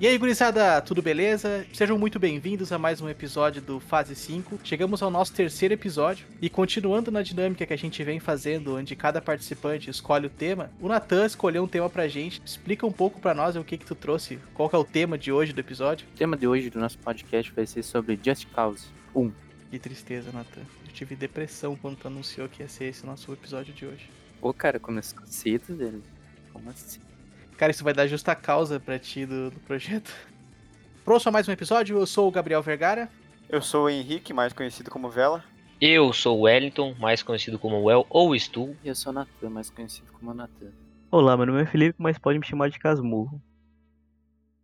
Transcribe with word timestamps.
E 0.00 0.06
aí, 0.06 0.16
gurizada, 0.16 0.80
tudo 0.80 1.02
beleza? 1.02 1.66
Sejam 1.72 1.98
muito 1.98 2.20
bem-vindos 2.20 2.70
a 2.70 2.78
mais 2.78 3.00
um 3.00 3.08
episódio 3.08 3.60
do 3.60 3.80
Fase 3.80 4.14
5. 4.14 4.60
Chegamos 4.62 5.02
ao 5.02 5.10
nosso 5.10 5.32
terceiro 5.32 5.74
episódio 5.74 6.24
e 6.40 6.48
continuando 6.48 7.10
na 7.10 7.20
dinâmica 7.20 7.66
que 7.66 7.72
a 7.72 7.76
gente 7.76 8.04
vem 8.04 8.20
fazendo, 8.20 8.76
onde 8.76 8.94
cada 8.94 9.20
participante 9.20 9.90
escolhe 9.90 10.28
o 10.28 10.30
tema, 10.30 10.70
o 10.80 10.86
Natan 10.86 11.26
escolheu 11.26 11.64
um 11.64 11.66
tema 11.66 11.90
pra 11.90 12.06
gente. 12.06 12.40
Explica 12.44 12.86
um 12.86 12.92
pouco 12.92 13.20
pra 13.20 13.34
nós 13.34 13.56
o 13.56 13.64
que 13.64 13.76
que 13.76 13.84
tu 13.84 13.96
trouxe, 13.96 14.38
qual 14.54 14.70
que 14.70 14.76
é 14.76 14.78
o 14.78 14.84
tema 14.84 15.18
de 15.18 15.32
hoje 15.32 15.52
do 15.52 15.58
episódio. 15.58 16.06
O 16.14 16.16
tema 16.16 16.36
de 16.36 16.46
hoje 16.46 16.70
do 16.70 16.78
nosso 16.78 16.96
podcast 16.98 17.50
vai 17.50 17.66
ser 17.66 17.82
sobre 17.82 18.16
Just 18.24 18.46
Cause 18.52 18.86
1. 19.16 19.32
Que 19.68 19.80
tristeza, 19.80 20.30
Natan. 20.30 20.60
Eu 20.86 20.92
tive 20.92 21.16
depressão 21.16 21.74
quando 21.74 21.96
tu 21.96 22.06
anunciou 22.06 22.48
que 22.48 22.62
ia 22.62 22.68
ser 22.68 22.84
esse 22.84 23.04
nosso 23.04 23.32
episódio 23.32 23.74
de 23.74 23.84
hoje. 23.84 24.08
Pô, 24.40 24.54
cara, 24.54 24.78
começou 24.78 25.18
cedo, 25.26 25.74
velho. 25.76 26.04
Como 26.52 26.70
assim? 26.70 27.00
Cara, 27.58 27.72
isso 27.72 27.82
vai 27.82 27.92
dar 27.92 28.06
justa 28.06 28.36
causa 28.36 28.78
pra 28.78 29.00
ti 29.00 29.26
do, 29.26 29.50
do 29.50 29.58
projeto. 29.58 30.14
Próximo 31.04 31.30
a 31.30 31.32
mais 31.32 31.48
um 31.48 31.50
episódio, 31.50 31.98
eu 31.98 32.06
sou 32.06 32.28
o 32.28 32.30
Gabriel 32.30 32.62
Vergara. 32.62 33.10
Eu 33.48 33.60
sou 33.60 33.86
o 33.86 33.90
Henrique, 33.90 34.32
mais 34.32 34.52
conhecido 34.52 34.92
como 34.92 35.10
Vela. 35.10 35.44
Eu 35.80 36.12
sou 36.12 36.38
o 36.38 36.42
Wellington, 36.42 36.94
mais 37.00 37.20
conhecido 37.20 37.58
como 37.58 37.82
Well 37.82 38.06
ou 38.08 38.38
Stu. 38.38 38.76
E 38.84 38.86
eu 38.88 38.94
sou 38.94 39.10
o 39.10 39.12
Natan, 39.12 39.50
mais 39.50 39.68
conhecido 39.70 40.06
como 40.12 40.32
Natan. 40.32 40.70
Olá, 41.10 41.36
meu 41.36 41.46
nome 41.46 41.62
é 41.62 41.66
Felipe, 41.66 41.96
mas 41.98 42.16
pode 42.16 42.38
me 42.38 42.46
chamar 42.46 42.70
de 42.70 42.78
Casmurro. 42.78 43.42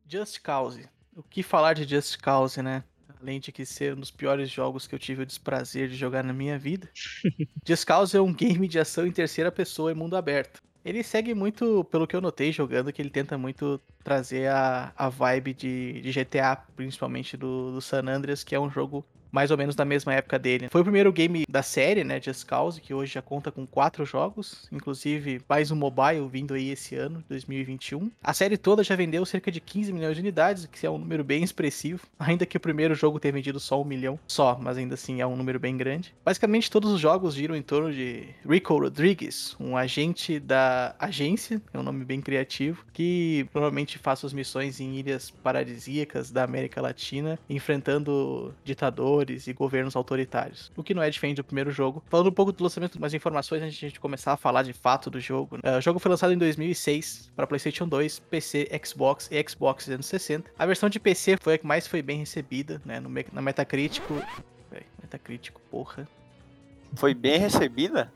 Just 0.09 0.41
Cause. 0.41 0.89
O 1.17 1.23
que 1.25 1.43
falar 1.43 1.73
de 1.73 1.83
Just 1.83 2.21
Cause, 2.21 2.63
né? 2.63 2.85
Além 3.21 3.41
de 3.41 3.51
que 3.51 3.67
ser 3.67 3.95
um 3.95 3.99
dos 4.01 4.13
piores 4.13 4.49
jogos 4.49 4.87
que 4.87 4.95
eu 4.95 5.01
tive 5.01 5.23
o 5.23 5.27
desprazer 5.27 5.89
de 5.89 5.97
jogar 5.97 6.23
na 6.23 6.33
minha 6.33 6.57
vida. 6.57 6.89
Just 7.67 7.87
Cause 7.87 8.17
é 8.17 8.21
um 8.21 8.33
game 8.33 8.69
de 8.69 8.79
ação 8.79 9.05
em 9.05 9.11
terceira 9.11 9.51
pessoa 9.51 9.91
e 9.91 9.97
mundo 9.97 10.17
aberto. 10.17 10.63
Ele 10.85 11.03
segue 11.03 11.35
muito, 11.35 11.85
pelo 11.85 12.07
que 12.07 12.15
eu 12.15 12.21
notei 12.21 12.53
jogando, 12.53 12.93
que 12.93 13.01
ele 13.01 13.11
tenta 13.11 13.39
muito 13.39 13.81
trazer 14.03 14.49
a, 14.51 14.93
a 14.97 15.09
vibe 15.09 15.55
de, 15.55 16.01
de 16.03 16.13
GTA, 16.13 16.57
principalmente 16.77 17.37
do, 17.37 17.73
do 17.73 17.81
San 17.81 18.07
Andreas, 18.07 18.45
que 18.45 18.55
é 18.55 18.61
um 18.61 18.71
jogo 18.71 19.05
mais 19.35 19.51
ou 19.51 19.59
menos 19.59 19.75
da 19.75 19.85
mesma 19.85 20.15
época 20.15 20.39
dele. 20.39 20.69
Foi 20.71 20.81
o 20.81 20.85
primeiro 20.85 21.13
game 21.13 21.45
da 21.49 21.61
série, 21.61 22.05
né, 22.05 22.21
Just 22.21 22.47
Cause, 22.47 22.81
que 22.81 22.95
hoje 22.95 23.15
já 23.15 23.21
conta 23.21 23.51
com 23.51 23.67
quatro 23.67 24.07
jogos, 24.07 24.69
inclusive 24.71 25.43
mais 25.49 25.73
um 25.73 25.77
mobile 25.77 26.29
vindo 26.31 26.55
aí 26.55 26.71
esse 26.71 26.95
ano, 26.95 27.25
2021. 27.29 28.13
A 28.23 28.33
série 28.33 28.57
toda 28.57 28.85
já 28.85 28.95
vendeu 28.95 29.27
cerca 29.27 29.51
de 29.51 29.61
15 29.61 29.93
milhões 29.93 30.15
de 30.15 30.21
unidades, 30.21 30.67
que 30.67 30.87
é 30.87 30.91
um 30.91 30.99
número 30.99 31.25
bem 31.25 31.43
expressivo, 31.43 32.07
ainda 32.17 32.47
que 32.47 32.57
o 32.57 32.61
primeiro 32.61 32.95
jogo 32.95 33.19
tenha 33.19 33.33
vendido 33.33 33.59
só 33.59 33.83
um 33.83 33.85
milhão, 33.85 34.21
só, 34.29 34.57
mas 34.61 34.79
ainda 34.79 34.95
assim 34.95 35.21
é 35.21 35.27
um 35.27 35.35
número 35.35 35.59
bem 35.59 35.77
grande. 35.77 36.15
Basicamente 36.25 36.71
todos 36.71 36.93
os 36.93 37.01
jogos 37.01 37.35
giram 37.35 37.57
em 37.57 37.63
torno 37.63 37.93
de 37.93 38.29
Rico 38.49 38.79
Rodriguez, 38.79 39.57
um 39.59 39.77
agente 39.77 40.39
da 40.39 40.95
agência, 40.97 41.61
é 41.73 41.79
um 41.79 41.83
nome 41.83 42.05
bem 42.05 42.21
criativo, 42.21 42.85
que 42.93 43.49
provavelmente 43.53 43.99
faz 43.99 44.21
suas 44.21 44.33
missões 44.33 44.79
em 44.79 44.95
ilhas 44.95 45.29
paradisíacas 45.29 46.31
da 46.31 46.45
América 46.45 46.81
Latina, 46.81 47.37
enfrentando 47.51 48.55
ditadores 48.65 49.24
e 49.31 49.53
governos 49.53 49.97
autoritários. 49.97 50.71
O 50.77 50.83
que 50.83 50.95
não 50.95 51.03
é 51.03 51.11
diferente 51.11 51.37
do 51.37 51.45
primeiro 51.45 51.71
jogo. 51.71 52.03
Falando 52.09 52.29
um 52.29 52.33
pouco 52.33 52.53
do 52.53 52.63
lançamento, 52.63 52.97
umas 52.97 53.15
informações 53.15 53.63
antes 53.63 53.77
de 53.77 53.87
a 53.87 53.89
gente 53.89 54.01
começar 54.01 54.33
a 54.33 54.37
falar 54.37 54.63
de 54.63 54.73
fato 54.73 55.11
do 55.11 55.21
jogo. 55.21 55.57
Uh, 55.57 55.79
o 55.79 55.81
jogo 55.81 55.99
foi 55.99 56.11
lançado 56.11 56.33
em 56.33 56.39
2006 56.39 57.33
para 57.35 57.47
PlayStation 57.47 57.89
2, 57.89 58.19
PC, 58.21 58.69
Xbox 58.85 59.29
e 59.31 59.45
Xbox 59.49 59.85
360. 59.87 60.51
A 60.59 60.67
versão 60.67 60.89
de 60.89 61.01
PC 61.01 61.37
foi 61.41 61.55
a 61.55 61.59
que 61.59 61.67
mais 61.67 61.87
foi 61.87 62.03
bem 62.03 62.19
recebida, 62.19 62.81
né? 62.85 63.01
No, 63.01 63.09
na 63.33 63.43
Metacritic. 63.43 64.03
Peraí, 64.71 64.87
Metacritic, 65.03 65.55
porra. 65.71 66.07
Foi 66.95 67.15
bem 67.15 67.39
recebida? 67.39 68.13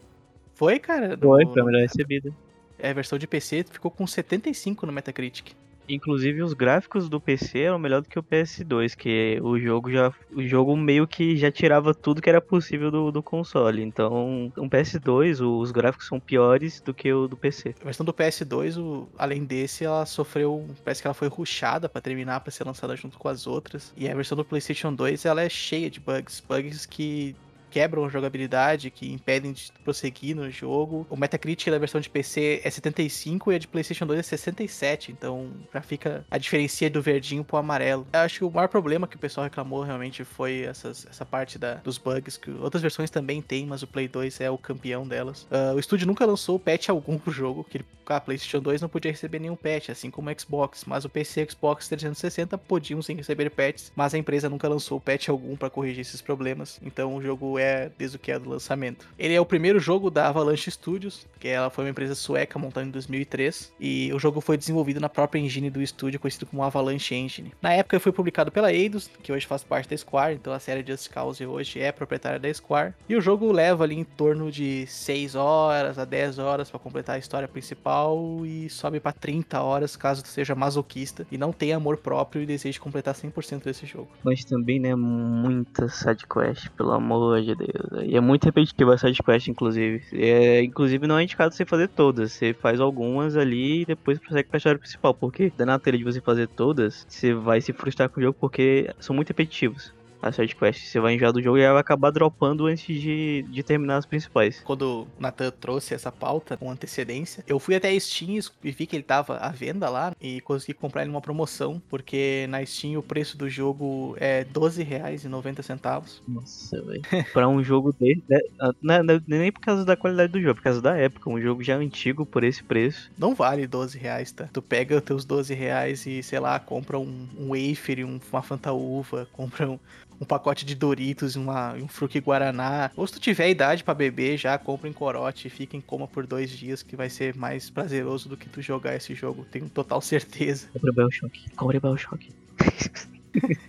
Foi, 0.54 0.78
cara. 0.78 1.16
Foi, 1.18 1.44
no- 1.44 1.52
foi 1.52 1.62
a 1.62 1.64
melhor 1.64 1.82
recebida. 1.82 2.32
É, 2.78 2.90
a 2.90 2.92
versão 2.92 3.18
de 3.18 3.26
PC 3.26 3.64
ficou 3.70 3.90
com 3.90 4.06
75 4.06 4.86
no 4.86 4.92
Metacritic. 4.92 5.52
Inclusive 5.88 6.42
os 6.42 6.52
gráficos 6.52 7.08
do 7.08 7.20
PC 7.20 7.60
eram 7.60 7.78
melhor 7.78 8.02
do 8.02 8.08
que 8.08 8.18
o 8.18 8.22
PS2, 8.22 8.94
que 8.94 9.38
o 9.42 9.58
jogo 9.58 9.90
já 9.90 10.12
o 10.32 10.42
jogo 10.42 10.76
meio 10.76 11.06
que 11.06 11.36
já 11.36 11.50
tirava 11.50 11.94
tudo 11.94 12.20
que 12.20 12.28
era 12.28 12.40
possível 12.40 12.90
do, 12.90 13.10
do 13.10 13.22
console. 13.22 13.82
Então, 13.82 14.52
um 14.56 14.68
PS2, 14.68 15.40
o- 15.40 15.58
os 15.58 15.70
gráficos 15.70 16.06
são 16.06 16.20
piores 16.20 16.80
do 16.80 16.92
que 16.92 17.12
o 17.12 17.26
do 17.26 17.36
PC. 17.36 17.74
A 17.80 17.84
versão 17.84 18.04
do 18.04 18.12
PS2, 18.12 18.76
o- 18.76 19.08
além 19.16 19.44
desse, 19.44 19.84
ela 19.84 20.04
sofreu. 20.06 20.66
Parece 20.84 21.00
que 21.00 21.06
ela 21.08 21.14
foi 21.14 21.28
rushada 21.28 21.88
pra 21.88 22.00
terminar, 22.00 22.40
pra 22.40 22.50
ser 22.52 22.64
lançada 22.64 22.94
junto 22.96 23.18
com 23.18 23.28
as 23.28 23.46
outras. 23.46 23.92
E 23.96 24.08
a 24.08 24.14
versão 24.14 24.36
do 24.36 24.44
PlayStation 24.44 24.92
2, 24.92 25.24
ela 25.24 25.42
é 25.42 25.48
cheia 25.48 25.90
de 25.90 26.00
bugs. 26.00 26.42
Bugs 26.46 26.84
que 26.86 27.34
quebram 27.70 28.08
jogabilidade, 28.08 28.90
que 28.90 29.12
impedem 29.12 29.52
de 29.52 29.72
prosseguir 29.84 30.34
no 30.34 30.50
jogo. 30.50 31.06
O 31.10 31.16
Metacritic 31.16 31.70
da 31.70 31.78
versão 31.78 32.00
de 32.00 32.08
PC 32.08 32.60
é 32.64 32.70
75 32.70 33.52
e 33.52 33.56
a 33.56 33.58
de 33.58 33.68
PlayStation 33.68 34.06
2 34.06 34.18
é 34.18 34.22
67. 34.22 35.12
Então 35.12 35.50
já 35.72 35.80
fica 35.80 36.24
a 36.30 36.38
diferença 36.38 36.78
do 36.90 37.02
verdinho 37.02 37.42
pro 37.42 37.56
amarelo. 37.56 38.06
Eu 38.12 38.20
acho 38.20 38.38
que 38.38 38.44
o 38.44 38.50
maior 38.50 38.68
problema 38.68 39.08
que 39.08 39.16
o 39.16 39.18
pessoal 39.18 39.44
reclamou 39.44 39.82
realmente 39.82 40.22
foi 40.22 40.62
essas, 40.62 41.06
essa 41.06 41.24
parte 41.24 41.58
da, 41.58 41.74
dos 41.74 41.98
bugs, 41.98 42.36
que 42.36 42.50
outras 42.50 42.82
versões 42.82 43.10
também 43.10 43.40
tem, 43.40 43.66
mas 43.66 43.82
o 43.82 43.86
Play 43.86 44.06
2 44.06 44.40
é 44.40 44.50
o 44.50 44.58
campeão 44.58 45.08
delas. 45.08 45.46
Ah, 45.50 45.72
o 45.74 45.78
estúdio 45.78 46.06
nunca 46.06 46.24
lançou 46.24 46.58
patch 46.58 46.88
algum 46.90 47.18
pro 47.18 47.32
jogo, 47.32 47.64
que 47.64 47.78
ele 47.78 47.84
a 48.14 48.20
PlayStation 48.20 48.60
2 48.60 48.80
não 48.80 48.88
podia 48.88 49.10
receber 49.10 49.38
nenhum 49.38 49.56
patch, 49.56 49.90
assim 49.90 50.10
como 50.10 50.30
o 50.30 50.40
Xbox, 50.40 50.84
mas 50.86 51.04
o 51.04 51.08
PC 51.08 51.40
e 51.40 51.44
o 51.44 51.50
Xbox 51.50 51.88
360 51.88 52.56
podiam 52.58 53.02
sim 53.02 53.14
receber 53.14 53.50
patches, 53.50 53.92
mas 53.94 54.14
a 54.14 54.18
empresa 54.18 54.48
nunca 54.48 54.68
lançou 54.68 55.00
patch 55.00 55.28
algum 55.28 55.56
para 55.56 55.70
corrigir 55.70 56.00
esses 56.00 56.20
problemas, 56.20 56.80
então 56.82 57.14
o 57.14 57.22
jogo 57.22 57.57
é 57.58 57.90
desde 57.98 58.16
o 58.16 58.20
que 58.20 58.32
é 58.32 58.38
do 58.38 58.48
lançamento. 58.48 59.06
Ele 59.18 59.34
é 59.34 59.40
o 59.40 59.46
primeiro 59.46 59.78
jogo 59.78 60.10
da 60.10 60.28
Avalanche 60.28 60.70
Studios, 60.70 61.26
que 61.38 61.48
ela 61.48 61.70
foi 61.70 61.84
uma 61.84 61.90
empresa 61.90 62.14
sueca 62.14 62.58
montada 62.58 62.86
em 62.86 62.90
2003, 62.90 63.72
e 63.78 64.10
o 64.12 64.18
jogo 64.18 64.40
foi 64.40 64.56
desenvolvido 64.56 65.00
na 65.00 65.08
própria 65.08 65.40
engine 65.40 65.70
do 65.70 65.82
estúdio, 65.82 66.20
conhecido 66.20 66.46
como 66.46 66.62
Avalanche 66.62 67.14
Engine. 67.14 67.52
Na 67.60 67.72
época 67.72 68.00
foi 68.00 68.12
publicado 68.12 68.50
pela 68.50 68.72
Eidos, 68.72 69.10
que 69.22 69.32
hoje 69.32 69.46
faz 69.46 69.62
parte 69.62 69.88
da 69.88 69.96
Square, 69.96 70.34
então 70.34 70.52
a 70.52 70.58
série 70.58 70.84
Just 70.86 71.10
Cause 71.10 71.44
hoje 71.44 71.80
é 71.80 71.92
proprietária 71.92 72.38
da 72.38 72.52
Square, 72.52 72.94
e 73.08 73.16
o 73.16 73.20
jogo 73.20 73.50
leva 73.52 73.84
ali 73.84 73.96
em 73.96 74.04
torno 74.04 74.50
de 74.50 74.86
6 74.86 75.34
horas 75.34 75.98
a 75.98 76.04
10 76.04 76.38
horas 76.38 76.70
para 76.70 76.78
completar 76.78 77.16
a 77.16 77.18
história 77.18 77.48
principal 77.48 78.44
e 78.44 78.68
sobe 78.68 79.00
para 79.00 79.12
30 79.12 79.60
horas 79.60 79.96
caso 79.96 80.22
seja 80.26 80.54
masoquista 80.54 81.26
e 81.30 81.38
não 81.38 81.52
tenha 81.52 81.76
amor 81.76 81.96
próprio 81.96 82.42
e 82.42 82.46
deseje 82.46 82.80
completar 82.80 83.14
100% 83.14 83.64
desse 83.64 83.86
jogo. 83.86 84.08
Mas 84.22 84.44
também, 84.44 84.78
né, 84.78 84.94
muita 84.94 85.88
sidequest, 85.88 86.68
pelo 86.70 86.92
amor 86.92 87.42
de 87.42 87.47
Deus. 87.54 88.04
E 88.04 88.16
é 88.16 88.20
muito 88.20 88.44
repetitiva 88.44 88.94
a 88.94 88.98
sidequest, 88.98 89.48
inclusive. 89.48 90.00
É, 90.12 90.62
inclusive 90.62 91.06
não 91.06 91.18
é 91.18 91.22
indicado 91.24 91.54
você 91.54 91.64
fazer 91.66 91.88
todas. 91.88 92.32
Você 92.32 92.54
faz 92.54 92.80
algumas 92.80 93.36
ali 93.36 93.82
e 93.82 93.86
depois 93.86 94.18
prossegue 94.18 94.48
pra 94.48 94.58
história 94.58 94.78
principal. 94.78 95.14
Porque 95.14 95.52
na 95.58 95.78
telha 95.78 95.98
de 95.98 96.04
você 96.04 96.20
fazer 96.20 96.48
todas, 96.48 97.04
você 97.08 97.34
vai 97.34 97.60
se 97.60 97.72
frustrar 97.72 98.10
com 98.10 98.20
o 98.20 98.22
jogo 98.22 98.36
porque 98.40 98.88
são 99.00 99.14
muito 99.14 99.28
repetitivos. 99.28 99.97
As 100.22 100.34
sidequests, 100.36 100.88
você 100.90 100.98
vai 101.00 101.14
enjoar 101.14 101.32
do 101.32 101.40
jogo 101.42 101.58
e 101.58 101.62
ela 101.62 101.74
vai 101.74 101.80
acabar 101.80 102.10
dropando 102.10 102.66
antes 102.66 103.00
de, 103.00 103.44
de 103.48 103.62
terminar 103.62 103.98
as 103.98 104.06
principais. 104.06 104.60
Quando 104.64 105.02
o 105.02 105.08
Nathan 105.20 105.50
trouxe 105.50 105.94
essa 105.94 106.10
pauta 106.10 106.56
com 106.56 106.70
antecedência, 106.70 107.44
eu 107.46 107.58
fui 107.58 107.74
até 107.76 107.88
a 107.90 108.00
Steam 108.00 108.38
e 108.64 108.70
vi 108.70 108.86
que 108.86 108.96
ele 108.96 109.02
tava 109.02 109.36
à 109.36 109.48
venda 109.50 109.88
lá 109.88 110.12
e 110.20 110.40
consegui 110.40 110.74
comprar 110.74 111.02
ele 111.02 111.10
numa 111.10 111.20
promoção, 111.20 111.80
porque 111.88 112.46
na 112.48 112.64
Steam 112.66 112.98
o 112.98 113.02
preço 113.02 113.36
do 113.38 113.48
jogo 113.48 114.16
é 114.18 114.40
R$12,90. 114.42 116.20
Nossa, 116.26 116.82
velho. 116.82 117.02
pra 117.32 117.48
um 117.48 117.62
jogo 117.62 117.92
desse. 117.98 118.22
né, 118.28 118.38
ah, 118.60 118.72
Não 118.82 118.94
é- 118.94 119.02
não 119.02 119.14
é 119.14 119.20
nem 119.26 119.52
por 119.52 119.60
causa 119.60 119.84
da 119.84 119.96
qualidade 119.96 120.32
do 120.32 120.40
jogo, 120.40 120.56
por 120.56 120.62
causa 120.62 120.80
da 120.80 120.96
época. 120.96 121.30
Um 121.30 121.40
jogo 121.40 121.62
já 121.62 121.76
antigo 121.76 122.24
por 122.26 122.44
esse 122.44 122.62
preço. 122.62 123.10
Não 123.18 123.34
vale 123.34 123.66
12 123.66 123.98
reais, 123.98 124.32
tá? 124.32 124.48
Tu 124.52 124.60
pega 124.62 124.96
os 124.96 125.02
teus 125.02 125.24
12 125.24 125.54
reais 125.54 126.06
e, 126.06 126.22
sei 126.22 126.38
lá, 126.40 126.58
compra 126.58 126.98
um, 126.98 127.26
um 127.38 127.48
wafer, 127.50 128.00
e 128.00 128.04
um- 128.04 128.20
uma 128.32 128.42
Fanta 128.42 128.72
Uva, 128.72 129.28
compra 129.32 129.68
um, 129.70 129.78
um 130.20 130.24
pacote 130.24 130.64
de 130.64 130.74
Doritos 130.74 131.34
e 131.34 131.38
uma, 131.38 131.74
um 131.74 131.88
Fruque 131.88 132.18
Guaraná. 132.20 132.90
Ou 132.96 133.06
se 133.06 133.14
tu 133.14 133.20
tiver 133.20 133.48
idade 133.50 133.84
pra 133.84 133.94
beber, 133.94 134.36
já 134.36 134.58
compra 134.58 134.88
em 134.88 134.92
corote 134.92 135.46
e 135.46 135.50
fica 135.50 135.76
em 135.76 135.80
coma 135.80 136.08
por 136.08 136.26
dois 136.26 136.50
dias, 136.50 136.82
que 136.82 136.96
vai 136.96 137.08
ser 137.08 137.34
mais 137.36 137.70
prazeroso 137.70 138.28
do 138.28 138.36
que 138.36 138.48
tu 138.48 138.60
jogar 138.60 138.96
esse 138.96 139.14
jogo. 139.14 139.46
Tenho 139.50 139.68
total 139.68 140.00
certeza. 140.00 140.68
Compre 140.72 140.92
Bioshock. 140.92 141.50
Compre 141.56 141.80
Bioshock. 141.80 142.32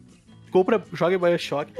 Compra, 0.51 0.84
joga 0.94 1.16
em 1.16 1.19
Bioshock, 1.19 1.72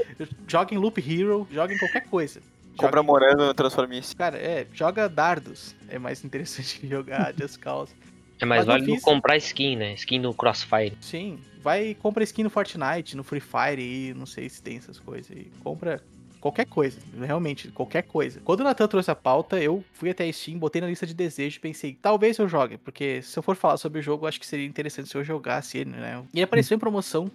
joga 0.46 0.72
em 0.72 0.78
Loop 0.78 0.98
Hero, 0.98 1.46
joga 1.50 1.74
em 1.74 1.78
qualquer 1.78 2.06
coisa. 2.08 2.40
Compra 2.76 2.98
Joga 2.98 3.02
morango 3.02 3.44
no 3.44 3.52
Transformice. 3.52 4.14
Cara, 4.14 4.38
é, 4.38 4.66
joga 4.72 5.08
dardos. 5.08 5.74
É 5.88 5.98
mais 5.98 6.24
interessante 6.24 6.78
que 6.78 6.86
jogar 6.88 7.34
Just 7.36 7.58
Cause. 7.58 7.92
É 8.40 8.44
mais 8.44 8.64
válido 8.64 8.92
fiz. 8.94 9.02
comprar 9.02 9.36
skin, 9.36 9.76
né? 9.76 9.94
Skin 9.94 10.18
no 10.18 10.34
Crossfire. 10.34 10.96
Sim, 11.00 11.38
vai 11.62 11.88
e 11.88 11.94
compra 11.94 12.24
skin 12.24 12.44
no 12.44 12.50
Fortnite, 12.50 13.16
no 13.16 13.22
Free 13.22 13.40
Fire 13.40 13.80
e 13.80 14.14
não 14.14 14.26
sei 14.26 14.48
se 14.48 14.62
tem 14.62 14.76
essas 14.76 14.98
coisas. 14.98 15.30
E 15.30 15.50
compra 15.62 16.02
qualquer 16.40 16.64
coisa, 16.64 16.98
realmente, 17.18 17.68
qualquer 17.68 18.02
coisa. 18.02 18.40
Quando 18.40 18.60
o 18.60 18.64
Natan 18.64 18.88
trouxe 18.88 19.10
a 19.10 19.14
pauta, 19.14 19.60
eu 19.62 19.84
fui 19.92 20.10
até 20.10 20.24
a 20.24 20.32
Steam, 20.32 20.58
botei 20.58 20.80
na 20.80 20.88
lista 20.88 21.06
de 21.06 21.14
desejos 21.14 21.56
e 21.56 21.60
pensei, 21.60 21.98
talvez 22.00 22.38
eu 22.38 22.48
jogue, 22.48 22.78
porque 22.78 23.20
se 23.22 23.38
eu 23.38 23.42
for 23.42 23.54
falar 23.54 23.76
sobre 23.76 24.00
o 24.00 24.02
jogo, 24.02 24.26
acho 24.26 24.40
que 24.40 24.46
seria 24.46 24.66
interessante 24.66 25.08
se 25.08 25.16
eu 25.16 25.22
jogasse 25.22 25.78
ele, 25.78 25.90
né? 25.90 26.24
E 26.32 26.38
ele 26.38 26.44
apareceu 26.44 26.74
em 26.74 26.80
promoção, 26.80 27.30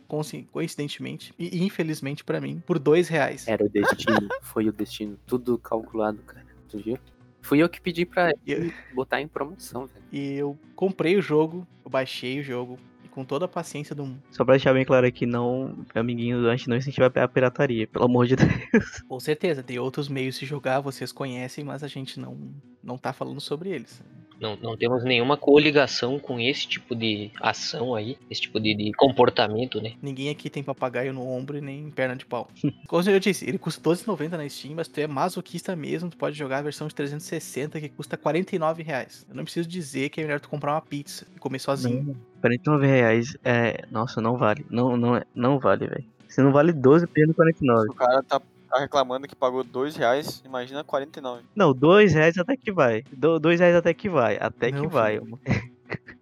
coincidentemente, 0.51 1.33
e 1.37 1.63
infelizmente 1.63 2.23
pra 2.23 2.41
mim, 2.41 2.61
por 2.65 2.79
dois 2.79 3.07
reais. 3.07 3.47
Era 3.47 3.63
o 3.63 3.69
destino, 3.69 4.27
foi 4.41 4.67
o 4.67 4.73
destino, 4.73 5.17
tudo 5.25 5.57
calculado, 5.59 6.17
cara. 6.23 6.45
Tu 6.67 6.79
viu? 6.79 6.97
Fui 7.45 7.61
eu 7.61 7.69
que 7.69 7.79
pedi 7.79 8.05
pra 8.05 8.31
eu- 8.45 8.71
botar 8.93 9.21
em 9.21 9.27
promoção, 9.27 9.85
velho. 9.85 10.03
E 10.11 10.33
eu 10.33 10.57
comprei 10.75 11.15
o 11.15 11.21
jogo, 11.21 11.65
eu 11.83 11.91
baixei 11.91 12.39
o 12.39 12.43
jogo, 12.43 12.79
e 13.03 13.07
com 13.07 13.23
toda 13.23 13.45
a 13.45 13.47
paciência 13.47 13.93
do 13.95 14.03
mundo. 14.05 14.21
Só 14.31 14.43
pra 14.43 14.55
deixar 14.55 14.73
bem 14.73 14.83
claro 14.83 15.05
aqui, 15.05 15.25
não, 15.27 15.85
amiguinhos, 15.93 16.43
a 16.45 16.55
gente 16.55 16.67
não 16.67 16.75
incentiva 16.75 17.05
a 17.05 17.27
pirataria, 17.27 17.85
pelo 17.87 18.05
amor 18.05 18.25
de 18.25 18.35
Deus. 18.35 18.49
Com 19.07 19.19
certeza, 19.19 19.61
tem 19.61 19.77
outros 19.77 20.09
meios 20.09 20.39
de 20.39 20.45
jogar, 20.45 20.79
vocês 20.79 21.11
conhecem, 21.11 21.63
mas 21.63 21.83
a 21.83 21.87
gente 21.87 22.19
não, 22.19 22.35
não 22.83 22.97
tá 22.97 23.13
falando 23.13 23.39
sobre 23.39 23.69
eles. 23.69 24.01
Não, 24.39 24.57
não 24.61 24.75
temos 24.77 25.03
nenhuma 25.03 25.37
coligação 25.37 26.19
com 26.19 26.39
esse 26.39 26.67
tipo 26.67 26.95
de 26.95 27.31
ação 27.41 27.95
aí, 27.95 28.17
esse 28.29 28.41
tipo 28.41 28.59
de, 28.59 28.73
de 28.75 28.91
comportamento, 28.93 29.81
né? 29.81 29.93
Ninguém 30.01 30.29
aqui 30.29 30.49
tem 30.49 30.63
papagaio 30.63 31.13
no 31.13 31.25
ombro 31.27 31.57
e 31.57 31.61
nem 31.61 31.89
perna 31.89 32.15
de 32.15 32.25
pau. 32.25 32.49
Como 32.87 33.09
eu 33.09 33.19
disse, 33.19 33.47
ele 33.47 33.57
custa 33.57 33.81
12,90 33.89 34.29
na 34.31 34.49
Steam, 34.49 34.75
mas 34.75 34.87
tu 34.87 34.99
é 34.99 35.07
masoquista 35.07 35.75
mesmo, 35.75 36.09
tu 36.09 36.17
pode 36.17 36.37
jogar 36.37 36.59
a 36.59 36.61
versão 36.63 36.87
de 36.87 36.95
360 36.95 37.79
que 37.79 37.89
custa 37.89 38.17
49 38.17 38.83
reais. 38.83 39.25
Eu 39.29 39.35
não 39.35 39.43
preciso 39.43 39.67
dizer 39.67 40.09
que 40.09 40.19
é 40.19 40.23
melhor 40.23 40.39
tu 40.39 40.49
comprar 40.49 40.73
uma 40.73 40.81
pizza 40.81 41.25
e 41.35 41.39
comer 41.39 41.59
sozinho. 41.59 42.15
49 42.41 42.85
reais, 42.85 43.35
é, 43.43 43.85
nossa, 43.89 44.21
não 44.21 44.37
vale, 44.37 44.65
não, 44.69 44.95
não, 44.97 45.15
é- 45.15 45.23
não 45.33 45.57
vale, 45.59 45.87
velho. 45.87 46.05
Se 46.27 46.41
não 46.41 46.51
vale 46.51 46.73
12, 46.73 47.07
perdendo 47.07 47.33
49. 47.33 47.89
O 47.89 47.93
cara 47.93 48.21
tá, 48.21 48.41
tá 48.75 48.81
reclamando 48.81 49.27
que 49.27 49.35
pagou 49.35 49.63
2 49.63 49.95
reais, 49.95 50.41
imagina 50.45 50.83
49. 50.83 51.43
Não, 51.55 51.73
2 51.73 52.13
reais 52.13 52.37
até 52.37 52.57
que 52.57 52.71
vai. 52.71 53.03
2 53.11 53.59
reais 53.59 53.75
até 53.75 53.93
que 53.93 54.09
vai, 54.09 54.37
até 54.39 54.71
que 54.71 54.81
Não, 54.81 54.89
vai. 54.89 55.19
filho. 55.19 55.39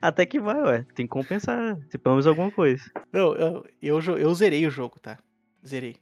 até 0.00 0.24
que 0.26 0.40
vai, 0.40 0.60
ué. 0.62 0.86
Tem 0.94 1.06
que 1.06 1.10
compensar, 1.10 1.76
se 1.90 1.98
pelo 1.98 2.14
menos 2.14 2.26
alguma 2.26 2.50
coisa. 2.50 2.82
Eu, 3.12 3.34
eu, 3.34 3.66
eu, 3.82 4.00
eu 4.18 4.34
zerei 4.34 4.66
o 4.66 4.70
jogo, 4.70 4.98
tá? 4.98 5.18
Zerei. 5.66 5.96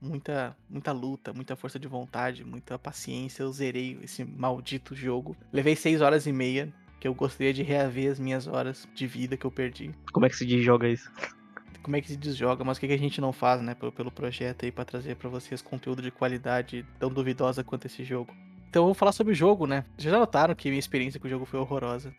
Muita, 0.00 0.56
muita 0.68 0.92
luta, 0.92 1.32
muita 1.32 1.56
força 1.56 1.78
de 1.78 1.88
vontade, 1.88 2.44
muita 2.44 2.78
paciência. 2.78 3.42
Eu 3.42 3.52
zerei 3.52 3.98
esse 4.02 4.24
maldito 4.24 4.94
jogo. 4.94 5.36
Levei 5.52 5.74
6 5.74 6.00
horas 6.02 6.26
e 6.26 6.32
meia, 6.32 6.72
que 7.00 7.08
eu 7.08 7.14
gostaria 7.14 7.52
de 7.52 7.62
reaver 7.62 8.10
as 8.10 8.20
minhas 8.20 8.46
horas 8.46 8.86
de 8.94 9.06
vida 9.06 9.36
que 9.36 9.46
eu 9.46 9.50
perdi. 9.50 9.90
Como 10.12 10.26
é 10.26 10.28
que 10.28 10.36
se 10.36 10.46
diz 10.46 10.62
joga 10.64 10.88
isso? 10.88 11.10
Como 11.86 11.94
é 11.94 12.00
que 12.00 12.08
se 12.08 12.16
desjoga, 12.16 12.64
mas 12.64 12.78
o 12.78 12.80
que, 12.80 12.88
que 12.88 12.94
a 12.94 12.98
gente 12.98 13.20
não 13.20 13.32
faz, 13.32 13.62
né, 13.62 13.72
pelo, 13.72 13.92
pelo 13.92 14.10
projeto 14.10 14.64
aí 14.64 14.72
pra 14.72 14.84
trazer 14.84 15.14
pra 15.14 15.28
vocês 15.30 15.62
conteúdo 15.62 16.02
de 16.02 16.10
qualidade 16.10 16.84
tão 16.98 17.08
duvidosa 17.08 17.62
quanto 17.62 17.86
esse 17.86 18.02
jogo. 18.02 18.34
Então 18.68 18.82
eu 18.82 18.86
vou 18.86 18.94
falar 18.94 19.12
sobre 19.12 19.32
o 19.32 19.36
jogo, 19.36 19.68
né? 19.68 19.84
Vocês 19.96 20.10
já 20.12 20.18
notaram 20.18 20.52
que 20.52 20.68
minha 20.68 20.80
experiência 20.80 21.20
com 21.20 21.28
o 21.28 21.30
jogo 21.30 21.44
foi 21.44 21.60
horrorosa. 21.60 22.12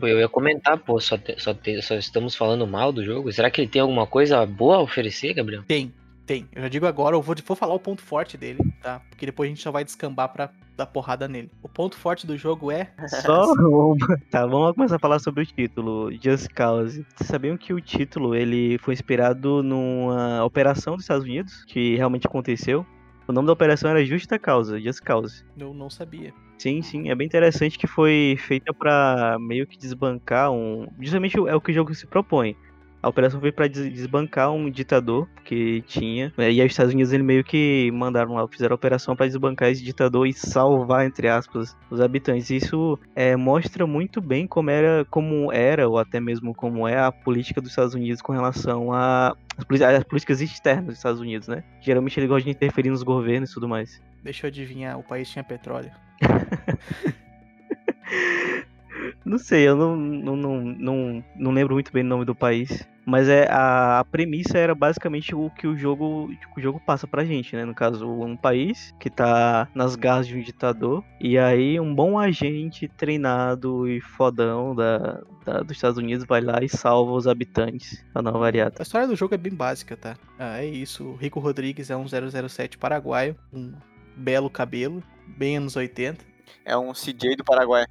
Eu 0.00 0.18
ia 0.20 0.26
comentar, 0.26 0.78
pô, 0.78 0.98
só, 0.98 1.18
te- 1.18 1.38
só, 1.38 1.52
te- 1.52 1.82
só 1.82 1.96
estamos 1.96 2.34
falando 2.34 2.66
mal 2.66 2.90
do 2.92 3.04
jogo. 3.04 3.30
Será 3.30 3.50
que 3.50 3.60
ele 3.60 3.68
tem 3.68 3.82
alguma 3.82 4.06
coisa 4.06 4.46
boa 4.46 4.76
a 4.76 4.80
oferecer, 4.80 5.34
Gabriel? 5.34 5.64
Tem, 5.68 5.92
tem. 6.30 6.48
Eu 6.54 6.62
já 6.62 6.68
digo 6.68 6.86
agora, 6.86 7.16
eu 7.16 7.22
vou, 7.22 7.34
vou 7.44 7.56
falar 7.56 7.74
o 7.74 7.80
ponto 7.80 8.00
forte 8.00 8.38
dele, 8.38 8.60
tá? 8.80 9.00
Porque 9.10 9.26
depois 9.26 9.48
a 9.48 9.50
gente 9.50 9.60
só 9.60 9.72
vai 9.72 9.84
descambar 9.84 10.28
pra 10.28 10.48
dar 10.76 10.86
porrada 10.86 11.26
nele. 11.26 11.50
O 11.60 11.68
ponto 11.68 11.96
forte 11.96 12.24
do 12.24 12.36
jogo 12.36 12.70
é. 12.70 12.92
Só 13.26 13.52
uma. 13.52 13.96
Tá, 14.30 14.46
vamos 14.46 14.76
começar 14.76 14.94
a 14.94 15.00
falar 15.00 15.18
sobre 15.18 15.42
o 15.42 15.46
título, 15.46 16.08
Just 16.22 16.48
Cause. 16.54 17.04
Vocês 17.16 17.28
sabiam 17.28 17.56
que 17.56 17.74
o 17.74 17.80
título 17.80 18.32
ele 18.32 18.78
foi 18.78 18.94
inspirado 18.94 19.60
numa 19.60 20.44
operação 20.44 20.94
dos 20.94 21.02
Estados 21.02 21.24
Unidos 21.24 21.64
que 21.64 21.96
realmente 21.96 22.28
aconteceu? 22.28 22.86
O 23.26 23.32
nome 23.32 23.46
da 23.46 23.52
operação 23.52 23.90
era 23.90 24.04
Justa 24.04 24.38
Causa, 24.38 24.80
Just 24.80 25.00
Cause. 25.00 25.44
Eu 25.58 25.74
não 25.74 25.90
sabia. 25.90 26.32
Sim, 26.58 26.80
sim, 26.80 27.10
é 27.10 27.14
bem 27.14 27.26
interessante 27.26 27.78
que 27.78 27.88
foi 27.88 28.36
feita 28.38 28.72
pra 28.72 29.36
meio 29.40 29.66
que 29.66 29.76
desbancar 29.76 30.52
um. 30.52 30.86
Justamente 31.00 31.36
é 31.38 31.56
o 31.56 31.60
que 31.60 31.72
o 31.72 31.74
jogo 31.74 31.92
se 31.92 32.06
propõe. 32.06 32.54
A 33.02 33.08
operação 33.08 33.40
foi 33.40 33.50
des- 33.68 33.92
desbancar 33.92 34.52
um 34.52 34.70
ditador 34.70 35.26
que 35.44 35.82
tinha. 35.86 36.32
né, 36.36 36.52
E 36.52 36.60
aí 36.60 36.66
os 36.66 36.72
Estados 36.72 36.92
Unidos 36.92 37.12
ele 37.12 37.22
meio 37.22 37.42
que 37.42 37.90
mandaram 37.92 38.34
lá, 38.34 38.46
fizeram 38.46 38.74
a 38.74 38.76
operação 38.76 39.16
pra 39.16 39.26
desbancar 39.26 39.70
esse 39.70 39.82
ditador 39.82 40.26
e 40.26 40.32
salvar, 40.34 41.06
entre 41.06 41.26
aspas, 41.28 41.74
os 41.90 42.00
habitantes. 42.00 42.50
Isso 42.50 42.98
é, 43.16 43.34
mostra 43.36 43.86
muito 43.86 44.20
bem 44.20 44.46
como 44.46 44.70
era, 44.70 45.04
como 45.10 45.50
era, 45.50 45.88
ou 45.88 45.98
até 45.98 46.20
mesmo 46.20 46.54
como 46.54 46.86
é 46.86 46.98
a 46.98 47.10
política 47.10 47.60
dos 47.60 47.70
Estados 47.70 47.94
Unidos 47.94 48.20
com 48.20 48.32
relação 48.32 48.92
a. 48.92 49.34
As 49.58 50.04
políticas 50.04 50.40
externas 50.40 50.86
dos 50.86 50.96
Estados 50.96 51.20
Unidos, 51.20 51.46
né? 51.48 51.62
Geralmente 51.82 52.18
ele 52.18 52.26
gosta 52.26 52.44
de 52.44 52.50
interferir 52.50 52.88
nos 52.90 53.02
governos 53.02 53.50
e 53.50 53.54
tudo 53.54 53.68
mais. 53.68 54.00
Deixa 54.22 54.46
eu 54.46 54.48
adivinhar, 54.48 54.98
o 54.98 55.02
país 55.02 55.28
tinha 55.28 55.44
petróleo. 55.44 55.90
Não 59.24 59.38
sei, 59.38 59.68
eu 59.68 59.76
não, 59.76 59.96
não, 59.96 60.36
não, 60.36 60.60
não, 60.60 61.24
não 61.36 61.50
lembro 61.52 61.74
muito 61.74 61.92
bem 61.92 62.02
o 62.02 62.06
nome 62.06 62.24
do 62.24 62.34
país. 62.34 62.86
Mas 63.06 63.28
é 63.28 63.50
a, 63.50 63.98
a 64.00 64.04
premissa 64.04 64.56
era 64.58 64.74
basicamente 64.74 65.34
o 65.34 65.50
que 65.50 65.66
o 65.66 65.76
jogo, 65.76 66.30
o 66.56 66.60
jogo 66.60 66.78
passa 66.84 67.06
pra 67.08 67.24
gente, 67.24 67.56
né? 67.56 67.64
No 67.64 67.74
caso, 67.74 68.06
um 68.08 68.36
país 68.36 68.94
que 69.00 69.10
tá 69.10 69.66
nas 69.74 69.96
garras 69.96 70.28
de 70.28 70.36
um 70.36 70.42
ditador. 70.42 71.02
E 71.20 71.36
aí 71.38 71.80
um 71.80 71.92
bom 71.94 72.18
agente 72.18 72.86
treinado 72.88 73.88
e 73.88 74.00
fodão 74.00 74.74
da, 74.76 75.22
da- 75.44 75.60
dos 75.62 75.72
Estados 75.76 75.98
Unidos 75.98 76.24
vai 76.24 76.40
lá 76.40 76.62
e 76.62 76.68
salva 76.68 77.10
os 77.12 77.26
habitantes 77.26 78.04
da 78.14 78.22
Nova 78.22 78.38
Variada. 78.38 78.76
A 78.78 78.82
história 78.82 79.08
do 79.08 79.16
jogo 79.16 79.34
é 79.34 79.38
bem 79.38 79.54
básica, 79.54 79.96
tá? 79.96 80.16
Ah, 80.38 80.62
é 80.62 80.66
isso. 80.66 81.04
O 81.04 81.16
Rico 81.16 81.40
Rodrigues 81.40 81.90
é 81.90 81.96
um 81.96 82.06
007 82.06 82.78
paraguaio, 82.78 83.34
um 83.52 83.72
belo 84.16 84.48
cabelo, 84.50 85.02
bem 85.26 85.56
anos 85.56 85.74
80. 85.74 86.24
É 86.64 86.76
um 86.76 86.92
CJ 86.92 87.36
do 87.36 87.44
Paraguai. 87.44 87.86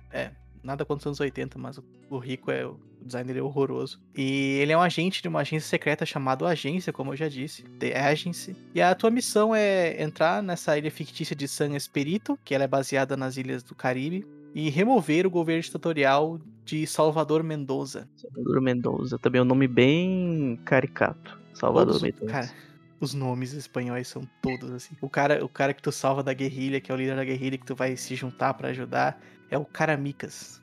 Nada 0.64 0.84
contra 0.86 1.02
os 1.02 1.06
anos 1.08 1.20
80, 1.20 1.58
mas 1.58 1.78
o- 2.10 2.18
Rico 2.20 2.52
é. 2.52 2.66
O 2.66 2.78
design 3.06 3.26
dele 3.28 3.40
é 3.40 3.44
horroroso. 3.44 4.00
E 4.16 4.58
ele 4.62 4.74
é 4.74 4.78
um 4.78 4.82
agente 4.82 5.22
de 5.22 5.28
uma 5.30 5.40
agência 5.40 5.70
secreta 5.70 6.06
chamada 6.06 6.46
Agência, 6.46 6.92
como 6.92 7.14
eu 7.14 7.16
já 7.16 7.30
disse, 7.30 7.64
The 7.64 7.98
Agency. 7.98 8.56
E 8.76 8.82
a 8.82 8.94
tua 8.94 9.10
missão 9.10 9.56
é 9.56 10.02
entrar 10.04 10.44
nessa 10.44 10.78
ilha 10.78 10.92
fictícia 10.92 11.34
de 11.34 11.48
San 11.48 11.74
Esperito, 11.76 12.38
que 12.44 12.54
ela 12.54 12.66
é 12.66 12.68
baseada 12.68 13.16
nas 13.16 13.38
ilhas 13.38 13.64
do 13.64 13.74
Caribe, 13.74 14.28
e 14.54 14.70
remover 14.70 15.26
o 15.26 15.30
governo 15.30 15.62
ditatorial 15.62 16.42
de 16.66 16.86
Salvador 16.86 17.42
Mendoza. 17.42 18.10
Salvador 18.18 18.60
Mendoza, 18.62 19.18
também 19.18 19.40
é 19.40 19.42
um 19.44 19.46
nome 19.48 19.66
Todos- 19.68 19.76
bem 19.76 20.60
caricato. 20.66 21.40
Salvador 21.54 22.02
Mendoza. 22.02 22.26
Cara, 22.26 22.52
os 23.00 23.14
nomes 23.14 23.54
espanhóis 23.54 24.08
são 24.10 24.28
todos 24.42 24.72
assim. 24.72 24.94
O 25.00 25.10
cara, 25.10 25.44
o 25.44 25.48
cara 25.48 25.74
que 25.74 25.82
tu 25.82 25.92
salva 25.92 26.22
da 26.22 26.34
guerrilha, 26.34 26.82
que 26.82 26.92
é 26.92 26.96
o 26.96 26.98
líder 26.98 27.16
da 27.16 27.24
guerrilha 27.24 27.58
que 27.58 27.66
tu 27.66 27.76
vai 27.76 27.96
se 27.96 28.14
juntar 28.16 28.54
pra 28.56 28.70
ajudar, 28.70 29.22
é 29.50 29.58
o 29.58 29.66
Caramicas. 29.66 30.62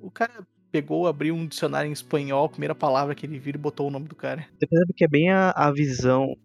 O 0.00 0.10
cara 0.10 0.46
pegou, 0.70 1.06
abriu 1.06 1.34
um 1.34 1.46
dicionário 1.46 1.88
em 1.88 1.92
espanhol, 1.92 2.46
a 2.46 2.48
primeira 2.48 2.74
palavra 2.74 3.14
que 3.14 3.24
ele 3.26 3.38
viu 3.38 3.54
e 3.54 3.58
botou 3.58 3.88
o 3.88 3.90
nome 3.90 4.06
do 4.06 4.14
cara. 4.14 4.46
Você 4.58 4.66
percebe 4.66 4.92
que 4.94 5.04
é 5.04 5.08
bem 5.08 5.30
a, 5.30 5.50
a 5.50 5.70
visão. 5.72 6.36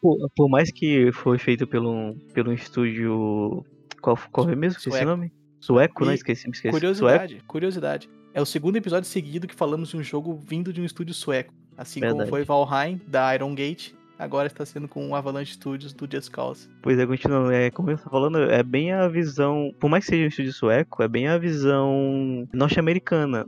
Por, 0.00 0.30
por 0.36 0.48
mais 0.48 0.70
que 0.70 1.10
foi 1.12 1.38
feito 1.38 1.66
pelo, 1.66 2.14
pelo 2.32 2.52
estúdio. 2.52 3.64
Qual, 4.00 4.18
qual 4.30 4.48
é 4.50 4.56
mesmo? 4.56 4.78
Esqueci 4.78 5.02
o 5.02 5.06
nome? 5.06 5.32
Sueco, 5.60 6.04
né? 6.04 6.12
E 6.12 6.14
Esqueci, 6.16 6.46
me 6.46 6.52
esqueci. 6.52 6.70
Sueco. 6.70 6.78
Curiosidade, 6.78 7.42
curiosidade. 7.46 8.10
É 8.34 8.42
o 8.42 8.44
segundo 8.44 8.76
episódio 8.76 9.08
seguido 9.08 9.46
que 9.46 9.54
falamos 9.54 9.90
de 9.90 9.96
um 9.96 10.02
jogo 10.02 10.34
vindo 10.34 10.72
de 10.72 10.80
um 10.80 10.84
estúdio 10.84 11.14
sueco. 11.14 11.54
Assim 11.76 12.00
como 12.00 12.12
Verdade. 12.12 12.30
foi 12.30 12.44
Valheim, 12.44 13.00
da 13.06 13.34
Iron 13.34 13.54
Gate, 13.54 13.92
agora 14.18 14.46
está 14.46 14.64
sendo 14.64 14.86
com 14.88 15.08
o 15.08 15.14
Avalanche 15.14 15.54
Studios 15.54 15.92
do 15.92 16.08
Just 16.10 16.30
Cause. 16.30 16.68
Pois 16.82 16.98
é, 16.98 17.06
continuando. 17.06 17.50
É, 17.52 17.70
como 17.70 17.90
eu 17.90 17.98
tô 17.98 18.08
falando, 18.10 18.38
é 18.50 18.62
bem 18.62 18.92
a 18.92 19.08
visão. 19.08 19.72
Por 19.80 19.88
mais 19.90 20.04
que 20.04 20.10
seja 20.10 20.24
um 20.24 20.28
estúdio 20.28 20.52
sueco, 20.52 21.02
é 21.02 21.08
bem 21.08 21.28
a 21.28 21.38
visão 21.38 22.48
norte-americana 22.52 23.46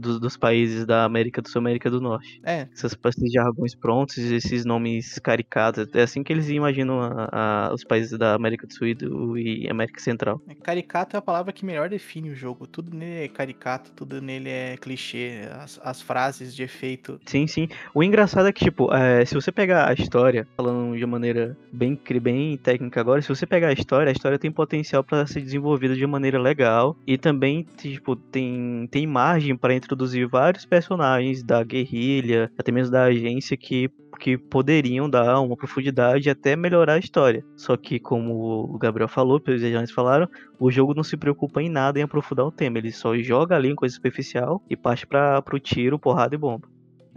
dos, 0.00 0.20
dos 0.20 0.36
países 0.36 0.84
da 0.86 1.04
América 1.04 1.40
do 1.42 1.48
Sul 1.48 1.60
América 1.60 1.90
do 1.90 2.00
Norte. 2.00 2.40
É, 2.44 2.68
Essas, 2.72 2.96
esses 3.06 3.32
jargões 3.32 3.74
prontos, 3.74 4.16
esses 4.18 4.64
nomes 4.64 5.18
caricatos. 5.18 5.86
É 5.94 6.02
assim 6.02 6.22
que 6.22 6.32
eles 6.32 6.48
imaginam 6.48 7.00
a- 7.00 7.28
a- 7.68 7.74
os 7.74 7.84
países 7.84 8.16
da 8.18 8.34
América 8.34 8.66
do 8.66 8.72
Sul 8.72 8.88
e, 8.88 8.94
do, 8.94 9.36
e 9.38 9.68
América 9.68 10.00
Central. 10.00 10.40
É, 10.48 10.54
Caricato 10.54 11.16
é 11.16 11.18
a 11.18 11.22
palavra 11.22 11.52
que 11.52 11.64
melhor 11.64 11.88
define 11.88 12.30
o 12.30 12.34
jogo. 12.34 12.66
Tudo 12.66 12.94
nele 12.96 13.24
é 13.24 13.28
caricato, 13.28 13.90
tudo 13.92 14.20
nele 14.20 14.48
é 14.48 14.76
clichê. 14.76 15.42
As, 15.52 15.80
as 15.82 16.00
frases 16.00 16.54
de 16.54 16.62
efeito. 16.62 17.20
Sim, 17.26 17.46
sim. 17.46 17.68
O 17.94 18.02
engraçado 18.02 18.48
é 18.48 18.52
que, 18.52 18.64
tipo, 18.64 18.92
é, 18.94 19.24
se 19.24 19.34
você 19.34 19.50
pegar 19.50 19.87
a 19.88 19.92
história, 19.94 20.46
falando 20.54 20.96
de 20.96 21.06
maneira 21.06 21.56
bem, 21.72 21.98
bem 22.20 22.58
técnica 22.58 23.00
agora, 23.00 23.22
se 23.22 23.28
você 23.28 23.46
pegar 23.46 23.68
a 23.68 23.72
história, 23.72 24.10
a 24.10 24.12
história 24.12 24.38
tem 24.38 24.50
potencial 24.50 25.02
para 25.02 25.26
ser 25.26 25.40
desenvolvida 25.40 25.94
de 25.94 26.06
maneira 26.06 26.38
legal 26.38 26.94
e 27.06 27.16
também, 27.16 27.66
tipo, 27.76 28.14
tem, 28.14 28.86
tem 28.90 29.06
margem 29.06 29.56
para 29.56 29.74
introduzir 29.74 30.28
vários 30.28 30.66
personagens 30.66 31.42
da 31.42 31.64
guerrilha, 31.64 32.52
até 32.58 32.70
mesmo 32.70 32.92
da 32.92 33.04
agência 33.04 33.56
que 33.56 33.90
que 34.18 34.36
poderiam 34.36 35.08
dar 35.08 35.40
uma 35.40 35.56
profundidade 35.56 36.28
e 36.28 36.30
até 36.30 36.56
melhorar 36.56 36.94
a 36.94 36.98
história. 36.98 37.44
Só 37.54 37.76
que, 37.76 38.00
como 38.00 38.74
o 38.74 38.76
Gabriel 38.76 39.06
falou, 39.06 39.38
pelos 39.38 39.62
já 39.62 39.86
falaram, 39.94 40.28
o 40.58 40.72
jogo 40.72 40.92
não 40.92 41.04
se 41.04 41.16
preocupa 41.16 41.62
em 41.62 41.68
nada 41.68 42.00
em 42.00 42.02
aprofundar 42.02 42.44
o 42.44 42.50
tema. 42.50 42.78
Ele 42.78 42.90
só 42.90 43.16
joga 43.16 43.54
ali 43.54 43.68
uma 43.68 43.76
coisa 43.76 43.94
superficial 43.94 44.60
e 44.68 44.76
parte 44.76 45.06
para 45.06 45.40
pro 45.40 45.60
tiro, 45.60 46.00
porrada 46.00 46.34
e 46.34 46.38
bomba. 46.38 46.68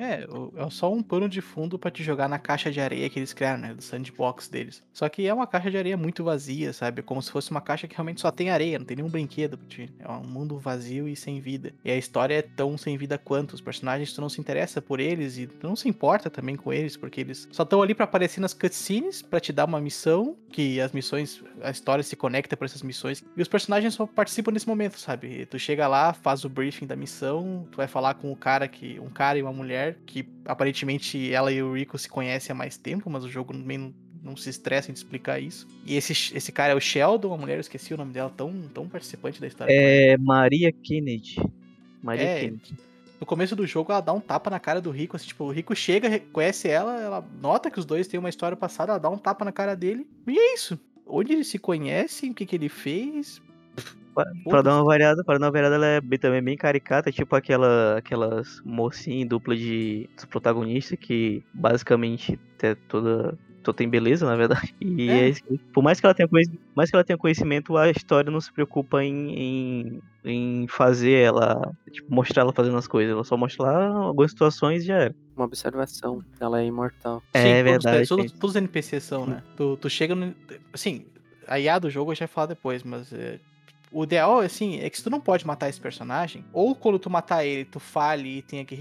É, 0.01 0.27
é 0.55 0.70
só 0.72 0.91
um 0.91 1.03
pano 1.03 1.29
de 1.29 1.41
fundo 1.41 1.77
pra 1.77 1.91
te 1.91 2.03
jogar 2.03 2.27
na 2.27 2.39
caixa 2.39 2.72
de 2.72 2.81
areia 2.81 3.08
que 3.08 3.20
eles 3.20 3.34
criaram, 3.34 3.60
né? 3.60 3.74
Do 3.74 3.84
sandbox 3.84 4.48
deles. 4.48 4.84
Só 4.91 5.08
que 5.08 5.27
é 5.27 5.34
uma 5.34 5.46
caixa 5.46 5.70
de 5.70 5.77
areia 5.77 5.96
muito 5.96 6.24
vazia, 6.24 6.74
sabe? 6.74 7.03
Como 7.03 7.22
se 7.22 7.31
fosse 7.31 7.51
uma 7.51 7.62
caixa 7.62 7.88
que 7.88 7.96
realmente 7.96 8.20
só 8.20 8.31
tem 8.31 8.50
areia, 8.50 8.79
não 8.79 8.86
tem 8.86 8.98
nenhum 8.98 9.10
brinquedo. 9.10 9.60
É 10.00 10.12
um 10.12 10.24
mundo 10.24 10.58
vazio 10.58 11.08
e 11.08 11.15
sem 11.15 11.39
vida. 11.39 11.74
E 11.86 11.91
a 11.91 11.98
história 11.98 12.34
é 12.34 12.41
tão 12.41 12.77
sem 12.77 12.98
vida 12.98 13.17
quanto. 13.17 13.53
Os 13.53 13.62
personagens, 13.62 14.13
tu 14.13 14.22
não 14.22 14.29
se 14.29 14.41
interessa 14.41 14.81
por 14.81 15.00
eles 15.00 15.38
e 15.38 15.46
tu 15.46 15.67
não 15.67 15.75
se 15.75 15.88
importa 15.88 16.29
também 16.29 16.55
com 16.55 16.74
eles, 16.74 16.98
porque 16.98 17.22
eles 17.22 17.48
só 17.51 17.63
estão 17.63 17.81
ali 17.81 17.93
pra 17.93 18.05
aparecer 18.05 18.39
nas 18.39 18.53
cutscenes, 18.53 19.22
pra 19.22 19.39
te 19.39 19.53
dar 19.53 19.65
uma 19.65 19.79
missão, 19.79 20.36
que 20.51 20.81
as 20.81 20.91
missões, 20.91 21.43
a 21.62 21.70
história 21.70 22.03
se 22.03 22.15
conecta 22.15 22.58
por 22.58 22.65
essas 22.65 22.81
missões. 22.81 23.24
E 23.38 23.41
os 23.41 23.48
personagens 23.48 23.93
só 23.93 24.08
participam 24.08 24.51
nesse 24.51 24.67
momento, 24.67 25.00
sabe? 25.00 25.41
E 25.41 25.46
tu 25.46 25.60
chega 25.60 25.88
lá, 25.88 26.13
faz 26.13 26.43
o 26.43 26.50
briefing 26.50 26.88
da 26.88 26.96
missão, 26.96 27.67
tu 27.72 27.77
vai 27.77 27.88
falar 27.88 28.15
com 28.15 28.31
o 28.31 28.36
cara 28.36 28.67
que. 28.67 29.00
um 29.00 29.10
cara 29.10 29.38
e 29.38 29.41
uma 29.41 29.53
mulher, 29.53 29.90
que 30.05 30.27
aparentemente 30.45 31.31
ela 31.33 31.51
e 31.51 31.62
o 31.62 31.75
Rico 31.75 31.98
se 31.98 32.10
conhecem 32.10 32.53
há 32.53 32.55
mais 32.55 32.77
tempo, 32.77 33.10
mas 33.10 33.24
o 33.24 33.29
jogo 33.29 33.53
também 33.53 33.93
não, 34.24 34.36
se 34.36 34.50
estressa 34.50 34.91
em 34.91 34.93
te 34.93 34.98
explicar 34.98 35.39
isso. 35.39 35.67
E 35.86 35.95
esse, 35.95 36.13
esse 36.36 36.51
cara 36.51 36.74
é 36.74 36.75
o 36.75 36.79
Sheldon, 36.79 37.33
a 37.33 37.38
mulher, 37.38 37.57
eu 37.57 37.62
esqueci 37.62 37.93
o 37.93 37.98
nome 37.98 38.13
dela, 38.13 38.29
tão, 38.29 38.53
tão 38.74 38.88
participante 38.88 39.41
da 39.41 39.48
história. 39.48 39.71
É 39.74 40.17
Maria 40.17 40.71
Kennedy. 40.71 41.38
Maria 42.01 42.24
É, 42.24 42.39
Kennedy. 42.41 42.75
No 43.19 43.25
começo 43.25 43.55
do 43.55 43.67
jogo, 43.67 43.91
ela 43.91 44.01
dá 44.01 44.13
um 44.13 44.19
tapa 44.19 44.50
na 44.50 44.60
cara 44.60 44.81
do 44.81 44.89
Rico, 44.89 45.15
assim, 45.15 45.27
tipo, 45.27 45.43
o 45.43 45.51
Rico 45.51 45.75
chega, 45.75 46.10
reconhece 46.10 46.67
ela, 46.67 47.00
ela 47.00 47.29
nota 47.39 47.69
que 47.69 47.77
os 47.79 47.86
dois 47.86 48.07
têm 48.07 48.19
uma 48.19 48.29
história 48.29 48.57
passada, 48.57 48.93
ela 48.93 49.00
dá 49.00 49.10
um 49.10 49.17
tapa 49.17 49.45
na 49.45 49.51
cara 49.51 49.75
dele, 49.75 50.07
e 50.27 50.38
é 50.38 50.55
isso. 50.55 50.79
Onde 51.05 51.33
eles 51.33 51.48
se 51.48 51.60
conhecem, 51.60 52.31
o 52.31 52.33
que 52.33 52.48
que 52.48 52.55
ele 52.55 52.69
fez, 52.69 53.39
Pra, 54.13 54.25
pra 54.50 54.62
dar 54.62 54.75
uma 54.75 54.84
variada, 54.86 55.24
para 55.24 55.38
dar 55.39 55.46
uma 55.48 55.51
variada, 55.51 55.75
ela 55.75 55.86
é 55.86 56.01
bem, 56.01 56.20
também 56.20 56.44
bem 56.44 56.58
caricata, 56.58 57.12
tipo 57.12 57.36
aquela, 57.36 57.98
aquelas 57.98 58.48
mocinha 58.65 59.24
em 59.24 59.27
dupla 59.27 59.56
de 59.56 60.10
dos 60.15 60.25
protagonistas 60.25 60.98
que 61.00 61.41
basicamente 61.53 62.38
é 62.62 62.75
toda, 62.75 63.38
tem 63.75 63.89
beleza, 63.89 64.25
na 64.25 64.36
verdade. 64.36 64.62
E 64.82 65.10
É. 65.10 65.18
é 65.20 65.30
isso 65.30 65.39
que- 65.48 65.58
por 65.74 65.84
mais 65.84 66.00
que 66.00 66.06
ela 66.06 66.13
tenha 66.13 66.27
conhecimento, 66.27 66.62
mais 66.75 66.89
que 66.89 66.96
ela 66.96 67.03
tenha 67.03 67.18
conhecimento, 67.18 67.77
a 67.77 67.89
história 67.89 68.30
não 68.32 68.41
se 68.41 68.51
preocupa 68.51 69.03
em, 69.03 69.34
em, 69.86 70.01
em 70.25 70.68
fazer 70.68 71.13
ela, 71.13 71.62
tipo, 71.91 72.13
mostrar 72.13 72.41
ela 72.44 72.53
fazendo 72.53 72.77
as 72.77 72.88
coisas. 72.88 73.13
Ela 73.13 73.24
só 73.24 73.38
mostra 73.38 73.65
lá 73.65 73.88
algumas 73.88 74.32
situações 74.32 74.84
e 74.84 74.88
já 74.88 74.96
era. 74.96 75.15
Uma 75.36 75.46
observação. 75.46 76.20
Ela 76.39 76.62
é 76.62 76.65
imortal. 76.65 77.24
É 77.34 77.41
Sim, 77.41 77.63
todos, 77.63 77.84
verdade, 77.84 78.08
Todos, 78.08 78.32
todos 78.34 78.50
os 78.51 78.56
NPCs 78.58 79.03
são, 79.03 79.25
né? 79.25 79.41
Tu, 79.56 79.77
tu 79.77 79.89
chega 79.89 80.13
no. 80.13 80.36
Assim, 80.74 81.06
a 81.48 81.60
IA 81.60 81.80
do 81.80 81.89
jogo 81.89 82.12
eu 82.12 82.15
já 82.15 82.25
ia 82.25 82.27
falar 82.27 82.48
depois, 82.48 82.84
mas. 82.84 83.13
O 83.91 84.03
ideal, 84.03 84.39
assim, 84.39 84.79
é 84.79 84.89
que 84.89 84.98
se 84.98 85.03
tu 85.03 85.10
não 85.10 85.19
pode 85.19 85.45
matar 85.45 85.67
esse 85.67 85.79
personagem, 85.79 86.45
ou 86.53 86.74
quando 86.74 86.98
tu 86.98 87.10
matar 87.10 87.45
ele, 87.45 87.65
tu 87.65 87.79
fale 87.79 88.38
e 88.38 88.41
tenha 88.41 88.63
que 88.63 88.77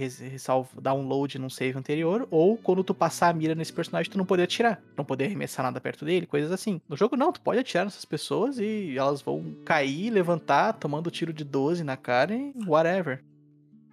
dar 0.81 0.95
um 0.95 1.07
load 1.07 1.39
num 1.39 1.51
save 1.51 1.77
anterior, 1.77 2.29
ou 2.31 2.57
quando 2.57 2.85
tu 2.85 2.95
passar 2.95 3.29
a 3.29 3.33
mira 3.33 3.55
nesse 3.55 3.73
personagem, 3.73 4.11
tu 4.11 4.19
não 4.19 4.25
poder 4.25 4.45
atirar. 4.45 4.81
Não 4.97 5.05
poder 5.05 5.25
arremessar 5.25 5.65
nada 5.65 5.81
perto 5.81 6.05
dele, 6.05 6.27
coisas 6.27 6.53
assim. 6.53 6.81
No 6.89 6.97
jogo, 6.97 7.17
não, 7.17 7.33
tu 7.33 7.41
pode 7.41 7.59
atirar 7.59 7.85
nessas 7.85 8.05
pessoas 8.05 8.59
e 8.59 8.97
elas 8.97 9.21
vão 9.21 9.57
cair, 9.65 10.11
levantar, 10.11 10.75
tomando 10.75 11.11
tiro 11.11 11.33
de 11.33 11.45
12 11.45 11.83
na 11.83 11.97
cara 11.97 12.35
e 12.35 12.53
whatever. 12.67 13.25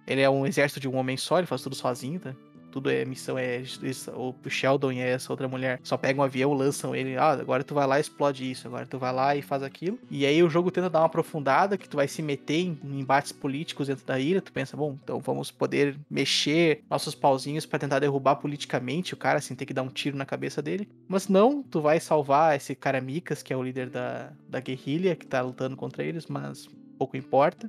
Ele 0.06 0.22
é 0.22 0.30
um 0.30 0.46
exército 0.46 0.80
de 0.80 0.88
um 0.88 0.96
homem 0.96 1.16
só, 1.16 1.38
ele 1.38 1.46
faz 1.46 1.62
tudo 1.62 1.74
sozinho, 1.74 2.20
tá? 2.20 2.34
Tudo 2.78 2.90
é 2.90 3.04
missão, 3.04 3.36
é 3.36 3.58
isso, 3.58 4.12
o 4.12 4.32
Sheldon 4.48 4.92
e 4.92 5.00
essa 5.00 5.32
outra 5.32 5.48
mulher 5.48 5.80
só 5.82 5.96
pegam 5.96 6.22
um 6.22 6.24
avião, 6.24 6.52
lançam 6.52 6.94
ele, 6.94 7.16
ah, 7.16 7.32
agora 7.32 7.64
tu 7.64 7.74
vai 7.74 7.84
lá 7.88 7.98
e 7.98 8.00
explode 8.00 8.48
isso, 8.48 8.68
agora 8.68 8.86
tu 8.86 9.00
vai 9.00 9.12
lá 9.12 9.34
e 9.34 9.42
faz 9.42 9.64
aquilo. 9.64 9.98
E 10.08 10.24
aí 10.24 10.40
o 10.44 10.48
jogo 10.48 10.70
tenta 10.70 10.88
dar 10.88 11.00
uma 11.00 11.06
aprofundada, 11.06 11.76
que 11.76 11.88
tu 11.88 11.96
vai 11.96 12.06
se 12.06 12.22
meter 12.22 12.60
em 12.60 12.78
em 12.84 13.00
embates 13.00 13.32
políticos 13.32 13.88
dentro 13.88 14.06
da 14.06 14.20
ilha, 14.20 14.40
tu 14.40 14.52
pensa, 14.52 14.76
bom, 14.76 14.96
então 15.02 15.18
vamos 15.18 15.50
poder 15.50 15.98
mexer 16.08 16.84
nossos 16.88 17.16
pauzinhos 17.16 17.66
pra 17.66 17.80
tentar 17.80 17.98
derrubar 17.98 18.36
politicamente 18.36 19.12
o 19.12 19.16
cara, 19.16 19.40
sem 19.40 19.56
ter 19.56 19.66
que 19.66 19.74
dar 19.74 19.82
um 19.82 19.88
tiro 19.88 20.16
na 20.16 20.24
cabeça 20.24 20.62
dele. 20.62 20.88
Mas 21.08 21.26
não, 21.26 21.64
tu 21.64 21.80
vai 21.80 21.98
salvar 21.98 22.54
esse 22.54 22.76
cara 22.76 23.00
Micas, 23.00 23.42
que 23.42 23.52
é 23.52 23.56
o 23.56 23.62
líder 23.64 23.90
da, 23.90 24.30
da 24.48 24.60
guerrilha, 24.60 25.16
que 25.16 25.26
tá 25.26 25.40
lutando 25.40 25.76
contra 25.76 26.04
eles, 26.04 26.26
mas 26.26 26.68
pouco 26.96 27.16
importa. 27.16 27.68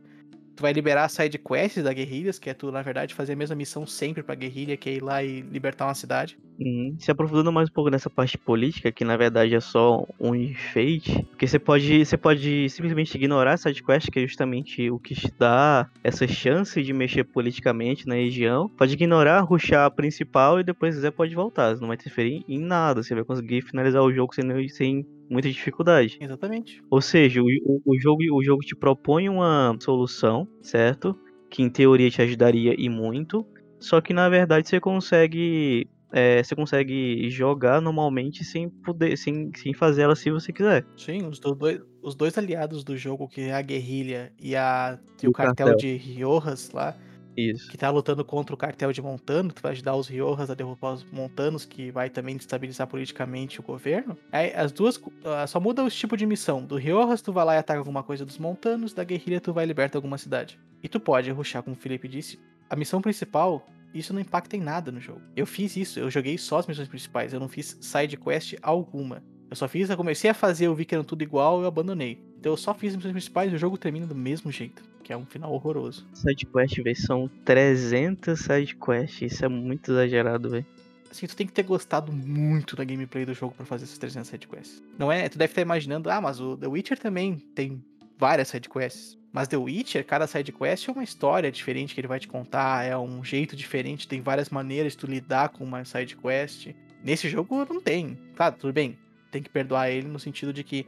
Tu 0.59 0.61
vai 0.61 0.73
liberar 0.73 1.05
a 1.05 1.07
side 1.07 1.37
quests 1.37 1.85
da 1.85 1.93
guerrilhas, 1.93 2.37
que 2.37 2.49
é 2.49 2.53
tu, 2.53 2.69
na 2.69 2.81
verdade, 2.81 3.15
fazer 3.15 3.31
a 3.31 3.35
mesma 3.37 3.55
missão 3.55 3.87
sempre 3.87 4.21
pra 4.21 4.35
guerrilha, 4.35 4.75
que 4.75 4.89
é 4.89 4.93
ir 4.95 5.01
lá 5.01 5.23
e 5.23 5.39
libertar 5.39 5.85
uma 5.85 5.93
cidade. 5.93 6.37
Uhum. 6.59 6.97
Se 6.99 7.09
aprofundando 7.09 7.49
mais 7.49 7.69
um 7.69 7.71
pouco 7.71 7.89
nessa 7.89 8.09
parte 8.09 8.37
política, 8.37 8.91
que 8.91 9.05
na 9.05 9.15
verdade 9.15 9.55
é 9.55 9.61
só 9.61 10.05
um 10.19 10.35
enfeite, 10.35 11.23
porque 11.29 11.47
você 11.47 11.57
pode, 11.57 12.05
você 12.05 12.17
pode 12.17 12.69
simplesmente 12.69 13.15
ignorar 13.15 13.53
essa 13.53 13.69
sidequest, 13.69 14.11
que 14.11 14.19
é 14.19 14.27
justamente 14.27 14.91
o 14.91 14.99
que 14.99 15.15
te 15.15 15.31
dá 15.39 15.89
essa 16.03 16.27
chance 16.27 16.83
de 16.83 16.91
mexer 16.91 17.23
politicamente 17.23 18.05
na 18.05 18.15
região. 18.15 18.67
Pode 18.67 18.91
ignorar, 18.91 19.39
ruxar 19.39 19.85
a 19.85 19.89
principal 19.89 20.59
e 20.59 20.63
depois, 20.65 20.93
quiser, 20.93 21.11
pode 21.11 21.33
voltar. 21.33 21.73
Você 21.73 21.79
não 21.79 21.87
vai 21.87 21.95
interferir 21.95 22.43
em 22.49 22.59
nada. 22.59 23.01
Você 23.01 23.15
vai 23.15 23.23
conseguir 23.23 23.61
finalizar 23.61 24.01
o 24.01 24.11
jogo 24.11 24.35
sem, 24.35 24.67
sem 24.67 25.07
muita 25.29 25.49
dificuldade. 25.49 26.17
Exatamente. 26.19 26.81
Ou 26.89 27.01
seja, 27.01 27.41
o, 27.41 27.45
o- 27.85 27.99
jogo, 27.99 28.21
o 28.33 28.43
jogo 28.43 28.61
te 28.61 28.75
propõe 28.75 29.29
uma 29.29 29.75
solução, 29.79 30.47
certo? 30.61 31.15
Que 31.49 31.61
em 31.63 31.69
teoria 31.69 32.09
te 32.09 32.21
ajudaria 32.21 32.75
e 32.77 32.89
muito. 32.89 33.45
Só 33.79 34.01
que 34.01 34.13
na 34.13 34.27
verdade 34.29 34.67
você 34.67 34.79
consegue. 34.79 35.87
é, 36.11 36.43
você 36.43 36.55
consegue 36.55 37.29
jogar 37.29 37.79
normalmente 37.81 38.43
sem 38.43 38.69
poder. 38.69 39.15
Sem, 39.17 39.51
sem 39.55 39.73
fazer 39.73 40.01
ela 40.03 40.15
se 40.15 40.29
você 40.31 40.51
quiser. 40.51 40.85
Sim, 40.97 41.25
os, 41.27 41.39
do- 41.39 41.55
dois, 41.55 41.79
os 42.01 42.15
dois 42.15 42.37
aliados 42.37 42.83
do 42.83 42.97
jogo, 42.97 43.27
que 43.27 43.41
é 43.41 43.53
a 43.53 43.61
guerrilha 43.61 44.33
e, 44.41 44.55
a, 44.55 44.99
e 45.21 45.25
E 45.25 45.27
o 45.27 45.29
o 45.29 45.33
cartel, 45.33 45.67
cartel. 45.67 45.77
de 45.77 45.95
Riojas 45.95 46.71
lá, 46.71 46.95
Isso. 47.39 47.69
que 47.69 47.77
tá 47.77 47.89
lutando 47.89 48.23
contra 48.25 48.53
o 48.53 48.57
cartel 48.57 48.91
de 48.91 49.01
Montano, 49.01 49.51
tu 49.51 49.61
vai 49.61 49.71
ajudar 49.71 49.95
os 49.95 50.07
Riojas 50.07 50.49
a 50.49 50.53
derrubar 50.53 50.93
os 50.93 51.03
Montanos, 51.11 51.65
que 51.65 51.91
vai 51.91 52.09
também 52.09 52.35
destabilizar 52.35 52.87
politicamente 52.87 53.59
o 53.59 53.63
governo. 53.63 54.17
As 54.55 54.71
duas, 54.71 55.01
ah, 55.23 55.47
só 55.47 55.59
muda 55.59 55.83
o 55.83 55.89
tipo 55.89 56.17
de 56.17 56.25
missão. 56.25 56.63
Do 56.63 56.75
Riojas 56.75 57.21
tu 57.21 57.31
vai 57.31 57.45
lá 57.45 57.55
e 57.55 57.57
ataca 57.57 57.79
alguma 57.79 58.03
coisa 58.03 58.25
dos 58.25 58.37
Montanos, 58.37 58.93
da 58.93 59.03
guerrilha 59.03 59.39
tu 59.39 59.53
vai 59.53 59.63
e 59.63 59.67
liberta 59.67 59.97
alguma 59.97 60.17
cidade. 60.17 60.59
E 60.83 60.87
tu 60.87 60.99
pode 60.99 61.31
rushar, 61.31 61.63
como 61.63 61.75
o 61.75 61.79
Felipe 61.79 62.07
disse. 62.07 62.39
A 62.69 62.75
missão 62.75 63.01
principal, 63.01 63.65
isso 63.93 64.13
não 64.13 64.21
impacta 64.21 64.55
em 64.55 64.61
nada 64.61 64.91
no 64.91 64.99
jogo. 64.99 65.21
Eu 65.35 65.45
fiz 65.45 65.75
isso, 65.75 65.99
eu 65.99 66.09
joguei 66.09 66.37
só 66.37 66.59
as 66.59 66.67
missões 66.67 66.87
principais, 66.87 67.33
eu 67.33 67.39
não 67.39 67.49
fiz 67.49 67.77
side 67.81 68.17
quest 68.17 68.55
alguma. 68.61 69.23
Eu 69.49 69.55
só 69.55 69.67
fiz, 69.67 69.89
eu 69.89 69.97
comecei 69.97 70.29
a 70.29 70.33
fazer, 70.33 70.67
eu 70.67 70.75
vi 70.75 70.85
que 70.85 70.93
era 70.93 71.03
tudo 71.03 71.23
igual, 71.23 71.61
eu 71.61 71.67
abandonei. 71.67 72.23
Então 72.39 72.53
eu 72.53 72.57
só 72.57 72.73
fiz 72.73 72.91
as 72.91 72.97
missões 72.97 73.13
principais 73.13 73.51
e 73.51 73.55
o 73.55 73.57
jogo 73.57 73.77
termina 73.77 74.05
do 74.05 74.15
mesmo 74.15 74.51
jeito, 74.51 74.83
que 75.09 75.13
é 75.13 75.17
um 75.17 75.25
final 75.25 75.51
horroroso. 75.51 76.05
Sidequest, 76.13 76.83
velho, 76.83 76.95
são 76.95 77.27
300 77.43 78.39
sidequests. 78.39 79.31
Isso 79.31 79.43
é 79.43 79.47
muito 79.47 79.91
exagerado, 79.91 80.51
velho. 80.51 80.65
Assim, 81.09 81.25
tu 81.25 81.35
tem 81.35 81.47
que 81.47 81.51
ter 81.53 81.63
gostado 81.63 82.13
muito 82.13 82.75
da 82.75 82.83
gameplay 82.83 83.25
do 83.25 83.33
jogo 83.33 83.55
pra 83.55 83.65
fazer 83.65 83.85
essas 83.85 83.97
300 83.97 84.29
sidequests. 84.29 84.83
Não 84.99 85.11
é? 85.11 85.27
Tu 85.27 85.39
deve 85.39 85.51
estar 85.51 85.63
imaginando, 85.63 86.11
ah, 86.11 86.21
mas 86.21 86.39
o 86.39 86.55
The 86.55 86.67
Witcher 86.67 86.99
também 86.99 87.37
tem 87.55 87.83
várias 88.19 88.49
sidequests. 88.49 89.17
Mas 89.33 89.47
The 89.47 89.57
Witcher, 89.57 90.05
cada 90.05 90.27
sidequest 90.27 90.87
é 90.87 90.91
uma 90.91 91.03
história 91.03 91.51
diferente 91.51 91.95
que 91.95 92.01
ele 92.01 92.07
vai 92.07 92.19
te 92.19 92.27
contar, 92.27 92.85
é 92.85 92.95
um 92.95 93.23
jeito 93.23 93.55
diferente, 93.55 94.07
tem 94.07 94.21
várias 94.21 94.51
maneiras 94.51 94.91
de 94.91 94.99
tu 94.99 95.07
lidar 95.07 95.49
com 95.49 95.63
uma 95.63 95.83
sidequest. 95.85 96.75
Nesse 97.03 97.27
jogo 97.27 97.65
não 97.65 97.81
tem. 97.81 98.15
Claro, 98.35 98.57
tudo 98.59 98.73
bem, 98.73 98.95
tem 99.31 99.41
que 99.41 99.49
perdoar 99.49 99.89
ele 99.89 100.07
no 100.07 100.19
sentido 100.19 100.53
de 100.53 100.63
que 100.63 100.85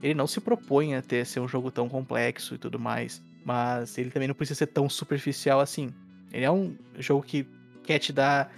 ele 0.00 0.14
não 0.14 0.28
se 0.28 0.40
propõe 0.40 0.94
a 0.94 1.02
ter 1.02 1.26
ser 1.26 1.40
um 1.40 1.48
jogo 1.48 1.72
tão 1.72 1.88
complexo 1.88 2.54
e 2.54 2.58
tudo 2.58 2.78
mais. 2.78 3.20
Mas 3.46 3.96
ele 3.96 4.10
também 4.10 4.26
não 4.26 4.34
precisa 4.34 4.58
ser 4.58 4.66
tão 4.66 4.88
superficial 4.88 5.60
assim. 5.60 5.94
Ele 6.32 6.44
é 6.44 6.50
um 6.50 6.76
jogo 6.98 7.22
que 7.22 7.46
quer 7.84 8.00
te 8.00 8.12
dar 8.12 8.52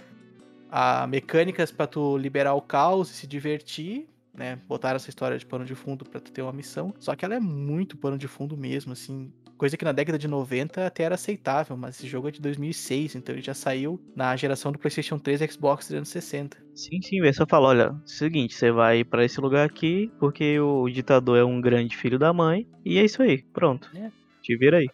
a 0.71 1.05
mecânicas 1.05 1.71
pra 1.71 1.85
tu 1.85 2.17
liberar 2.17 2.55
o 2.55 2.61
caos 2.61 3.11
e 3.11 3.13
se 3.13 3.27
divertir, 3.27 4.07
né? 4.33 4.57
Botaram 4.67 4.95
essa 4.95 5.07
história 5.07 5.37
de 5.37 5.45
pano 5.45 5.63
de 5.63 5.75
fundo 5.75 6.03
pra 6.03 6.19
tu 6.19 6.31
ter 6.31 6.41
uma 6.41 6.51
missão. 6.51 6.91
Só 6.99 7.15
que 7.15 7.23
ela 7.23 7.35
é 7.35 7.39
muito 7.39 7.97
pano 7.97 8.17
de 8.17 8.27
fundo 8.27 8.57
mesmo, 8.57 8.91
assim. 8.93 9.31
Coisa 9.59 9.77
que 9.77 9.85
na 9.85 9.91
década 9.91 10.17
de 10.17 10.27
90 10.27 10.87
até 10.87 11.03
era 11.03 11.13
aceitável, 11.13 11.77
mas 11.77 11.97
esse 11.97 12.07
jogo 12.07 12.29
é 12.29 12.31
de 12.31 12.41
2006, 12.41 13.13
então 13.13 13.35
ele 13.35 13.43
já 13.43 13.53
saiu 13.53 14.01
na 14.15 14.35
geração 14.35 14.71
do 14.71 14.79
PlayStation 14.79 15.19
3 15.19 15.41
e 15.41 15.51
Xbox 15.51 15.85
360. 15.85 16.57
Sim, 16.73 16.99
sim, 17.01 17.21
velho. 17.21 17.33
Só 17.35 17.45
fala, 17.45 17.67
olha, 17.67 17.95
seguinte, 18.05 18.55
você 18.55 18.71
vai 18.71 19.03
pra 19.03 19.23
esse 19.23 19.39
lugar 19.39 19.67
aqui 19.67 20.11
porque 20.17 20.59
o 20.59 20.89
ditador 20.89 21.37
é 21.37 21.43
um 21.43 21.61
grande 21.61 21.95
filho 21.95 22.17
da 22.17 22.33
mãe. 22.33 22.65
E 22.83 22.97
é 22.97 23.05
isso 23.05 23.21
aí, 23.21 23.43
pronto. 23.53 23.91
É. 23.95 24.18
Te 24.49 24.57
vira 24.57 24.77
aí. 24.77 24.89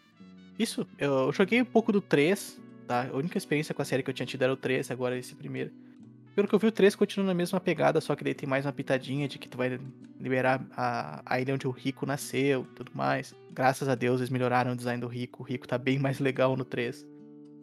Isso, 0.58 0.86
eu 0.98 1.32
joguei 1.32 1.62
um 1.62 1.64
pouco 1.64 1.90
do 1.90 2.02
3, 2.02 2.60
tá? 2.86 3.08
A 3.10 3.16
única 3.16 3.38
experiência 3.38 3.74
com 3.74 3.80
a 3.80 3.86
série 3.86 4.02
que 4.02 4.10
eu 4.10 4.12
tinha 4.12 4.26
tido 4.26 4.42
era 4.42 4.52
o 4.52 4.56
3, 4.56 4.90
agora 4.90 5.16
esse 5.16 5.34
primeiro. 5.34 5.70
Pelo 6.34 6.46
que 6.46 6.54
eu 6.54 6.58
vi, 6.58 6.66
o 6.66 6.72
3 6.72 6.94
continua 6.94 7.26
na 7.26 7.32
mesma 7.32 7.58
pegada, 7.58 7.98
só 8.02 8.14
que 8.14 8.22
daí 8.22 8.34
tem 8.34 8.46
mais 8.46 8.66
uma 8.66 8.72
pitadinha 8.72 9.26
de 9.26 9.38
que 9.38 9.48
tu 9.48 9.56
vai 9.56 9.80
liberar 10.20 10.62
a, 10.76 11.22
a 11.24 11.40
ilha 11.40 11.54
onde 11.54 11.66
o 11.66 11.70
Rico 11.70 12.04
nasceu 12.04 12.66
e 12.70 12.74
tudo 12.74 12.92
mais. 12.94 13.34
Graças 13.50 13.88
a 13.88 13.94
Deus 13.94 14.20
eles 14.20 14.28
melhoraram 14.28 14.72
o 14.72 14.76
design 14.76 15.00
do 15.00 15.06
Rico. 15.06 15.42
O 15.42 15.46
Rico 15.46 15.66
tá 15.66 15.78
bem 15.78 15.98
mais 15.98 16.20
legal 16.20 16.54
no 16.54 16.64
3. 16.66 17.06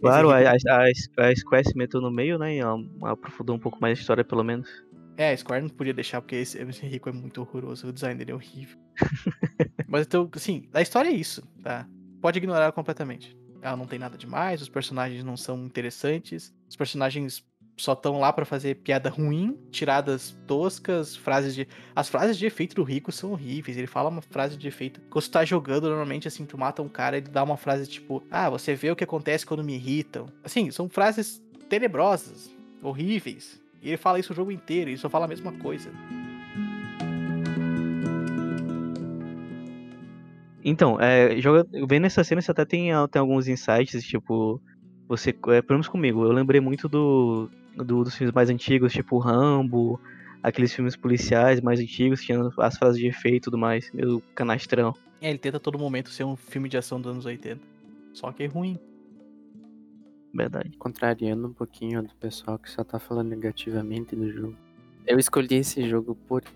Claro, 0.02 0.32
a, 0.32 0.40
a, 0.40 0.52
a, 0.52 1.28
a 1.28 1.36
Square 1.36 1.70
se 1.70 1.78
meteu 1.78 2.02
no 2.02 2.10
meio, 2.10 2.40
né? 2.40 2.56
E 2.56 2.62
aprofundou 3.04 3.56
um 3.56 3.60
pouco 3.60 3.78
mais 3.80 4.00
a 4.00 4.02
história, 4.02 4.24
pelo 4.24 4.44
menos. 4.44 4.83
É, 5.16 5.36
Square 5.36 5.62
não 5.62 5.70
podia 5.70 5.94
deixar, 5.94 6.22
porque 6.22 6.36
esse, 6.36 6.58
esse 6.58 6.86
Rico 6.86 7.10
é 7.10 7.12
muito 7.12 7.42
horroroso. 7.42 7.88
O 7.88 7.94
design 7.94 8.18
dele 8.18 8.32
é 8.32 8.36
horrível. 8.36 8.78
Mas 9.88 10.06
então, 10.06 10.30
assim, 10.34 10.68
a 10.74 10.82
história 10.82 11.10
é 11.10 11.14
isso, 11.14 11.44
tá? 11.62 11.88
Pode 12.22 12.38
ignorar 12.40 12.72
completamente. 12.72 13.38
ela 13.62 13.78
não 13.78 13.86
tem 13.86 14.00
nada 14.00 14.18
demais, 14.18 14.62
os 14.62 14.70
personagens 14.70 15.24
não 15.24 15.38
são 15.38 15.66
interessantes, 15.66 16.54
os 16.70 16.76
personagens 16.76 17.46
só 17.78 17.94
estão 17.94 18.20
lá 18.20 18.32
pra 18.32 18.46
fazer 18.46 18.76
piada 18.76 19.10
ruim, 19.10 19.58
tiradas 19.72 20.38
toscas, 20.46 21.16
frases 21.16 21.56
de. 21.56 21.68
As 21.96 22.08
frases 22.08 22.38
de 22.38 22.46
efeito 22.46 22.76
do 22.76 22.84
Rico 22.84 23.12
são 23.12 23.32
horríveis. 23.32 23.78
Ele 23.78 23.88
fala 23.88 24.10
uma 24.10 24.22
frase 24.22 24.58
de 24.58 24.68
efeito. 24.68 25.02
Quando 25.10 25.24
tu 25.24 25.32
tá 25.32 25.44
jogando, 25.44 25.88
normalmente, 25.88 26.28
assim, 26.28 26.46
tu 26.46 26.58
mata 26.58 26.82
um 26.82 26.90
cara, 26.90 27.18
ele 27.18 27.28
dá 27.28 27.44
uma 27.44 27.58
frase 27.58 27.88
tipo: 27.88 28.24
Ah, 28.30 28.50
você 28.50 28.76
vê 28.76 28.92
o 28.92 28.96
que 28.96 29.04
acontece 29.04 29.46
quando 29.46 29.64
me 29.64 29.74
irritam. 29.74 30.28
Assim, 30.44 30.70
são 30.72 30.88
frases 30.88 31.42
tenebrosas, 31.68 32.52
horríveis. 32.82 33.63
E 33.84 33.90
ele 33.90 33.98
fala 33.98 34.18
isso 34.20 34.32
o 34.32 34.36
jogo 34.36 34.52
inteiro, 34.52 34.90
e 34.90 34.98
só 34.98 35.10
fala 35.10 35.26
a 35.26 35.28
mesma 35.28 35.52
coisa. 35.52 35.92
Então, 40.64 41.00
é, 41.00 41.40
joga, 41.42 41.68
vendo 41.86 42.06
essa 42.06 42.24
cena, 42.24 42.42
você 42.42 42.52
até 42.52 42.64
tem, 42.64 42.90
tem 43.12 43.20
alguns 43.20 43.48
insights, 43.50 44.02
tipo, 44.06 44.62
você, 45.10 45.32
é, 45.32 45.62
pelo 45.62 45.74
menos 45.78 45.90
comigo, 45.90 46.24
eu 46.24 46.32
lembrei 46.32 46.62
muito 46.62 46.88
do, 46.88 47.50
do- 47.76 48.04
dos 48.04 48.16
filmes 48.16 48.34
mais 48.34 48.50
antigos, 48.50 48.94
tipo 48.94 49.18
Rambo, 49.18 50.00
aqueles 50.42 50.74
filmes 50.74 50.96
policiais 50.96 51.60
mais 51.60 51.80
antigos, 51.82 52.22
que 52.22 52.28
tinham 52.28 52.50
as 52.60 52.78
frases 52.78 52.98
de 52.98 53.08
efeito 53.08 53.36
e 53.36 53.42
tudo 53.42 53.58
mais, 53.58 53.92
meio 53.94 54.22
canastrão. 54.34 54.96
É, 55.22 55.30
ele 55.30 55.38
tenta 55.38 55.58
a 55.58 55.60
todo 55.60 55.78
momento 55.78 56.10
ser 56.10 56.24
um 56.24 56.38
filme 56.38 56.70
de 56.70 56.78
ação 56.78 57.00
dos 57.02 57.12
anos 57.12 57.26
80. 57.26 57.60
Só 58.14 58.32
que 58.32 58.44
é 58.44 58.48
ruim. 58.48 58.80
Verdade. 60.34 60.76
Contrariando 60.78 61.48
um 61.48 61.54
pouquinho 61.54 62.02
do 62.04 62.16
pessoal 62.16 62.58
que 62.58 62.70
só 62.70 62.84
tá 62.84 62.98
falando 63.00 63.30
negativamente 63.30 64.16
do 64.16 64.32
jogo. 64.32 64.58
Eu 65.06 65.20
escolhi 65.20 65.56
esse 65.56 65.88
jogo 65.88 66.16
porque. 66.28 66.52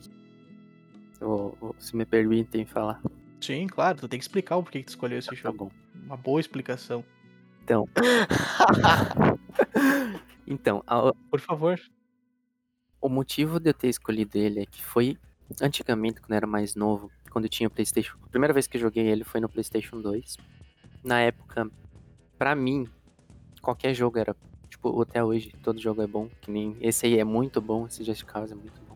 Ou- 1.22 1.56
ou, 1.62 1.76
se 1.80 1.96
me 1.96 2.06
permitem 2.06 2.66
falar. 2.66 3.02
Sim, 3.42 3.68
claro, 3.68 4.00
tu 4.00 4.08
tem 4.08 4.18
que 4.20 4.24
explicar 4.24 4.58
o 4.58 4.64
porquê 4.64 4.80
que 4.80 4.86
tu 4.86 4.90
escolheu 4.90 5.20
esse 5.20 5.28
Tá 5.30 5.36
jogo. 5.36 5.58
bom. 5.66 5.72
Uma 6.06 6.18
boa 6.18 6.40
explicação. 6.40 7.04
Então. 7.64 7.88
então, 10.48 10.84
a- 10.88 11.14
Por 11.30 11.40
favor. 11.40 11.80
o 13.02 13.10
motivo 13.10 13.60
de 13.60 13.70
eu 13.70 13.74
ter 13.74 13.90
escolhido 13.90 14.38
ele 14.38 14.62
é 14.62 14.66
que 14.66 14.84
foi 14.84 15.18
antigamente, 15.62 16.20
quando 16.20 16.32
eu 16.32 16.38
era 16.38 16.48
mais 16.48 16.76
novo, 16.76 17.12
quando 17.32 17.46
eu 17.46 17.50
tinha 17.50 17.70
PlayStation. 17.70 18.18
A 18.24 18.30
primeira 18.30 18.54
vez 18.54 18.66
que 18.68 18.78
eu 18.78 18.82
joguei 18.82 19.08
ele 19.08 19.24
foi 19.24 19.40
no 19.40 19.50
PlayStation 19.50 20.02
2. 20.02 20.38
Na 21.04 21.20
época, 21.22 21.70
pra 22.38 22.56
mim, 22.56 22.88
qualquer 23.68 23.94
jogo 23.94 24.18
era. 24.18 24.34
Tipo, 24.70 25.02
até 25.02 25.22
hoje, 25.22 25.52
todo 25.62 25.82
jogo 25.82 26.02
é 26.02 26.08
bom. 26.08 26.30
Que 26.40 26.50
nem 26.50 26.78
esse 26.80 27.06
aí 27.06 27.20
é 27.20 27.24
muito 27.26 27.60
bom, 27.60 27.86
esse 27.86 28.02
Just 28.02 28.24
Cause 28.24 28.54
é 28.54 28.56
muito 28.56 28.80
bom. 28.88 28.96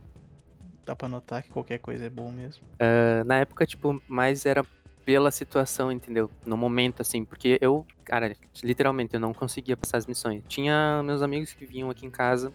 Dá 0.85 0.95
pra 0.95 1.09
notar 1.09 1.43
que 1.43 1.49
qualquer 1.49 1.79
coisa 1.79 2.05
é 2.05 2.09
bom 2.09 2.31
mesmo. 2.31 2.63
Ah, 2.79 3.23
na 3.25 3.39
época, 3.39 3.65
tipo, 3.65 4.01
mais 4.07 4.45
era 4.45 4.65
pela 5.03 5.29
situação, 5.29 5.91
entendeu? 5.91 6.29
No 6.45 6.55
momento, 6.55 7.01
assim, 7.01 7.25
porque 7.25 7.57
eu, 7.59 7.85
cara, 8.05 8.33
literalmente, 8.63 9.13
eu 9.13 9.19
não 9.19 9.33
conseguia 9.33 9.75
passar 9.75 9.97
as 9.97 10.05
missões. 10.05 10.41
Tinha 10.47 11.03
meus 11.03 11.21
amigos 11.21 11.53
que 11.53 11.65
vinham 11.65 11.89
aqui 11.89 12.05
em 12.05 12.11
casa 12.11 12.53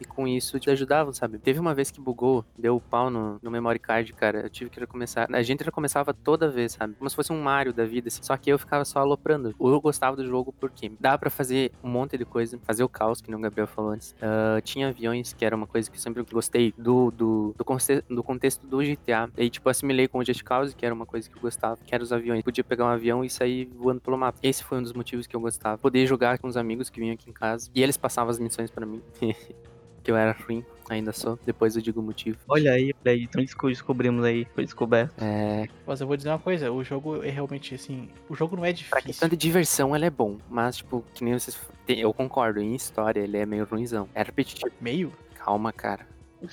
e 0.00 0.04
com 0.04 0.26
isso 0.26 0.58
te 0.58 0.70
ajudavam, 0.70 1.12
sabe? 1.12 1.38
Teve 1.38 1.58
uma 1.60 1.74
vez 1.74 1.90
que 1.90 2.00
bugou, 2.00 2.44
deu 2.58 2.80
pau 2.80 3.10
no, 3.10 3.38
no 3.42 3.50
memory 3.50 3.78
card, 3.78 4.12
cara. 4.12 4.40
Eu 4.40 4.50
tive 4.50 4.70
que 4.70 4.78
recomeçar. 4.80 5.26
A 5.32 5.42
gente 5.42 5.62
recomeçava 5.64 6.12
toda 6.14 6.48
vez, 6.50 6.72
sabe? 6.72 6.94
Como 6.94 7.08
se 7.08 7.16
fosse 7.16 7.32
um 7.32 7.40
Mario 7.40 7.72
da 7.72 7.84
vida, 7.84 8.08
assim. 8.08 8.22
Só 8.22 8.36
que 8.36 8.50
eu 8.50 8.58
ficava 8.58 8.84
só 8.84 9.00
aloprando. 9.00 9.54
Eu 9.60 9.80
gostava 9.80 10.16
do 10.16 10.26
jogo 10.26 10.52
porque 10.58 10.92
dá 10.98 11.16
pra 11.18 11.30
fazer 11.30 11.72
um 11.82 11.88
monte 11.88 12.16
de 12.18 12.24
coisa, 12.24 12.58
fazer 12.64 12.82
o 12.84 12.88
caos, 12.88 13.20
que 13.20 13.30
nem 13.30 13.38
o 13.38 13.42
Gabriel 13.42 13.66
falou 13.66 13.90
antes. 13.92 14.14
Ah, 14.20 14.60
tinha 14.62 14.88
aviões, 14.88 15.32
que 15.32 15.44
era 15.44 15.54
uma 15.54 15.66
coisa 15.66 15.90
que 15.90 15.96
eu 15.96 16.00
sempre 16.00 16.22
gostei 16.30 16.72
do, 16.76 17.10
do, 17.10 17.54
do, 17.56 17.64
conce- 17.64 18.02
do 18.08 18.22
contexto 18.22 18.66
do 18.66 18.82
GTA. 18.82 19.28
E, 19.36 19.48
tipo, 19.50 19.68
assimilei 19.68 20.08
com 20.08 20.18
o 20.18 20.24
Just 20.24 20.42
Cause, 20.42 20.74
que 20.74 20.84
era 20.84 20.94
uma 20.94 21.06
coisa 21.06 21.28
que 21.28 21.36
eu 21.36 21.40
gostava, 21.42 21.78
que 21.84 21.94
era 21.94 22.02
os 22.02 22.12
aviões. 22.12 22.42
Podia 22.42 22.64
pegar 22.64 22.84
um 22.84 22.88
avião 22.88 23.24
e 23.24 23.30
sair 23.30 23.68
voando 23.76 24.00
pelo 24.00 24.16
mapa. 24.16 24.38
Esse 24.42 24.62
foi 24.64 24.78
um 24.78 24.82
dos 24.82 24.92
motivos 24.92 25.26
que 25.26 25.34
eu 25.36 25.40
gostava. 25.40 25.78
Poder 25.78 26.06
jogar 26.06 26.38
com 26.38 26.48
os 26.48 26.56
amigos 26.56 26.90
que 26.90 27.00
vinham 27.00 27.14
aqui 27.14 27.28
em 27.30 27.32
casa. 27.32 27.70
E 27.74 27.82
eles 27.82 27.96
passavam 27.96 28.30
as 28.30 28.38
missões 28.38 28.70
pra 28.70 28.84
mim. 28.86 29.02
que 30.06 30.10
eu 30.12 30.16
era 30.16 30.30
ruim, 30.46 30.64
ainda 30.88 31.12
sou. 31.12 31.36
Depois 31.44 31.74
eu 31.74 31.82
digo 31.82 31.98
o 32.00 32.02
motivo. 32.02 32.38
Olha 32.48 32.70
aí, 32.70 32.94
olha 33.04 33.12
aí, 33.12 33.24
então 33.24 33.42
desco- 33.42 33.68
descobrimos 33.68 34.24
aí, 34.24 34.46
foi 34.54 34.64
descoberto. 34.64 35.12
É, 35.20 35.66
Mas 35.84 36.00
eu 36.00 36.06
vou 36.06 36.16
dizer 36.16 36.28
uma 36.28 36.38
coisa, 36.38 36.70
o 36.70 36.84
jogo 36.84 37.24
é 37.24 37.28
realmente 37.28 37.74
assim. 37.74 38.08
O 38.28 38.36
jogo 38.36 38.54
não 38.54 38.64
é 38.64 38.68
pra 38.68 38.76
difícil. 38.76 39.02
questão 39.02 39.28
de 39.28 39.36
diversão, 39.36 39.96
ele 39.96 40.04
é 40.06 40.10
bom. 40.10 40.38
Mas, 40.48 40.76
tipo, 40.76 41.04
que 41.12 41.24
nem 41.24 41.36
vocês. 41.36 41.58
Eu 41.88 42.12
concordo, 42.14 42.60
em 42.60 42.72
história 42.76 43.18
ele 43.20 43.36
é 43.36 43.44
meio 43.44 43.64
ruimzão. 43.64 44.08
É 44.14 44.22
repetitivo. 44.22 44.72
Meio? 44.80 45.12
Calma, 45.34 45.72
cara. 45.72 46.06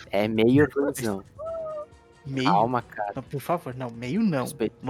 É 0.09 0.27
meio 0.27 0.67
ruimzão. 0.75 1.23
Meio? 2.25 2.45
Calma, 2.49 2.81
cara. 2.81 3.11
Não, 3.15 3.21
por 3.23 3.39
favor, 3.39 3.75
não, 3.75 3.91
meio 3.91 4.21
não. 4.23 4.45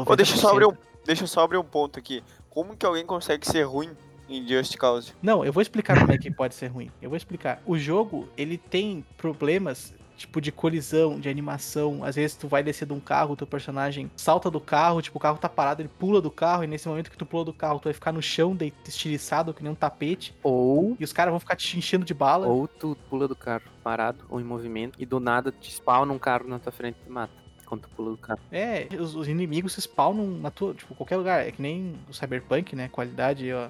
Ô, 0.05 0.15
deixa 0.15 0.35
eu 0.35 0.39
só 0.39 0.51
abrir 0.51 0.65
90%. 0.65 0.71
um, 0.73 0.77
deixa 1.05 1.23
eu 1.23 1.27
só 1.27 1.41
abrir 1.43 1.57
um 1.57 1.63
ponto 1.65 1.99
aqui. 1.99 2.23
Como 2.49 2.77
que 2.77 2.85
alguém 2.85 3.05
consegue 3.05 3.45
ser 3.45 3.63
ruim 3.63 3.89
em 4.29 4.47
Just 4.47 4.75
Cause? 4.77 5.13
Não, 5.21 5.43
eu 5.45 5.51
vou 5.53 5.61
explicar 5.61 5.99
como 5.99 6.11
é 6.11 6.17
que 6.17 6.31
pode 6.31 6.55
ser 6.55 6.67
ruim. 6.67 6.89
Eu 7.01 7.09
vou 7.09 7.17
explicar. 7.17 7.61
O 7.65 7.77
jogo, 7.77 8.27
ele 8.37 8.57
tem 8.57 9.03
problemas, 9.17 9.93
tipo, 10.15 10.39
de 10.39 10.51
colisão, 10.51 11.19
de 11.19 11.27
animação. 11.29 12.03
Às 12.03 12.15
vezes 12.15 12.35
tu 12.35 12.47
vai 12.47 12.63
descer 12.63 12.85
de 12.87 12.93
um 12.93 12.99
carro, 12.99 13.35
teu 13.35 13.47
personagem 13.47 14.09
salta 14.15 14.49
do 14.49 14.59
carro, 14.59 15.01
tipo, 15.01 15.17
o 15.17 15.21
carro 15.21 15.37
tá 15.37 15.49
parado, 15.49 15.81
ele 15.81 15.89
pula 15.99 16.21
do 16.21 16.31
carro, 16.31 16.63
e 16.63 16.67
nesse 16.67 16.87
momento 16.87 17.11
que 17.11 17.17
tu 17.17 17.25
pula 17.25 17.43
do 17.45 17.53
carro, 17.53 17.79
tu 17.79 17.85
vai 17.85 17.93
ficar 17.93 18.11
no 18.11 18.21
chão, 18.21 18.55
de- 18.55 18.73
estiliçado, 18.87 19.53
que 19.53 19.61
nem 19.63 19.71
um 19.71 19.75
tapete, 19.75 20.33
Ou, 20.43 20.95
e 20.99 21.03
os 21.03 21.11
caras 21.11 21.31
vão 21.31 21.39
ficar 21.39 21.55
te 21.55 21.77
enchendo 21.77 22.05
de 22.05 22.13
bala. 22.13 22.47
ou 22.47 22.67
tu 22.67 22.97
pula 23.09 23.27
do 23.27 23.35
carro 23.35 23.63
parado 23.83 24.23
ou 24.29 24.39
em 24.39 24.43
movimento 24.43 24.97
e 25.01 25.05
do 25.05 25.19
nada 25.19 25.51
te 25.51 25.71
spawna 25.71 26.13
um 26.13 26.19
carro 26.19 26.47
na 26.47 26.59
tua 26.59 26.71
frente 26.71 26.97
e 27.01 27.03
te 27.05 27.09
mata. 27.09 27.33
Quando 27.65 27.81
tu 27.81 27.89
pula 27.95 28.11
do 28.11 28.17
carro. 28.17 28.39
É, 28.51 28.87
os, 28.99 29.15
os 29.15 29.27
inimigos 29.27 29.73
se 29.73 29.81
spawnam 29.81 30.27
na 30.39 30.51
tua, 30.51 30.73
tipo, 30.75 30.93
qualquer 30.93 31.17
lugar. 31.17 31.47
É 31.47 31.51
que 31.51 31.61
nem 31.61 31.95
o 32.07 32.13
Cyberpunk, 32.13 32.75
né? 32.75 32.87
Qualidade, 32.87 33.51
ó, 33.51 33.69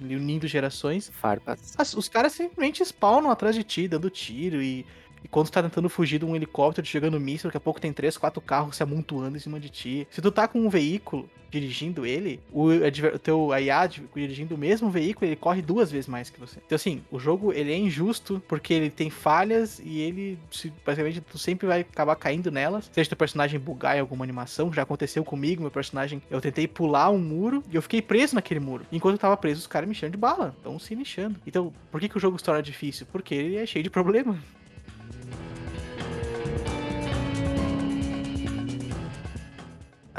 unindo 0.00 0.46
gerações. 0.48 1.10
Farpas. 1.20 1.74
As- 1.78 1.94
os 1.94 2.08
caras 2.08 2.32
simplesmente 2.32 2.82
spawnam 2.84 3.30
atrás 3.30 3.54
de 3.54 3.62
ti, 3.64 3.86
dando 3.88 4.10
tiro 4.10 4.62
e. 4.62 4.84
E 5.24 5.28
quando 5.28 5.46
tu 5.48 5.52
tá 5.52 5.62
tentando 5.62 5.88
fugir 5.88 6.18
de 6.18 6.24
um 6.24 6.34
helicóptero, 6.34 6.86
te 6.86 6.92
jogando 6.92 7.20
míssil, 7.20 7.48
daqui 7.48 7.56
a 7.56 7.60
pouco 7.60 7.80
tem 7.80 7.92
três, 7.92 8.16
quatro 8.16 8.40
carros 8.40 8.76
se 8.76 8.82
amontoando 8.82 9.36
em 9.36 9.40
cima 9.40 9.60
de 9.60 9.68
ti. 9.68 10.06
Se 10.10 10.20
tu 10.22 10.30
tá 10.30 10.48
com 10.48 10.60
um 10.60 10.68
veículo 10.70 11.28
dirigindo 11.50 12.06
ele, 12.06 12.38
o, 12.52 12.68
o 12.68 13.18
teu 13.18 13.48
IA 13.58 13.84
dirigindo 14.14 14.54
o 14.54 14.58
mesmo 14.58 14.88
veículo, 14.88 15.26
ele 15.26 15.34
corre 15.36 15.60
duas 15.60 15.90
vezes 15.90 16.06
mais 16.06 16.30
que 16.30 16.38
você. 16.38 16.60
Então 16.64 16.76
assim, 16.76 17.02
o 17.10 17.18
jogo 17.18 17.52
ele 17.52 17.72
é 17.72 17.76
injusto 17.76 18.40
porque 18.46 18.72
ele 18.72 18.88
tem 18.88 19.10
falhas 19.10 19.80
e 19.84 19.98
ele, 20.00 20.38
se- 20.50 20.72
basicamente, 20.86 21.20
tu 21.20 21.36
sempre 21.38 21.66
vai 21.66 21.80
acabar 21.80 22.14
caindo 22.14 22.52
nelas. 22.52 22.88
Seja 22.92 23.10
teu 23.10 23.16
personagem 23.16 23.58
bugar 23.58 23.96
em 23.96 24.00
alguma 24.00 24.24
animação, 24.24 24.72
já 24.72 24.82
aconteceu 24.82 25.24
comigo, 25.24 25.60
meu 25.60 25.72
personagem, 25.72 26.22
eu 26.30 26.40
tentei 26.40 26.68
pular 26.68 27.10
um 27.10 27.18
muro 27.18 27.64
e 27.68 27.74
eu 27.74 27.82
fiquei 27.82 28.00
preso 28.00 28.36
naquele 28.36 28.60
muro. 28.60 28.86
Enquanto 28.92 29.14
eu 29.14 29.18
tava 29.18 29.36
preso, 29.36 29.60
os 29.60 29.66
caras 29.66 29.88
me 29.88 29.92
enchendo 29.94 30.12
de 30.12 30.18
bala, 30.18 30.54
estão 30.56 30.78
se 30.78 30.94
lixando. 30.94 31.34
Então, 31.44 31.72
por 31.90 32.00
que, 32.00 32.08
que 32.08 32.16
o 32.16 32.20
jogo 32.20 32.40
torna 32.40 32.62
difícil? 32.62 33.06
Porque 33.10 33.34
ele 33.34 33.56
é 33.56 33.66
cheio 33.66 33.82
de 33.82 33.90
problema. 33.90 34.38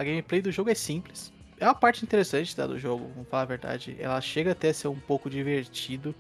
A 0.02 0.04
gameplay 0.04 0.42
do 0.42 0.52
jogo 0.52 0.72
é 0.72 0.74
simples. 0.74 1.32
É 1.60 1.66
uma 1.66 1.76
parte 1.76 2.04
interessante 2.04 2.56
tá, 2.56 2.66
do 2.66 2.80
jogo, 2.80 3.12
vamos 3.14 3.30
falar 3.30 3.44
a 3.44 3.46
verdade. 3.46 3.96
Ela 4.00 4.20
chega 4.20 4.54
até 4.54 4.70
a 4.70 4.74
ser 4.74 4.88
um 4.88 5.00
pouco 5.00 5.30
divertido, 5.30 6.16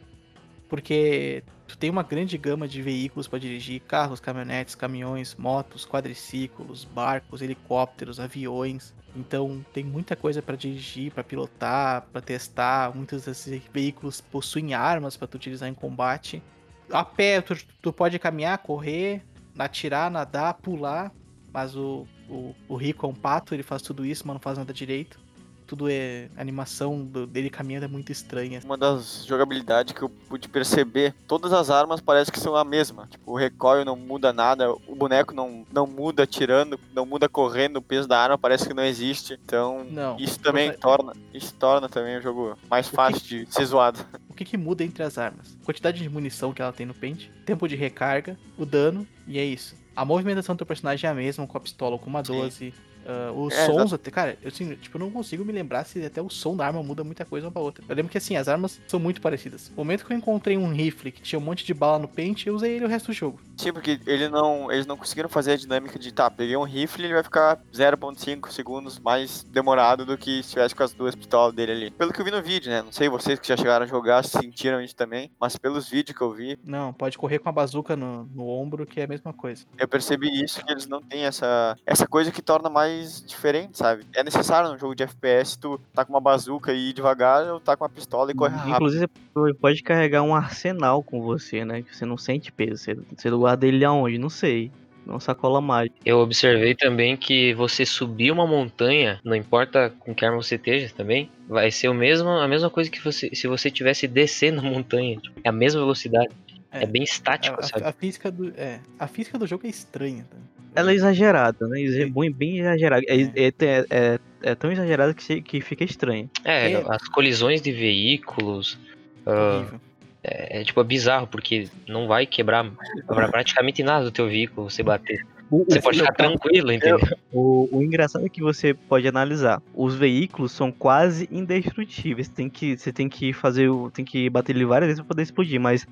porque 0.69 1.43
tu 1.67 1.75
tem 1.75 1.89
uma 1.89 2.03
grande 2.03 2.37
gama 2.37 2.67
de 2.67 2.79
veículos 2.79 3.27
para 3.27 3.39
dirigir: 3.39 3.81
carros, 3.81 4.19
caminhonetes, 4.19 4.75
caminhões, 4.75 5.33
motos, 5.33 5.83
quadriciclos, 5.83 6.85
barcos, 6.85 7.41
helicópteros, 7.41 8.19
aviões. 8.19 8.93
Então 9.15 9.65
tem 9.73 9.83
muita 9.83 10.15
coisa 10.15 10.43
para 10.43 10.55
dirigir, 10.55 11.11
para 11.11 11.23
pilotar, 11.23 12.03
para 12.11 12.21
testar. 12.21 12.95
Muitos 12.95 13.25
desses 13.25 13.63
veículos 13.73 14.21
possuem 14.21 14.75
armas 14.75 15.17
para 15.17 15.27
tu 15.27 15.37
utilizar 15.37 15.67
em 15.67 15.73
combate. 15.73 16.43
A 16.91 17.03
pé 17.03 17.41
tu, 17.41 17.57
tu 17.81 17.91
pode 17.91 18.19
caminhar, 18.19 18.59
correr, 18.59 19.23
atirar, 19.57 20.11
nadar, 20.11 20.53
pular, 20.53 21.11
mas 21.51 21.75
o, 21.75 22.05
o, 22.31 22.55
o 22.69 22.75
Rico 22.75 23.05
é 23.05 23.09
um 23.09 23.13
pato, 23.13 23.53
ele 23.53 23.63
faz 23.63 23.81
tudo 23.81 24.05
isso, 24.05 24.23
mas 24.25 24.33
não 24.35 24.41
faz 24.41 24.57
nada 24.57 24.73
direito. 24.73 25.19
Tudo 25.67 25.87
é. 25.89 26.27
A 26.35 26.41
animação 26.41 27.01
do- 27.05 27.25
dele 27.25 27.49
caminhando 27.49 27.85
é 27.85 27.87
muito 27.87 28.11
estranha. 28.11 28.59
Uma 28.65 28.77
das 28.77 29.25
jogabilidades 29.25 29.93
que 29.93 30.01
eu 30.01 30.09
pude 30.09 30.49
perceber, 30.49 31.15
todas 31.25 31.53
as 31.53 31.69
armas 31.69 32.01
parecem 32.01 32.33
que 32.33 32.41
são 32.41 32.57
a 32.57 32.65
mesma. 32.65 33.07
Tipo, 33.09 33.31
o 33.31 33.37
recoil 33.37 33.85
não 33.85 33.95
muda 33.95 34.33
nada, 34.33 34.69
o 34.73 34.93
boneco 34.95 35.33
não, 35.33 35.65
não 35.71 35.87
muda 35.87 36.23
atirando, 36.23 36.77
não 36.93 37.05
muda 37.05 37.29
correndo, 37.29 37.77
o 37.77 37.81
peso 37.81 38.05
da 38.05 38.19
arma 38.19 38.37
parece 38.37 38.67
que 38.67 38.73
não 38.73 38.83
existe. 38.83 39.39
Então, 39.45 39.85
Não. 39.89 40.17
isso 40.19 40.37
também 40.41 40.71
Você- 40.71 40.77
torna, 40.77 41.13
isso 41.33 41.53
torna 41.53 41.87
também 41.87 42.17
o 42.17 42.21
jogo 42.21 42.57
mais 42.69 42.89
fácil 42.89 43.21
de 43.21 43.45
ser 43.49 43.63
zoado. 43.65 43.99
O 44.31 44.33
que, 44.41 44.45
que 44.45 44.57
muda 44.57 44.83
entre 44.83 45.03
as 45.03 45.17
armas? 45.19 45.55
Quantidade 45.63 46.01
de 46.01 46.09
munição 46.09 46.51
que 46.51 46.61
ela 46.63 46.73
tem 46.73 46.85
no 46.85 46.95
pente, 46.95 47.31
tempo 47.45 47.67
de 47.67 47.75
recarga, 47.75 48.37
o 48.57 48.65
dano, 48.65 49.05
e 49.27 49.37
é 49.37 49.45
isso. 49.45 49.75
A 49.95 50.05
movimentação 50.05 50.55
do 50.55 50.59
teu 50.59 50.67
personagem 50.67 51.07
é 51.07 51.11
a 51.11 51.13
mesma, 51.13 51.45
com 51.45 51.57
a 51.57 51.61
pistola 51.61 51.93
ou 51.93 51.99
com 51.99 52.09
uma 52.09 52.23
Sim. 52.23 52.33
12. 52.33 52.73
Ah, 53.11 53.31
os 53.33 53.53
É, 53.53 53.65
sons 53.65 53.93
até, 53.93 54.09
cara, 54.11 54.37
eu 54.41 54.47
assim, 54.47 54.75
tipo, 54.75 54.97
não 54.99 55.11
consigo 55.11 55.43
me 55.45 55.51
lembrar 55.51 55.83
se 55.85 56.03
até 56.05 56.21
o 56.21 56.29
som 56.29 56.55
da 56.55 56.65
arma 56.65 56.81
muda 56.83 57.03
muita 57.03 57.25
coisa 57.25 57.47
uma 57.47 57.51
pra 57.51 57.61
outra. 57.61 57.83
Eu 57.87 57.95
lembro 57.95 58.11
que 58.11 58.17
assim, 58.17 58.35
as 58.35 58.47
armas 58.47 58.79
são 58.87 58.99
muito 58.99 59.21
parecidas. 59.21 59.71
O 59.75 59.79
momento 59.81 60.05
que 60.05 60.13
eu 60.13 60.17
encontrei 60.17 60.57
um 60.57 60.71
rifle 60.71 61.11
que 61.11 61.21
tinha 61.21 61.39
um 61.39 61.41
monte 61.41 61.65
de 61.65 61.73
bala 61.73 61.99
no 61.99 62.07
pente, 62.07 62.47
eu 62.47 62.55
usei 62.55 62.75
ele 62.75 62.85
o 62.85 62.87
resto 62.87 63.07
do 63.07 63.13
jogo. 63.13 63.39
Sim, 63.57 63.73
porque 63.73 63.99
ele 64.05 64.27
não, 64.29 64.71
eles 64.71 64.85
não 64.85 64.97
conseguiram 64.97 65.29
fazer 65.29 65.53
a 65.53 65.57
dinâmica 65.57 65.97
de, 65.99 66.11
tá, 66.11 66.29
peguei 66.31 66.55
um 66.57 66.63
rifle, 66.63 67.03
ele 67.05 67.13
vai 67.13 67.23
ficar 67.23 67.59
0.5 67.73 68.51
segundos 68.51 68.99
mais 68.99 69.43
demorado 69.43 70.05
do 70.05 70.17
que 70.17 70.41
se 70.43 70.51
tivesse 70.51 70.73
com 70.75 70.83
as 70.83 70.93
duas 70.93 71.15
pistolas 71.15 71.53
dele 71.53 71.71
ali. 71.71 71.91
Pelo 71.91 72.11
que 72.13 72.19
eu 72.21 72.25
vi 72.25 72.31
no 72.31 72.41
vídeo, 72.41 72.71
né? 72.71 72.81
Não 72.81 72.91
sei 72.91 73.09
vocês 73.09 73.39
que 73.39 73.47
já 73.47 73.57
chegaram 73.57 73.85
a 73.85 73.87
jogar 73.87 74.23
se 74.23 74.37
sentiram 74.37 74.81
isso 74.81 74.95
também, 74.95 75.31
mas 75.39 75.55
pelos 75.57 75.89
vídeos 75.89 76.17
que 76.17 76.23
eu 76.23 76.31
vi, 76.31 76.57
Não, 76.63 76.93
pode 76.93 77.17
correr 77.17 77.39
com 77.39 77.49
a 77.49 77.51
bazuca 77.51 77.95
no, 77.95 78.23
no 78.25 78.47
ombro, 78.47 78.85
que 78.85 78.99
é 78.99 79.03
a 79.03 79.07
mesma 79.07 79.33
coisa. 79.33 79.65
eu 79.77 79.87
percebi 79.87 80.43
isso, 80.43 80.63
que 80.63 80.71
eles 80.71 80.87
não 80.87 81.01
têm 81.01 81.25
essa, 81.25 81.77
essa 81.85 82.07
coisa 82.07 82.31
que 82.31 82.41
torna 82.41 82.69
mais 82.69 83.00
diferente, 83.25 83.77
sabe? 83.77 84.03
É 84.15 84.23
necessário 84.23 84.69
num 84.71 84.77
jogo 84.77 84.95
de 84.95 85.03
FPS 85.03 85.57
tu 85.57 85.79
tá 85.93 86.03
com 86.05 86.13
uma 86.13 86.21
bazuca 86.21 86.73
e 86.73 86.89
ir 86.89 86.93
devagar 86.93 87.45
ou 87.47 87.59
tá 87.59 87.75
com 87.77 87.83
uma 87.83 87.89
pistola 87.89 88.31
e 88.31 88.35
correr 88.35 88.55
rápido. 88.55 88.75
Inclusive, 88.75 89.07
você 89.33 89.53
pode 89.53 89.83
carregar 89.83 90.21
um 90.23 90.35
arsenal 90.35 91.01
com 91.03 91.21
você, 91.21 91.63
né? 91.65 91.81
Que 91.81 91.95
você 91.95 92.05
não 92.05 92.17
sente 92.17 92.51
peso. 92.51 92.77
Você, 92.77 92.93
você 93.15 93.29
guarda 93.29 93.65
ele 93.67 93.83
aonde? 93.85 94.17
Não 94.17 94.29
sei. 94.29 94.71
Uma 95.05 95.19
sacola 95.19 95.59
mágica. 95.59 95.95
Eu 96.05 96.19
observei 96.19 96.75
também 96.75 97.17
que 97.17 97.53
você 97.55 97.85
subir 97.85 98.31
uma 98.31 98.45
montanha, 98.45 99.19
não 99.23 99.35
importa 99.35 99.89
com 99.99 100.13
que 100.13 100.23
arma 100.23 100.37
você 100.41 100.55
esteja 100.55 100.93
também, 100.95 101.29
vai 101.49 101.71
ser 101.71 101.89
o 101.89 101.93
mesmo, 101.93 102.29
a 102.29 102.47
mesma 102.47 102.69
coisa 102.69 102.89
que 102.89 103.03
você, 103.03 103.33
se 103.33 103.47
você 103.47 103.71
tivesse 103.71 104.07
descendo 104.07 104.59
a 104.61 104.63
montanha. 104.63 105.17
tipo, 105.17 105.39
é 105.43 105.49
a 105.49 105.51
mesma 105.51 105.81
velocidade. 105.81 106.29
É, 106.71 106.83
É. 106.83 106.85
bem 106.85 107.01
A, 107.01 107.05
estático, 107.05 107.59
a- 107.59 107.63
sabe? 107.63 107.83
a 107.83 107.91
física 107.91 108.31
do, 108.31 108.53
é, 108.55 108.79
a 108.97 109.05
física 109.07 109.37
do 109.37 109.45
jogo 109.47 109.65
é 109.65 109.69
estranha. 109.69 110.25
tá? 110.29 110.37
Ela 110.75 110.91
é 110.91 110.95
exagerada, 110.95 111.67
né? 111.67 111.79
Bem, 112.09 112.31
bem 112.31 112.59
exagerada. 112.59 113.03
É, 113.07 113.21
É. 113.21 113.47
é, 113.47 113.85
é- 113.89 114.19
é- 114.43 114.55
tão 114.55 114.71
exagerada 114.71 115.13
que, 115.13 115.41
que 115.41 115.61
fica 115.61 115.83
estranho. 115.83 116.29
É, 116.45 116.71
é- 116.73 116.83
as 116.87 117.07
colisões 117.09 117.61
de 117.61 117.71
veículos. 117.71 118.77
Horrível. 119.25 119.79
é, 120.23 120.63
tipo, 120.63 120.79
é 120.79 120.83
bizarro, 120.83 121.25
porque 121.27 121.67
não 121.87 122.07
vai 122.07 122.25
quebrar, 122.27 122.69
quebrar 123.07 123.29
praticamente 123.29 123.81
nada 123.81 124.05
do 124.05 124.11
teu 124.11 124.27
veículo 124.27 124.69
você 124.69 124.83
bater. 124.83 125.25
O, 125.49 125.65
Você 125.65 125.79
o- 125.79 125.81
pode 125.81 125.97
ficar 125.99 126.13
tranquilo, 126.13 126.71
entendeu? 126.71 126.99
o- 127.33 127.67
o 127.71 127.81
engraçado 127.83 128.25
é 128.25 128.29
que 128.29 128.39
você 128.41 128.73
pode 128.73 129.07
analisar. 129.07 129.61
Os 129.73 129.95
veículos 129.95 130.51
são 130.51 130.71
quase 130.71 131.27
indestrutíveis. 131.31 132.27
Tem 132.29 132.47
que, 132.49 132.77
você 132.77 132.93
tem 132.93 133.09
que 133.09 133.33
fazer. 133.33 133.67
o- 133.69 133.89
Tem 133.91 134.05
que 134.05 134.29
bater 134.29 134.55
ele 134.55 134.63
várias 134.63 134.87
vezes 134.89 134.99
pra 135.01 135.07
poder 135.09 135.23
explodir. 135.23 135.59
Mas 135.59 135.85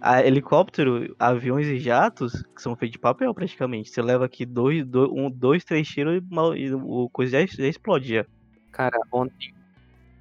a 0.00 0.22
helicóptero, 0.24 1.14
aviões 1.18 1.66
e 1.66 1.78
jatos, 1.78 2.42
que 2.54 2.60
são 2.62 2.76
feitos 2.76 2.92
de 2.92 2.98
papel 2.98 3.32
praticamente. 3.34 3.90
Você 3.90 4.02
leva 4.02 4.24
aqui 4.24 4.44
dois, 4.44 4.84
dois, 4.84 5.10
um, 5.10 5.30
dois 5.30 5.64
três 5.64 5.88
tiros 5.88 6.18
e, 6.18 6.34
mal- 6.34 6.56
e 6.56 6.72
o 6.74 7.08
coisa 7.10 7.40
já, 7.40 7.46
já 7.46 7.66
explode 7.68 8.14
já. 8.14 8.26
Cara, 8.70 8.98
ontem, 9.12 9.54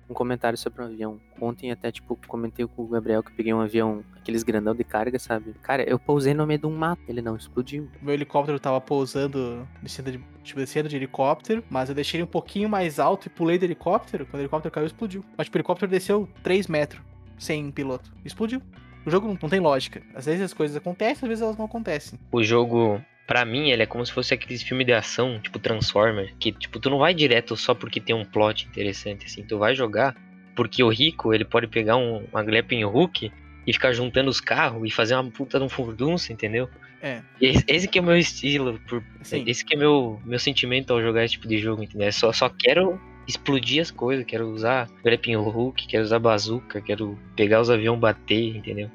um 0.10 0.14
comentário 0.14 0.58
sobre 0.58 0.82
um 0.82 0.86
avião. 0.86 1.20
Ontem 1.42 1.72
até, 1.72 1.92
tipo, 1.92 2.18
comentei 2.28 2.66
com 2.68 2.84
o 2.84 2.88
Gabriel 2.88 3.24
que 3.24 3.32
eu 3.32 3.36
peguei 3.36 3.54
um 3.54 3.60
avião, 3.62 4.04
aqueles 4.16 4.44
grandão 4.44 4.76
de 4.76 4.84
carga, 4.84 5.18
sabe? 5.18 5.54
Cara, 5.62 5.84
eu 5.84 5.98
pousei 5.98 6.34
no 6.34 6.46
meio 6.46 6.60
de 6.60 6.68
um 6.68 6.76
mato, 6.76 7.02
ele 7.08 7.22
não 7.22 7.36
explodiu. 7.36 7.90
Meu 8.02 8.14
helicóptero 8.14 8.60
tava 8.60 8.80
pousando, 8.80 9.68
descendo 9.82 10.12
de, 10.12 10.20
tipo, 10.44 10.60
descendo 10.60 10.88
de 10.88 10.96
helicóptero, 10.96 11.64
mas 11.70 11.90
eu 11.90 11.96
deixei 11.96 12.20
ele 12.20 12.26
um 12.26 12.32
pouquinho 12.32 12.70
mais 12.70 13.00
alto 13.00 13.28
e 13.28 13.30
pulei 13.30 13.58
do 13.58 13.66
helicóptero. 13.66 14.26
Quando 14.26 14.40
o 14.40 14.44
helicóptero 14.44 14.72
caiu, 14.74 14.86
explodiu. 14.86 15.26
Mas 15.38 15.48
tipo, 15.48 15.58
o 15.58 15.60
helicóptero 15.60 15.92
desceu 15.92 16.30
3 16.44 16.68
metros 16.68 17.02
sem 17.38 17.72
piloto. 17.72 18.12
Explodiu. 18.24 18.62
O 19.06 19.12
jogo 19.12 19.28
não, 19.28 19.38
não 19.42 19.50
tem 19.50 19.60
lógica. 19.60 20.02
Às 20.14 20.26
vezes 20.26 20.42
as 20.42 20.54
coisas 20.54 20.76
acontecem, 20.78 21.20
às 21.24 21.30
vezes 21.30 21.42
elas 21.42 21.58
não 21.58 21.66
acontecem. 21.66 22.20
O 22.32 22.44
jogo, 22.44 23.02
pra 23.28 23.46
mim, 23.46 23.70
ele 23.70 23.84
é 23.84 23.86
como 23.86 24.06
se 24.06 24.12
fosse 24.12 24.34
aqueles 24.34 24.62
filmes 24.64 24.86
de 24.86 24.94
ação, 24.94 25.40
tipo 25.40 25.60
Transformer, 25.60 26.34
que 26.40 26.52
tipo, 26.52 26.80
tu 26.80 26.90
não 26.90 27.00
vai 27.00 27.14
direto 27.14 27.56
só 27.56 27.74
porque 27.74 28.00
tem 28.00 28.16
um 28.16 28.26
plot 28.26 28.68
interessante, 28.68 29.26
assim, 29.26 29.44
tu 29.44 29.58
vai 29.58 29.76
jogar 29.76 30.16
porque 30.56 30.84
o 30.84 30.90
rico, 30.90 31.34
ele 31.34 31.46
pode 31.46 31.68
pegar 31.68 31.98
um, 31.98 32.26
uma 32.32 32.44
grappling 32.44 32.84
hook 32.84 33.32
e 33.66 33.74
ficar 33.74 33.94
juntando 33.94 34.30
os 34.30 34.40
carros 34.40 34.82
e 34.86 34.92
fazer 34.92 35.16
uma 35.16 35.30
puta 35.32 35.58
de 35.58 35.66
um 35.66 35.70
furdunço, 35.70 36.32
entendeu? 36.32 36.70
É. 37.02 37.22
Esse, 37.42 37.64
esse 37.68 37.88
que 37.88 37.98
é 37.98 38.02
o 38.02 38.06
meu 38.06 38.18
estilo, 38.18 38.80
por, 38.88 39.04
esse 39.22 39.66
que 39.66 39.76
é 39.76 39.78
meu 39.78 40.22
meu 40.24 40.40
sentimento 40.40 40.94
ao 40.94 41.02
jogar 41.02 41.26
esse 41.26 41.34
tipo 41.34 41.48
de 41.48 41.58
jogo, 41.58 41.84
entendeu? 41.84 42.08
É 42.08 42.12
só, 42.12 42.32
só 42.32 42.50
quero 42.50 43.00
explodir 43.28 43.82
as 43.82 43.92
coisas, 43.92 44.26
quero 44.26 44.50
usar 44.50 44.90
grappling 45.04 45.36
hook, 45.36 45.88
quero 45.88 46.04
usar 46.04 46.20
bazuca, 46.20 46.82
quero 46.82 47.18
pegar 47.36 47.62
os 47.62 47.70
aviões 47.70 48.00
bater, 48.00 48.58
entendeu? 48.58 48.90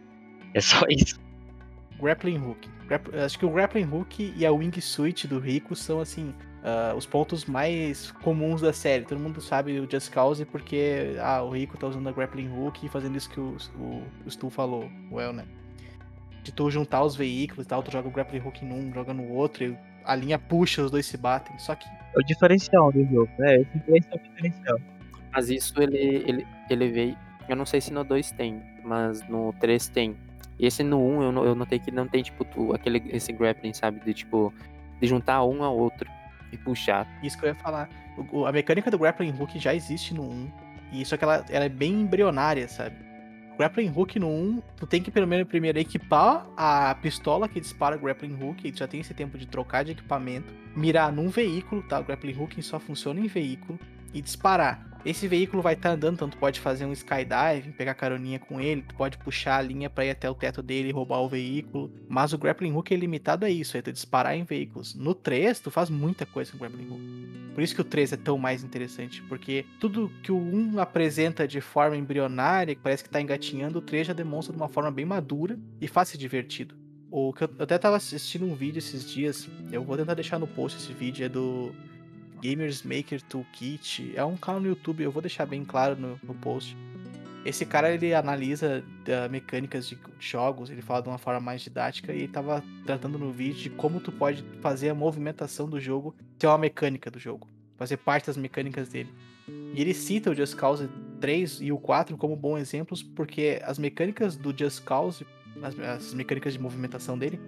É 0.55 0.61
só 0.61 0.85
isso. 0.89 1.21
grappling 2.01 2.39
hook. 2.39 2.69
Acho 3.25 3.39
que 3.39 3.45
o 3.45 3.51
grappling 3.51 3.85
hook 3.85 4.35
e 4.37 4.47
a 4.47 4.53
wingsuit 4.53 5.27
do 5.27 5.39
Rico 5.39 5.77
são, 5.77 6.01
assim, 6.01 6.35
ah, 6.63 6.95
os 6.97 7.07
pontos 7.07 7.45
mais 7.45 8.11
comuns 8.23 8.61
da 8.61 8.73
série. 8.73 9.05
Todo 9.05 9.21
mundo 9.21 9.41
sabe 9.41 9.79
o 9.79 9.91
Just 9.91 10.11
Cause 10.11 10.45
porque 10.45 11.17
ah, 11.21 11.43
o 11.43 11.51
Rico 11.51 11.77
tá 11.77 11.87
usando 11.87 12.09
a 12.09 12.13
grappling 12.13 12.49
hook 12.49 12.85
e 12.85 12.89
fazendo 12.89 13.17
isso 13.17 13.31
que 13.31 13.41
o, 13.41 13.57
o, 13.79 14.03
o 14.27 14.31
Stu 14.31 14.51
falou, 14.51 14.91
o 15.11 15.21
El, 15.21 15.33
né? 15.33 15.45
De 16.43 16.53
tu 16.53 16.71
juntar 16.71 17.03
os 17.03 17.15
veículos 17.15 17.67
e 17.67 17.69
tal, 17.69 17.83
tu 17.83 17.91
joga 17.91 18.09
o 18.09 18.11
grappling 18.11 18.41
hook 18.41 18.65
num, 18.65 18.93
joga 18.93 19.13
no 19.13 19.29
outro, 19.33 19.65
e 19.65 19.79
a 20.05 20.15
linha 20.15 20.39
puxa, 20.39 20.83
os 20.83 20.91
dois 20.91 21.07
se 21.07 21.17
batem. 21.17 21.59
Só 21.59 21.75
que 21.75 21.87
o 22.19 22.25
diferencial 22.25 22.93
do 22.93 23.05
jogo, 23.07 23.31
né? 23.39 23.57
Esse, 23.57 23.83
esse 23.89 24.09
é 24.11 24.17
o 24.17 24.19
diferencial. 24.23 24.79
Mas 25.33 25.51
isso 25.51 25.81
ele, 25.81 25.97
ele, 25.99 26.47
ele 26.71 26.89
veio. 26.91 27.17
Eu 27.49 27.57
não 27.57 27.65
sei 27.67 27.81
se 27.81 27.93
no 27.93 28.05
2 28.05 28.31
tem, 28.33 28.63
mas 28.85 29.27
no 29.29 29.53
3 29.61 29.89
tem. 29.89 30.17
E 30.59 30.67
esse 30.67 30.83
no 30.83 30.99
1 31.01 31.23
eu, 31.23 31.33
no- 31.33 31.45
eu 31.45 31.55
notei 31.55 31.79
que 31.79 31.91
não 31.91 32.07
tem, 32.09 32.23
tipo, 32.23 32.45
tu- 32.45 32.75
aquele, 32.75 33.03
esse 33.11 33.33
grappling, 33.33 33.73
sabe? 33.73 34.01
De 34.05 34.13
tipo, 34.13 34.53
de 35.01 35.07
juntar 35.07 35.45
um 35.45 35.63
ao 35.63 35.77
outro 35.77 36.11
e 36.53 36.57
puxar. 36.57 37.07
Isso 37.23 37.39
que 37.39 37.45
eu 37.45 37.49
ia 37.49 37.55
falar. 37.55 37.89
O- 38.17 38.41
o- 38.41 38.47
a 38.47 38.53
mecânica 38.53 38.91
do 38.91 38.99
grappling 38.99 39.33
hook 39.39 39.59
já 39.59 39.75
existe 39.75 40.13
no 40.15 40.23
1. 40.29 40.49
E 40.93 41.05
só 41.05 41.17
que 41.17 41.25
ela, 41.25 41.45
ela 41.51 41.65
é 41.67 41.69
bem 41.69 41.93
embrionária, 42.01 42.67
sabe? 42.67 42.97
Grappling 43.59 43.89
hook 43.89 44.21
no 44.21 44.29
1, 44.29 44.63
tu 44.77 44.87
tem 44.87 45.03
que 45.03 45.11
pelo 45.11 45.27
menos 45.27 45.49
primeiro 45.49 45.81
equipar 45.81 46.47
a 46.57 46.95
pistola 46.95 47.49
que 47.49 47.59
dispara 47.61 47.97
o 47.97 47.99
grappling 47.99 48.39
hook, 48.41 48.65
e 48.65 48.71
tu 48.71 48.79
já 48.79 48.87
tem 48.87 49.01
esse 49.01 49.13
tempo 49.13 49.37
de 49.37 49.49
trocar 49.49 49.85
de 49.85 49.91
equipamento, 49.91 50.55
mirar 50.77 51.11
num 51.11 51.29
veículo, 51.29 51.83
tá? 51.83 51.99
O 51.99 52.05
grappling 52.05 52.37
hook 52.39 52.63
só 52.63 52.79
funciona 52.79 53.19
em 53.19 53.27
veículo, 53.27 53.77
e 54.15 54.23
disparar. 54.23 54.98
Esse 55.09 55.27
veículo 55.27 55.63
vai 55.63 55.73
estar 55.73 55.93
andando, 55.93 56.17
então 56.17 56.29
tu 56.29 56.37
pode 56.37 56.61
fazer 56.61 56.85
um 56.85 56.93
skydiving, 56.93 57.73
pegar 57.73 57.95
caroninha 57.95 58.39
com 58.39 58.61
ele, 58.61 58.83
tu 58.83 58.95
pode 58.95 59.17
puxar 59.17 59.57
a 59.57 59.63
linha 59.63 59.89
pra 59.89 60.05
ir 60.05 60.11
até 60.11 60.29
o 60.29 60.35
teto 60.35 60.63
dele 60.63 60.91
e 60.91 60.93
roubar 60.93 61.23
o 61.23 61.29
veículo. 61.31 61.91
Mas 62.07 62.35
o 62.35 62.39
grappling 62.39 62.75
hook 62.75 62.93
é 62.93 62.97
limitado 62.99 63.47
a 63.47 63.49
isso, 63.49 63.79
é 63.79 63.81
tu 63.81 63.91
disparar 63.91 64.37
em 64.37 64.45
veículos. 64.45 64.95
No 64.95 65.15
3, 65.15 65.61
tu 65.61 65.71
faz 65.71 65.89
muita 65.89 66.27
coisa 66.27 66.51
com 66.51 66.59
o 66.59 66.61
grappling 66.61 66.91
hook. 66.91 67.55
Por 67.55 67.63
isso 67.63 67.75
que 67.75 67.81
o 67.81 67.85
3 67.85 68.13
é 68.13 68.17
tão 68.19 68.37
mais 68.37 68.63
interessante, 68.63 69.23
porque 69.23 69.65
tudo 69.81 70.13
que 70.23 70.31
o 70.31 70.37
1 70.37 70.79
apresenta 70.79 71.49
de 71.49 71.63
forma 71.63 71.97
embrionária, 71.97 72.75
que 72.75 72.83
parece 72.83 73.03
que 73.03 73.09
tá 73.09 73.19
engatinhando, 73.19 73.79
o 73.79 73.83
3 73.83 74.09
já 74.09 74.13
demonstra 74.13 74.53
de 74.53 74.61
uma 74.61 74.69
forma 74.69 74.91
bem 74.91 75.07
madura 75.07 75.59
e 75.81 75.89
faz 75.89 76.13
divertido. 76.19 76.75
O 77.11 77.33
que 77.33 77.45
eu 77.45 77.51
até 77.59 77.79
tava 77.79 77.97
assistindo 77.97 78.45
um 78.45 78.55
vídeo 78.55 78.79
esses 78.79 79.11
dias, 79.11 79.49
eu 79.73 79.83
vou 79.83 79.97
tentar 79.97 80.13
deixar 80.13 80.39
no 80.39 80.47
post 80.47 80.77
esse 80.77 80.93
vídeo, 80.93 81.25
é 81.25 81.31
do 81.31 81.75
Gamers 82.41 82.83
Maker 82.83 83.23
Toolkit. 83.23 84.13
É 84.15 84.25
um 84.25 84.37
canal 84.37 84.61
no 84.61 84.69
YouTube, 84.69 85.03
eu 85.03 85.11
vou 85.11 85.23
deixar 85.23 85.47
bem 85.47 85.65
claro 85.65 85.97
no, 85.97 86.19
no 86.23 86.35
post. 86.35 86.77
Esse 87.45 87.65
cara 87.65 87.93
ele 87.93 88.13
analisa 88.15 88.85
uh, 88.85 89.31
mecânicas 89.31 89.89
de 89.89 89.99
jogos, 90.19 90.71
ele 90.71 90.83
fala 90.83 91.03
de 91.03 91.09
uma 91.09 91.19
forma 91.19 91.41
mais 91.41 91.63
didática 91.63 92.13
e 92.13 92.19
ele 92.19 92.29
tava 92.29 92.63
tratando 92.85 93.19
no 93.19 93.33
vídeo 93.33 93.63
de 93.63 93.71
como 93.71 94.01
tu 94.01 94.13
pode 94.13 94.45
fazer 94.61 94.91
a 94.91 94.95
movimentação 94.95 95.69
do 95.69 95.81
jogo 95.81 96.15
ser 96.39 96.49
uma 96.49 96.59
mecânica 96.59 97.11
do 97.11 97.19
jogo, 97.19 97.49
fazer 97.77 97.97
parte 97.97 98.27
das 98.27 98.37
mecânicas 98.37 98.89
dele. 98.89 99.09
E 99.73 99.81
ele 99.81 99.95
cita 99.95 100.31
o 100.31 100.35
Just 100.35 100.57
Cause 100.57 100.89
3 101.21 101.61
e 101.63 101.73
o 101.73 101.79
4 101.79 102.17
como 102.17 102.37
bons 102.37 102.59
exemplos 102.59 103.03
porque 103.03 103.61
as 103.65 103.79
mecânicas 103.79 104.37
do 104.37 104.55
Just 104.57 104.83
Cause, 104.85 105.27
as, 105.63 105.79
as 105.79 106.15
mecânicas 106.15 106.53
de 106.53 106.59
movimentação 106.59 107.17
dele, 107.17 107.41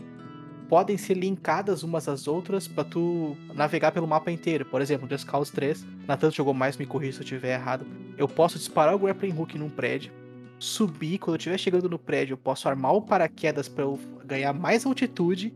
podem 0.71 0.97
ser 0.97 1.15
linkadas 1.15 1.83
umas 1.83 2.09
às 2.09 2.29
outras 2.29 2.69
pra 2.69 2.85
tu 2.85 3.37
navegar 3.53 3.91
pelo 3.91 4.07
mapa 4.07 4.31
inteiro. 4.31 4.65
Por 4.65 4.81
exemplo, 4.81 5.09
Just 5.11 5.27
Cause 5.27 5.51
3, 5.51 5.85
Natan 6.07 6.31
jogou 6.31 6.55
mais, 6.55 6.77
me 6.77 6.87
corrija 6.87 7.15
se 7.15 7.19
eu 7.19 7.25
estiver 7.25 7.55
errado. 7.55 7.85
Eu 8.17 8.29
posso 8.29 8.57
disparar 8.57 8.95
o 8.95 8.99
grappling 9.01 9.37
hook 9.37 9.59
num 9.59 9.69
prédio, 9.69 10.13
subir, 10.61 11.19
quando 11.19 11.35
eu 11.35 11.39
estiver 11.39 11.59
chegando 11.59 11.89
no 11.89 11.99
prédio, 11.99 12.35
eu 12.35 12.39
posso 12.39 12.69
armar 12.69 12.95
o 12.95 13.03
paraquedas 13.03 13.69
pra 13.69 13.83
eu 13.83 13.99
ganhar 14.25 14.53
mais 14.53 14.87
altitude. 14.87 15.53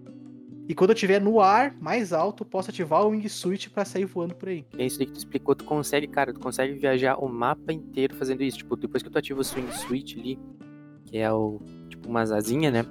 E 0.69 0.75
quando 0.75 0.91
eu 0.91 0.95
estiver 0.95 1.21
no 1.21 1.41
ar, 1.41 1.77
mais 1.81 2.13
alto, 2.13 2.43
eu 2.43 2.47
posso 2.49 2.71
ativar 2.71 3.07
o 3.07 3.11
wingsuit 3.11 3.71
pra 3.71 3.85
sair 3.85 4.07
voando 4.07 4.35
por 4.35 4.49
aí. 4.49 4.65
É 4.77 4.85
isso 4.85 5.01
aí 5.01 5.07
que 5.07 5.13
tu 5.13 5.19
explicou, 5.19 5.55
tu 5.55 5.63
consegue, 5.63 6.09
cara, 6.09 6.33
tu 6.33 6.41
consegue 6.41 6.73
viajar 6.73 7.23
o 7.23 7.29
mapa 7.29 7.73
inteiro 7.73 8.17
fazendo 8.17 8.43
isso. 8.43 8.59
Tipo, 8.59 8.75
depois 8.75 9.01
que 9.01 9.09
tu 9.09 9.17
ativa 9.17 9.41
o 9.41 9.45
swing 9.45 9.71
switch 9.77 10.17
ali, 10.19 10.41
que 11.05 11.19
é 11.19 11.31
o, 11.31 11.61
tipo, 11.89 12.09
uma 12.09 12.23
asazinha, 12.23 12.73
né? 12.73 12.85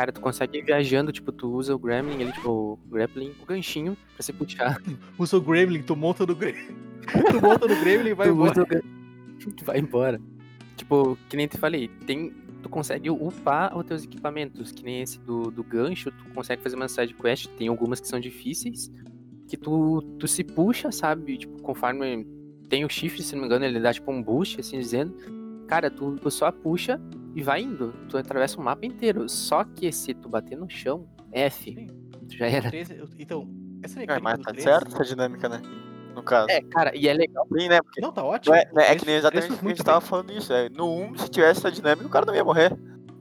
Cara, 0.00 0.12
tu 0.12 0.20
consegue 0.22 0.56
ir 0.56 0.62
viajando, 0.62 1.12
tipo, 1.12 1.30
tu 1.30 1.52
usa 1.52 1.74
o 1.74 1.78
gremlin 1.78 2.22
ali, 2.22 2.32
tipo, 2.32 2.48
o 2.50 2.78
grappling, 2.90 3.34
o 3.42 3.44
ganchinho, 3.44 3.94
pra 4.14 4.22
se 4.22 4.32
puxar. 4.32 4.80
Usa 5.18 5.36
o 5.36 5.42
Gremlin, 5.42 5.82
tu 5.82 5.94
monta 5.94 6.24
no 6.24 6.34
Gremlin. 6.34 6.74
tu 7.30 7.42
monta 7.42 7.68
no 7.68 7.78
Gremlin 7.80 8.08
e 8.08 8.14
vai 8.14 8.28
tu 8.28 8.32
embora. 8.32 8.64
tu 8.64 9.60
vai 9.62 9.78
embora. 9.78 10.18
Tipo, 10.74 11.18
que 11.28 11.36
nem 11.36 11.46
te 11.46 11.58
falei, 11.58 11.88
tem. 12.06 12.32
Tu 12.62 12.68
consegue 12.70 13.10
upar 13.10 13.76
os 13.76 13.84
teus 13.84 14.04
equipamentos, 14.04 14.72
que 14.72 14.82
nem 14.82 15.02
esse 15.02 15.20
do, 15.20 15.50
do 15.50 15.62
gancho, 15.62 16.10
tu 16.10 16.24
consegue 16.34 16.62
fazer 16.62 16.76
uma 16.76 16.88
side 16.88 17.12
quest, 17.12 17.48
tem 17.58 17.68
algumas 17.68 18.00
que 18.00 18.08
são 18.08 18.18
difíceis, 18.18 18.90
que 19.48 19.56
tu, 19.58 20.00
tu 20.18 20.26
se 20.26 20.42
puxa, 20.42 20.90
sabe? 20.90 21.36
Tipo, 21.36 21.60
conforme 21.60 22.26
tem 22.70 22.86
o 22.86 22.88
shift, 22.88 23.22
se 23.22 23.34
não 23.34 23.42
me 23.42 23.46
engano, 23.48 23.66
ele 23.66 23.78
dá 23.78 23.92
tipo 23.92 24.10
um 24.10 24.22
boost, 24.22 24.60
assim 24.60 24.78
dizendo. 24.78 25.14
Cara, 25.68 25.90
tu, 25.90 26.16
tu 26.16 26.30
só 26.30 26.50
puxa 26.50 26.98
e 27.34 27.42
vai 27.42 27.62
indo. 27.62 27.92
Tu 28.08 28.16
atravessa 28.16 28.58
o 28.58 28.62
mapa 28.64 28.84
inteiro. 28.86 29.28
Só 29.28 29.64
que 29.64 29.90
se 29.92 30.14
tu 30.14 30.28
bater 30.28 30.56
no 30.56 30.68
chão, 30.68 31.06
F, 31.32 31.74
Sim. 31.74 31.86
tu 32.28 32.36
já 32.36 32.46
era. 32.46 32.70
Então, 33.18 33.48
essa 33.82 33.98
É, 33.98 34.00
mecânica 34.00 34.22
mas 34.24 34.38
do 34.38 34.44
tá 34.44 34.50
13 34.52 34.64
certo 34.64 34.94
essa 34.94 35.04
dinâmica, 35.04 35.48
né? 35.48 35.60
No 36.14 36.22
caso. 36.24 36.50
É, 36.50 36.60
cara, 36.62 36.94
e 36.96 37.06
é 37.08 37.14
legal. 37.14 37.46
Sim, 37.56 37.68
né? 37.68 37.80
Porque 37.82 38.00
Não, 38.00 38.12
tá 38.12 38.24
ótimo. 38.24 38.54
é, 38.54 38.68
é- 38.76 38.92
é 38.92 38.96
que 38.96 39.06
nem 39.06 39.14
exatamente 39.14 39.52
o 39.52 39.54
que 39.54 39.60
a 39.60 39.62
muito 39.62 39.76
gente 39.76 39.86
tava 39.86 40.00
falando 40.00 40.32
isso. 40.32 40.52
É, 40.52 40.68
no 40.68 40.92
1, 40.92 41.18
se 41.18 41.28
tivesse 41.30 41.60
essa 41.60 41.70
dinâmica, 41.70 42.06
o 42.06 42.10
cara 42.10 42.26
não 42.26 42.34
ia 42.34 42.44
morrer. 42.44 42.76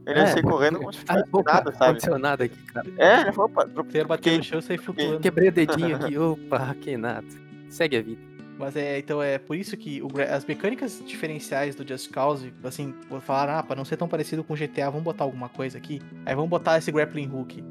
Ele 0.07 0.17
ia 0.19 0.23
É. 0.23 0.27
sair 0.27 0.41
correndo 0.41 0.79
como 0.79 0.91
se 0.91 1.03
opa, 1.31 1.53
nada, 1.53 1.71
sabe? 1.71 1.83
aconteceu 1.85 2.17
nada 2.17 2.43
aqui, 2.45 2.57
cara. 2.63 2.87
É, 2.97 3.29
opa, 3.29 3.65
Você 3.67 3.97
ia 3.99 4.05
bater 4.05 4.37
no 4.37 4.43
chão 4.43 4.57
e 4.57 4.61
sair 4.63 4.77
flutuando. 4.79 5.19
Quebrei 5.19 5.49
o 5.49 5.51
dedinho 5.51 5.95
aqui, 5.95 6.17
opa, 6.17 6.75
que 6.81 6.97
nada. 6.97 7.27
Segue 7.69 7.97
a 7.97 8.01
vida. 8.01 8.21
Mas 8.59 8.75
é, 8.75 8.99
então 8.99 9.23
é 9.23 9.37
por 9.37 9.55
isso 9.55 9.77
que 9.77 10.01
o 10.01 10.09
as 10.29 10.45
mecânicas 10.45 11.01
diferenciais 11.07 11.75
do 11.75 11.87
Just 11.87 12.11
Cause, 12.11 12.53
assim, 12.61 12.93
vou 13.09 13.21
falar, 13.21 13.59
ah, 13.59 13.63
pra 13.63 13.73
não 13.73 13.85
ser 13.85 13.95
tão 13.95 14.07
parecido 14.07 14.43
com 14.43 14.53
GTA, 14.53 14.89
vamos 14.89 15.03
botar 15.03 15.23
alguma 15.23 15.47
coisa 15.47 15.77
aqui. 15.77 16.01
Aí 16.25 16.35
vamos 16.35 16.49
botar 16.49 16.77
esse 16.77 16.91
grappling 16.91 17.29
hook. 17.33 17.63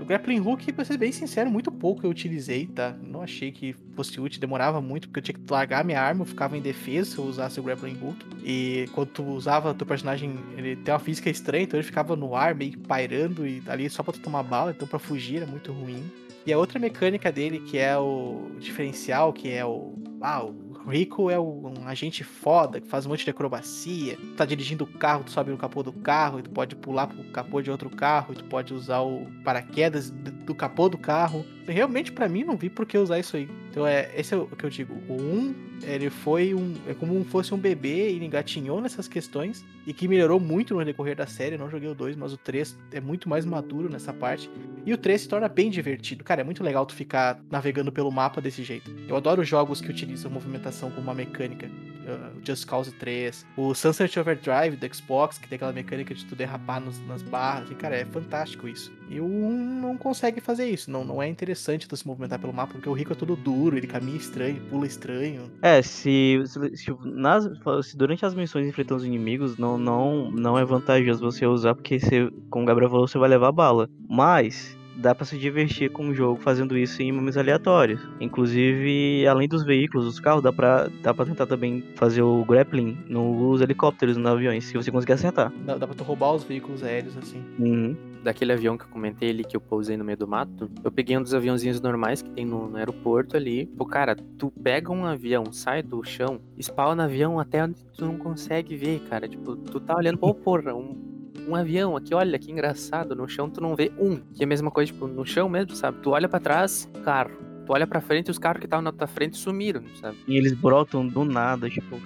O 0.00 0.04
grappling 0.04 0.38
hook, 0.38 0.72
pra 0.72 0.84
ser 0.84 0.96
bem 0.98 1.10
sincero, 1.10 1.50
muito 1.50 1.72
pouco 1.72 2.06
eu 2.06 2.10
utilizei, 2.10 2.66
tá? 2.66 2.94
Não 3.02 3.22
achei 3.22 3.50
que 3.50 3.74
fosse 3.96 4.20
útil, 4.20 4.40
demorava 4.40 4.80
muito, 4.80 5.08
porque 5.08 5.18
eu 5.18 5.22
tinha 5.24 5.34
que 5.34 5.52
largar 5.52 5.84
minha 5.84 6.00
arma, 6.00 6.22
eu 6.22 6.26
ficava 6.26 6.56
indefeso 6.56 7.10
se 7.10 7.18
eu 7.18 7.24
usasse 7.24 7.58
o 7.58 7.62
grappling 7.64 7.98
hook. 8.00 8.24
E 8.44 8.88
quando 8.92 9.08
tu 9.08 9.24
usava, 9.24 9.74
teu 9.74 9.86
personagem, 9.86 10.38
ele 10.56 10.76
tem 10.76 10.94
uma 10.94 11.00
física 11.00 11.28
estranha, 11.28 11.64
então 11.64 11.76
ele 11.76 11.86
ficava 11.86 12.14
no 12.14 12.36
ar, 12.36 12.54
meio 12.54 12.78
pairando, 12.78 13.44
e 13.44 13.60
ali 13.66 13.90
só 13.90 14.04
pra 14.04 14.12
tu 14.12 14.20
tomar 14.20 14.44
bala, 14.44 14.70
então 14.70 14.86
pra 14.86 15.00
fugir 15.00 15.38
era 15.38 15.46
muito 15.46 15.72
ruim. 15.72 16.04
E 16.46 16.52
a 16.52 16.58
outra 16.58 16.78
mecânica 16.78 17.32
dele, 17.32 17.58
que 17.58 17.76
é 17.76 17.98
o 17.98 18.52
diferencial, 18.60 19.32
que 19.32 19.50
é 19.50 19.64
o. 19.64 19.94
Ah, 20.28 20.42
o 20.42 20.88
Rico 20.88 21.30
é 21.30 21.38
um 21.38 21.86
agente 21.86 22.24
foda, 22.24 22.80
que 22.80 22.88
faz 22.88 23.06
um 23.06 23.10
monte 23.10 23.22
de 23.22 23.30
acrobacia. 23.30 24.16
Tu 24.16 24.34
tá 24.34 24.44
dirigindo 24.44 24.82
o 24.82 24.86
carro, 24.98 25.22
tu 25.22 25.30
sobe 25.30 25.52
no 25.52 25.56
capô 25.56 25.84
do 25.84 25.92
carro, 25.92 26.40
e 26.40 26.42
tu 26.42 26.50
pode 26.50 26.74
pular 26.74 27.06
pro 27.06 27.22
capô 27.30 27.62
de 27.62 27.70
outro 27.70 27.88
carro, 27.88 28.32
e 28.32 28.36
tu 28.36 28.42
pode 28.46 28.74
usar 28.74 29.02
o 29.02 29.24
paraquedas 29.44 30.10
do 30.10 30.52
capô 30.52 30.88
do 30.88 30.98
carro. 30.98 31.46
Realmente, 31.68 32.10
pra 32.10 32.28
mim, 32.28 32.42
não 32.42 32.56
vi 32.56 32.68
por 32.68 32.86
que 32.86 32.98
usar 32.98 33.20
isso 33.20 33.36
aí. 33.36 33.48
Então, 33.76 33.86
é, 33.86 34.10
esse 34.16 34.32
é 34.32 34.38
o 34.38 34.46
que 34.46 34.64
eu 34.64 34.70
digo. 34.70 34.94
O 35.06 35.20
1, 35.20 35.54
ele 35.82 36.08
foi 36.08 36.54
um. 36.54 36.72
É 36.88 36.94
como 36.94 37.22
se 37.22 37.28
fosse 37.28 37.52
um 37.52 37.58
bebê, 37.58 38.08
ele 38.08 38.24
engatinhou 38.24 38.80
nessas 38.80 39.06
questões, 39.06 39.62
e 39.86 39.92
que 39.92 40.08
melhorou 40.08 40.40
muito 40.40 40.72
no 40.72 40.82
decorrer 40.82 41.14
da 41.14 41.26
série. 41.26 41.56
Eu 41.56 41.58
não 41.58 41.68
joguei 41.68 41.86
o 41.86 41.94
2, 41.94 42.16
mas 42.16 42.32
o 42.32 42.38
3 42.38 42.74
é 42.90 43.00
muito 43.02 43.28
mais 43.28 43.44
maduro 43.44 43.90
nessa 43.90 44.14
parte. 44.14 44.48
E 44.86 44.94
o 44.94 44.96
3 44.96 45.20
se 45.20 45.28
torna 45.28 45.46
bem 45.46 45.68
divertido. 45.68 46.24
Cara, 46.24 46.40
é 46.40 46.44
muito 46.44 46.64
legal 46.64 46.86
tu 46.86 46.94
ficar 46.94 47.38
navegando 47.50 47.92
pelo 47.92 48.10
mapa 48.10 48.40
desse 48.40 48.64
jeito. 48.64 48.90
Eu 49.06 49.14
adoro 49.14 49.44
jogos 49.44 49.82
que 49.82 49.90
utilizam 49.90 50.30
movimentação 50.30 50.90
como 50.90 51.02
uma 51.02 51.14
mecânica. 51.14 51.68
Uh, 52.06 52.40
Just 52.46 52.66
Cause 52.66 52.92
3, 52.92 53.44
o 53.56 53.74
Sunset 53.74 54.16
Overdrive 54.20 54.76
do 54.76 54.94
Xbox, 54.94 55.38
que 55.38 55.48
tem 55.48 55.56
aquela 55.56 55.72
mecânica 55.72 56.14
de 56.14 56.24
tu 56.24 56.36
derrapar 56.36 56.80
nos- 56.80 57.04
nas 57.06 57.20
barras. 57.20 57.68
E, 57.70 57.74
cara, 57.74 57.96
é 57.96 58.04
fantástico 58.04 58.68
isso. 58.68 58.92
E 59.10 59.18
o 59.18 59.24
1 59.24 59.80
não 59.80 59.96
consegue 59.96 60.40
fazer 60.40 60.68
isso. 60.70 60.88
Não, 60.90 61.04
não 61.04 61.20
é 61.20 61.26
interessante 61.28 61.88
tu 61.88 61.96
se 61.96 62.06
movimentar 62.06 62.38
pelo 62.38 62.52
mapa, 62.52 62.72
porque 62.74 62.88
o 62.88 62.92
Rico 62.92 63.12
é 63.12 63.16
todo 63.16 63.34
duro, 63.34 63.76
ele 63.76 63.86
caminha 63.88 64.16
estranho, 64.16 64.60
pula 64.70 64.86
estranho. 64.86 65.50
É, 65.60 65.82
se, 65.82 66.42
se, 66.46 66.94
nas- 67.04 67.48
se 67.84 67.96
durante 67.96 68.24
as 68.24 68.34
missões 68.34 68.68
enfrentando 68.68 69.00
os 69.00 69.04
inimigos, 69.06 69.56
não, 69.58 69.76
não, 69.76 70.30
não 70.30 70.56
é 70.58 70.64
vantajoso 70.64 71.20
você 71.20 71.44
usar, 71.46 71.74
porque 71.74 71.98
você, 71.98 72.30
como 72.50 72.64
o 72.64 72.66
Gabriel 72.68 72.90
falou, 72.90 73.08
você 73.08 73.18
vai 73.18 73.28
levar 73.28 73.50
bala. 73.50 73.88
Mas 74.08 74.75
dá 74.96 75.14
pra 75.14 75.24
se 75.24 75.38
divertir 75.38 75.90
com 75.90 76.08
o 76.08 76.14
jogo 76.14 76.40
fazendo 76.40 76.76
isso 76.76 77.02
em 77.02 77.12
momentos 77.12 77.36
aleatórios. 77.36 78.00
Inclusive, 78.20 79.26
além 79.26 79.48
dos 79.48 79.64
veículos, 79.64 80.06
dos 80.06 80.20
carros, 80.20 80.42
dá 80.42 80.52
pra, 80.52 80.88
dá 81.02 81.12
pra 81.12 81.24
tentar 81.24 81.46
também 81.46 81.84
fazer 81.94 82.22
o 82.22 82.44
grappling 82.44 82.96
nos 83.08 83.60
helicópteros, 83.60 84.16
nos 84.16 84.26
aviões, 84.26 84.64
se 84.64 84.74
você 84.74 84.90
conseguir 84.90 85.12
acertar. 85.12 85.52
Dá, 85.64 85.76
dá 85.76 85.86
pra 85.86 85.94
tu 85.94 86.04
roubar 86.04 86.32
os 86.34 86.44
veículos 86.44 86.82
aéreos 86.82 87.16
assim. 87.16 87.42
Uhum. 87.58 87.96
Daquele 88.22 88.52
avião 88.52 88.76
que 88.76 88.84
eu 88.84 88.88
comentei 88.88 89.30
ali, 89.30 89.44
que 89.44 89.56
eu 89.56 89.60
pousei 89.60 89.96
no 89.96 90.04
meio 90.04 90.18
do 90.18 90.26
mato, 90.26 90.68
eu 90.82 90.90
peguei 90.90 91.16
um 91.16 91.22
dos 91.22 91.32
aviãozinhos 91.32 91.80
normais 91.80 92.22
que 92.22 92.30
tem 92.30 92.44
no, 92.44 92.68
no 92.68 92.76
aeroporto 92.76 93.36
ali. 93.36 93.66
Pô, 93.66 93.84
cara, 93.84 94.16
tu 94.38 94.50
pega 94.50 94.90
um 94.90 95.04
avião, 95.04 95.44
sai 95.52 95.82
do 95.82 96.02
chão, 96.02 96.40
spawna 96.60 97.04
avião 97.04 97.38
até 97.38 97.62
onde 97.62 97.84
tu 97.96 98.04
não 98.04 98.16
consegue 98.16 98.74
ver, 98.76 99.00
cara. 99.08 99.28
Tipo, 99.28 99.56
tu 99.56 99.78
tá 99.78 99.94
olhando, 99.94 100.18
pô, 100.18 100.34
porra, 100.34 100.74
um, 100.74 101.15
um 101.48 101.54
avião 101.54 101.96
aqui, 101.96 102.14
olha 102.14 102.38
que 102.38 102.50
engraçado. 102.50 103.14
No 103.14 103.28
chão 103.28 103.48
tu 103.48 103.60
não 103.60 103.74
vê 103.74 103.90
um. 103.98 104.16
Que 104.34 104.42
é 104.42 104.44
a 104.44 104.48
mesma 104.48 104.70
coisa, 104.70 104.92
tipo, 104.92 105.06
no 105.06 105.24
chão 105.24 105.48
mesmo, 105.48 105.74
sabe? 105.74 105.98
Tu 106.02 106.10
olha 106.10 106.28
pra 106.28 106.40
trás, 106.40 106.88
carro. 107.04 107.30
Tu 107.66 107.72
olha 107.72 107.86
pra 107.86 108.00
frente, 108.00 108.30
os 108.30 108.38
carros 108.38 108.60
que 108.60 108.66
estavam 108.66 108.84
na 108.84 108.92
tua 108.92 109.06
frente 109.06 109.36
sumiram, 109.36 109.82
sabe? 110.00 110.16
E 110.28 110.36
eles 110.36 110.52
brotam 110.52 111.06
do 111.06 111.24
nada, 111.24 111.68
tipo. 111.68 112.00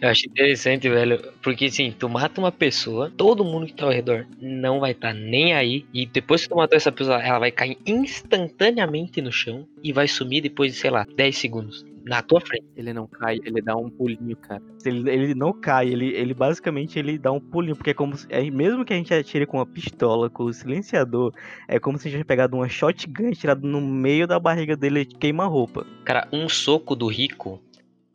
Eu 0.00 0.08
acho 0.08 0.26
interessante, 0.26 0.88
velho, 0.88 1.32
porque 1.42 1.66
assim, 1.66 1.94
tu 1.96 2.08
mata 2.08 2.40
uma 2.40 2.50
pessoa, 2.50 3.12
todo 3.16 3.44
mundo 3.44 3.66
que 3.66 3.74
tá 3.74 3.84
ao 3.84 3.92
redor 3.92 4.26
não 4.40 4.80
vai 4.80 4.90
estar 4.90 5.14
nem 5.14 5.54
aí, 5.54 5.86
e 5.94 6.06
depois 6.06 6.42
que 6.42 6.48
tu 6.48 6.56
matou 6.56 6.76
essa 6.76 6.90
pessoa, 6.90 7.22
ela 7.22 7.38
vai 7.38 7.52
cair 7.52 7.78
instantaneamente 7.86 9.22
no 9.22 9.30
chão 9.30 9.64
e 9.80 9.92
vai 9.92 10.08
sumir 10.08 10.40
depois 10.40 10.72
de, 10.72 10.78
sei 10.78 10.90
lá, 10.90 11.06
10 11.16 11.38
segundos. 11.38 11.84
Na 12.04 12.22
tua 12.22 12.40
frente. 12.40 12.64
Ele 12.76 12.92
não 12.92 13.06
cai, 13.06 13.38
ele 13.44 13.60
dá 13.60 13.76
um 13.76 13.88
pulinho, 13.88 14.36
cara. 14.36 14.62
Ele, 14.84 15.10
ele 15.10 15.34
não 15.34 15.52
cai, 15.52 15.88
ele, 15.88 16.08
ele 16.14 16.34
basicamente 16.34 16.98
ele 16.98 17.18
dá 17.18 17.30
um 17.30 17.40
pulinho, 17.40 17.76
porque 17.76 17.90
é 17.90 17.94
como 17.94 18.16
se, 18.16 18.26
é, 18.28 18.50
mesmo 18.50 18.84
que 18.84 18.92
a 18.92 18.96
gente 18.96 19.12
atire 19.14 19.46
com 19.46 19.58
uma 19.58 19.66
pistola, 19.66 20.28
com 20.28 20.44
o 20.44 20.52
silenciador, 20.52 21.32
é 21.68 21.78
como 21.78 21.98
se 21.98 22.02
a 22.02 22.10
gente 22.10 22.18
tivesse 22.18 22.26
pegado 22.26 22.56
uma 22.56 22.68
shotgun 22.68 23.28
e 23.28 23.36
tirado 23.36 23.66
no 23.66 23.80
meio 23.80 24.26
da 24.26 24.38
barriga 24.38 24.76
dele 24.76 25.00
e 25.00 25.06
queima 25.06 25.44
a 25.44 25.46
roupa. 25.46 25.86
Cara, 26.04 26.28
um 26.32 26.48
soco 26.48 26.94
do 26.94 27.06
rico 27.06 27.60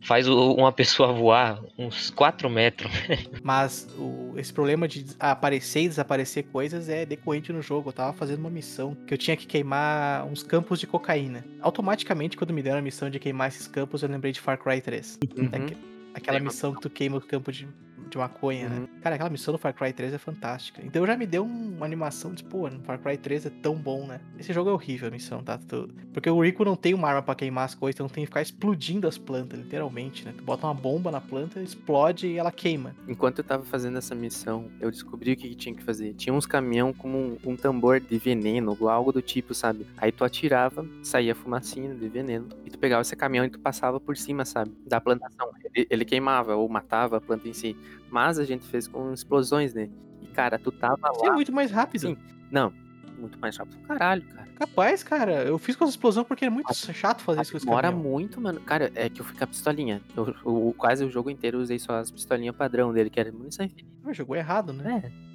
faz 0.02 0.28
o- 0.28 0.54
uma 0.54 0.72
pessoa 0.72 1.12
voar 1.12 1.60
uns 1.78 2.10
4 2.10 2.50
metros. 2.50 2.92
Mas 3.44 3.88
o- 3.98 4.34
esse 4.38 4.54
problema 4.54 4.88
de 4.88 5.06
aparecer 5.20 5.82
e 5.82 5.88
desaparecer 5.90 6.44
coisas 6.46 6.88
é 6.90 7.06
decorrente 7.06 7.52
no 7.52 7.62
jogo. 7.62 7.90
Eu 7.90 7.94
tava 7.94 8.14
fazendo 8.14 8.40
uma 8.40 8.50
missão 8.50 8.96
que 9.08 9.14
eu 9.14 9.18
tinha 9.18 9.36
que 9.36 9.46
queimar 9.48 10.26
uns 10.26 10.44
campos 10.44 10.80
de 10.80 10.88
cocaína. 10.88 11.44
Automaticamente, 11.62 12.38
quando 12.38 12.54
me 12.54 12.62
deram 12.62 12.80
a 12.80 12.82
missão 12.82 13.10
de 13.10 13.20
queimar 13.20 13.48
esses 13.50 13.68
campos, 13.68 14.04
eu 14.04 14.10
lembrei 14.10 14.32
de 14.32 14.40
Far 14.40 14.58
Cry 14.58 14.80
3. 14.82 15.18
Uhum. 15.38 15.50
Aque- 15.52 15.78
Aquela 16.14 16.38
Lembro. 16.40 16.52
missão 16.52 16.74
que 16.74 16.82
tu 16.82 16.90
queima 16.90 17.18
o 17.18 17.22
campo 17.22 17.52
de, 17.52 17.68
de 18.08 18.18
maconha, 18.18 18.70
né? 18.70 18.80
Uhum. 18.80 18.88
Cara, 19.02 19.16
aquela 19.16 19.30
missão 19.30 19.52
do 19.54 19.58
Far 19.58 19.74
Cry 19.74 19.94
3 19.94 20.14
é 20.14 20.18
fantástica. 20.18 20.82
Então 20.84 21.06
já 21.06 21.16
me 21.18 21.26
deu 21.26 21.44
um- 21.46 21.76
uma 21.78 21.86
animação 21.86 22.34
de, 22.34 22.44
pô, 22.44 22.70
no 22.70 22.80
Far 22.82 23.00
Cry 23.00 23.18
3 23.18 23.46
é 23.46 23.50
tão 23.50 23.76
bom, 23.76 24.06
né? 24.08 24.20
Esse 24.40 24.52
jogo 24.54 24.70
é 24.70 24.74
horrível 24.74 25.08
a 25.08 25.12
missão, 25.12 25.44
tá? 25.44 25.58
Tu- 25.58 25.90
Porque 26.14 26.30
o 26.30 26.42
Rico 26.44 26.66
não 26.66 26.76
tem 26.76 26.94
uma 26.94 27.08
arma 27.08 27.22
pra 27.22 27.36
queimar 27.36 27.66
as 27.66 27.76
coisas, 27.76 27.96
então 27.96 28.08
tem 28.10 28.24
que 28.24 28.28
ficar 28.28 28.42
explodindo 28.42 29.08
as 29.08 29.18
plantas, 29.18 29.60
literalmente, 29.60 30.26
né? 30.26 30.34
Tu 30.36 30.44
bota 30.44 30.66
uma 30.66 30.74
bomba 30.74 31.12
na 31.12 31.22
planta, 31.22 31.62
explode 31.62 32.28
e 32.28 32.38
ela 32.38 32.52
queima. 32.52 32.96
Enquanto 33.08 33.38
eu 33.40 33.44
tava 33.44 33.64
fazendo 33.64 33.98
essa 33.98 34.16
missão, 34.16 34.66
eu 34.80 34.90
descobri 34.90 35.34
o 35.34 35.38
que, 35.38 35.50
que 35.50 35.56
tinha 35.56 35.76
que 35.76 35.84
fazer. 35.84 36.14
Tinha 36.16 36.34
uns 36.34 36.46
caminhão 36.46 36.92
com 36.94 37.10
um, 37.10 37.38
um 37.46 37.56
tambor 37.56 38.00
de 38.00 38.18
veneno, 38.18 38.76
ou 38.80 38.90
algo 38.90 39.12
do 39.12 39.22
tipo, 39.22 39.54
sabe? 39.54 39.86
Aí 39.98 40.12
tu 40.12 40.24
atirava, 40.24 40.86
saía 41.04 41.36
fumacinha 41.36 41.94
de 41.94 42.08
veneno, 42.10 42.50
e 42.66 42.70
tu 42.70 42.80
pegava 42.80 43.02
esse 43.02 43.16
caminhão 43.16 43.46
e 43.46 43.50
tu 43.50 43.60
passava 43.60 44.00
por 44.00 44.18
cima, 44.18 44.44
sabe? 44.46 44.72
Da 44.86 45.00
plantação. 45.00 45.50
Ele, 45.76 45.88
ele 45.90 46.06
queimava 46.06 46.56
ou 46.56 46.68
matava 46.68 47.18
a 47.18 47.22
planta 47.22 47.48
em 47.48 47.54
si. 47.54 47.76
Mas 48.10 48.40
a 48.40 48.46
gente 48.46 48.66
fez 48.68 48.88
com 48.88 49.14
explosões, 49.14 49.74
né? 49.74 49.90
E 50.22 50.28
cara, 50.28 50.58
tu 50.58 50.72
tava 50.72 51.00
é 51.24 51.28
lá. 51.28 51.34
muito 51.34 51.52
mais 51.52 51.72
rápido. 51.72 52.02
Sim. 52.08 52.18
Não, 52.52 52.74
muito 53.18 53.38
mais 53.40 53.58
rápido. 53.58 53.78
Caralho, 53.88 54.22
cara. 54.24 54.48
Capaz, 54.58 55.04
cara. 55.04 55.44
Eu 55.44 55.58
fiz 55.60 55.76
com 55.76 55.84
as 55.84 55.92
explosões 55.92 56.26
porque 56.26 56.46
é 56.46 56.50
muito 56.50 56.74
chato 56.74 57.22
fazer 57.22 57.42
isso 57.42 57.52
com 57.52 57.60
Demora 57.60 57.92
muito, 57.92 58.42
mano. 58.42 58.60
Cara, 58.62 58.92
é 58.96 59.08
que 59.10 59.22
eu 59.22 59.26
fui 59.26 59.38
com 59.38 59.44
a 59.44 59.48
pistolinha. 59.48 60.02
Eu, 60.16 60.34
eu- 60.46 60.76
quase 60.78 61.06
o 61.06 61.12
jogo 61.12 61.30
inteiro 61.30 61.58
eu 61.58 61.62
usei 61.62 61.78
só 61.78 61.94
as 62.00 62.10
pistolinhas 62.10 62.56
padrão 62.56 62.92
dele, 62.92 63.10
que 63.10 63.20
era 63.20 63.32
munição 63.32 63.66
infinita. 63.66 64.14
Jogou 64.14 64.36
errado, 64.36 64.74
né? 64.74 65.04
É. 65.06 65.27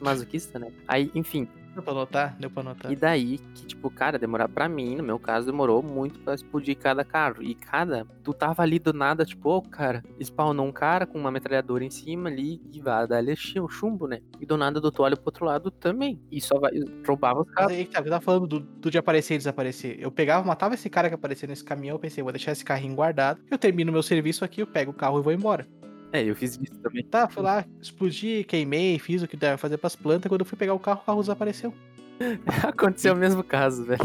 Masoquista, 0.00 0.58
né? 0.58 0.72
Aí, 0.88 1.10
enfim, 1.14 1.48
Deu 1.74 1.82
pra 1.84 1.94
notar? 1.94 2.36
Deu 2.38 2.50
pra 2.50 2.62
notar. 2.62 2.90
E 2.90 2.96
daí 2.96 3.38
que, 3.54 3.66
tipo, 3.66 3.90
cara, 3.90 4.18
demorar 4.18 4.48
pra 4.48 4.68
mim, 4.68 4.96
no 4.96 5.04
meu 5.04 5.18
caso, 5.18 5.46
demorou 5.46 5.82
muito 5.82 6.18
pra 6.20 6.34
explodir 6.34 6.76
cada 6.76 7.04
carro. 7.04 7.42
E 7.42 7.54
cada, 7.54 8.04
tu 8.24 8.34
tava 8.34 8.62
ali 8.62 8.78
do 8.78 8.92
nada, 8.92 9.24
tipo, 9.24 9.48
ô, 9.50 9.62
cara, 9.62 10.02
spawnou 10.20 10.66
um 10.66 10.72
cara 10.72 11.06
com 11.06 11.18
uma 11.18 11.30
metralhadora 11.30 11.84
em 11.84 11.90
cima 11.90 12.28
ali 12.28 12.60
e 12.72 12.80
vai 12.80 13.06
dar 13.06 13.18
ali 13.18 13.34
o 13.60 13.68
chumbo, 13.68 14.08
né? 14.08 14.20
E 14.40 14.46
do 14.46 14.56
nada 14.56 14.80
do 14.80 14.90
tu 14.90 15.02
olha 15.02 15.16
pro 15.16 15.26
outro 15.26 15.44
lado 15.44 15.70
também. 15.70 16.20
E 16.30 16.40
só 16.40 16.58
vai, 16.58 16.72
roubava 17.06 17.40
os 17.40 17.50
carros. 17.50 17.72
aí, 17.72 17.86
tá, 17.86 18.00
eu 18.00 18.04
tava 18.04 18.20
falando 18.20 18.46
do, 18.46 18.60
do 18.60 18.90
de 18.90 18.98
aparecer 18.98 19.34
e 19.34 19.38
desaparecer. 19.38 19.96
Eu 20.00 20.10
pegava, 20.10 20.44
matava 20.44 20.74
esse 20.74 20.90
cara 20.90 21.08
que 21.08 21.14
aparecia 21.14 21.48
nesse 21.48 21.64
caminhão, 21.64 21.94
eu 21.94 22.00
pensei, 22.00 22.22
vou 22.22 22.32
deixar 22.32 22.52
esse 22.52 22.64
carrinho 22.64 22.96
guardado. 22.96 23.40
Eu 23.48 23.56
termino 23.56 23.92
meu 23.92 24.02
serviço 24.02 24.44
aqui, 24.44 24.60
eu 24.60 24.66
pego 24.66 24.90
o 24.90 24.94
carro 24.94 25.20
e 25.20 25.22
vou 25.22 25.32
embora. 25.32 25.66
É, 26.12 26.22
eu 26.22 26.34
fiz 26.34 26.58
isso 26.60 26.78
também. 26.80 27.04
Tá, 27.04 27.28
fui 27.28 27.42
lá, 27.42 27.64
explodi, 27.80 28.44
queimei, 28.44 28.98
fiz 28.98 29.22
o 29.22 29.28
que 29.28 29.36
deve 29.36 29.56
fazer 29.58 29.78
pras 29.78 29.94
plantas. 29.94 30.28
Quando 30.28 30.40
eu 30.40 30.46
fui 30.46 30.58
pegar 30.58 30.74
o 30.74 30.78
carro, 30.78 31.00
o 31.02 31.06
carro 31.06 31.20
desapareceu. 31.20 31.72
Aconteceu 32.62 33.14
o 33.14 33.16
mesmo 33.16 33.42
caso, 33.42 33.84
velho. 33.84 34.02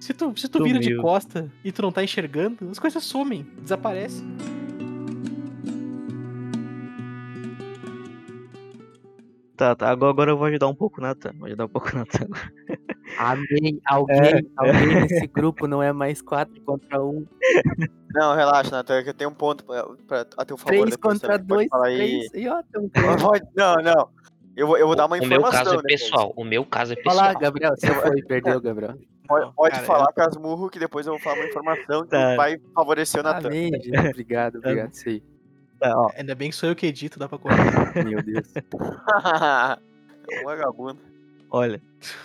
Se 0.00 0.12
tu, 0.12 0.32
se 0.36 0.48
tu 0.48 0.64
vira 0.64 0.78
de 0.78 0.96
costa 0.96 1.50
e 1.64 1.70
tu 1.70 1.82
não 1.82 1.92
tá 1.92 2.02
enxergando, 2.02 2.68
as 2.70 2.78
coisas 2.78 3.04
somem, 3.04 3.46
desaparecem. 3.60 4.26
Tá, 9.62 9.76
tá. 9.76 9.90
Agora, 9.90 10.10
agora 10.10 10.30
eu 10.32 10.36
vou 10.36 10.46
ajudar 10.48 10.66
um 10.66 10.74
pouco 10.74 11.00
o 11.00 11.04
Natan. 11.04 11.30
Vou 11.38 11.46
ajudar 11.46 11.66
um 11.66 11.68
pouco 11.68 11.88
o 11.92 11.94
Natan. 11.98 12.26
Amém. 13.16 13.80
Alguém, 13.86 14.50
alguém 14.56 15.00
nesse 15.02 15.26
grupo 15.28 15.68
não 15.68 15.80
é 15.80 15.92
mais 15.92 16.20
4 16.20 16.60
contra 16.62 17.00
1. 17.00 17.24
Não, 18.12 18.34
relaxa, 18.34 18.70
Natan, 18.72 18.96
é 18.96 19.02
que 19.04 19.10
eu 19.10 19.14
tenho 19.14 19.30
um 19.30 19.34
ponto 19.34 19.64
pra, 19.64 19.84
pra, 20.08 20.26
a 20.36 20.44
teu 20.44 20.56
favor. 20.56 20.70
3 20.72 20.90
depois 20.90 21.20
contra 21.20 21.38
também. 21.38 21.68
Pode 21.68 21.68
2, 21.68 21.68
falar 21.68 21.86
aí. 21.86 22.28
3. 22.30 22.44
E 22.44 22.48
ó, 22.48 22.62
Pode- 23.20 23.46
Não, 23.54 23.74
não. 23.76 24.08
Eu 24.56 24.66
vou, 24.66 24.76
eu 24.76 24.86
vou 24.88 24.96
dar 24.96 25.06
uma 25.06 25.16
o 25.16 25.20
meu 25.20 25.26
informação. 25.38 25.64
caso 25.64 25.74
é 25.74 25.76
né, 25.76 25.82
pessoal. 25.86 26.32
O 26.36 26.44
meu 26.44 26.64
caso 26.66 26.92
é 26.94 26.96
pessoal. 26.96 27.16
lá, 27.16 27.34
Gabriel. 27.34 27.72
Você 27.76 27.86
foi, 27.94 28.20
perdeu, 28.26 28.60
Gabriel. 28.60 28.96
Pode, 29.28 29.54
pode 29.54 29.74
cara, 29.74 29.86
falar, 29.86 30.12
Casmurro, 30.12 30.68
que 30.68 30.78
depois 30.80 31.06
eu 31.06 31.12
vou 31.12 31.22
falar 31.22 31.36
uma 31.36 31.46
informação 31.46 32.02
que 32.02 32.08
Tá. 32.10 32.34
vai 32.34 32.58
favorecer 32.74 33.20
o 33.20 33.22
Natan. 33.24 33.46
Amém, 33.48 33.70
gente. 33.80 33.96
Obrigado, 33.96 34.56
obrigado. 34.58 34.92
Isso 34.92 35.08
Tá, 35.82 35.98
ó. 35.98 36.12
Ainda 36.16 36.32
bem 36.36 36.48
que 36.48 36.54
sou 36.54 36.68
eu 36.68 36.76
que 36.76 36.86
edito, 36.86 37.18
dá 37.18 37.28
pra 37.28 37.38
cortar. 37.38 38.04
Meu 38.04 38.22
Deus. 38.22 38.46
um 40.40 40.44
vagabundo. 40.44 41.00
Olha, 41.50 41.82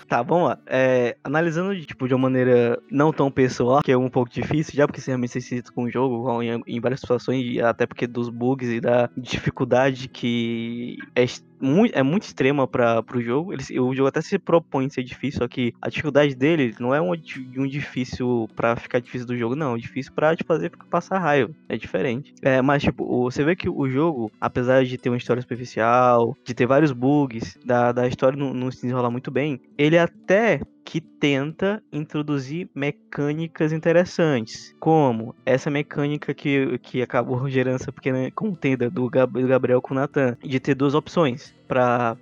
tá, 0.07 0.21
vamos 0.21 0.49
lá. 0.49 0.59
É, 0.67 1.15
analisando 1.23 1.75
tipo, 1.85 2.07
de 2.07 2.13
uma 2.13 2.23
maneira 2.29 2.79
não 2.91 3.11
tão 3.13 3.31
pessoal, 3.31 3.81
que 3.83 3.91
é 3.91 3.97
um 3.97 4.09
pouco 4.09 4.31
difícil, 4.31 4.73
já 4.75 4.87
porque 4.87 5.01
você 5.01 5.11
realmente 5.11 5.31
se 5.33 5.41
cita 5.41 5.71
com 5.71 5.83
o 5.83 5.89
jogo, 5.91 6.41
em, 6.41 6.61
em 6.67 6.79
várias 6.79 6.99
situações, 6.99 7.57
até 7.59 7.85
porque 7.85 8.07
dos 8.07 8.29
bugs 8.29 8.69
e 8.69 8.79
da 8.79 9.09
dificuldade 9.17 10.07
que 10.09 10.97
é, 11.15 11.23
es- 11.23 11.43
mui- 11.59 11.91
é 11.93 12.03
muito 12.03 12.23
extrema 12.23 12.67
para 12.67 13.03
o 13.15 13.21
jogo. 13.21 13.53
Ele, 13.53 13.79
o 13.79 13.93
jogo 13.93 14.07
até 14.07 14.21
se 14.21 14.37
propõe 14.39 14.89
ser 14.89 15.03
difícil, 15.03 15.39
só 15.39 15.47
que 15.47 15.73
a 15.81 15.89
dificuldade 15.89 16.35
dele 16.35 16.73
não 16.79 16.93
é 16.93 17.01
um, 17.01 17.11
um 17.57 17.67
difícil 17.67 18.47
pra 18.55 18.75
ficar 18.75 18.99
difícil 18.99 19.27
do 19.27 19.37
jogo, 19.37 19.55
não. 19.55 19.75
É 19.75 19.77
difícil 19.77 20.11
pra 20.13 20.35
te 20.35 20.43
fazer 20.45 20.71
passar 20.89 21.19
raiva. 21.19 21.51
É 21.69 21.77
diferente. 21.77 22.33
É, 22.41 22.61
mas, 22.61 22.83
tipo, 22.83 23.23
você 23.23 23.43
vê 23.43 23.55
que 23.55 23.69
o 23.69 23.87
jogo, 23.89 24.31
apesar 24.39 24.83
de 24.85 24.97
ter 24.97 25.09
uma 25.09 25.17
história 25.17 25.41
superficial, 25.41 26.35
de 26.45 26.53
ter 26.53 26.65
vários 26.65 26.91
bugs, 26.91 27.57
da, 27.65 27.91
da 27.91 28.07
história 28.07 28.37
não, 28.37 28.53
não 28.53 28.71
se 28.71 28.81
desenrolar 28.81 29.11
muito 29.11 29.31
bem, 29.31 29.59
ele 29.77 29.97
até 29.97 30.61
que 30.83 31.01
tenta 31.01 31.83
introduzir 31.91 32.69
mecânicas 32.73 33.73
interessantes, 33.73 34.73
como 34.79 35.35
essa 35.45 35.69
mecânica 35.69 36.33
que, 36.33 36.77
que 36.79 37.01
acabou 37.01 37.47
gerando 37.49 37.75
essa 37.75 37.91
pequena 37.91 38.31
contenda 38.31 38.89
do, 38.89 39.09
Gab- 39.09 39.33
do 39.41 39.47
Gabriel 39.47 39.81
com 39.81 39.93
o 39.93 39.97
Nathan, 39.97 40.37
de 40.41 40.59
ter 40.59 40.75
duas 40.75 40.95
opções 40.95 41.53
pra 41.67 42.15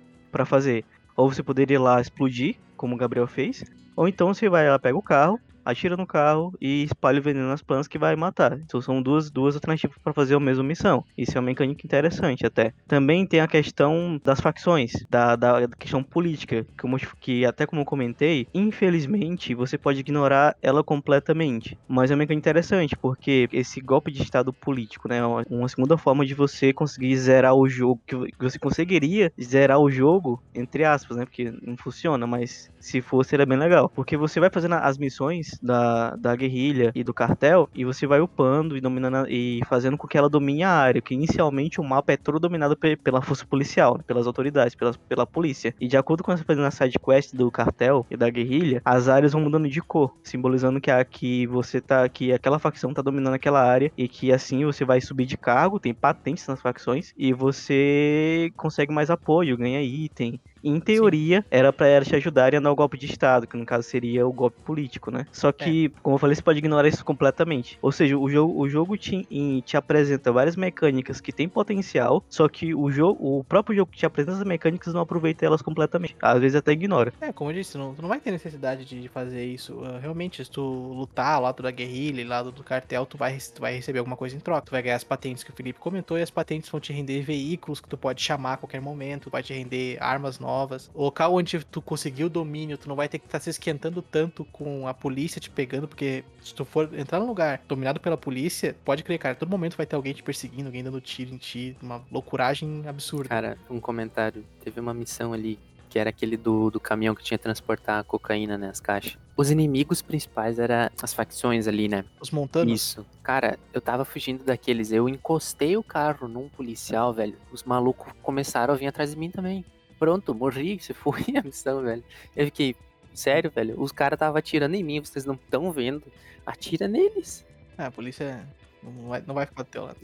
fazer. 0.44 0.84
Ou 1.16 1.32
você 1.32 1.42
poderia 1.42 1.76
ir 1.76 1.78
lá 1.78 2.00
explodir, 2.00 2.56
como 2.76 2.94
o 2.94 2.98
Gabriel 2.98 3.26
fez, 3.26 3.64
ou 3.96 4.06
então 4.06 4.34
você 4.34 4.48
vai 4.48 4.68
lá, 4.68 4.78
pega 4.78 4.98
o 4.98 5.02
carro, 5.02 5.40
atira 5.66 5.96
no 5.96 6.06
carro 6.06 6.52
e 6.60 6.84
espalha 6.84 7.18
o 7.20 7.22
veneno 7.22 7.48
nas 7.48 7.62
plantas 7.62 7.88
que 7.88 7.98
vai 7.98 8.16
matar. 8.16 8.58
Então 8.60 8.80
são 8.80 9.02
duas, 9.02 9.30
duas 9.30 9.54
alternativas 9.54 9.96
para 10.02 10.14
fazer 10.14 10.34
a 10.34 10.40
mesma 10.40 10.64
missão. 10.64 11.02
Isso 11.16 11.36
é 11.36 11.40
uma 11.40 11.46
mecânica 11.46 11.86
interessante 11.86 12.46
até. 12.46 12.72
Também 12.86 13.26
tem 13.26 13.40
a 13.40 13.48
questão 13.48 14.18
das 14.24 14.40
facções, 14.40 14.90
da, 15.10 15.36
da 15.36 15.68
questão 15.78 16.02
política, 16.04 16.64
como, 16.80 16.96
que 17.20 17.44
até 17.44 17.66
como 17.66 17.82
eu 17.82 17.86
comentei, 17.86 18.46
infelizmente 18.54 19.54
você 19.54 19.78
pode 19.78 20.00
ignorar 20.00 20.54
ela 20.62 20.82
completamente. 20.84 21.76
Mas 21.88 22.10
é 22.10 22.14
uma 22.14 22.18
mecânica 22.18 22.38
interessante, 22.38 22.96
porque 23.00 23.48
esse 23.52 23.80
golpe 23.80 24.10
de 24.12 24.22
estado 24.22 24.52
político, 24.54 25.08
né, 25.08 25.18
é 25.18 25.24
uma- 25.26 25.44
uma 25.50 25.68
segunda 25.68 25.96
forma 25.98 26.24
de 26.24 26.34
você 26.34 26.72
conseguir 26.72 27.16
zerar 27.16 27.54
o 27.54 27.68
jogo, 27.68 28.00
que 28.06 28.16
que 28.16 28.44
você 28.44 28.58
conseguiria 28.58 29.30
zerar 29.40 29.78
o 29.78 29.90
jogo, 29.90 30.42
entre 30.54 30.84
aspas, 30.84 31.16
né, 31.16 31.24
porque 31.24 31.50
não 31.62 31.76
funciona, 31.78 32.26
mas 32.26 32.68
se 32.80 33.00
fosse 33.00 33.34
era 33.34 33.46
bem 33.46 33.58
legal. 33.58 33.90
Porque 33.94 34.16
você 34.16 34.40
vai 34.40 34.50
fazendo 34.52 34.74
as 34.74 34.98
missões 34.98 35.46
da, 35.62 36.16
da 36.16 36.34
guerrilha 36.36 36.92
e 36.94 37.02
do 37.04 37.14
cartel, 37.14 37.68
e 37.74 37.84
você 37.84 38.06
vai 38.06 38.20
upando 38.20 38.76
e 38.76 38.80
dominando 38.80 39.28
e 39.28 39.60
fazendo 39.66 39.96
com 39.96 40.06
que 40.06 40.16
ela 40.18 40.28
domine 40.28 40.62
a 40.62 40.70
área, 40.70 41.02
que 41.02 41.14
inicialmente 41.14 41.80
o 41.80 41.84
mapa 41.84 42.12
é 42.12 42.16
todo 42.16 42.38
dominado 42.40 42.76
pe- 42.76 42.96
pela 42.96 43.22
força 43.22 43.46
policial, 43.46 43.96
né, 43.96 44.02
pelas 44.06 44.26
autoridades, 44.26 44.74
pela, 44.74 44.92
pela 45.08 45.26
polícia. 45.26 45.74
E 45.80 45.86
de 45.88 45.96
acordo 45.96 46.22
com 46.22 46.36
você 46.36 46.44
fazendo 46.44 46.66
a 46.66 46.70
side 46.70 46.98
quest 46.98 47.34
do 47.34 47.50
cartel 47.50 48.06
e 48.10 48.16
da 48.16 48.28
guerrilha, 48.30 48.80
as 48.84 49.08
áreas 49.08 49.32
vão 49.32 49.40
mudando 49.42 49.68
de 49.68 49.80
cor, 49.82 50.12
simbolizando 50.24 50.80
que, 50.80 50.90
a, 50.90 51.04
que 51.04 51.46
você 51.46 51.80
tá 51.80 52.08
que 52.08 52.32
aquela 52.32 52.58
facção 52.58 52.92
tá 52.92 53.02
dominando 53.02 53.34
aquela 53.34 53.62
área 53.62 53.90
e 53.96 54.08
que 54.08 54.32
assim 54.32 54.64
você 54.64 54.84
vai 54.84 55.00
subir 55.00 55.26
de 55.26 55.36
cargo, 55.36 55.80
tem 55.80 55.94
patentes 55.94 56.46
nas 56.46 56.60
facções 56.60 57.12
e 57.16 57.32
você 57.32 58.50
consegue 58.56 58.92
mais 58.92 59.10
apoio, 59.10 59.56
ganha 59.56 59.82
item. 59.82 60.40
Em 60.62 60.80
teoria, 60.80 61.44
era 61.50 61.72
pra 61.72 61.86
elas 61.86 62.08
te 62.08 62.16
ajudarem 62.16 62.58
a 62.58 62.60
dar 62.60 62.72
o 62.72 62.76
golpe 62.76 62.98
de 62.98 63.06
Estado, 63.06 63.46
que 63.46 63.56
no 63.56 63.64
caso 63.66 63.88
seria 63.88 64.26
o 64.26 64.32
golpe 64.32 64.58
político, 64.64 65.10
né? 65.10 65.24
Só 65.32 65.52
que, 65.52 65.90
como 66.02 66.16
eu 66.16 66.18
falei, 66.18 66.34
você 66.34 66.42
pode 66.42 66.58
ignorar 66.58 66.88
isso 66.88 67.04
completamente. 67.04 67.78
Ou 67.82 67.92
seja, 67.92 68.16
o 68.18 68.28
jogo, 68.28 68.60
o 68.60 68.68
jogo 68.68 68.96
te, 68.96 69.26
em- 69.30 69.60
te 69.60 69.76
apresenta 69.76 70.32
várias 70.32 70.56
mecânicas 70.56 71.20
que 71.20 71.32
têm 71.32 71.48
potencial, 71.48 72.24
só 72.28 72.48
que 72.48 72.74
o, 72.74 72.90
jogo, 72.90 73.18
o 73.38 73.44
próprio 73.44 73.76
jogo 73.76 73.90
que 73.90 73.98
te 73.98 74.06
apresenta 74.06 74.32
essas 74.36 74.44
mecânicas 74.46 74.92
não 74.92 75.00
aproveita 75.02 75.44
elas 75.46 75.62
completamente. 75.62 76.16
Às 76.22 76.40
vezes 76.40 76.56
até 76.56 76.72
ignora. 76.72 77.12
É, 77.20 77.32
como 77.32 77.50
eu 77.50 77.54
disse, 77.54 77.76
não, 77.78 77.94
tu 77.94 78.02
não 78.02 78.08
vai 78.08 78.20
ter 78.20 78.30
necessidade 78.30 78.84
de 78.84 79.08
fazer 79.08 79.44
isso. 79.44 79.80
Ah, 79.84 79.98
realmente, 79.98 80.44
se 80.44 80.50
tu 80.50 80.60
lutar 80.60 81.34
ao 81.34 81.42
lado 81.42 81.62
da 81.62 81.70
guerrilha 81.70 82.20
e 82.20 82.24
lado 82.24 82.50
do 82.50 82.64
cartel, 82.64 83.06
tu 83.06 83.16
vai, 83.16 83.38
tu 83.54 83.60
vai 83.60 83.74
receber 83.74 83.98
alguma 84.00 84.16
coisa 84.16 84.34
em 84.36 84.40
troca. 84.40 84.62
Tu 84.62 84.70
vai 84.70 84.82
ganhar 84.82 84.96
as 84.96 85.04
patentes 85.04 85.44
que 85.44 85.50
o 85.50 85.54
Felipe 85.54 85.78
comentou, 85.78 86.18
e 86.18 86.22
as 86.22 86.30
patentes 86.30 86.70
vão 86.70 86.80
te 86.80 86.92
render 86.92 87.22
veículos 87.22 87.80
que 87.80 87.88
tu 87.88 87.96
pode 87.96 88.20
chamar 88.22 88.54
a 88.54 88.56
qualquer 88.56 88.80
momento, 88.80 89.30
vai 89.30 89.42
te 89.42 89.52
render 89.52 89.96
armas 90.00 90.38
novas. 90.38 90.45
O 90.94 91.04
local 91.04 91.34
onde 91.34 91.64
tu 91.64 91.82
conseguiu 91.82 92.26
o 92.26 92.30
domínio, 92.30 92.78
tu 92.78 92.88
não 92.88 92.96
vai 92.96 93.08
ter 93.08 93.18
que 93.18 93.26
estar 93.26 93.40
se 93.40 93.50
esquentando 93.50 94.00
tanto 94.00 94.44
com 94.46 94.86
a 94.86 94.94
polícia 94.94 95.40
te 95.40 95.50
pegando, 95.50 95.88
porque 95.88 96.24
se 96.42 96.54
tu 96.54 96.64
for 96.64 96.88
entrar 96.94 97.18
num 97.18 97.26
lugar 97.26 97.62
dominado 97.68 98.00
pela 98.00 98.16
polícia, 98.16 98.76
pode 98.84 99.02
crer, 99.02 99.18
cara, 99.18 99.32
a 99.32 99.36
todo 99.36 99.50
momento 99.50 99.76
vai 99.76 99.86
ter 99.86 99.96
alguém 99.96 100.12
te 100.12 100.22
perseguindo, 100.22 100.66
alguém 100.66 100.84
dando 100.84 101.00
tiro 101.00 101.34
em 101.34 101.36
ti, 101.36 101.76
uma 101.82 102.02
loucuragem 102.10 102.84
absurda. 102.86 103.28
Cara, 103.28 103.58
um 103.68 103.80
comentário. 103.80 104.44
Teve 104.62 104.80
uma 104.80 104.94
missão 104.94 105.32
ali 105.32 105.58
que 105.88 105.98
era 105.98 106.10
aquele 106.10 106.36
do, 106.36 106.70
do 106.70 106.78
caminhão 106.78 107.14
que 107.14 107.22
tinha 107.22 107.38
que 107.38 107.44
transportar 107.44 108.00
a 108.00 108.04
cocaína, 108.04 108.58
né? 108.58 108.68
As 108.68 108.80
caixas. 108.80 109.16
Os 109.36 109.50
inimigos 109.50 110.02
principais 110.02 110.58
eram 110.58 110.90
as 111.00 111.14
facções 111.14 111.66
ali, 111.66 111.88
né? 111.88 112.04
Os 112.20 112.30
montanos. 112.30 112.72
Isso. 112.72 113.06
Cara, 113.22 113.58
eu 113.72 113.80
tava 113.80 114.04
fugindo 114.04 114.44
daqueles. 114.44 114.92
Eu 114.92 115.08
encostei 115.08 115.76
o 115.76 115.82
carro 115.82 116.28
num 116.28 116.48
policial, 116.48 117.12
velho. 117.12 117.36
Os 117.52 117.62
malucos 117.64 118.12
começaram 118.22 118.74
a 118.74 118.76
vir 118.76 118.86
atrás 118.86 119.10
de 119.10 119.16
mim 119.16 119.30
também. 119.30 119.64
Pronto, 119.98 120.34
morri. 120.34 120.78
Se 120.80 120.92
foi 120.92 121.24
a 121.36 121.42
missão, 121.42 121.82
velho. 121.82 122.04
Eu 122.34 122.46
fiquei, 122.46 122.76
sério, 123.14 123.50
velho. 123.50 123.80
Os 123.80 123.92
caras 123.92 124.18
tava 124.18 124.38
atirando 124.38 124.74
em 124.74 124.82
mim, 124.82 125.00
vocês 125.00 125.24
não 125.24 125.34
estão 125.34 125.70
vendo. 125.72 126.02
Atira 126.44 126.86
neles. 126.86 127.44
Ah, 127.76 127.86
a 127.86 127.90
polícia 127.90 128.46
não 128.82 129.08
vai, 129.08 129.22
não 129.26 129.34
vai 129.34 129.46
ficar 129.46 129.62
do 129.62 129.68
teu 129.68 129.84
lado. 129.84 129.98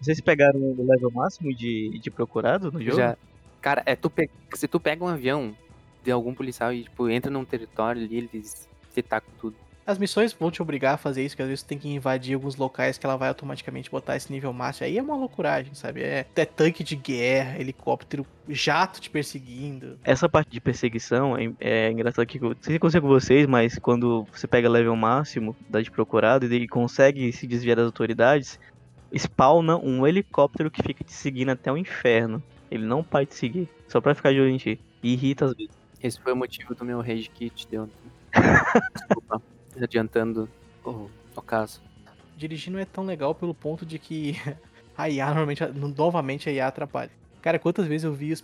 Vocês 0.00 0.20
pegaram 0.20 0.58
o 0.58 0.86
level 0.86 1.10
máximo 1.12 1.54
de, 1.54 1.98
de 1.98 2.10
procurado 2.10 2.72
no 2.72 2.82
jogo? 2.82 2.96
Já. 2.96 3.16
Cara, 3.60 3.82
é 3.86 3.94
tu 3.94 4.10
pe... 4.10 4.28
se 4.54 4.66
tu 4.66 4.80
pega 4.80 5.04
um 5.04 5.08
avião 5.08 5.56
de 6.02 6.10
algum 6.10 6.34
policial 6.34 6.72
e, 6.72 6.82
tipo, 6.82 7.08
entra 7.08 7.30
num 7.30 7.44
território 7.44 8.02
ali, 8.02 8.28
eles 8.32 8.68
te 8.92 9.02
tacam 9.02 9.32
tudo. 9.40 9.56
As 9.86 9.98
missões 9.98 10.32
vão 10.32 10.50
te 10.50 10.62
obrigar 10.62 10.94
a 10.94 10.96
fazer 10.96 11.24
isso, 11.24 11.34
que 11.34 11.42
às 11.42 11.48
vezes 11.48 11.62
tu 11.62 11.68
tem 11.68 11.78
que 11.78 11.88
invadir 11.88 12.34
alguns 12.34 12.56
locais 12.56 12.98
que 12.98 13.04
ela 13.04 13.16
vai 13.16 13.28
automaticamente 13.28 13.90
botar 13.90 14.16
esse 14.16 14.32
nível 14.32 14.52
máximo. 14.52 14.86
Aí 14.86 14.96
é 14.96 15.02
uma 15.02 15.16
loucuragem, 15.16 15.74
sabe? 15.74 16.02
É, 16.02 16.24
é 16.36 16.44
tanque 16.44 16.84
de 16.84 16.94
guerra, 16.94 17.58
helicóptero, 17.58 18.24
jato 18.48 19.00
te 19.00 19.10
perseguindo. 19.10 19.98
Essa 20.04 20.28
parte 20.28 20.50
de 20.50 20.60
perseguição 20.60 21.36
é, 21.36 21.52
é 21.60 21.90
engraçado 21.90 22.26
que 22.26 22.38
eu 22.38 22.50
não 22.50 22.56
sei 22.60 22.74
se 22.74 22.76
aconteceu 22.76 23.02
com 23.02 23.08
vocês, 23.08 23.46
mas 23.46 23.78
quando 23.78 24.26
você 24.32 24.46
pega 24.46 24.68
level 24.68 24.94
máximo 24.94 25.56
da 25.68 25.82
de 25.82 25.90
procurado 25.90 26.46
e 26.46 26.68
consegue 26.68 27.32
se 27.32 27.46
desviar 27.46 27.76
das 27.76 27.86
autoridades, 27.86 28.60
spawna 29.12 29.76
um 29.76 30.06
helicóptero 30.06 30.70
que 30.70 30.82
fica 30.82 31.02
te 31.02 31.12
seguindo 31.12 31.50
até 31.50 31.72
o 31.72 31.76
inferno. 31.76 32.42
Ele 32.70 32.86
não 32.86 33.02
para 33.02 33.24
de 33.24 33.30
te 33.30 33.34
seguir, 33.34 33.68
só 33.88 34.00
pra 34.00 34.14
ficar 34.14 34.32
de 34.32 34.40
olho 34.40 34.50
em 34.50 34.56
ti. 34.56 34.80
E 35.02 35.12
irrita 35.12 35.46
às 35.46 35.54
vezes. 35.54 35.72
Esse 36.02 36.20
foi 36.20 36.32
o 36.32 36.36
motivo 36.36 36.74
do 36.74 36.84
meu 36.84 37.00
rage 37.00 37.28
kit 37.28 37.68
deu. 37.68 37.88
Desculpa. 38.94 39.42
Adiantando 39.80 40.48
o, 40.84 41.08
o 41.34 41.42
caso. 41.42 41.80
Dirigir 42.36 42.72
não 42.72 42.78
é 42.78 42.84
tão 42.84 43.04
legal 43.04 43.34
pelo 43.34 43.54
ponto 43.54 43.86
de 43.86 43.98
que 43.98 44.36
a 44.96 45.08
IA 45.08 45.26
normalmente, 45.26 45.64
novamente 45.96 46.48
a 46.48 46.52
IA 46.52 46.66
atrapalha. 46.66 47.10
Cara, 47.42 47.58
quantas 47.58 47.88
vezes 47.88 48.04
eu 48.04 48.12
vi 48.12 48.32
os, 48.32 48.42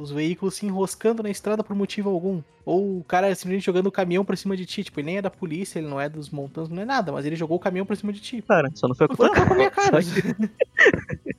os 0.00 0.10
veículos 0.10 0.54
se 0.54 0.64
enroscando 0.64 1.22
na 1.22 1.28
estrada 1.28 1.62
por 1.62 1.76
motivo 1.76 2.08
algum? 2.08 2.42
Ou 2.64 3.00
o 3.00 3.04
cara 3.04 3.34
simplesmente 3.34 3.66
jogando 3.66 3.88
o 3.88 3.92
caminhão 3.92 4.24
pra 4.24 4.36
cima 4.36 4.56
de 4.56 4.64
ti. 4.64 4.82
Tipo, 4.82 5.00
ele 5.00 5.06
nem 5.06 5.18
é 5.18 5.22
da 5.22 5.30
polícia, 5.30 5.78
ele 5.78 5.88
não 5.88 6.00
é 6.00 6.08
dos 6.08 6.30
montantes, 6.30 6.70
não 6.70 6.80
é 6.80 6.84
nada, 6.86 7.12
mas 7.12 7.26
ele 7.26 7.36
jogou 7.36 7.58
o 7.58 7.60
caminhão 7.60 7.84
pra 7.84 7.94
cima 7.94 8.10
de 8.10 8.20
ti. 8.20 8.40
Cara, 8.48 8.70
só 8.74 8.88
não 8.88 8.94
foi 8.94 9.04
a 9.04 9.08
Não 9.08 9.16
culpa 9.16 9.34
foi 9.36 9.46
com 9.46 9.52
a 9.52 9.56
minha 9.56 9.70
cara. 9.70 9.98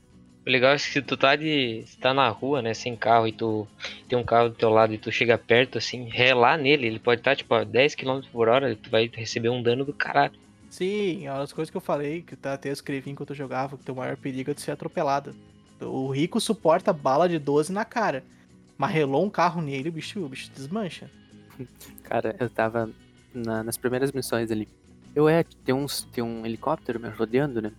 O 0.46 0.50
legal 0.50 0.74
é 0.74 0.76
que 0.76 0.82
se 0.82 1.02
tu 1.02 1.16
tá 1.16 1.36
de. 1.36 1.84
Se 1.86 1.98
tá 1.98 2.14
na 2.14 2.28
rua, 2.30 2.62
né, 2.62 2.74
sem 2.74 2.96
carro, 2.96 3.28
e 3.28 3.32
tu 3.32 3.66
tem 4.10 4.18
um 4.20 4.24
carro 4.26 4.50
do 4.50 4.56
teu 4.56 4.70
lado 4.70 4.94
e 4.94 4.98
tu 4.98 5.10
chega 5.12 5.38
perto, 5.38 5.78
assim, 5.78 6.10
relar 6.10 6.58
nele, 6.58 6.86
ele 6.86 7.00
pode 7.00 7.22
estar, 7.22 7.36
tipo, 7.36 7.54
a 7.54 7.64
10 7.64 7.96
km 7.96 8.22
por 8.32 8.50
hora, 8.50 8.76
tu 8.76 8.90
vai 8.90 9.10
receber 9.14 9.50
um 9.50 9.64
dano 9.64 9.86
do 9.86 9.94
caralho. 9.94 10.34
Sim, 10.70 11.26
é 11.28 11.32
uma 11.32 11.40
das 11.40 11.54
coisas 11.54 11.70
que 11.70 11.78
eu 11.78 11.82
falei, 11.82 12.24
que 12.24 12.36
tá- 12.36 12.54
até 12.54 12.70
eu 12.70 12.74
escrevi 12.74 13.10
enquanto 13.12 13.30
eu 13.30 13.36
jogava, 13.36 13.78
que 13.78 13.90
o 13.92 13.96
maior 13.96 14.18
perigo 14.18 14.52
é 14.52 14.54
de 14.54 14.62
ser 14.62 14.72
atropelado. 14.72 15.34
O 15.80 16.10
rico 16.10 16.42
suporta 16.42 16.92
bala 16.92 17.30
de 17.30 17.38
12 17.40 17.72
na 17.72 17.86
cara. 17.86 18.24
Mas 18.78 18.92
relou 18.92 19.24
um 19.24 19.30
carro 19.30 19.62
nele, 19.62 19.90
o 19.90 19.92
bicho, 19.92 20.20
o 20.20 20.28
bicho 20.28 20.52
desmancha. 20.52 21.10
Cara, 22.04 22.36
eu 22.40 22.50
tava 22.50 22.90
na- 23.34 23.64
nas 23.64 23.78
primeiras 23.78 24.12
missões 24.12 24.52
ali. 24.52 24.68
Eu 25.16 25.30
é, 25.30 25.46
tem, 25.64 25.76
uns, 25.76 26.02
tem 26.12 26.24
um 26.24 26.44
helicóptero 26.46 27.00
me 27.00 27.08
rodeando, 27.08 27.62
né? 27.62 27.72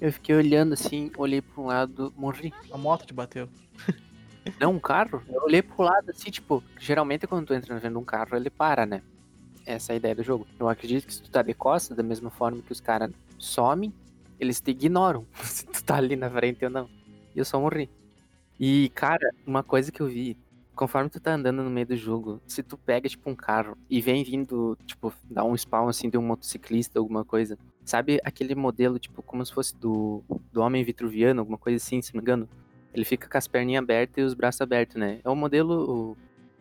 Eu 0.00 0.12
fiquei 0.12 0.34
olhando 0.34 0.74
assim, 0.74 1.10
olhei 1.16 1.42
pra 1.42 1.60
um 1.60 1.66
lado, 1.66 2.12
morri. 2.16 2.52
A 2.70 2.78
moto 2.78 3.04
te 3.04 3.12
bateu. 3.12 3.48
Não, 4.60 4.72
um 4.72 4.80
carro? 4.80 5.22
Eu 5.28 5.42
olhei 5.42 5.60
pro 5.60 5.82
lado 5.82 6.10
assim, 6.10 6.30
tipo, 6.30 6.62
geralmente 6.78 7.26
quando 7.26 7.46
tu 7.46 7.54
entra 7.54 7.78
vendo 7.78 7.98
um 7.98 8.04
carro, 8.04 8.36
ele 8.36 8.48
para, 8.48 8.86
né? 8.86 9.02
Essa 9.66 9.92
é 9.92 9.94
a 9.94 9.96
ideia 9.96 10.14
do 10.14 10.22
jogo. 10.22 10.46
Eu 10.58 10.68
acredito 10.68 11.06
que 11.06 11.12
se 11.12 11.22
tu 11.22 11.30
tá 11.30 11.42
de 11.42 11.52
costas, 11.52 11.96
da 11.96 12.02
mesma 12.02 12.30
forma 12.30 12.62
que 12.62 12.72
os 12.72 12.80
caras 12.80 13.10
somem, 13.38 13.92
eles 14.38 14.60
te 14.60 14.70
ignoram 14.70 15.26
se 15.42 15.66
tu 15.66 15.84
tá 15.84 15.96
ali 15.96 16.16
na 16.16 16.30
frente 16.30 16.64
ou 16.64 16.70
não. 16.70 16.88
E 17.34 17.38
eu 17.38 17.44
só 17.44 17.60
morri. 17.60 17.90
E, 18.58 18.90
cara, 18.94 19.30
uma 19.46 19.62
coisa 19.62 19.92
que 19.92 20.00
eu 20.00 20.06
vi, 20.06 20.36
conforme 20.74 21.10
tu 21.10 21.20
tá 21.20 21.34
andando 21.34 21.62
no 21.62 21.70
meio 21.70 21.86
do 21.86 21.96
jogo, 21.96 22.40
se 22.46 22.62
tu 22.62 22.76
pega, 22.76 23.08
tipo, 23.08 23.28
um 23.28 23.34
carro 23.34 23.76
e 23.90 24.00
vem 24.00 24.24
vindo, 24.24 24.78
tipo, 24.86 25.12
dar 25.28 25.44
um 25.44 25.56
spawn, 25.56 25.88
assim, 25.88 26.08
de 26.08 26.16
um 26.16 26.22
motociclista, 26.22 26.98
alguma 26.98 27.24
coisa, 27.24 27.58
sabe 27.88 28.20
aquele 28.24 28.54
modelo, 28.54 28.98
tipo, 28.98 29.22
como 29.22 29.44
se 29.44 29.52
fosse 29.52 29.76
do, 29.76 30.22
do 30.52 30.60
homem 30.60 30.84
vitruviano, 30.84 31.40
alguma 31.40 31.58
coisa 31.58 31.76
assim, 31.76 32.00
se 32.02 32.14
não 32.14 32.18
me 32.18 32.22
engano? 32.22 32.48
Ele 32.94 33.04
fica 33.04 33.28
com 33.28 33.38
as 33.38 33.46
perninhas 33.46 33.82
abertas 33.82 34.22
e 34.22 34.26
os 34.26 34.34
braços 34.34 34.60
abertos, 34.60 34.96
né? 34.96 35.20
É 35.24 35.28
o 35.28 35.34
modelo... 35.36 36.16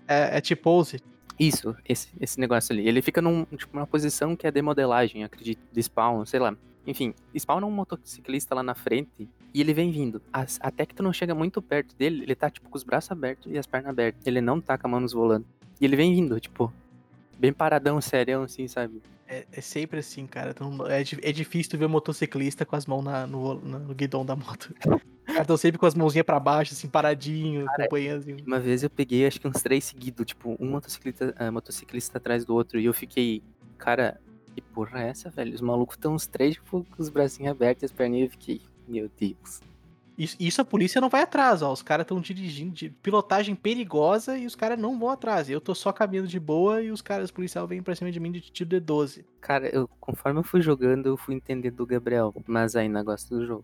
É, 0.08 0.38
é 0.38 0.42
tipo 0.42 0.64
pose. 0.64 1.02
Isso, 1.40 1.76
esse, 1.88 2.10
esse 2.20 2.40
negócio 2.40 2.74
ali. 2.74 2.88
Ele 2.88 3.02
fica 3.02 3.22
num, 3.22 3.46
tipo, 3.46 3.76
numa 3.76 3.86
posição 3.86 4.36
que 4.36 4.48
é 4.48 4.52
de 4.52 4.62
modelagem, 4.62 5.24
acredito, 5.24 5.60
de 5.72 5.84
spawn, 5.84 6.26
sei 6.26 6.40
lá. 6.40 6.56
Enfim, 6.86 7.14
spawna 7.36 7.68
um 7.68 7.72
motociclista 7.72 8.56
lá 8.56 8.64
na 8.64 8.74
frente 8.74 9.30
e 9.54 9.62
ele 9.62 9.74
vem 9.74 9.92
vindo. 9.92 10.22
As- 10.32 10.58
até 10.62 10.86
que 10.86 10.96
tu 10.96 11.04
não 11.04 11.14
chega 11.14 11.36
muito 11.36 11.62
perto 11.62 11.96
dele, 11.96 12.24
ele 12.24 12.34
tá, 12.34 12.50
tipo, 12.50 12.70
com 12.70 12.78
os 12.78 12.84
braços 12.84 13.12
abertos 13.12 13.52
e 13.52 13.58
as 13.58 13.68
pernas 13.68 13.90
abertas. 13.90 14.26
Ele 14.26 14.42
não 14.42 14.60
tá 14.60 14.78
com 14.78 14.88
a 14.88 14.90
mão 14.90 15.00
nos 15.00 15.14
volando. 15.14 15.46
E 15.80 15.86
ele 15.86 15.96
vem 15.96 16.16
vindo, 16.16 16.40
tipo, 16.40 16.74
bem 17.40 17.54
paradão, 17.54 18.00
serião, 18.02 18.44
assim, 18.44 18.68
sabe? 18.68 19.02
É, 19.28 19.46
é 19.52 19.62
sempre 19.62 20.00
assim, 20.00 20.26
cara. 20.26 20.52
Então, 20.52 20.86
é, 20.88 21.02
é 21.02 21.32
difícil 21.32 21.72
tu 21.72 21.78
ver 21.78 21.88
motociclista 21.88 22.66
com 22.66 22.76
as 22.76 22.86
mãos 22.86 23.04
na- 23.04 23.28
no, 23.28 23.56
no 23.56 23.94
guidão 23.94 24.26
da 24.26 24.36
moto. 24.36 24.74
Os 25.28 25.34
caras 25.34 25.48
tão 25.48 25.58
sempre 25.58 25.78
com 25.78 25.86
as 25.86 25.94
mãozinhas 25.94 26.26
pra 26.26 26.40
baixo, 26.40 26.74
assim, 26.74 26.88
paradinho, 26.88 27.66
acompanhando. 27.70 28.20
Assim. 28.20 28.38
Uma 28.46 28.62
vez 28.62 28.82
eu 28.82 28.90
peguei, 28.90 29.28
acho 29.28 29.42
que 29.42 29.48
uns 29.48 29.62
três 29.62 29.84
seguidos, 29.84 30.26
tipo, 30.26 30.56
um 30.58 30.70
motociclista, 30.70 31.36
ah, 31.38 31.52
motociclista 31.52 32.18
atrás 32.18 32.46
do 32.46 32.56
outro, 32.56 32.80
e 32.80 32.86
eu 32.86 32.94
fiquei, 32.94 33.44
cara, 33.78 34.22
que 34.56 34.62
porra 34.62 35.04
é 35.04 35.10
essa, 35.10 35.30
velho? 35.30 35.54
Os 35.54 35.60
malucos 35.60 35.96
estão 35.98 36.16
os 36.16 36.26
três, 36.28 36.56
tipo, 36.56 36.86
com 36.90 37.04
os 37.04 37.10
bracinhos 37.10 37.52
abertos 37.52 37.84
e 37.84 37.86
as 37.88 37.92
perninhas, 37.92 38.28
eu 38.28 38.32
fiquei, 38.32 38.62
meu 38.88 39.12
Deus. 39.20 39.60
Isso, 40.18 40.36
isso 40.40 40.60
a 40.62 40.66
polícia 40.66 41.00
não 41.00 41.10
vai 41.10 41.22
atrás, 41.22 41.62
ó. 41.62 41.72
Os 41.72 41.82
caras 41.84 42.04
estão 42.04 42.20
dirigindo 42.20 42.72
de 42.74 42.90
pilotagem 42.90 43.54
perigosa 43.54 44.38
e 44.38 44.46
os 44.48 44.56
caras 44.56 44.80
não 44.80 44.98
vão 44.98 45.10
atrás. 45.10 45.48
Eu 45.50 45.62
tô 45.62 45.76
só 45.76 45.92
caminhando 45.92 46.28
de 46.28 46.40
boa 46.40 46.82
e 46.82 46.90
os 46.92 47.02
caras, 47.02 47.30
policiais 47.30 47.68
vêm 47.70 47.84
pra 47.84 47.96
cima 47.96 48.12
de 48.12 48.20
mim 48.20 48.32
de 48.32 48.42
tiro 48.42 48.70
de 48.70 48.80
12. 48.80 49.26
Cara, 49.40 49.68
eu, 49.68 49.88
conforme 50.00 50.40
eu 50.40 50.44
fui 50.44 50.62
jogando, 50.62 51.06
eu 51.08 51.18
fui 51.18 51.36
entendendo 51.36 51.76
do 51.76 51.86
Gabriel, 51.86 52.34
mas 52.48 52.76
ainda 52.76 53.04
gosto 53.04 53.30
do 53.36 53.46
jogo. 53.46 53.64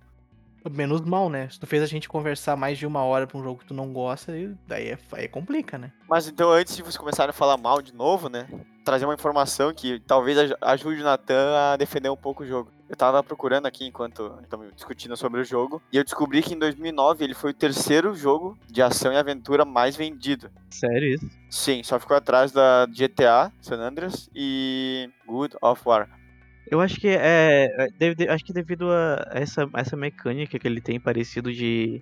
Menos 0.71 1.01
mal, 1.01 1.29
né? 1.29 1.49
Se 1.49 1.59
tu 1.59 1.67
fez 1.67 1.83
a 1.83 1.85
gente 1.87 2.07
conversar 2.07 2.55
mais 2.55 2.77
de 2.77 2.85
uma 2.85 3.03
hora 3.03 3.27
pra 3.27 3.37
um 3.37 3.43
jogo 3.43 3.59
que 3.59 3.65
tu 3.65 3.73
não 3.73 3.91
gosta, 3.91 4.31
aí- 4.31 4.55
daí 4.65 4.87
é, 4.91 4.97
aí 5.11 5.27
complica, 5.27 5.77
né? 5.77 5.91
Mas 6.07 6.25
então, 6.27 6.49
antes 6.51 6.73
de 6.75 6.81
vocês 6.83 6.95
começarem 6.95 7.31
a 7.31 7.33
falar 7.33 7.57
mal 7.57 7.81
de 7.81 7.93
novo, 7.93 8.29
né? 8.29 8.47
Trazer 8.85 9.03
uma 9.03 9.13
informação 9.13 9.73
que 9.73 9.99
talvez 10.07 10.37
aj- 10.37 10.53
ajude 10.61 11.01
o 11.01 11.03
Natan 11.03 11.53
a 11.57 11.75
defender 11.75 12.09
um 12.09 12.15
pouco 12.15 12.43
o 12.43 12.47
jogo. 12.47 12.71
Eu 12.93 12.97
tava 12.97 13.23
procurando 13.23 13.65
aqui 13.65 13.87
enquanto 13.87 14.37
estamos 14.43 14.71
discutindo 14.75 15.17
sobre 15.17 15.41
o 15.41 15.43
jogo. 15.43 15.81
E 15.91 15.97
eu 15.97 16.03
descobri 16.03 16.43
que 16.43 16.53
em 16.53 16.59
2009 16.59 17.23
ele 17.23 17.33
foi 17.33 17.49
o 17.49 17.53
terceiro 17.53 18.13
jogo 18.13 18.55
de 18.67 18.83
ação 18.83 19.11
e 19.11 19.17
aventura 19.17 19.65
mais 19.65 19.95
vendido. 19.95 20.47
Sério 20.69 21.15
isso? 21.15 21.27
Sim, 21.49 21.81
só 21.81 21.99
ficou 21.99 22.15
atrás 22.15 22.51
da 22.51 22.85
GTA, 22.85 23.51
San 23.59 23.77
Andreas 23.77 24.29
e 24.35 25.09
Good 25.25 25.55
of 25.59 25.81
War. 25.83 26.07
Eu 26.69 26.79
acho 26.81 26.99
que 26.99 27.07
é. 27.07 27.89
é, 27.99 28.31
acho 28.31 28.45
que 28.45 28.53
devido 28.53 28.87
a 28.91 29.27
essa, 29.31 29.67
essa 29.73 29.97
mecânica 29.97 30.59
que 30.59 30.67
ele 30.67 30.79
tem 30.79 30.99
parecido 30.99 31.51
de. 31.51 31.99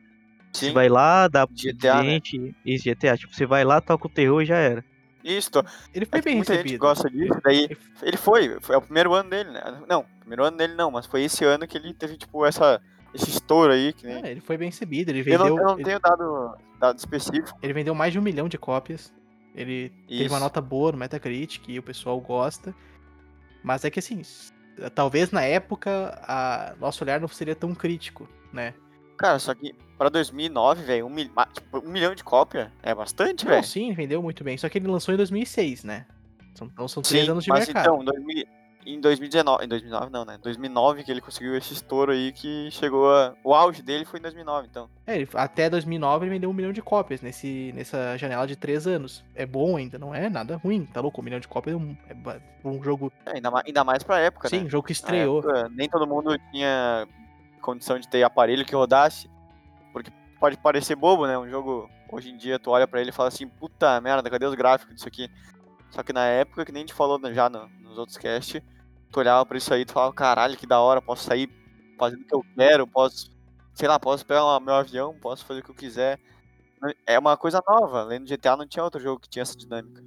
Você 0.51 0.67
Sim, 0.67 0.73
vai 0.73 0.89
lá, 0.89 1.29
dá 1.29 1.45
GTA, 1.45 2.03
né? 2.03 2.09
gente. 2.09 2.53
Isso, 2.65 2.83
GTA. 2.83 3.15
Tipo, 3.15 3.33
você 3.33 3.45
vai 3.45 3.63
lá, 3.63 3.79
toca 3.79 4.07
o 4.07 4.11
terror 4.11 4.41
e 4.41 4.45
já 4.45 4.57
era. 4.57 4.83
Isso, 5.23 5.49
Ele 5.93 6.05
é 6.05 6.07
foi 6.07 6.19
que 6.19 6.25
bem 6.25 6.35
muita 6.37 6.53
gente 6.53 6.63
recebido. 6.63 6.81
gosta 6.81 7.09
disso, 7.09 7.39
daí 7.43 7.77
ele 8.01 8.17
foi, 8.17 8.59
foi 8.59 8.75
é 8.75 8.77
o 8.77 8.81
primeiro 8.81 9.13
ano 9.13 9.29
dele, 9.29 9.51
né? 9.51 9.83
Não, 9.87 10.05
primeiro 10.19 10.43
ano 10.43 10.57
dele 10.57 10.73
não, 10.73 10.91
mas 10.91 11.05
foi 11.05 11.23
esse 11.23 11.43
ano 11.45 11.67
que 11.67 11.77
ele 11.77 11.93
teve, 11.93 12.17
tipo, 12.17 12.45
essa, 12.45 12.81
esse 13.13 13.29
estouro 13.29 13.71
aí, 13.71 13.93
que 13.93 14.05
nem... 14.05 14.23
É, 14.23 14.31
ele 14.31 14.41
foi 14.41 14.57
bem 14.57 14.69
recebido. 14.69 15.09
Ele 15.09 15.19
Eu 15.19 15.37
não, 15.39 15.45
vendeu, 15.45 15.57
eu 15.57 15.63
não 15.65 15.75
ele, 15.75 15.83
tenho 15.83 15.99
dado, 15.99 16.57
dado 16.79 16.97
específico, 16.97 17.57
ele 17.61 17.73
vendeu 17.73 17.93
mais 17.93 18.11
de 18.13 18.19
um 18.19 18.21
milhão 18.21 18.47
de 18.49 18.57
cópias. 18.57 19.13
Ele 19.53 19.89
teve 20.07 20.23
uma 20.23 20.37
Isso. 20.37 20.39
nota 20.39 20.61
boa 20.61 20.91
no 20.93 20.97
Metacritic 20.97 21.67
e 21.67 21.77
o 21.77 21.83
pessoal 21.83 22.19
gosta. 22.21 22.73
Mas 23.61 23.83
é 23.83 23.89
que 23.89 23.99
assim, 23.99 24.21
talvez 24.95 25.31
na 25.31 25.43
época 25.43 26.17
a 26.23 26.73
nosso 26.79 27.03
olhar 27.03 27.19
não 27.19 27.27
seria 27.27 27.55
tão 27.55 27.75
crítico, 27.75 28.29
né? 28.51 28.73
Cara, 29.21 29.39
só 29.39 29.53
que 29.53 29.73
pra 29.97 30.09
2009, 30.09 30.83
velho, 30.83 31.05
um, 31.05 31.09
mil- 31.09 31.29
tipo, 31.53 31.79
um 31.79 31.89
milhão 31.91 32.13
de 32.15 32.23
cópia 32.23 32.71
é 32.81 32.93
bastante, 32.93 33.45
velho. 33.45 33.63
sim, 33.63 33.93
vendeu 33.93 34.21
muito 34.21 34.43
bem. 34.43 34.57
Só 34.57 34.67
que 34.67 34.77
ele 34.77 34.87
lançou 34.87 35.13
em 35.13 35.17
2006, 35.17 35.83
né? 35.83 36.05
Então 36.61 36.87
são 36.87 37.01
três 37.01 37.25
Sim, 37.25 37.31
anos 37.31 37.43
de 37.43 37.49
mas 37.49 37.65
mercado. 37.67 37.83
então, 37.85 38.03
2000 38.05 38.45
em 38.83 38.99
2019, 38.99 39.63
em 39.63 39.67
2009 39.67 40.11
não, 40.11 40.25
né? 40.25 40.39
2009 40.41 41.03
que 41.03 41.11
ele 41.11 41.21
conseguiu 41.21 41.55
esse 41.55 41.71
estouro 41.71 42.11
aí 42.11 42.31
que 42.31 42.67
chegou 42.71 43.13
a... 43.13 43.35
O 43.43 43.53
auge 43.53 43.83
dele 43.83 44.05
foi 44.05 44.17
em 44.17 44.23
2009, 44.23 44.67
então. 44.71 44.89
É, 45.05 45.17
ele- 45.17 45.29
até 45.35 45.69
2009 45.69 46.25
ele 46.25 46.33
vendeu 46.33 46.49
um 46.49 46.53
milhão 46.53 46.73
de 46.73 46.81
cópias 46.81 47.21
nesse, 47.21 47.71
nessa 47.75 48.17
janela 48.17 48.47
de 48.47 48.55
três 48.55 48.87
anos. 48.87 49.23
É 49.35 49.45
bom 49.45 49.77
ainda, 49.77 49.99
não 49.99 50.15
é 50.15 50.27
nada 50.31 50.57
ruim, 50.57 50.83
tá 50.87 50.99
louco? 50.99 51.21
Um 51.21 51.23
milhão 51.23 51.39
de 51.39 51.47
cópias 51.47 51.75
é 51.75 51.77
um, 51.77 51.95
é 52.09 52.67
um 52.67 52.81
jogo. 52.83 53.13
É, 53.27 53.35
ainda, 53.35 53.51
ma- 53.51 53.61
ainda 53.63 53.83
mais 53.83 54.01
pra 54.01 54.17
época, 54.19 54.49
Sim, 54.49 54.61
né? 54.61 54.65
um 54.65 54.69
jogo 54.71 54.87
que 54.87 54.93
estreou. 54.93 55.39
época, 55.41 55.69
nem 55.75 55.87
todo 55.87 56.07
mundo 56.07 56.35
tinha 56.51 57.07
condição 57.61 57.99
de 57.99 58.09
ter 58.09 58.23
aparelho 58.23 58.65
que 58.65 58.75
rodasse. 58.75 59.29
Porque 59.93 60.11
pode 60.39 60.57
parecer 60.57 60.95
bobo, 60.95 61.27
né? 61.27 61.37
Um 61.37 61.49
jogo, 61.49 61.89
hoje 62.11 62.29
em 62.29 62.37
dia, 62.37 62.59
tu 62.59 62.71
olha 62.71 62.87
pra 62.87 63.01
ele 63.01 63.09
e 63.09 63.13
fala 63.13 63.29
assim, 63.29 63.47
puta 63.47 63.99
merda, 64.01 64.29
cadê 64.29 64.45
os 64.45 64.55
gráficos 64.55 64.95
disso 64.95 65.07
aqui? 65.07 65.29
Só 65.91 66.03
que 66.03 66.13
na 66.13 66.25
época, 66.25 66.65
que 66.65 66.71
nem 66.71 66.81
gente 66.81 66.93
falou 66.93 67.19
né, 67.19 67.33
já 67.33 67.49
no- 67.49 67.69
nos 67.81 67.97
outros 67.97 68.17
cast, 68.17 68.63
tu 69.11 69.19
olhava 69.19 69.45
pra 69.45 69.57
isso 69.57 69.73
aí 69.73 69.81
e 69.81 69.85
tu 69.85 69.93
falava, 69.93 70.13
caralho, 70.13 70.57
que 70.57 70.67
da 70.67 70.79
hora, 70.81 71.01
posso 71.01 71.25
sair 71.25 71.49
fazendo 71.99 72.21
o 72.21 72.25
que 72.25 72.35
eu 72.35 72.45
quero, 72.57 72.87
posso, 72.87 73.29
sei 73.75 73.87
lá, 73.87 73.99
posso 73.99 74.25
pegar 74.25 74.59
meu 74.59 74.75
avião, 74.75 75.17
posso 75.19 75.45
fazer 75.45 75.61
o 75.61 75.63
que 75.63 75.71
eu 75.71 75.75
quiser. 75.75 76.19
É 77.05 77.17
uma 77.19 77.37
coisa 77.37 77.61
nova, 77.67 78.01
além 78.01 78.19
do 78.21 78.27
GTA 78.27 78.57
não 78.57 78.67
tinha 78.67 78.83
outro 78.83 78.99
jogo 79.01 79.21
que 79.21 79.29
tinha 79.29 79.43
essa 79.43 79.55
dinâmica. 79.55 80.01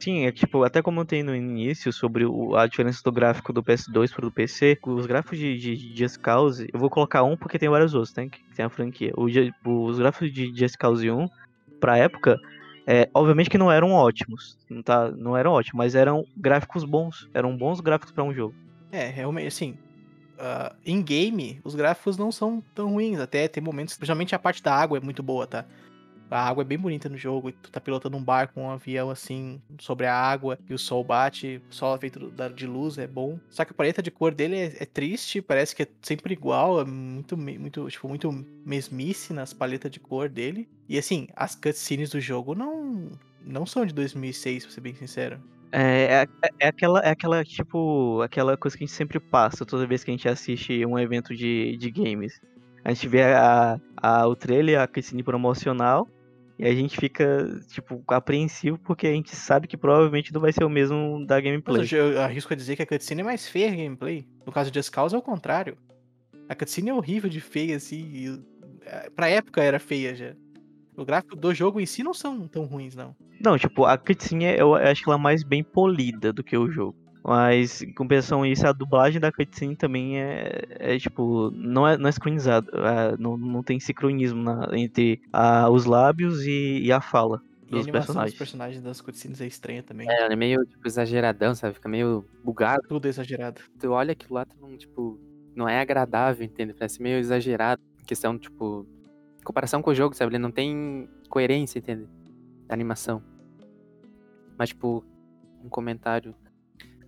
Sim, 0.00 0.26
é 0.26 0.32
tipo, 0.32 0.62
até 0.62 0.80
comentei 0.80 1.22
no 1.24 1.34
início 1.34 1.92
sobre 1.92 2.24
o- 2.24 2.54
a 2.54 2.66
diferença 2.68 3.00
do 3.04 3.10
gráfico 3.10 3.52
do 3.52 3.62
PS2 3.64 4.12
pro 4.12 4.22
do 4.22 4.32
PC, 4.32 4.78
os 4.86 5.06
gráficos 5.06 5.38
de, 5.38 5.56
de, 5.58 5.76
de 5.76 5.96
Just 5.98 6.18
Cause, 6.22 6.66
eu 6.72 6.78
vou 6.78 6.88
colocar 6.88 7.24
um 7.24 7.36
porque 7.36 7.58
tem 7.58 7.68
vários 7.68 7.94
outros, 7.94 8.12
tem, 8.12 8.28
que 8.30 8.38
tem 8.54 8.64
a 8.64 8.70
franquia. 8.70 9.12
O 9.16 9.24
os 9.88 9.98
gráficos 9.98 10.32
de 10.32 10.54
Just 10.56 10.76
Cause 10.78 11.10
1, 11.10 11.26
pra 11.80 11.98
época, 11.98 12.38
é, 12.86 13.08
obviamente 13.12 13.50
que 13.50 13.58
não 13.58 13.72
eram 13.72 13.90
ótimos, 13.92 14.56
não, 14.70 14.82
tá, 14.82 15.10
não 15.10 15.36
eram 15.36 15.52
ótimos, 15.52 15.76
mas 15.76 15.94
eram 15.96 16.24
gráficos 16.36 16.84
bons, 16.84 17.16
eram 17.34 17.56
bons 17.56 17.80
gráficos 17.80 18.12
pra 18.12 18.22
um 18.24 18.32
jogo. 18.32 18.54
É, 18.92 19.06
realmente, 19.08 19.48
assim. 19.48 19.74
ah, 20.38 20.72
em 20.86 21.02
game, 21.02 21.60
os 21.64 21.74
gráficos 21.74 22.16
não 22.16 22.30
são 22.30 22.62
tão 22.74 22.92
ruins. 22.92 23.18
Até 23.18 23.48
tem 23.48 23.62
momentos. 23.62 23.96
Principalmente 23.96 24.34
a 24.34 24.38
parte 24.38 24.62
da 24.62 24.72
água 24.74 24.96
é 24.98 25.00
muito 25.00 25.22
boa, 25.22 25.46
tá? 25.46 25.64
A 26.30 26.48
água 26.48 26.62
é 26.62 26.64
bem 26.64 26.78
bonita 26.78 27.08
no 27.08 27.16
jogo. 27.16 27.50
Tu 27.52 27.70
tá 27.70 27.80
pilotando 27.80 28.16
um 28.16 28.22
barco, 28.22 28.60
um 28.60 28.70
avião 28.70 29.10
assim, 29.10 29.60
sobre 29.78 30.06
a 30.06 30.14
água. 30.14 30.58
E 30.68 30.74
o 30.74 30.78
sol 30.78 31.02
bate. 31.02 31.60
O 31.70 31.74
sol 31.74 31.96
feito 31.98 32.18
do- 32.18 32.30
da- 32.30 32.48
de 32.48 32.66
luz 32.66 32.98
é 32.98 33.06
bom. 33.06 33.38
Só 33.48 33.64
que 33.64 33.72
a 33.72 33.74
paleta 33.74 34.02
de 34.02 34.10
cor 34.10 34.34
dele 34.34 34.56
é, 34.56 34.76
é 34.80 34.86
triste. 34.86 35.40
Parece 35.40 35.74
que 35.74 35.82
é 35.84 35.88
sempre 36.02 36.34
igual. 36.34 36.80
É 36.80 36.84
muito, 36.84 37.36
muito, 37.36 37.88
tipo, 37.88 38.08
muito 38.08 38.30
mesmice 38.64 39.32
nas 39.32 39.52
paletas 39.52 39.90
de 39.90 40.00
cor 40.00 40.28
dele. 40.28 40.68
E 40.88 40.98
assim, 40.98 41.28
as 41.34 41.54
cutscenes 41.54 42.10
do 42.10 42.20
jogo 42.20 42.54
não. 42.54 43.10
Não 43.44 43.64
são 43.64 43.86
de 43.86 43.94
2006, 43.94 44.64
pra 44.64 44.74
ser 44.74 44.80
bem 44.82 44.94
sincero. 44.94 45.38
É, 45.72 46.22
é, 46.42 46.48
é 46.60 46.68
aquela, 46.68 47.00
é 47.00 47.10
aquela, 47.10 47.44
tipo, 47.44 48.20
aquela 48.22 48.56
coisa 48.56 48.76
que 48.76 48.84
a 48.84 48.86
gente 48.86 48.94
sempre 48.96 49.20
passa 49.20 49.64
toda 49.64 49.86
vez 49.86 50.02
que 50.04 50.10
a 50.10 50.14
gente 50.14 50.28
assiste 50.28 50.84
um 50.84 50.98
evento 50.98 51.34
de, 51.34 51.76
de 51.78 51.90
games. 51.90 52.40
A 52.84 52.92
gente 52.92 53.06
vê 53.08 53.22
a, 53.22 53.78
a, 53.96 54.26
o 54.26 54.34
trailer, 54.34 54.80
a 54.80 54.86
cutscene 54.86 55.22
promocional, 55.22 56.08
e 56.58 56.66
a 56.66 56.74
gente 56.74 56.96
fica, 56.96 57.46
tipo, 57.68 58.02
apreensivo 58.08 58.78
porque 58.78 59.06
a 59.06 59.12
gente 59.12 59.34
sabe 59.36 59.68
que 59.68 59.76
provavelmente 59.76 60.32
não 60.32 60.40
vai 60.40 60.52
ser 60.52 60.64
o 60.64 60.68
mesmo 60.68 61.24
da 61.26 61.36
Mas 61.36 61.44
gameplay. 61.44 61.80
eu, 61.82 61.84
já- 61.84 61.96
eu 61.98 62.20
arrisco 62.20 62.52
a 62.52 62.56
dizer 62.56 62.74
que 62.76 62.82
a 62.82 62.86
cutscene 62.86 63.20
é 63.20 63.24
mais 63.24 63.46
feia 63.48 63.68
a 63.68 63.74
gameplay. 63.76 64.26
No 64.44 64.52
caso 64.52 64.70
de 64.70 64.78
Just 64.78 64.90
Cause 64.92 65.14
é 65.14 65.18
o 65.18 65.22
contrário. 65.22 65.76
A 66.48 66.54
cutscene 66.54 66.90
é 66.90 66.94
horrível 66.94 67.30
de 67.30 67.40
feia, 67.40 67.76
assim. 67.76 68.00
E, 68.12 68.40
é, 68.86 69.10
pra 69.10 69.28
época 69.28 69.62
era 69.62 69.78
feia 69.78 70.14
já. 70.14 70.34
O 70.96 71.04
gráfico 71.04 71.36
do 71.36 71.54
jogo 71.54 71.80
em 71.80 71.86
si 71.86 72.02
não 72.02 72.12
são 72.12 72.48
tão 72.48 72.64
ruins, 72.64 72.96
não. 72.96 73.14
Não, 73.40 73.56
tipo, 73.56 73.84
a 73.84 73.96
cutscene 73.96 74.46
eu 74.56 74.74
acho 74.74 75.04
que 75.04 75.08
ela 75.08 75.18
é 75.18 75.22
mais 75.22 75.44
bem 75.44 75.62
polida 75.62 76.32
do 76.32 76.42
que 76.42 76.56
o 76.56 76.68
jogo. 76.70 76.96
Mas, 77.28 77.82
em 77.82 77.92
compensação 77.92 78.42
a 78.42 78.48
isso, 78.48 78.66
a 78.66 78.72
dublagem 78.72 79.20
da 79.20 79.30
cutscene 79.30 79.76
também 79.76 80.18
é, 80.18 80.62
é, 80.70 80.98
tipo, 80.98 81.50
não 81.50 81.86
é, 81.86 81.98
não 81.98 82.08
é 82.08 82.12
sincronizado. 82.12 82.70
é, 82.74 83.18
não, 83.18 83.36
não 83.36 83.62
tem 83.62 83.78
sincronismo 83.78 84.42
na- 84.42 84.66
entre 84.72 85.20
a- 85.30 85.68
os 85.68 85.84
lábios 85.84 86.40
e, 86.46 86.80
e 86.84 86.90
a 86.90 87.02
fala 87.02 87.42
E 87.64 87.66
a 87.66 87.70
dos 87.72 87.82
animação 87.82 88.06
personagens. 88.06 88.32
dos 88.32 88.38
personagens 88.38 88.82
das 88.82 89.00
cutscenes 89.02 89.40
é 89.42 89.46
estranha 89.46 89.82
também. 89.82 90.08
É, 90.10 90.32
é 90.32 90.36
meio, 90.36 90.64
tipo, 90.64 90.88
exageradão, 90.88 91.54
sabe? 91.54 91.74
Fica 91.74 91.86
meio 91.88 92.24
bugado. 92.42 92.80
Tudo 92.88 93.06
exagerado. 93.06 93.60
Tu 93.78 93.90
olha 93.90 94.12
aquilo 94.12 94.32
lá, 94.34 94.46
tu 94.46 94.56
não, 94.58 94.74
tipo, 94.78 95.20
não 95.54 95.68
é 95.68 95.80
agradável, 95.82 96.46
entende? 96.46 96.72
Parece 96.72 97.02
meio 97.02 97.18
exagerado. 97.18 97.82
Questão, 98.06 98.38
tipo, 98.38 98.86
comparação 99.44 99.82
com 99.82 99.90
o 99.90 99.94
jogo, 99.94 100.14
sabe? 100.16 100.30
Ele 100.30 100.38
não 100.42 100.50
tem 100.50 101.06
coerência, 101.28 101.78
entende? 101.78 102.08
Da 102.66 102.72
animação. 102.74 103.22
Mas, 104.58 104.70
tipo, 104.70 105.04
um 105.62 105.68
comentário. 105.68 106.34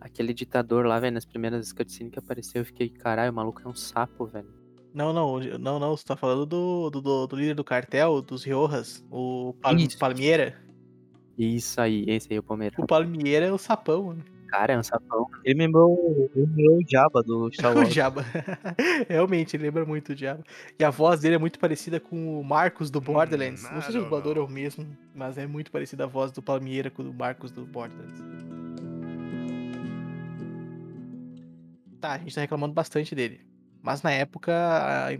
Aquele 0.01 0.33
ditador 0.33 0.87
lá, 0.87 0.99
velho, 0.99 1.15
nas 1.15 1.25
primeiras 1.27 1.73
cutscenes 1.73 2.13
que 2.13 2.19
apareceu, 2.19 2.63
eu 2.63 2.65
fiquei, 2.65 2.89
caralho, 2.89 3.31
o 3.31 3.35
maluco 3.35 3.61
é 3.65 3.69
um 3.69 3.75
sapo, 3.75 4.25
velho. 4.27 4.49
Não, 4.95 5.13
não, 5.13 5.39
não, 5.59 5.79
não, 5.79 5.97
você 5.97 6.05
tá 6.05 6.17
falando 6.17 6.45
do, 6.47 6.91
do, 6.91 7.01
do- 7.01 7.27
do 7.27 7.37
líder 7.37 7.55
do 7.55 7.63
cartel, 7.63 8.21
dos 8.21 8.43
Riojas, 8.43 9.05
o 9.11 9.55
Pal 9.61 9.77
Isso. 9.77 9.99
Palmeira. 9.99 10.57
Isso 11.39 11.81
aí, 11.81 12.05
esse 12.09 12.29
aí 12.31 12.37
é 12.37 12.41
o 12.41 12.43
Palmeiras. 12.43 12.79
O 12.79 12.87
Palmeira 12.87 13.47
é 13.47 13.53
o 13.53 13.59
sapão, 13.59 14.13
né? 14.15 14.23
Cara, 14.49 14.73
é 14.73 14.79
um 14.79 14.83
sapão. 14.83 15.27
Ele 15.45 15.55
me 15.55 15.67
lembrou, 15.67 16.29
ele 16.35 16.45
me 16.47 16.63
lembrou 16.63 16.79
o 16.79 16.85
Jabba 16.91 17.23
do 17.23 17.49
Star 17.55 17.73
O 17.73 17.77
Wars. 17.79 17.89
Diaba. 17.91 18.25
Realmente, 19.09 19.55
ele 19.57 19.63
lembra 19.63 19.85
muito 19.87 20.11
o 20.11 20.15
Diaba. 20.15 20.43
E 20.77 20.83
a 20.83 20.91
voz 20.91 21.21
dele 21.21 21.37
é 21.37 21.39
muito 21.39 21.59
parecida 21.61 22.01
com 22.01 22.41
o 22.41 22.45
Marcos 22.45 22.91
do 22.91 23.01
Borderlands. 23.01 23.63
Não 23.71 23.81
sei 23.81 23.93
se 23.93 23.99
o 23.99 24.03
dublador 24.03 24.37
é 24.37 24.41
o 24.41 24.49
mesmo, 24.49 24.85
mas 25.15 25.39
é 25.39 25.47
muito 25.47 25.71
parecida 25.71 26.03
a 26.03 26.07
voz 26.09 26.33
do 26.33 26.43
Palmeira 26.43 26.91
com 26.91 27.01
o 27.03 27.05
do 27.05 27.15
Marcos 27.15 27.53
do 27.53 27.65
Borderlands. 27.65 28.19
Tá, 32.01 32.13
a 32.13 32.19
gente 32.19 32.35
tá 32.35 32.41
reclamando 32.41 32.73
bastante 32.73 33.15
dele. 33.15 33.41
Mas 33.83 34.03
na 34.03 34.11
época 34.11 34.53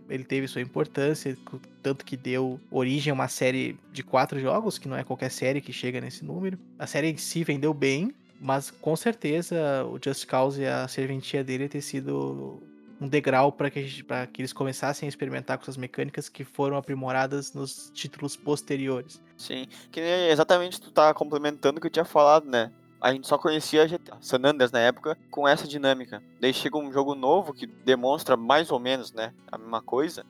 ele 0.09 0.25
teve 0.25 0.47
sua 0.47 0.61
importância, 0.61 1.37
tanto 1.83 2.05
que 2.05 2.17
deu 2.17 2.61
origem 2.71 3.11
a 3.11 3.15
uma 3.15 3.29
série 3.29 3.79
de 3.91 4.03
quatro 4.03 4.39
jogos, 4.39 4.79
que 4.79 4.87
não 4.89 4.97
é 4.97 5.03
qualquer 5.03 5.31
série 5.31 5.61
que 5.61 5.73
chega 5.73 6.01
nesse 6.01 6.25
número. 6.25 6.59
A 6.79 6.87
série 6.87 7.09
em 7.09 7.17
si 7.17 7.43
vendeu 7.43 7.73
bem, 7.73 8.15
mas 8.39 8.71
com 8.71 8.95
certeza 8.97 9.85
o 9.87 9.99
Just 10.03 10.27
Cause 10.27 10.61
e 10.61 10.67
a 10.67 10.87
serventia 10.89 11.43
dele 11.43 11.69
ter 11.69 11.81
sido 11.81 12.63
um 13.01 13.09
degrau 13.09 13.51
para 13.51 13.71
que, 13.71 14.03
pra 14.03 14.27
que 14.27 14.43
eles 14.43 14.53
começassem 14.53 15.07
a 15.07 15.09
experimentar 15.09 15.57
com 15.57 15.65
essas 15.65 15.79
mecânicas 15.79 16.29
que 16.29 16.45
foram 16.45 16.77
aprimoradas 16.77 17.55
nos 17.55 17.91
títulos 17.95 18.37
posteriores. 18.37 19.23
Sim, 19.39 19.67
que 19.91 20.01
exatamente 20.01 20.79
tu 20.79 20.91
tá 20.91 21.15
complementando 21.15 21.79
o 21.79 21.81
que 21.81 21.87
eu 21.87 21.91
tinha 21.91 22.05
falado, 22.05 22.47
né? 22.47 22.71
A 23.01 23.13
gente 23.13 23.27
só 23.27 23.39
conhecia 23.39 23.87
GTA 23.89 24.19
San 24.21 24.41
Andreas 24.45 24.71
na 24.71 24.81
época 24.81 25.17
com 25.31 25.49
essa 25.49 25.67
dinâmica. 25.67 26.23
Daí 26.41 26.53
chega 26.53 26.77
um 26.77 26.93
jogo 26.93 27.15
novo 27.15 27.55
que 27.55 27.67
demonstra 27.67 28.37
mais 28.37 28.71
ou 28.71 28.79
menos, 28.79 29.13
né, 29.13 29.33
a 29.51 29.57
mesma 29.57 29.81
coisa, 29.81 30.25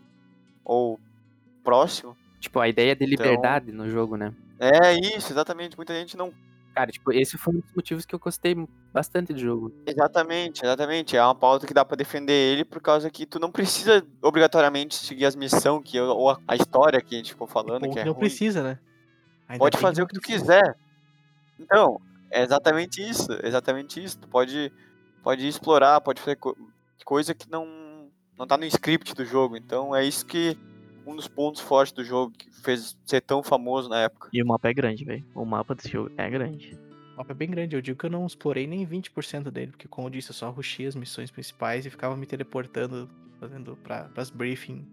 ou 0.64 0.98
próximo. 1.64 2.16
Tipo, 2.38 2.60
a 2.60 2.68
ideia 2.68 2.94
de 2.94 3.04
Então- 3.04 3.24
liberdade 3.26 3.72
no 3.72 3.88
jogo, 3.90 4.16
né? 4.16 4.32
É 4.58 4.92
isso, 4.94 5.32
exatamente. 5.32 5.76
Muita 5.76 5.94
gente 5.94 6.16
não. 6.16 6.32
Cara, 6.74 6.92
tipo, 6.92 7.12
esse 7.12 7.36
foi 7.36 7.54
um 7.54 7.60
dos 7.60 7.74
motivos 7.74 8.06
que 8.06 8.14
eu 8.14 8.18
gostei 8.18 8.54
bastante 8.92 9.32
do 9.32 9.38
jogo. 9.40 9.72
Exatamente, 9.84 10.62
exatamente. 10.64 11.16
É 11.16 11.22
uma 11.24 11.34
pauta 11.34 11.66
que 11.66 11.74
dá 11.74 11.84
pra 11.84 11.96
defender 11.96 12.32
ele 12.32 12.64
por 12.64 12.80
causa 12.80 13.10
que 13.10 13.26
tu 13.26 13.40
não 13.40 13.50
precisa 13.50 14.06
obrigatoriamente 14.22 14.94
seguir 14.94 15.24
as 15.26 15.34
missões 15.34 15.82
que, 15.84 16.00
ou 16.00 16.30
a, 16.30 16.38
a 16.46 16.54
história 16.54 17.00
que 17.00 17.14
a 17.16 17.18
gente 17.18 17.32
ficou 17.32 17.46
falando, 17.48 17.80
Ponto 17.82 17.92
que 17.92 17.98
é 17.98 18.04
não 18.04 18.12
ruim. 18.12 18.20
precisa, 18.20 18.62
né? 18.62 18.78
Ainda 19.48 19.58
Pode 19.58 19.78
fazer 19.78 20.02
o 20.02 20.06
que 20.06 20.14
tu 20.14 20.20
quiser. 20.20 20.76
Então, 21.58 22.00
é 22.30 22.42
exatamente 22.42 23.00
isso. 23.02 23.28
Exatamente 23.42 24.02
isso. 24.02 24.18
Tu 24.18 24.28
pode, 24.28 24.72
pode 25.22 25.46
explorar, 25.46 26.00
pode 26.00 26.20
fazer 26.20 26.36
co- 26.36 26.56
coisa 27.04 27.34
que 27.34 27.50
não, 27.50 28.08
não 28.38 28.46
tá 28.46 28.56
no 28.56 28.64
script 28.64 29.14
do 29.14 29.24
jogo. 29.24 29.56
Então 29.56 29.94
é 29.94 30.04
isso 30.04 30.24
que. 30.26 30.56
Um 31.06 31.16
dos 31.16 31.26
pontos 31.26 31.60
fortes 31.62 31.92
do 31.94 32.04
jogo 32.04 32.30
que 32.36 32.50
fez 32.62 32.96
ser 33.06 33.22
tão 33.22 33.42
famoso 33.42 33.88
na 33.88 34.00
época. 34.00 34.28
E 34.32 34.42
o 34.42 34.46
mapa 34.46 34.68
é 34.68 34.74
grande, 34.74 35.02
velho. 35.04 35.24
O 35.34 35.44
mapa 35.46 35.74
desse 35.74 35.88
jogo 35.88 36.10
é 36.16 36.28
grande. 36.28 36.78
O 37.14 37.16
mapa 37.16 37.32
é 37.32 37.34
bem 37.34 37.50
grande. 37.50 37.74
Eu 37.74 37.80
digo 37.80 37.98
que 37.98 38.04
eu 38.06 38.10
não 38.10 38.26
explorei 38.26 38.66
nem 38.66 38.86
20% 38.86 39.50
dele, 39.50 39.72
porque, 39.72 39.88
como 39.88 40.06
eu 40.06 40.10
disse, 40.10 40.30
eu 40.30 40.34
só 40.34 40.50
rushei 40.50 40.86
as 40.86 40.94
missões 40.94 41.30
principais 41.30 41.86
e 41.86 41.90
ficava 41.90 42.16
me 42.16 42.26
teleportando, 42.26 43.08
fazendo 43.40 43.76
pra, 43.82 44.04
pras 44.10 44.28
briefing. 44.30 44.86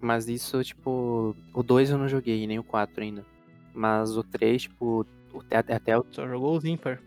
Mas 0.00 0.28
isso, 0.28 0.62
tipo, 0.62 1.34
o 1.52 1.62
2 1.62 1.90
eu 1.90 1.98
não 1.98 2.08
joguei, 2.08 2.46
nem 2.46 2.58
o 2.58 2.62
4 2.64 3.02
ainda. 3.02 3.24
Mas 3.72 4.16
o 4.18 4.22
3, 4.22 4.62
tipo, 4.62 5.06
até, 5.54 5.74
até 5.74 5.98
o 5.98 6.04
Só 6.10 6.26
jogou 6.28 6.56
os 6.56 6.64
ímpar. 6.64 7.00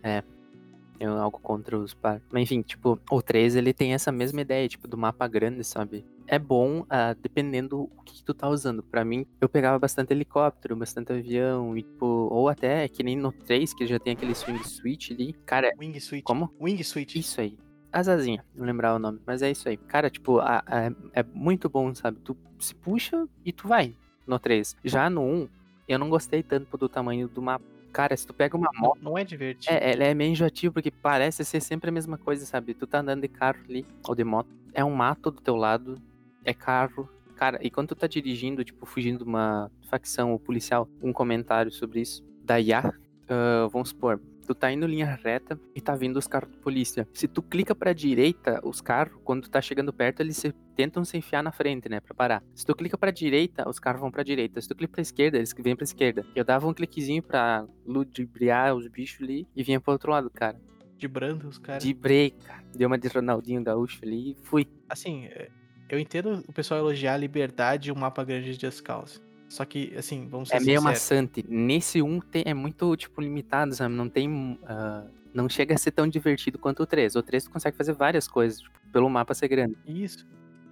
eu 0.99 1.13
algo 1.19 1.39
contra 1.39 1.77
os 1.77 1.93
par. 1.93 2.21
Mas 2.31 2.43
enfim, 2.43 2.61
tipo, 2.61 2.99
o 3.11 3.21
3 3.21 3.55
ele 3.55 3.73
tem 3.73 3.93
essa 3.93 4.11
mesma 4.11 4.41
ideia, 4.41 4.67
tipo, 4.67 4.87
do 4.87 4.97
mapa 4.97 5.27
grande, 5.27 5.63
sabe? 5.63 6.03
É 6.25 6.37
bom 6.39 6.85
ah, 6.89 7.13
dependendo 7.21 7.83
o 7.83 8.01
que, 8.03 8.15
que 8.15 8.23
tu 8.23 8.33
tá 8.33 8.49
usando. 8.49 8.81
Pra 8.83 9.05
mim, 9.05 9.25
eu 9.39 9.47
pegava 9.47 9.77
bastante 9.79 10.11
helicóptero, 10.11 10.75
bastante 10.75 11.13
avião, 11.13 11.77
e 11.77 11.83
tipo, 11.83 12.05
ou 12.05 12.49
até 12.49 12.87
que 12.89 13.03
nem 13.03 13.15
no 13.15 13.31
3, 13.31 13.73
que 13.73 13.85
já 13.87 13.97
tem 13.99 14.13
aquele 14.13 14.33
swing 14.35 14.61
switch 14.67 15.11
ali. 15.11 15.33
Cara, 15.45 15.71
Wing 15.79 15.97
Switch. 15.99 16.23
como? 16.23 16.51
Wing 16.59 16.83
Switch. 16.83 17.15
Isso 17.15 17.39
aí. 17.39 17.57
Asazinha, 17.91 18.43
não 18.55 18.65
lembrar 18.65 18.93
o 18.95 18.99
nome, 18.99 19.19
mas 19.25 19.41
é 19.41 19.49
isso 19.49 19.69
aí. 19.69 19.77
Cara, 19.77 20.09
tipo, 20.09 20.39
a- 20.39 20.61
a- 20.67 20.91
é 21.13 21.23
muito 21.33 21.69
bom, 21.69 21.93
sabe? 21.95 22.19
Tu 22.23 22.35
se 22.59 22.75
puxa 22.75 23.25
e 23.45 23.53
tu 23.53 23.67
vai 23.67 23.95
no 24.27 24.37
3. 24.37 24.75
Já 24.83 25.09
no 25.09 25.21
1, 25.21 25.47
eu 25.87 25.97
não 25.97 26.09
gostei 26.09 26.43
tanto 26.43 26.75
do 26.77 26.89
tamanho 26.89 27.29
do 27.29 27.41
mapa. 27.41 27.63
Cara, 27.97 28.15
se 28.15 28.27
tu 28.27 28.31
pega 28.31 28.55
uma 28.55 28.69
moto. 28.77 28.99
Não, 29.01 29.13
não 29.13 29.17
é 29.17 29.23
divertido. 29.23 29.73
É, 29.73 29.93
ela 29.93 30.03
é 30.03 30.13
meio 30.13 30.31
enjoativo, 30.31 30.71
porque 30.71 30.91
parece 30.91 31.43
ser 31.43 31.59
sempre 31.59 31.89
a 31.89 31.91
mesma 31.91 32.15
coisa, 32.15 32.45
sabe? 32.45 32.75
Tu 32.75 32.85
tá 32.85 32.99
andando 32.99 33.21
de 33.21 33.27
carro 33.27 33.57
ali, 33.67 33.87
ou 34.07 34.13
de 34.13 34.23
moto, 34.23 34.47
é 34.71 34.85
um 34.85 34.93
mato 34.93 35.31
do 35.31 35.41
teu 35.41 35.55
lado, 35.55 35.99
é 36.45 36.53
carro. 36.53 37.09
Cara, 37.35 37.57
e 37.59 37.71
quando 37.71 37.87
tu 37.87 37.95
tá 37.95 38.05
dirigindo, 38.05 38.63
tipo, 38.63 38.85
fugindo 38.85 39.17
de 39.17 39.23
uma 39.23 39.71
facção 39.89 40.31
ou 40.31 40.37
policial, 40.37 40.87
um 41.01 41.11
comentário 41.11 41.71
sobre 41.71 42.01
isso, 42.01 42.23
da 42.43 42.61
IA, 42.61 42.93
ah, 43.29 43.67
vamos 43.71 43.89
supor, 43.89 44.21
tu 44.47 44.55
tá 44.55 44.71
indo 44.71 44.87
linha 44.87 45.19
reta 45.23 45.59
e 45.75 45.81
tá 45.81 45.95
vindo 45.95 46.17
os 46.17 46.27
carros 46.27 46.49
de 46.51 46.57
polícia. 46.57 47.07
Se 47.13 47.27
tu 47.27 47.41
clica 47.41 47.75
pra 47.75 47.93
direita, 47.93 48.59
os 48.63 48.81
carros, 48.81 49.19
quando 49.23 49.43
tu 49.43 49.49
tá 49.49 49.61
chegando 49.61 49.91
perto, 49.93 50.21
eles 50.21 50.37
se- 50.37 50.53
tentam 50.75 51.03
se 51.05 51.17
enfiar 51.17 51.43
na 51.43 51.51
frente, 51.51 51.89
né, 51.89 51.99
pra 51.99 52.13
parar. 52.15 52.43
Se 52.55 52.65
tu 52.65 52.73
clica 52.75 52.97
pra 52.97 53.11
direita, 53.11 53.67
os 53.69 53.79
carros 53.79 53.99
vão 54.01 54.09
pra 54.11 54.23
direita. 54.23 54.61
Se 54.61 54.67
tu 54.67 54.75
clica 54.75 54.93
pra 54.93 55.01
esquerda, 55.01 55.37
eles 55.37 55.53
vêm 55.57 55.75
pra 55.75 55.83
esquerda. 55.83 56.25
Eu 56.35 56.43
dava 56.43 56.67
um 56.67 56.73
cliquezinho 56.73 57.21
pra 57.21 57.65
ludibriar 57.85 58.75
os 58.75 58.87
bichos 58.87 59.21
ali 59.23 59.47
e 59.55 59.63
vinha 59.63 59.79
pro 59.81 59.91
outro 59.93 60.11
lado, 60.11 60.29
cara. 60.29 60.59
De 60.97 61.07
brando, 61.07 61.47
os 61.47 61.57
caras. 61.59 61.83
De 61.83 61.93
break, 61.93 62.37
cara. 62.43 62.63
Deu 62.75 62.87
uma 62.87 62.97
de 62.97 63.07
Ronaldinho 63.07 63.63
Gaúcho 63.63 63.99
ali 64.03 64.31
e 64.31 64.35
fui. 64.43 64.65
Assim, 64.89 65.25
é, 65.25 65.49
eu 65.89 65.99
entendo 65.99 66.43
o 66.47 66.53
pessoal 66.53 66.79
elogiar 66.79 67.13
a 67.13 67.17
liberdade 67.17 67.89
e 67.89 67.91
o 67.91 67.95
mapa 67.95 68.23
grande 68.23 68.57
de 68.57 68.81
Cause. 68.81 69.21
Só 69.49 69.63
que, 69.65 69.93
assim, 69.97 70.27
vamos 70.29 70.49
ser 70.49 70.55
É 70.55 70.59
meio 70.59 70.79
sinceros. 70.79 70.83
maçante. 70.83 71.45
Nesse 71.47 72.01
1 72.01 72.19
tem- 72.19 72.43
é 72.45 72.53
muito, 72.53 72.95
tipo, 72.97 73.21
limitado, 73.21 73.73
sabe? 73.75 73.93
Não 73.95 74.09
tem. 74.09 74.59
ah, 74.65 75.05
não 75.33 75.47
chega 75.47 75.75
a 75.75 75.77
ser 75.77 75.91
tão 75.91 76.07
divertido 76.07 76.57
quanto 76.57 76.83
o 76.83 76.85
3. 76.85 77.15
O 77.15 77.21
3 77.23 77.43
tu 77.45 77.51
consegue 77.51 77.77
fazer 77.77 77.93
várias 77.93 78.27
coisas, 78.27 78.59
tipo, 78.59 78.77
pelo 78.91 79.09
mapa 79.09 79.33
ser 79.33 79.47
grande. 79.47 79.77
Isso. 79.85 80.25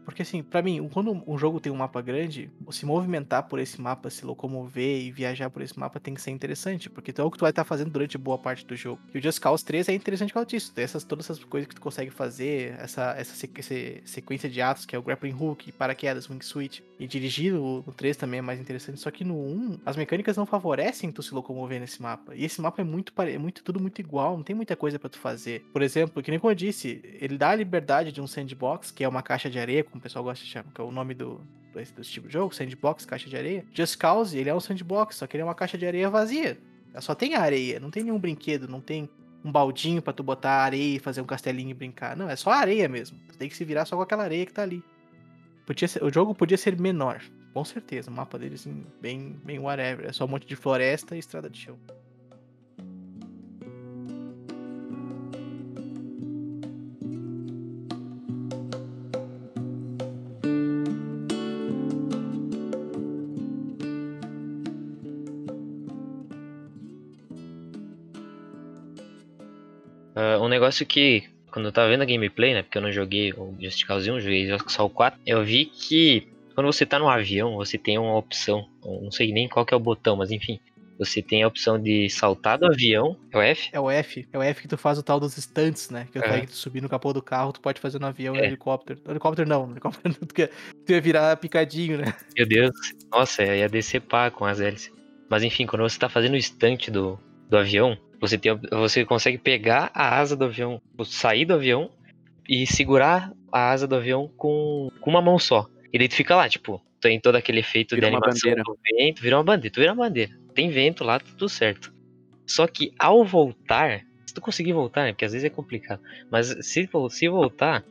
Porque 0.05 0.21
assim, 0.21 0.43
pra 0.43 0.61
mim, 0.61 0.87
quando 0.93 1.23
um 1.27 1.37
jogo 1.37 1.59
tem 1.59 1.71
um 1.71 1.75
mapa 1.75 2.01
grande, 2.01 2.49
se 2.69 2.85
movimentar 2.85 3.43
por 3.43 3.59
esse 3.59 3.81
mapa, 3.81 4.09
se 4.09 4.25
locomover 4.25 5.01
e 5.01 5.11
viajar 5.11 5.49
por 5.49 5.61
esse 5.61 5.77
mapa 5.77 5.99
tem 5.99 6.13
que 6.13 6.21
ser 6.21 6.31
interessante, 6.31 6.89
porque 6.89 7.11
então 7.11 7.25
é 7.25 7.27
o 7.27 7.31
que 7.31 7.37
tu 7.37 7.41
vai 7.41 7.49
estar 7.49 7.63
fazendo 7.63 7.89
durante 7.89 8.17
boa 8.17 8.37
parte 8.37 8.65
do 8.65 8.75
jogo. 8.75 9.01
E 9.13 9.17
o 9.17 9.21
Just 9.21 9.39
Cause 9.39 9.65
3 9.65 9.89
é 9.89 9.93
interessante 9.93 10.29
por 10.29 10.35
causa 10.35 10.49
disso, 10.49 10.71
tem 10.73 10.83
essas, 10.83 11.03
todas 11.03 11.25
essas 11.25 11.43
coisas 11.43 11.67
que 11.67 11.75
tu 11.75 11.81
consegue 11.81 12.11
fazer, 12.11 12.75
essa, 12.79 13.15
essa 13.17 13.35
sequência 13.35 14.49
de 14.49 14.61
atos, 14.61 14.85
que 14.85 14.95
é 14.95 14.99
o 14.99 15.01
grappling 15.01 15.33
hook, 15.33 15.71
paraquedas, 15.71 16.29
wing 16.29 16.43
switch, 16.45 16.81
e 16.99 17.07
dirigir 17.07 17.53
no, 17.53 17.83
no 17.85 17.93
3 17.93 18.15
também 18.15 18.39
é 18.39 18.41
mais 18.41 18.59
interessante, 18.59 18.99
só 18.99 19.09
que 19.09 19.23
no 19.23 19.35
1, 19.35 19.79
as 19.85 19.95
mecânicas 19.95 20.37
não 20.37 20.45
favorecem 20.45 21.11
tu 21.11 21.23
se 21.23 21.33
locomover 21.33 21.79
nesse 21.79 22.01
mapa. 22.01 22.35
E 22.35 22.45
esse 22.45 22.61
mapa 22.61 22.81
é 22.81 22.85
muito, 22.85 23.11
é 23.21 23.37
muito 23.37 23.63
tudo 23.63 23.79
muito 23.79 23.99
igual, 23.99 24.37
não 24.37 24.43
tem 24.43 24.55
muita 24.55 24.75
coisa 24.75 24.99
pra 24.99 25.09
tu 25.09 25.17
fazer. 25.17 25.65
Por 25.73 25.81
exemplo, 25.81 26.21
que 26.21 26.29
nem 26.29 26.39
como 26.39 26.51
eu 26.51 26.55
disse, 26.55 27.01
ele 27.19 27.37
dá 27.37 27.49
a 27.49 27.55
liberdade 27.55 28.11
de 28.11 28.21
um 28.21 28.27
sandbox, 28.27 28.91
que 28.91 29.03
é 29.03 29.07
uma 29.07 29.23
caixa 29.23 29.49
de 29.49 29.59
areia, 29.59 29.83
como 29.95 29.99
o 29.99 30.01
pessoal 30.03 30.23
gosta 30.25 30.43
de 30.43 30.51
chamar, 30.51 30.71
que 30.73 30.81
é 30.81 30.83
o 30.83 30.91
nome 30.91 31.13
do, 31.13 31.39
desse, 31.73 31.93
desse 31.93 32.11
tipo 32.11 32.27
de 32.27 32.33
jogo, 32.33 32.53
sandbox, 32.53 33.05
caixa 33.05 33.29
de 33.29 33.37
areia. 33.37 33.65
Just 33.73 33.97
Cause, 33.97 34.37
ele 34.37 34.49
é 34.49 34.53
um 34.53 34.59
sandbox, 34.59 35.15
só 35.15 35.25
que 35.27 35.37
ele 35.37 35.41
é 35.41 35.45
uma 35.45 35.55
caixa 35.55 35.77
de 35.77 35.85
areia 35.87 36.09
vazia. 36.09 36.57
Só 36.99 37.15
tem 37.15 37.35
areia, 37.35 37.79
não 37.79 37.89
tem 37.89 38.03
nenhum 38.03 38.19
brinquedo, 38.19 38.67
não 38.67 38.81
tem 38.81 39.09
um 39.43 39.51
baldinho 39.51 40.01
pra 40.01 40.11
tu 40.13 40.21
botar 40.23 40.63
areia 40.63 40.95
e 40.97 40.99
fazer 40.99 41.21
um 41.21 41.25
castelinho 41.25 41.69
e 41.69 41.73
brincar. 41.73 42.15
Não, 42.15 42.29
é 42.29 42.35
só 42.35 42.51
areia 42.51 42.87
mesmo. 42.89 43.17
Tu 43.29 43.37
tem 43.37 43.47
que 43.49 43.55
se 43.55 43.63
virar 43.63 43.85
só 43.85 43.95
com 43.95 44.01
aquela 44.01 44.23
areia 44.23 44.45
que 44.45 44.53
tá 44.53 44.61
ali. 44.63 44.83
Podia 45.65 45.87
ser- 45.87 46.03
o 46.03 46.11
jogo 46.11 46.33
podia 46.35 46.57
ser 46.57 46.77
menor, 46.79 47.21
com 47.53 47.63
certeza. 47.65 48.09
O 48.09 48.13
mapa 48.13 48.37
dele, 48.37 48.55
assim, 48.55 48.85
bem, 49.01 49.39
bem 49.43 49.59
whatever. 49.59 50.05
É 50.07 50.11
só 50.13 50.25
um 50.25 50.27
monte 50.27 50.45
de 50.45 50.55
floresta 50.55 51.15
e 51.15 51.19
estrada 51.19 51.49
de 51.49 51.57
chão. 51.59 51.77
Negócio 70.65 70.85
que, 70.85 71.23
quando 71.51 71.67
eu 71.67 71.71
tava 71.71 71.89
vendo 71.89 72.01
a 72.01 72.05
gameplay, 72.05 72.53
né? 72.53 72.63
Porque 72.63 72.77
eu 72.77 72.81
não 72.81 72.91
joguei 72.91 73.31
o 73.33 73.55
Just 73.61 73.85
Cause 73.85 74.09
1, 74.09 74.19
joguei 74.19 74.47
só 74.67 74.85
o 74.85 74.89
4. 74.89 75.19
Eu 75.25 75.43
vi 75.43 75.65
que 75.65 76.27
quando 76.53 76.67
você 76.67 76.85
tá 76.85 76.97
no 76.97 77.07
avião, 77.07 77.55
você 77.55 77.77
tem 77.77 77.97
uma 77.97 78.17
opção. 78.17 78.67
Não 78.83 79.11
sei 79.11 79.31
nem 79.31 79.47
qual 79.47 79.65
que 79.65 79.73
é 79.73 79.77
o 79.77 79.79
botão, 79.79 80.15
mas 80.15 80.31
enfim. 80.31 80.59
Você 80.97 81.21
tem 81.21 81.43
a 81.43 81.47
opção 81.47 81.77
de 81.77 82.09
saltar 82.09 82.57
do 82.57 82.65
avião. 82.65 83.17
É 83.29 83.37
o 83.37 83.41
F? 83.41 83.69
É 83.73 83.79
o 83.81 83.91
F. 83.91 84.25
É 84.31 84.37
o 84.37 84.41
F 84.41 84.61
que 84.61 84.67
tu 84.67 84.77
faz 84.77 84.97
o 84.97 85.03
tal 85.03 85.19
dos 85.19 85.35
stunts, 85.35 85.89
né? 85.89 86.07
Que 86.09 86.19
é 86.19 86.21
É. 86.21 86.45
tu 86.45 86.53
subir 86.53 86.81
no 86.81 86.87
capô 86.87 87.11
do 87.11 87.21
carro, 87.21 87.51
tu 87.51 87.59
pode 87.59 87.81
fazer 87.81 87.99
no 87.99 88.07
avião 88.07 88.33
e 88.33 88.37
É. 88.37 88.41
no 88.43 88.47
helicóptero. 88.47 89.01
No 89.03 89.11
helicóptero 89.11 89.47
não, 89.47 89.67
no 89.67 89.73
helicóptero 89.73 90.15
tu 90.15 90.33
ia, 90.39 90.49
tu 90.85 90.91
ia 90.93 91.01
virar 91.01 91.35
picadinho, 91.35 91.97
né? 91.97 92.13
Meu 92.37 92.47
Deus. 92.47 92.71
Nossa, 93.11 93.43
ia 93.43 93.67
descer 93.67 93.99
pá 94.01 94.31
com 94.31 94.45
as 94.45 94.61
hélices. 94.61 94.89
Mas 95.29 95.43
enfim, 95.43 95.65
quando 95.65 95.81
você 95.81 95.99
tá 95.99 96.07
fazendo 96.07 96.33
o 96.35 96.37
estante 96.37 96.89
do, 96.89 97.19
do 97.49 97.57
avião, 97.57 97.97
você, 98.19 98.37
tem, 98.37 98.57
você 98.71 99.05
consegue 99.05 99.37
pegar 99.37 99.91
a 99.93 100.17
asa 100.17 100.35
do 100.35 100.45
avião, 100.45 100.79
sair 101.05 101.45
do 101.45 101.53
avião 101.53 101.89
e 102.47 102.65
segurar 102.67 103.31
a 103.51 103.71
asa 103.71 103.87
do 103.87 103.95
avião 103.95 104.29
com, 104.37 104.89
com 104.99 105.09
uma 105.09 105.21
mão 105.21 105.37
só. 105.39 105.67
E 105.93 105.97
daí 105.97 106.07
tu 106.07 106.15
fica 106.15 106.35
lá, 106.35 106.47
tipo, 106.49 106.81
tem 107.01 107.19
todo 107.19 107.35
aquele 107.35 107.59
efeito 107.59 107.95
Vira 107.95 108.09
de 108.09 108.15
animação 108.15 108.51
do 108.63 108.77
vento, 108.91 109.21
vira 109.21 109.37
uma 109.37 109.43
bandeira, 109.43 109.73
tu 109.73 109.79
vira 109.79 109.93
uma 109.93 110.03
bandeira. 110.05 110.31
Tem 110.53 110.69
vento 110.69 111.03
lá, 111.03 111.19
tá 111.19 111.25
tudo 111.37 111.49
certo. 111.49 111.93
Só 112.47 112.67
que 112.67 112.91
ao 112.99 113.23
voltar, 113.23 114.01
se 114.25 114.33
tu 114.33 114.41
conseguir 114.41 114.73
voltar, 114.73 115.03
né, 115.05 115.11
porque 115.11 115.25
às 115.25 115.31
vezes 115.33 115.45
é 115.45 115.49
complicado, 115.49 115.99
mas 116.29 116.47
se, 116.65 116.87
se 117.09 117.27
voltar, 117.27 117.83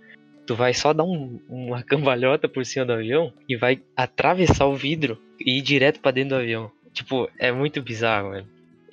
tu 0.47 0.55
vai 0.55 0.73
só 0.75 0.93
dar 0.93 1.05
um- 1.05 1.41
uma 1.49 1.83
cambalhota 1.85 2.49
por 2.49 2.65
cima 2.65 2.85
do 2.85 2.93
avião 2.93 3.33
e 3.49 3.57
vai 3.57 3.81
atravessar 3.97 4.67
o 4.67 4.77
vidro 4.77 5.21
e 5.41 5.59
ir 5.59 5.63
direto 5.63 6.01
pra 6.01 6.11
dentro 6.11 6.31
do 6.31 6.43
avião. 6.43 6.71
Tipo, 6.93 7.29
é 7.39 7.51
muito 7.51 7.83
bizarro, 7.83 8.31
velho. 8.31 8.47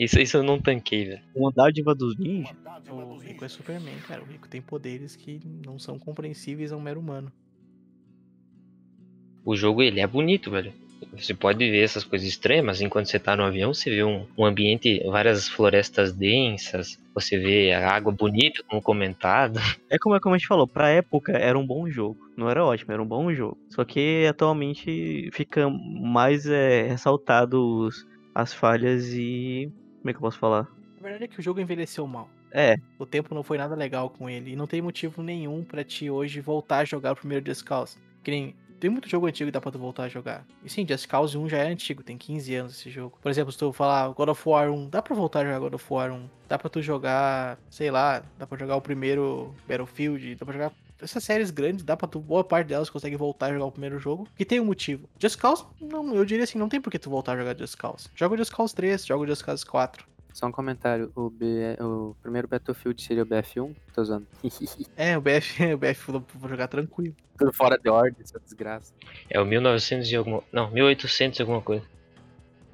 Isso, 0.04 0.20
isso 0.20 0.38
eu 0.38 0.44
não 0.44 0.60
tanquei, 0.60 1.06
velho. 1.06 1.22
Uma 1.36 1.52
dádiva 1.52 1.94
dos 1.94 2.18
ninjas. 2.18 2.56
O 2.90 3.18
Rico 3.20 3.46
é 3.46 3.48
Superman, 3.48 3.94
cara. 4.08 4.24
O 4.24 4.26
Rico 4.26 4.48
tem 4.48 4.60
poderes 4.60 5.16
que 5.16 5.40
não 5.64 5.78
são 5.78 6.00
compreensíveis 6.00 6.72
a 6.72 6.76
um 6.78 6.82
mero 6.82 7.00
humano. 7.00 7.32
O 9.46 9.56
jogo, 9.56 9.84
ele 9.84 10.00
é 10.00 10.08
bonito, 10.08 10.50
velho. 10.50 10.74
Você 11.14 11.36
pode 11.36 11.60
ver 11.70 11.84
essas 11.84 12.04
coisas 12.04 12.28
extremas, 12.28 12.82
enquanto 12.82 13.08
você 13.08 13.20
tá 13.20 13.36
no 13.36 13.44
avião, 13.44 13.74
você 13.74 13.90
vê 13.92 14.04
um, 14.04 14.26
um 14.38 14.44
ambiente, 14.46 15.04
várias 15.08 15.48
florestas 15.48 16.14
densas, 16.14 16.98
você 17.14 17.38
vê 17.38 17.72
a 17.72 17.92
água 17.92 18.12
bonita, 18.12 18.64
como 18.68 18.82
comentado. 18.82 19.60
É 19.92 19.98
como, 20.00 20.20
como 20.22 20.34
a 20.34 20.38
gente 20.38 20.48
falou, 20.48 20.68
pra 20.68 20.90
época 20.90 21.34
era 21.34 21.60
um 21.60 21.68
bom 21.68 21.88
jogo. 21.90 22.18
Não 22.38 22.50
era 22.50 22.64
ótimo, 22.66 22.94
era 22.94 23.02
um 23.04 23.06
bom 23.06 23.32
jogo. 23.34 23.58
Só 23.70 23.84
que 23.84 24.26
atualmente 24.28 25.30
fica 25.34 25.70
mais 25.70 26.46
é, 26.48 26.84
ressaltado 26.88 27.62
os- 27.86 28.06
as 28.34 28.54
falhas 28.54 29.08
e. 29.14 29.70
Como 30.02 30.10
é 30.10 30.14
que 30.14 30.18
eu 30.18 30.22
posso 30.22 30.40
falar? 30.40 30.68
A 31.00 31.04
verdade 31.04 31.24
é 31.24 31.28
que 31.28 31.40
o 31.40 31.44
jogo 31.44 31.60
envelheceu 31.60 32.06
mal. 32.06 32.30
É, 32.52 32.76
O 33.00 33.06
tempo 33.06 33.34
não 33.34 33.44
foi 33.44 33.58
nada 33.58 33.76
legal 33.76 34.10
com 34.10 34.30
ele. 34.30 34.52
E 34.52 34.56
não 34.56 34.68
tem 34.68 34.82
motivo 34.82 35.24
nenhum 35.24 35.64
pra 35.64 35.84
ti 35.84 36.10
hoje 36.10 36.42
voltar 36.42 36.80
a 36.80 36.86
jogar 36.86 37.14
o 37.14 37.16
primeiro 37.16 37.46
Just 37.46 37.64
Cause. 37.64 37.98
Que 38.24 38.32
nem. 38.32 38.56
Tem 38.80 38.90
muito 38.90 39.08
jogo 39.08 39.28
antigo 39.28 39.48
que 39.48 39.52
dá 39.52 39.62
pra 39.62 39.72
tu 39.72 39.78
voltar 39.78 40.04
a 40.06 40.10
jogar. 40.10 40.44
E 40.64 40.70
sim, 40.70 40.86
Just 40.88 41.08
Cause 41.08 41.38
1 41.38 41.48
já 41.48 41.60
é 41.60 41.68
antigo, 41.68 42.02
tem 42.02 42.18
15 42.18 42.56
anos 42.56 42.74
esse 42.74 42.90
jogo. 42.90 43.16
Por 43.22 43.30
exemplo, 43.30 43.52
se 43.52 43.58
tu 43.60 43.72
falar 43.72 44.10
God 44.10 44.30
of 44.30 44.50
War 44.50 44.72
1, 44.72 44.90
dá 44.90 45.04
pra 45.04 45.16
voltar 45.16 45.42
a 45.42 45.46
jogar 45.46 45.60
God 45.60 45.76
of 45.76 45.86
War 45.94 46.12
1. 46.12 46.28
Dá 46.50 46.58
pra 46.58 46.68
tu 46.68 46.82
jogar, 46.82 47.60
sei 47.70 47.92
lá, 47.92 48.24
dá 48.40 48.48
pra 48.48 48.58
jogar 48.58 48.76
o 48.76 48.82
primeiro 48.82 49.54
Battlefield, 49.68 50.34
dá 50.34 50.46
pra 50.46 50.54
jogar. 50.54 50.72
Essas 51.02 51.24
séries 51.24 51.52
grandes, 51.52 51.84
dá 51.84 51.98
pra 51.98 52.08
tu, 52.08 52.20
boa 52.20 52.44
parte 52.44 52.68
delas 52.68 52.90
consegue 52.90 53.16
voltar 53.16 53.48
a 53.48 53.54
jogar 53.54 53.66
o 53.66 53.72
primeiro 53.72 53.98
jogo. 54.00 54.28
Que 54.36 54.46
tem 54.46 54.60
um 54.60 54.66
motivo. 54.66 55.10
Just 55.20 55.40
Cause, 55.40 55.66
não, 55.80 56.14
eu 56.16 56.24
diria 56.24 56.44
assim, 56.44 56.60
não 56.60 56.70
tem 56.70 56.80
por 56.80 56.92
que 56.92 57.00
tu 57.00 57.10
voltar 57.10 57.34
a 57.34 57.38
jogar 57.38 57.58
Just 57.58 57.78
Cause. 57.78 58.10
Joga 58.16 58.36
o 58.36 58.38
Just 58.38 58.54
Cause 58.54 58.76
3, 58.76 59.06
joga 59.06 59.24
o 59.24 59.28
Just 59.28 59.44
Cause 59.44 59.66
4. 59.66 60.12
Só 60.34 60.48
um 60.48 60.52
comentário. 60.52 61.12
O, 61.16 61.30
B... 61.30 61.76
o 61.80 62.16
primeiro 62.22 62.48
Battlefield 62.48 63.02
seria 63.02 63.24
o 63.24 63.26
BF1? 63.26 63.76
Tô 63.94 64.02
usando. 64.02 64.28
É, 64.96 65.18
o 65.18 65.22
BF, 65.22 65.66
o 65.74 65.78
BF 65.78 66.12
vou 66.12 66.50
jogar 66.50 66.68
tranquilo. 66.68 67.16
Tudo 67.38 67.52
fora 67.52 67.78
de 67.78 67.90
ordem, 67.90 68.22
essa 68.22 68.40
desgraça. 68.40 68.94
É 69.30 69.40
o 69.40 69.46
1900 69.46 70.10
e 70.12 70.16
alguma... 70.16 70.44
Não, 70.52 70.70
1800 70.72 71.40
e 71.40 71.42
alguma 71.42 71.62
coisa. 71.62 71.84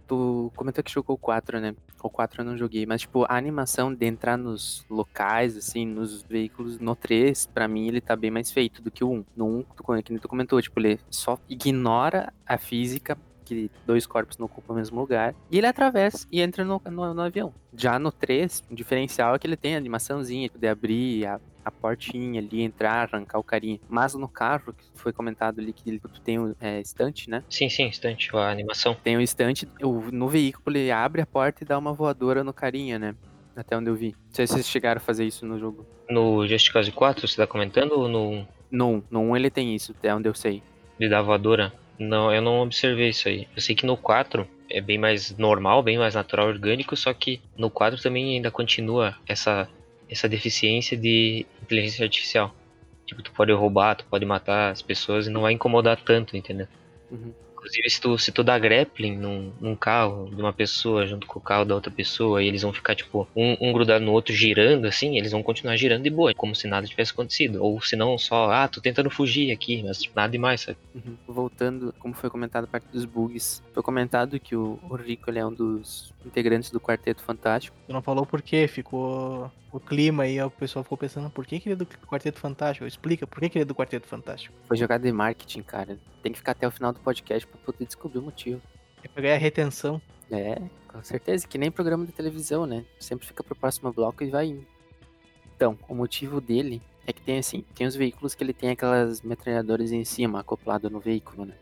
Tu 0.08 0.52
comentou 0.56 0.84
que 0.84 0.92
jogou 0.92 1.16
o 1.16 1.20
4, 1.20 1.60
né? 1.60 1.76
O 2.02 2.10
4 2.10 2.42
eu 2.42 2.46
não 2.46 2.58
joguei, 2.58 2.86
mas 2.86 3.02
tipo, 3.02 3.26
a 3.28 3.36
animação 3.36 3.94
de 3.94 4.06
entrar 4.06 4.38
nos 4.38 4.86
locais, 4.90 5.58
assim, 5.58 5.86
nos 5.86 6.24
veículos, 6.24 6.80
no 6.80 6.96
3, 6.96 7.48
pra 7.48 7.68
mim 7.68 7.88
ele 7.88 8.00
tá 8.00 8.16
bem 8.16 8.32
mais 8.32 8.52
feito 8.52 8.82
do 8.82 8.92
que 8.92 9.04
o 9.04 9.12
1. 9.12 9.26
No 9.36 9.60
1, 9.60 9.64
tu, 9.76 10.04
que 10.04 10.20
tu 10.20 10.28
comentou, 10.28 10.62
tipo, 10.62 10.80
ele 10.80 11.00
só 11.10 11.40
ignora 11.50 12.32
a 12.46 12.58
física, 12.58 13.18
que 13.48 13.72
dois 13.86 14.06
corpos 14.06 14.38
não 14.38 14.46
ocupam 14.46 14.74
o 14.74 14.76
mesmo 14.76 15.00
lugar, 15.00 15.34
e 15.52 15.58
ele 15.58 15.68
atravessa 15.68 16.28
e 16.32 16.42
entra 16.42 16.64
no, 16.66 16.82
no, 16.90 17.14
no 17.14 17.22
avião. 17.22 17.54
Já 17.76 17.98
no 18.00 18.12
3, 18.12 18.64
o 18.70 18.76
diferencial 18.76 19.36
é 19.36 19.40
que 19.40 19.48
ele 19.48 19.56
tem 19.58 19.76
a 19.76 19.78
animaçãozinha, 19.78 20.50
de 20.54 20.68
abrir 20.68 21.26
a, 21.26 21.40
a 21.64 21.72
portinha 21.72 22.40
ali, 22.42 22.62
entrar, 22.62 23.08
arrancar 23.14 23.38
o 23.40 23.44
carinha. 23.44 23.80
Mas 23.90 24.14
no 24.16 24.28
carro, 24.28 24.74
que 24.74 24.86
foi 24.96 25.14
comentado 25.14 25.60
ali 25.60 25.72
que 25.74 25.90
ele- 25.90 26.02
tem 26.24 26.40
o 26.40 26.56
é, 26.60 26.80
estante, 26.82 27.30
né? 27.30 27.44
Sim, 27.50 27.70
sim, 27.70 27.84
instante, 27.84 28.30
a 28.36 28.50
animação. 28.50 28.96
Tem 29.04 29.16
o 29.18 29.22
estante, 29.22 29.68
o- 29.82 30.12
no 30.12 30.28
veículo 30.28 30.76
ele 30.76 30.92
abre 30.92 31.22
a 31.22 31.26
porta 31.26 31.64
e 31.64 31.68
dá 31.68 31.78
uma 31.78 31.94
voadora 31.94 32.44
no 32.44 32.54
carinha, 32.54 32.98
né? 33.00 33.16
Até 33.56 33.76
onde 33.78 33.90
eu 33.90 33.96
vi. 33.96 34.12
Não 34.12 34.34
sei 34.34 34.46
se 34.48 34.54
vocês 34.54 34.68
chegaram 34.68 34.98
a 34.98 35.02
fazer 35.02 35.26
isso 35.26 35.46
no 35.46 35.58
jogo. 35.60 35.86
No 36.10 36.48
Just 36.48 36.72
Cause 36.72 36.92
4, 36.92 37.28
você 37.28 37.36
tá 37.38 37.48
comentando 37.48 37.94
ou 37.94 38.08
no 38.08 38.48
No 38.72 38.88
1, 38.98 39.04
no 39.10 39.20
1 39.22 39.36
ele 39.38 39.50
tem 39.50 39.76
isso, 39.76 39.94
até 39.98 40.14
onde 40.14 40.30
eu 40.30 40.34
sei. 40.36 40.62
de 41.00 41.10
da 41.10 41.22
voadora? 41.22 41.74
Não, 42.00 42.34
eu 42.34 42.42
não 42.42 42.62
observei 42.62 43.10
isso 43.10 43.28
aí. 43.28 43.48
Eu 43.56 43.62
sei 43.62 43.76
que 43.76 43.86
no 43.86 43.98
4 43.98 44.48
é 44.70 44.80
bem 44.80 44.98
mais 44.98 45.36
normal, 45.38 45.82
bem 45.82 45.98
mais 45.98 46.14
natural, 46.16 46.48
orgânico, 46.48 46.96
só 46.96 47.14
que 47.14 47.42
no 47.58 47.70
4 47.70 48.02
também 48.02 48.36
ainda 48.36 48.52
continua 48.52 49.16
essa, 49.28 49.68
essa 50.10 50.30
deficiência 50.30 50.96
de 50.96 51.46
inteligência 51.62 52.04
artificial. 52.04 52.54
Tipo, 53.06 53.24
tu 53.24 53.32
pode 53.32 53.52
roubar, 53.54 53.96
tu 53.96 54.06
pode 54.06 54.26
matar 54.26 54.72
as 54.72 54.82
pessoas 54.82 55.28
e 55.28 55.30
não 55.30 55.42
vai 55.42 55.54
incomodar 55.54 55.98
tanto, 56.04 56.36
entendeu? 56.36 56.68
Uhum. 57.10 57.34
Inclusive, 57.68 57.90
se 57.90 58.02
tu, 58.02 58.18
se 58.18 58.32
tu 58.32 58.44
dá 58.44 58.58
grappling 58.58 59.18
num, 59.18 59.52
num 59.60 59.76
carro 59.76 60.30
de 60.34 60.42
uma 60.42 60.54
pessoa 60.54 61.06
junto 61.06 61.28
com 61.28 61.38
o 61.38 61.42
carro 61.42 61.66
da 61.66 61.76
outra 61.76 61.92
pessoa 61.92 62.42
e 62.42 62.48
eles 62.48 62.62
vão 62.62 62.72
ficar, 62.72 62.96
tipo, 62.96 63.28
um, 63.36 63.58
um 63.60 63.74
grudado 63.74 64.04
no 64.04 64.14
outro 64.14 64.34
girando, 64.34 64.86
assim, 64.86 65.18
eles 65.18 65.32
vão 65.32 65.44
continuar 65.44 65.76
girando 65.76 66.04
de 66.04 66.10
boa, 66.10 66.34
como 66.34 66.56
se 66.56 66.68
nada 66.68 66.88
tivesse 66.88 67.12
acontecido. 67.12 67.62
Ou 67.62 67.82
se 67.82 67.96
não, 67.96 68.18
só, 68.18 68.50
ah, 68.52 68.68
tô 68.68 68.80
tentando 68.80 69.10
fugir 69.10 69.52
aqui, 69.52 69.84
mas 69.84 70.02
tipo, 70.02 70.16
nada 70.16 70.32
demais, 70.32 70.62
sabe? 70.62 70.78
Uhum. 70.96 71.18
Voltando, 71.28 71.94
como 72.00 72.14
foi 72.14 72.30
comentado 72.30 72.64
a 72.64 72.68
parte 72.68 72.88
dos 72.92 73.04
bugs, 73.04 73.62
foi 73.74 73.84
comentado 73.84 74.40
que 74.40 74.56
o, 74.56 74.80
o 74.90 74.96
Rico 74.96 75.30
ele 75.30 75.40
é 75.40 75.46
um 75.46 75.54
dos 75.54 76.14
integrantes 76.26 76.70
do 76.70 76.80
Quarteto 76.80 77.22
Fantástico. 77.22 77.76
Tu 77.86 77.94
não 77.94 78.02
falou 78.02 78.26
por 78.26 78.42
quê, 78.42 78.68
ficou 78.68 79.52
o 79.72 79.80
clima 79.80 80.24
aí, 80.24 80.42
o 80.42 80.50
pessoal 80.50 80.84
ficou 80.84 80.98
pensando 80.98 81.30
por 81.30 81.46
que, 81.46 81.60
que 81.60 81.70
ele 81.70 81.74
é 81.74 81.78
do 81.78 81.86
Quarteto 81.86 82.40
Fantástico? 82.40 82.88
Explica 82.88 83.28
por 83.28 83.40
que, 83.40 83.50
que 83.50 83.58
ele 83.58 83.64
é 83.64 83.66
do 83.66 83.76
Quarteto 83.76 84.08
Fantástico. 84.08 84.54
Foi 84.68 84.78
jogada 84.78 85.04
de 85.04 85.12
marketing, 85.12 85.62
cara. 85.62 85.98
Tem 86.28 86.34
que 86.34 86.40
ficar 86.40 86.52
até 86.52 86.68
o 86.68 86.72
final 86.72 86.92
do 86.92 87.00
podcast 87.00 87.48
pra 87.48 87.58
poder 87.62 87.86
descobrir 87.86 88.20
o 88.20 88.22
motivo. 88.22 88.62
É 89.02 89.08
pra 89.08 89.22
ganhar 89.22 89.38
retenção. 89.38 90.02
É, 90.30 90.62
com 90.90 91.02
certeza, 91.02 91.48
que 91.48 91.58
nem 91.58 91.72
programa 91.72 92.06
de 92.06 92.12
televisão, 92.12 92.66
né? 92.66 92.84
Sempre 93.00 93.26
fica 93.26 93.42
pro 93.42 93.56
próximo 93.56 93.94
bloco 93.94 94.26
e 94.26 94.30
vai 94.30 94.48
indo. 94.48 94.68
Então, 95.56 95.80
o 95.88 95.96
motivo 95.96 96.42
dele 96.42 96.82
é 97.06 97.14
que 97.14 97.22
tem 97.22 97.38
assim, 97.38 97.64
tem 97.74 97.88
os 97.88 97.96
veículos 97.96 98.36
que 98.36 98.44
ele 98.44 98.52
tem 98.52 98.72
aquelas 98.72 99.22
metralhadoras 99.22 99.94
em 99.94 100.04
cima, 100.04 100.42
acoplado 100.42 100.90
no 100.90 101.00
veículo, 101.00 101.46
né? 101.46 101.54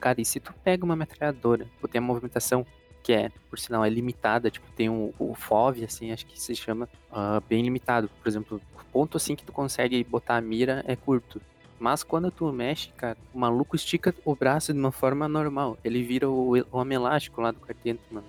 Cara, 0.00 0.20
e 0.20 0.24
se 0.24 0.40
tu 0.40 0.52
pega 0.64 0.84
uma 0.84 0.96
metralhadora, 0.96 1.68
tu 1.80 1.86
tem 1.86 2.00
a 2.00 2.02
movimentação 2.02 2.66
que 3.04 3.12
é, 3.12 3.30
por 3.48 3.56
sinal, 3.56 3.84
é 3.84 3.88
limitada, 3.88 4.50
tipo, 4.50 4.66
tem 4.72 4.88
o, 4.88 5.14
o 5.16 5.32
FOV, 5.36 5.84
assim, 5.84 6.10
acho 6.10 6.26
que 6.26 6.40
se 6.40 6.56
chama, 6.56 6.88
ah, 7.12 7.40
bem 7.48 7.62
limitado. 7.62 8.10
Por 8.20 8.28
exemplo, 8.28 8.60
o 8.74 8.84
ponto 8.86 9.16
assim 9.16 9.36
que 9.36 9.44
tu 9.44 9.52
consegue 9.52 10.02
botar 10.02 10.36
a 10.36 10.40
mira 10.40 10.84
é 10.88 10.96
curto. 10.96 11.40
Mas 11.78 12.02
quando 12.02 12.30
tu 12.30 12.50
mexe, 12.52 12.88
cara, 12.96 13.16
o 13.34 13.38
maluco 13.38 13.76
estica 13.76 14.14
o 14.24 14.34
braço 14.34 14.72
de 14.72 14.78
uma 14.78 14.92
forma 14.92 15.28
normal. 15.28 15.76
Ele 15.84 16.02
vira 16.02 16.28
o, 16.28 16.56
o 16.56 16.64
homem 16.72 16.96
elástico 16.96 17.40
lá 17.40 17.50
do 17.50 17.60
quarteto, 17.60 18.00
mano. 18.10 18.26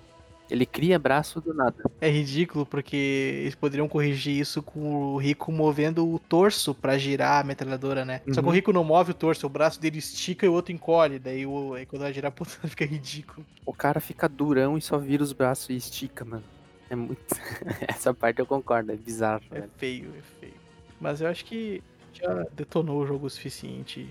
Ele 0.50 0.64
cria 0.64 0.98
braço 0.98 1.42
do 1.42 1.52
nada. 1.52 1.76
É 2.00 2.08
ridículo 2.08 2.64
porque 2.64 2.96
eles 3.42 3.54
poderiam 3.54 3.86
corrigir 3.86 4.34
isso 4.38 4.62
com 4.62 5.12
o 5.12 5.18
Rico 5.18 5.52
movendo 5.52 6.10
o 6.10 6.18
torso 6.18 6.74
pra 6.74 6.96
girar 6.96 7.42
a 7.42 7.44
metralhadora, 7.44 8.02
né? 8.02 8.22
Só 8.28 8.40
que 8.40 8.46
o 8.46 8.48
Uhum. 8.48 8.54
Rico 8.54 8.72
não 8.72 8.82
move 8.82 9.10
o 9.10 9.14
torso, 9.14 9.46
o 9.46 9.50
braço 9.50 9.78
dele 9.78 9.98
estica 9.98 10.46
e 10.46 10.48
o 10.48 10.54
outro 10.54 10.72
encolhe. 10.72 11.18
Daí, 11.18 11.44
o, 11.44 11.74
aí 11.74 11.84
quando 11.84 12.00
vai 12.00 12.14
girar, 12.14 12.32
puta, 12.32 12.50
fica 12.66 12.86
ridículo. 12.86 13.44
O 13.66 13.74
cara 13.74 14.00
fica 14.00 14.26
durão 14.26 14.78
e 14.78 14.80
só 14.80 14.96
vira 14.96 15.22
os 15.22 15.34
braços 15.34 15.68
e 15.68 15.76
estica, 15.76 16.24
mano. 16.24 16.44
É 16.88 16.96
muito. 16.96 17.20
Essa 17.86 18.14
parte 18.14 18.38
eu 18.38 18.46
concordo, 18.46 18.90
é 18.90 18.96
bizarro, 18.96 19.42
É 19.50 19.60
velho. 19.60 19.70
feio, 19.76 20.10
é 20.18 20.22
feio. 20.40 20.54
Mas 20.98 21.20
eu 21.20 21.28
acho 21.28 21.44
que 21.44 21.82
já 22.12 22.44
detonou 22.52 23.00
o 23.02 23.06
jogo 23.06 23.26
o 23.26 23.30
suficiente. 23.30 24.08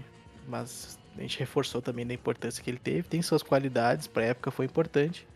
Mas 0.47 0.97
a 1.17 1.21
gente 1.21 1.37
reforçou 1.39 1.81
também 1.81 2.05
da 2.07 2.13
importância 2.13 2.63
que 2.63 2.69
ele 2.69 2.79
teve. 2.79 3.03
Tem 3.03 3.21
suas 3.21 3.43
qualidades, 3.43 4.07
pra 4.07 4.23
época 4.23 4.49
foi 4.51 4.65
importante. 4.65 5.27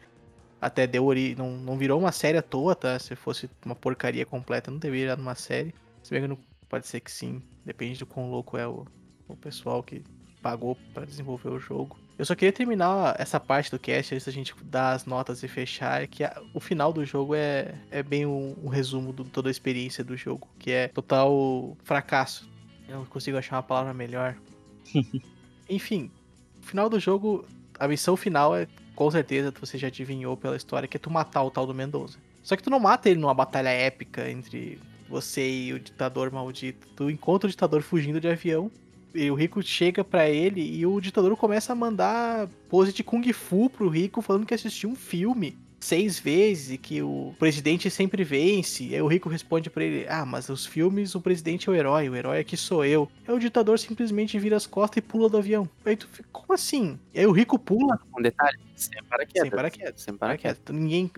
Até 0.61 0.85
deu 0.87 1.03
ori... 1.05 1.35
não, 1.35 1.51
não 1.51 1.77
virou 1.77 1.99
uma 1.99 2.11
série 2.11 2.37
à 2.37 2.41
toa, 2.41 2.75
tá? 2.75 2.97
Se 2.99 3.15
fosse 3.15 3.49
uma 3.65 3.75
porcaria 3.75 4.25
completa, 4.25 4.69
não 4.71 4.79
teria 4.79 5.01
virado 5.01 5.21
uma 5.21 5.35
série. 5.35 5.73
Se 6.03 6.11
bem 6.11 6.21
que 6.21 6.27
não... 6.27 6.37
pode 6.69 6.87
ser 6.87 6.99
que 6.99 7.11
sim. 7.11 7.41
Depende 7.65 7.99
do 7.99 8.05
quão 8.05 8.29
louco 8.29 8.57
é 8.57 8.67
o, 8.67 8.85
o 9.27 9.35
pessoal 9.35 9.81
que 9.83 10.03
pagou 10.41 10.77
pra 10.93 11.03
desenvolver 11.05 11.49
o 11.49 11.59
jogo. 11.59 11.99
Eu 12.17 12.25
só 12.25 12.35
queria 12.35 12.53
terminar 12.53 13.15
essa 13.19 13.39
parte 13.39 13.71
do 13.71 13.79
cast 13.79 14.13
antes 14.13 14.25
da 14.25 14.31
gente 14.31 14.53
dar 14.63 14.93
as 14.93 15.05
notas 15.05 15.41
e 15.41 15.47
fechar. 15.47 16.03
É 16.03 16.07
que 16.07 16.23
a- 16.23 16.39
o 16.53 16.59
final 16.59 16.93
do 16.93 17.03
jogo 17.03 17.33
é, 17.33 17.73
é 17.89 18.03
bem 18.03 18.25
um, 18.27 18.55
um 18.63 18.67
resumo 18.69 19.11
de 19.11 19.23
toda 19.25 19.49
a 19.49 19.51
experiência 19.51 20.03
do 20.03 20.15
jogo, 20.15 20.47
que 20.59 20.71
é 20.71 20.87
total 20.89 21.75
fracasso. 21.83 22.50
Eu 22.91 22.99
não 22.99 23.05
consigo 23.05 23.37
achar 23.37 23.55
uma 23.55 23.63
palavra 23.63 23.93
melhor. 23.93 24.35
Enfim, 25.69 26.11
final 26.61 26.89
do 26.89 26.99
jogo, 26.99 27.45
a 27.79 27.87
missão 27.87 28.17
final 28.17 28.53
é, 28.53 28.67
com 28.93 29.09
certeza, 29.09 29.53
você 29.57 29.77
já 29.77 29.87
adivinhou 29.87 30.35
pela 30.35 30.57
história, 30.57 30.87
que 30.87 30.97
é 30.97 30.99
tu 30.99 31.09
matar 31.09 31.41
o 31.43 31.49
tal 31.49 31.65
do 31.65 31.73
Mendoza. 31.73 32.17
Só 32.43 32.57
que 32.57 32.63
tu 32.63 32.69
não 32.69 32.79
mata 32.79 33.09
ele 33.09 33.19
numa 33.19 33.33
batalha 33.33 33.69
épica 33.69 34.29
entre 34.29 34.77
você 35.07 35.49
e 35.49 35.73
o 35.73 35.79
ditador 35.79 36.31
maldito. 36.31 36.85
Tu 36.95 37.09
encontra 37.09 37.47
o 37.47 37.49
ditador 37.49 37.81
fugindo 37.81 38.19
de 38.19 38.27
avião 38.27 38.69
E 39.13 39.29
o 39.31 39.35
Rico 39.35 39.61
chega 39.61 40.03
pra 40.03 40.29
ele 40.29 40.61
e 40.61 40.85
o 40.85 40.99
ditador 40.99 41.35
começa 41.37 41.71
a 41.71 41.75
mandar 41.75 42.49
pose 42.69 42.91
de 42.91 43.03
Kung 43.03 43.31
Fu 43.31 43.69
pro 43.69 43.87
Rico, 43.87 44.21
falando 44.21 44.45
que 44.45 44.53
assistiu 44.53 44.89
um 44.89 44.95
filme 44.95 45.57
seis 45.81 46.19
vezes 46.19 46.71
e 46.71 46.77
que 46.77 47.01
o 47.01 47.33
presidente 47.37 47.89
sempre 47.89 48.23
vence. 48.23 48.93
Aí 48.93 49.01
o 49.01 49.07
Rico 49.07 49.27
responde 49.27 49.69
pra 49.69 49.83
ele: 49.83 50.05
Ah, 50.07 50.25
mas 50.25 50.49
os 50.49 50.65
filmes, 50.65 51.15
o 51.15 51.21
presidente 51.21 51.67
é 51.67 51.71
o 51.71 51.75
herói, 51.75 52.09
o 52.09 52.15
herói 52.15 52.39
aqui 52.39 52.55
sou 52.55 52.85
eu. 52.85 53.09
Aí 53.27 53.33
o 53.33 53.39
ditador 53.39 53.77
simplesmente 53.79 54.39
vira 54.39 54.55
as 54.55 54.67
costas 54.67 54.97
e 54.97 55.01
pula 55.01 55.29
do 55.29 55.37
avião. 55.37 55.67
Aí 55.85 55.95
tu 55.95 56.07
fica, 56.07 56.29
como 56.31 56.53
assim? 56.53 56.99
E 57.13 57.19
aí 57.19 57.25
o 57.25 57.31
Rico 57.31 57.57
pula. 57.59 57.99
Um 58.17 58.21
detalhe, 58.21 58.57
sem 58.81 59.03
paraquedas. 59.03 59.41
Sem 59.41 59.51
paraquedas. 59.51 60.01
Sem 60.01 60.17
paraquedas. 60.17 60.59
Então, 60.61 60.75
Ninguém. 60.75 61.11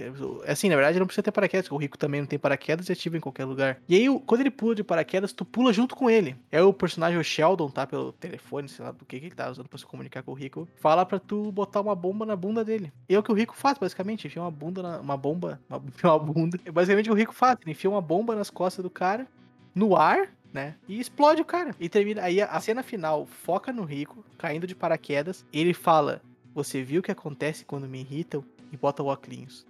Assim, 0.47 0.70
na 0.70 0.76
verdade, 0.76 0.99
não 0.99 1.05
precisa 1.05 1.24
ter 1.24 1.32
paraquedas, 1.32 1.68
porque 1.68 1.76
o 1.76 1.78
rico 1.78 1.97
também 1.97 2.22
não 2.22 2.28
tem 2.28 2.38
paraquedas 2.38 2.89
e 2.89 2.91
ativa 2.91 3.18
em 3.18 3.22
qualquer 3.22 3.45
lugar. 3.45 3.80
E 3.88 3.95
aí, 3.95 4.20
quando 4.26 4.41
ele 4.41 4.51
pula 4.51 4.76
de 4.76 4.84
paraquedas, 4.84 5.32
tu 5.32 5.45
pula 5.45 5.72
junto 5.72 5.95
com 5.95 6.09
ele. 6.09 6.36
É 6.51 6.61
o 6.61 6.74
personagem 6.74 7.18
o 7.18 7.24
Sheldon, 7.24 7.70
tá? 7.70 7.88
Pelo 7.88 8.11
telefone, 8.14 8.68
sei 8.68 8.84
lá 8.84 8.91
do 8.91 9.05
que, 9.05 9.20
que 9.20 9.28
ele 9.28 9.36
tá 9.36 9.49
usando 9.49 9.70
pra 9.70 9.80
se 9.80 9.86
comunicar 9.86 10.24
com 10.24 10.32
o 10.32 10.36
rico. 10.36 10.68
Fala 10.76 11.05
pra 11.05 11.20
tu 11.20 11.51
botar 11.51 11.82
uma 11.82 11.95
bomba 11.95 12.26
na 12.26 12.36
bunda 12.36 12.64
dele. 12.64 12.91
E 13.07 13.16
é 13.16 13.20
o 13.20 13.24
que 13.24 13.32
o 13.32 13.36
rico 13.36 13.55
faz, 13.55 13.78
basicamente. 13.78 14.28
Enfia 14.28 14.41
uma 14.41 14.51
bunda 14.54 14.82
na. 14.82 14.99
Uma 14.99 15.18
bomba. 15.18 15.60
Uma, 15.70 15.82
uma 16.04 16.20
bunda. 16.20 16.60
É 16.66 16.72
basicamente 16.72 17.12
o 17.12 17.14
rico 17.14 17.34
faz. 17.34 17.58
Ele 17.62 17.72
enfia 17.72 17.89
uma 17.89 18.01
bomba 18.01 18.36
nas 18.36 18.49
costas 18.49 18.82
do 18.84 18.89
cara, 18.89 19.28
no 19.76 19.95
ar. 19.95 20.30
Né? 20.54 20.76
E 20.88 20.99
explode 20.99 21.41
o 21.41 21.45
cara. 21.45 21.76
E 21.80 21.89
termina. 21.89 22.22
Aí 22.22 22.39
a 22.39 22.45
a 22.45 22.62
cena 22.62 22.84
final 22.84 23.26
foca 23.26 23.74
no 23.74 23.84
rico, 23.84 24.24
caindo 24.38 24.68
de 24.68 24.76
paraquedas. 24.76 25.43
Ele 25.51 25.74
fala: 25.74 26.22
Você 26.54 26.84
viu 26.84 26.99
o 26.99 27.04
que 27.04 27.12
acontece 27.12 27.66
quando 27.66 27.88
me 27.89 27.99
irritam? 28.01 28.43
E 28.72 28.78
bota 28.78 29.01
o 29.01 29.08
óculos. 29.08 29.66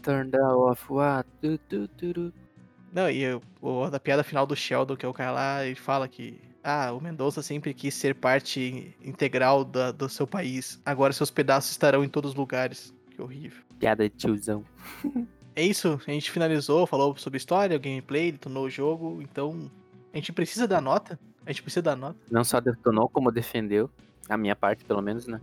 Turn 0.00 0.30
down 0.30 0.58
off 0.60 0.84
what? 0.92 1.28
Du, 1.40 1.58
du, 1.68 1.88
du. 2.12 2.32
Não, 2.92 3.08
e 3.10 3.22
eu- 3.22 3.42
o, 3.60 3.88
da 3.88 3.98
piada 3.98 4.22
final 4.22 4.46
do 4.46 4.54
Sheldon, 4.54 4.96
que 4.96 5.06
é 5.06 5.08
o 5.08 5.12
cara 5.14 5.32
lá, 5.32 5.66
ele 5.66 5.74
fala 5.74 6.06
que. 6.08 6.40
Ah, 6.64 6.92
o 6.92 7.00
Mendonça 7.00 7.42
sempre 7.42 7.74
quis 7.74 7.92
ser 7.92 8.14
parte 8.14 8.94
integral 9.04 9.64
da- 9.64 9.90
do 9.90 10.08
seu 10.08 10.26
país. 10.28 10.80
Agora 10.86 11.12
seus 11.12 11.30
pedaços 11.30 11.72
estarão 11.72 12.04
em 12.04 12.08
todos 12.08 12.30
os 12.30 12.36
lugares. 12.36 12.94
Que 13.10 13.20
horrível. 13.20 13.60
Piada 13.82 14.08
de 14.08 14.14
tiozão. 14.14 14.64
É 15.54 15.62
isso, 15.62 16.00
a 16.06 16.10
gente 16.10 16.30
finalizou, 16.30 16.86
falou 16.86 17.14
sobre 17.18 17.36
história, 17.36 17.76
gameplay, 17.76 18.32
detonou 18.32 18.64
o 18.64 18.70
jogo. 18.70 19.20
Então, 19.20 19.70
a 20.10 20.16
gente 20.16 20.32
precisa 20.32 20.66
dar 20.66 20.80
nota. 20.80 21.20
A 21.44 21.52
gente 21.52 21.62
precisa 21.62 21.82
dar 21.82 21.94
nota. 21.94 22.16
Não 22.30 22.42
só 22.42 22.58
detonou, 22.58 23.06
como 23.06 23.30
defendeu. 23.30 23.90
A 24.30 24.38
minha 24.38 24.56
parte, 24.56 24.82
pelo 24.82 25.02
menos, 25.02 25.26
né? 25.26 25.42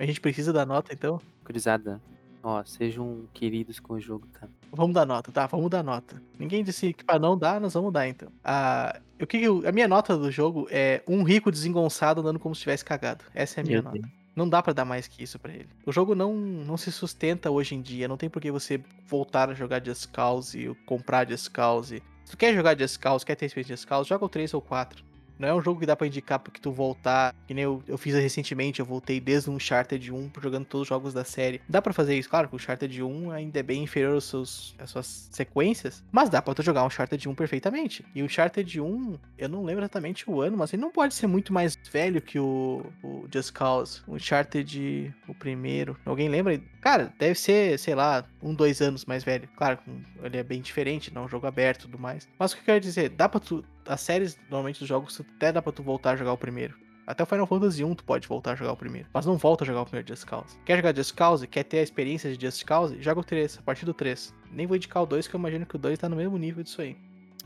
A 0.00 0.04
gente 0.04 0.20
precisa 0.20 0.52
dar 0.52 0.66
nota, 0.66 0.92
então. 0.92 1.20
Curizada. 1.44 2.00
Ó, 2.42 2.64
sejam 2.64 3.20
queridos 3.32 3.78
com 3.78 3.94
o 3.94 4.00
jogo, 4.00 4.26
tá? 4.32 4.48
Vamos 4.72 4.94
dar 4.94 5.06
nota, 5.06 5.30
tá? 5.30 5.46
Vamos 5.46 5.70
dar 5.70 5.84
nota. 5.84 6.20
Ninguém 6.36 6.64
disse 6.64 6.92
que 6.92 7.04
pra 7.04 7.16
não 7.16 7.38
dar, 7.38 7.60
nós 7.60 7.74
vamos 7.74 7.92
dar 7.92 8.08
então. 8.08 8.32
A, 8.42 8.98
o 9.22 9.26
que 9.28 9.44
a 9.64 9.70
minha 9.70 9.86
nota 9.86 10.18
do 10.18 10.28
jogo 10.32 10.66
é 10.72 11.04
um 11.06 11.22
rico 11.22 11.52
desengonçado 11.52 12.20
andando 12.20 12.40
como 12.40 12.52
se 12.52 12.62
tivesse 12.62 12.84
cagado. 12.84 13.24
Essa 13.32 13.60
é 13.60 13.62
a 13.62 13.64
minha 13.64 13.80
Meu 13.80 13.92
nota. 13.92 14.19
Não 14.40 14.48
dá 14.48 14.62
pra 14.62 14.72
dar 14.72 14.86
mais 14.86 15.06
que 15.06 15.22
isso 15.22 15.38
pra 15.38 15.52
ele. 15.52 15.68
O 15.84 15.92
jogo 15.92 16.14
não, 16.14 16.34
não 16.34 16.78
se 16.78 16.90
sustenta 16.90 17.50
hoje 17.50 17.74
em 17.74 17.82
dia. 17.82 18.08
Não 18.08 18.16
tem 18.16 18.30
por 18.30 18.40
que 18.40 18.50
você 18.50 18.80
voltar 19.06 19.50
a 19.50 19.54
jogar 19.54 19.84
Just 19.84 20.10
Cause 20.10 20.74
comprar 20.86 21.28
Just 21.28 21.50
Cause. 21.50 22.02
Se 22.24 22.30
tu 22.30 22.38
quer 22.38 22.54
jogar 22.54 22.78
Just 22.78 22.98
Cause, 22.98 23.26
quer 23.26 23.34
ter 23.34 23.44
experiência 23.44 23.76
Just 23.76 23.86
Cause, 23.86 24.08
joga 24.08 24.24
o 24.24 24.30
3 24.30 24.54
ou 24.54 24.62
4. 24.62 25.04
Não 25.40 25.48
é 25.48 25.54
um 25.54 25.62
jogo 25.62 25.80
que 25.80 25.86
dá 25.86 25.96
pra 25.96 26.06
indicar 26.06 26.38
pra 26.38 26.52
que 26.52 26.60
tu 26.60 26.70
voltar, 26.70 27.34
que 27.46 27.54
nem 27.54 27.64
eu, 27.64 27.82
eu 27.88 27.96
fiz 27.96 28.14
recentemente, 28.14 28.78
eu 28.78 28.84
voltei 28.84 29.18
desde 29.18 29.48
o 29.48 29.54
Uncharted 29.54 30.12
1 30.12 30.32
jogando 30.38 30.66
todos 30.66 30.82
os 30.82 30.88
jogos 30.88 31.14
da 31.14 31.24
série. 31.24 31.62
Dá 31.66 31.80
pra 31.80 31.94
fazer 31.94 32.14
isso, 32.14 32.28
claro 32.28 32.46
que 32.46 32.54
o 32.54 32.56
Uncharted 32.56 33.02
1 33.02 33.30
ainda 33.30 33.58
é 33.58 33.62
bem 33.62 33.82
inferior 33.82 34.16
aos 34.16 34.24
seus, 34.24 34.74
às 34.78 34.90
suas 34.90 35.30
sequências, 35.32 36.04
mas 36.12 36.28
dá 36.28 36.42
pra 36.42 36.52
tu 36.52 36.62
jogar 36.62 36.82
o 36.82 36.88
Uncharted 36.88 37.26
1 37.26 37.34
perfeitamente. 37.34 38.04
E 38.14 38.20
o 38.20 38.26
Uncharted 38.26 38.78
1, 38.78 39.18
eu 39.38 39.48
não 39.48 39.64
lembro 39.64 39.82
exatamente 39.82 40.30
o 40.30 40.42
ano, 40.42 40.58
mas 40.58 40.74
ele 40.74 40.82
não 40.82 40.90
pode 40.90 41.14
ser 41.14 41.26
muito 41.26 41.54
mais 41.54 41.74
velho 41.90 42.20
que 42.20 42.38
o, 42.38 42.84
o 43.02 43.26
Just 43.32 43.52
Cause. 43.54 44.02
O 44.06 44.16
Uncharted, 44.16 45.14
o 45.26 45.34
primeiro. 45.34 45.96
Alguém 46.04 46.28
lembra? 46.28 46.60
Cara, 46.82 47.12
deve 47.18 47.34
ser, 47.34 47.78
sei 47.78 47.94
lá, 47.94 48.24
um, 48.42 48.54
dois 48.54 48.82
anos 48.82 49.06
mais 49.06 49.24
velho. 49.24 49.48
Claro, 49.56 49.78
ele 50.22 50.36
é 50.36 50.42
bem 50.42 50.60
diferente, 50.60 51.12
não 51.14 51.22
é 51.22 51.24
um 51.24 51.28
jogo 51.28 51.46
aberto 51.46 51.80
e 51.80 51.86
tudo 51.86 51.98
mais. 51.98 52.28
Mas 52.38 52.52
o 52.52 52.56
que 52.56 52.60
eu 52.60 52.66
quero 52.66 52.80
dizer, 52.80 53.08
dá 53.08 53.26
pra 53.26 53.40
tu. 53.40 53.64
As 53.86 54.00
séries, 54.00 54.38
normalmente, 54.48 54.80
dos 54.80 54.88
jogos, 54.88 55.20
até 55.20 55.52
dá 55.52 55.60
pra 55.60 55.72
tu 55.72 55.82
voltar 55.82 56.12
a 56.12 56.16
jogar 56.16 56.32
o 56.32 56.38
primeiro. 56.38 56.74
Até 57.06 57.24
o 57.24 57.26
Final 57.26 57.46
Fantasy 57.46 57.82
1 57.82 57.94
tu 57.96 58.04
pode 58.04 58.28
voltar 58.28 58.52
a 58.52 58.54
jogar 58.54 58.72
o 58.72 58.76
primeiro. 58.76 59.08
Mas 59.12 59.26
não 59.26 59.36
volta 59.36 59.64
a 59.64 59.66
jogar 59.66 59.82
o 59.82 59.84
primeiro 59.84 60.06
Just 60.06 60.24
Cause. 60.26 60.56
Quer 60.64 60.76
jogar 60.76 60.94
Just 60.94 61.14
Cause? 61.14 61.46
Quer 61.46 61.64
ter 61.64 61.80
a 61.80 61.82
experiência 61.82 62.32
de 62.32 62.46
Just 62.46 62.64
Cause? 62.64 63.02
Joga 63.02 63.20
o 63.20 63.24
3, 63.24 63.58
a 63.58 63.62
partir 63.62 63.84
do 63.84 63.92
3. 63.92 64.32
Nem 64.52 64.66
vou 64.66 64.76
indicar 64.76 65.02
o 65.02 65.06
2, 65.06 65.26
que 65.26 65.34
eu 65.34 65.38
imagino 65.38 65.66
que 65.66 65.74
o 65.74 65.78
2 65.78 65.98
tá 65.98 66.08
no 66.08 66.14
mesmo 66.14 66.38
nível 66.38 66.62
disso 66.62 66.80
aí. 66.80 66.96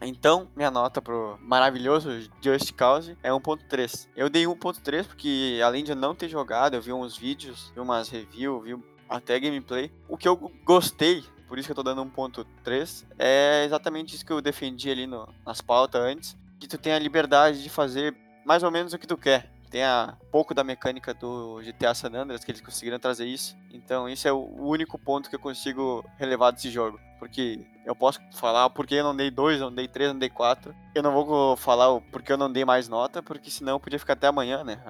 Então, 0.03 0.49
minha 0.55 0.71
nota 0.71 1.01
pro 1.01 1.39
maravilhoso 1.41 2.11
Just 2.43 2.73
Cause 2.75 3.17
é 3.23 3.31
1.3. 3.31 4.09
Eu 4.15 4.29
dei 4.29 4.45
1.3 4.45 5.07
porque, 5.07 5.61
além 5.65 5.83
de 5.83 5.93
eu 5.93 5.97
não 5.97 6.15
ter 6.15 6.29
jogado, 6.29 6.75
eu 6.75 6.83
vi 6.83 6.93
uns 6.93 7.17
vídeos, 7.17 7.73
vi 7.75 7.81
umas 7.81 8.11
reviews, 8.11 8.65
vi 8.65 8.77
até 9.09 9.41
gameplay. 9.41 9.91
O 10.09 10.19
que 10.19 10.29
eu 10.29 10.37
gostei, 10.65 11.25
por 11.49 11.59
isso 11.59 11.67
que 11.67 11.73
eu 11.73 11.77
tô 11.77 11.83
dando 11.83 12.03
1.3, 12.05 13.05
é 13.19 13.65
exatamente 13.65 14.15
isso 14.15 14.25
que 14.25 14.33
eu 14.33 14.41
defendi 14.41 14.91
ali 14.91 15.07
no- 15.07 15.29
nas 15.47 15.61
pautas 15.61 16.01
antes, 16.03 16.37
que 16.59 16.67
tu 16.69 16.79
tem 16.79 16.93
a 16.93 16.99
liberdade 16.99 17.63
de 17.63 17.69
fazer 17.69 18.15
mais 18.45 18.63
ou 18.63 18.71
menos 18.71 18.93
o 18.93 18.99
que 18.99 19.07
tu 19.07 19.17
quer. 19.17 19.51
Tem 19.71 19.83
a, 19.83 20.17
pouco 20.31 20.55
da 20.55 20.63
mecânica 20.63 21.13
do 21.13 21.61
GTA 21.61 21.93
San 21.95 22.13
Andreas, 22.15 22.45
que 22.45 22.51
eles 22.51 22.61
conseguiram 22.61 22.99
trazer 22.99 23.27
isso. 23.27 23.57
Então, 23.73 24.09
esse 24.09 24.29
é 24.29 24.33
o 24.33 24.47
único 24.61 24.97
ponto 24.97 25.29
que 25.29 25.35
eu 25.35 25.41
consigo 25.41 26.05
relevar 26.17 26.53
desse 26.53 26.71
jogo. 26.71 27.01
Porque 27.19 27.67
eu 27.85 27.97
posso 27.97 28.21
falar 28.35 28.71
porque 28.71 28.95
eu 28.95 29.03
não 29.05 29.17
dei 29.17 29.31
2, 29.33 29.59
não 29.61 29.75
dei 29.75 29.89
3, 29.89 30.13
não 30.13 30.19
dei 30.19 30.29
4. 30.29 30.73
Eu 30.95 31.03
não 31.03 31.13
vou 31.13 31.57
falar 31.57 31.91
o 31.91 32.01
porque 32.01 32.33
eu 32.33 32.37
não 32.37 32.53
dei 32.53 32.65
mais 32.65 32.89
nota, 32.89 33.21
porque 33.23 33.51
senão 33.51 33.73
eu 33.73 33.81
podia 33.81 33.99
ficar 33.99 34.13
até 34.13 34.29
amanhã, 34.29 34.63
né? 34.63 34.81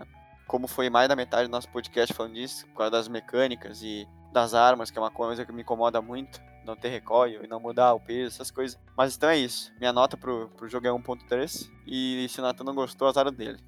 Como 0.46 0.66
foi 0.68 0.90
mais 0.90 1.08
da 1.08 1.16
metade 1.16 1.48
do 1.48 1.52
nosso 1.52 1.68
podcast 1.70 2.12
falando 2.12 2.34
disso, 2.34 2.66
por 2.66 2.78
causa 2.78 2.90
das 2.90 3.08
mecânicas 3.08 3.82
e 3.82 4.06
das 4.34 4.52
armas, 4.52 4.90
que 4.90 4.98
é 4.98 5.00
uma 5.00 5.10
coisa 5.10 5.46
que 5.46 5.52
me 5.52 5.62
incomoda 5.62 6.02
muito. 6.02 6.42
Não 6.66 6.74
ter 6.74 6.88
recoil 6.88 7.44
e 7.44 7.46
não 7.46 7.60
mudar 7.60 7.94
o 7.94 8.00
peso, 8.00 8.34
essas 8.34 8.50
coisas. 8.50 8.78
Mas 8.96 9.16
então 9.16 9.28
é 9.28 9.38
isso. 9.38 9.72
Minha 9.78 9.92
nota 9.92 10.16
pro, 10.16 10.48
pro 10.56 10.68
jogo 10.68 10.86
é 10.86 10.90
1.3. 10.90 11.70
E 11.86 12.26
se 12.28 12.40
o 12.40 12.42
Nathan 12.42 12.64
não 12.64 12.74
gostou, 12.74 13.06
azar 13.06 13.30
dele. 13.30 13.58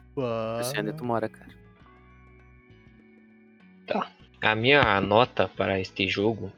Esse 0.60 0.78
onde 0.78 0.92
tu 0.92 1.04
mora, 1.04 1.28
cara. 1.28 1.54
A 4.42 4.54
minha 4.54 5.00
nota 5.00 5.48
para 5.48 5.78
este 5.78 6.08
jogo 6.08 6.52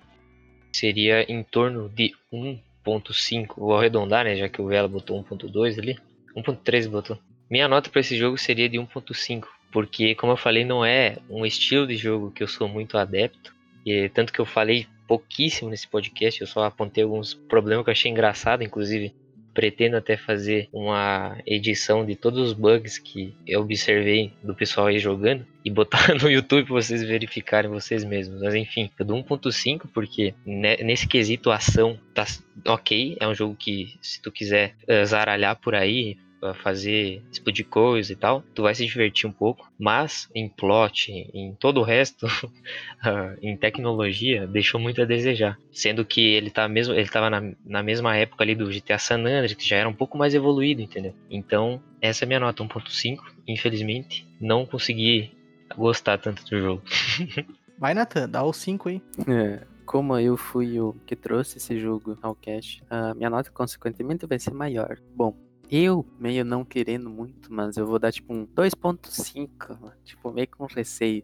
seria 0.72 1.22
em 1.30 1.42
torno 1.42 1.88
de 1.88 2.14
1.5. 2.32 3.54
Vou 3.56 3.76
arredondar, 3.76 4.24
né? 4.24 4.36
Já 4.36 4.48
que 4.48 4.62
o 4.62 4.66
Vela 4.66 4.88
botou 4.88 5.22
1.2 5.22 5.78
ali. 5.78 5.98
1.3 6.36 6.88
botou. 6.88 7.18
Minha 7.50 7.66
nota 7.66 7.90
para 7.90 8.00
esse 8.00 8.16
jogo 8.16 8.38
seria 8.38 8.68
de 8.68 8.78
1.5. 8.78 9.44
Porque, 9.72 10.14
como 10.14 10.32
eu 10.32 10.36
falei, 10.36 10.64
não 10.64 10.84
é 10.84 11.18
um 11.28 11.44
estilo 11.44 11.86
de 11.86 11.96
jogo 11.96 12.30
que 12.30 12.42
eu 12.42 12.48
sou 12.48 12.68
muito 12.68 12.96
adepto. 12.96 13.57
E 13.85 14.09
tanto 14.09 14.33
que 14.33 14.41
eu 14.41 14.47
falei 14.47 14.87
pouquíssimo 15.07 15.70
nesse 15.70 15.89
podcast, 15.89 16.41
eu 16.41 16.47
só 16.47 16.64
apontei 16.64 17.03
alguns 17.03 17.35
problemas 17.35 17.85
que 17.85 17.91
eu 17.91 17.93
achei 17.93 18.11
engraçado, 18.11 18.62
inclusive 18.62 19.14
pretendo 19.55 19.97
até 19.97 20.16
fazer 20.16 20.68
uma 20.72 21.37
edição 21.45 22.07
de 22.07 22.14
todos 22.14 22.39
os 22.39 22.53
bugs 22.53 22.97
que 22.97 23.35
eu 23.45 23.61
observei 23.61 24.33
do 24.41 24.55
pessoal 24.55 24.87
aí 24.87 25.01
jogando 25.01 25.45
e 25.64 25.70
botar 25.70 26.14
no 26.22 26.31
YouTube 26.31 26.66
pra 26.66 26.74
vocês 26.74 27.03
verificarem 27.03 27.68
vocês 27.68 28.05
mesmos. 28.05 28.41
Mas 28.41 28.55
enfim, 28.55 28.89
eu 28.97 29.05
dou 29.05 29.16
1.5 29.20 29.89
porque 29.93 30.33
ne- 30.47 30.76
nesse 30.76 31.09
quesito 31.09 31.51
ação 31.51 31.99
tá 32.14 32.24
ok, 32.68 33.16
é 33.18 33.26
um 33.26 33.35
jogo 33.35 33.57
que 33.57 33.97
se 34.01 34.22
tu 34.22 34.31
quiser 34.31 34.76
eh, 34.87 35.05
zaralhar 35.05 35.57
por 35.57 35.74
aí, 35.74 36.16
fazer 36.62 37.22
explodir 37.30 37.66
coisa 37.66 38.12
e 38.12 38.16
tal, 38.16 38.43
tu 38.55 38.62
vai 38.62 38.74
se 38.74 38.86
divertir 38.86 39.28
um 39.28 39.32
pouco, 39.32 39.70
mas 39.78 40.28
em 40.34 40.49
plot, 40.49 41.11
em 41.34 41.55
todo 41.59 41.80
o 41.80 41.82
resto, 41.82 42.26
em 43.43 43.57
tecnologia, 43.57 44.47
deixou 44.47 44.80
muito 44.80 45.03
a 45.03 45.05
desejar. 45.05 45.59
Sendo 45.72 46.05
que 46.05 46.20
ele 46.20 46.51
tá 46.51 46.68
mesmo, 46.68 46.95
ele 46.95 47.09
tava 47.09 47.28
na, 47.30 47.43
na 47.64 47.82
mesma 47.82 48.16
época 48.16 48.45
ali 48.45 48.55
do 48.55 48.70
GTA 48.70 48.99
San 48.99 49.18
Andreas, 49.18 49.53
que 49.53 49.66
já 49.66 49.76
era 49.76 49.89
um 49.89 49.95
pouco 49.95 50.16
mais 50.16 50.34
evoluído, 50.34 50.80
entendeu? 50.82 51.14
Então, 51.30 51.82
essa 52.01 52.24
é 52.24 52.26
a 52.26 52.28
minha 52.28 52.41
nota 52.41 52.62
1.5. 52.62 53.18
Infelizmente, 53.47 54.26
não 54.41 54.66
consegui 54.66 55.32
gostar 55.76 56.18
tanto 56.18 56.45
do 56.45 56.59
jogo. 56.59 56.82
Vai, 57.78 57.95
Nathan, 57.95 58.28
dá 58.28 58.43
o 58.43 58.53
5 58.53 58.89
aí. 58.89 59.01
É, 59.28 59.64
como 59.86 60.18
eu 60.18 60.36
fui 60.36 60.80
o 60.80 60.95
que 61.07 61.14
trouxe 61.14 61.59
esse 61.59 61.78
jogo 61.78 62.18
ao 62.20 62.34
cast, 62.34 62.82
a 62.91 63.14
minha 63.14 63.30
nota 63.30 63.51
consequentemente 63.53 64.26
vai 64.26 64.39
ser 64.39 64.53
maior. 64.53 64.99
Bom, 65.14 65.34
eu 65.71 66.07
meio 66.19 66.45
não 66.45 66.64
querendo 66.64 67.09
muito, 67.11 67.53
mas 67.53 67.77
eu 67.77 67.87
vou 67.87 67.99
dar 67.99 68.12
tipo 68.12 68.33
um 68.33 68.47
2.5, 68.47 69.93
tipo 70.05 70.33
meio 70.33 70.49
com 70.49 70.66
receio. 70.66 71.23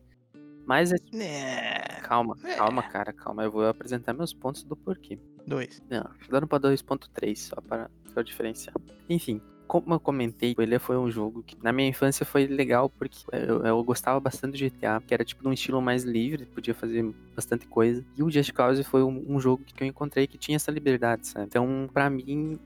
Mas 0.67 0.93
é 0.93 0.97
É. 1.15 2.01
calma, 2.03 2.37
calma, 2.57 2.83
cara, 2.83 3.13
calma. 3.13 3.45
Eu 3.45 3.51
vou 3.51 3.67
apresentar 3.67 4.13
meus 4.15 4.33
pontos 4.33 4.63
do 4.65 4.75
porquê. 4.75 5.19
2. 5.47 5.83
Não, 5.91 6.09
dando 6.31 6.47
pra 6.47 6.59
2.3, 6.59 7.37
só 7.39 7.57
para, 7.61 7.91
pra 8.13 8.21
eu 8.21 8.25
diferenciar. 8.25 8.75
Enfim, 9.09 9.43
como 9.67 9.95
eu 9.95 10.01
comentei, 10.01 10.55
ele 10.59 10.79
foi 10.79 10.97
um 10.97 11.11
jogo 11.11 11.43
que 11.43 11.57
na 11.63 11.73
minha 11.73 11.89
infância 11.89 12.25
foi 12.25 12.47
legal 12.47 12.89
porque 12.89 13.19
eu, 13.33 13.63
eu 13.65 13.85
gostava 13.85 14.19
bastante 14.21 14.53
do 14.53 14.59
GTA, 14.59 15.03
que 15.07 15.13
era 15.13 15.25
tipo 15.25 15.43
de 15.43 15.49
um 15.49 15.53
estilo 15.53 15.83
mais 15.83 16.03
livre, 16.05 16.47
podia 16.47 16.75
fazer 16.75 17.05
bastante 17.35 17.67
coisa. 17.67 18.05
E 18.17 18.23
o 18.23 18.31
Just 18.31 18.53
Cause 18.53 18.83
foi 18.85 19.03
um, 19.03 19.25
um 19.29 19.39
jogo 19.39 19.63
que 19.65 19.83
eu 19.83 19.87
encontrei 19.87 20.27
que 20.27 20.39
tinha 20.39 20.57
essa 20.57 20.71
liberdade, 20.71 21.27
sabe? 21.27 21.47
Então, 21.47 21.89
pra 21.93 22.09
mim, 22.09 22.59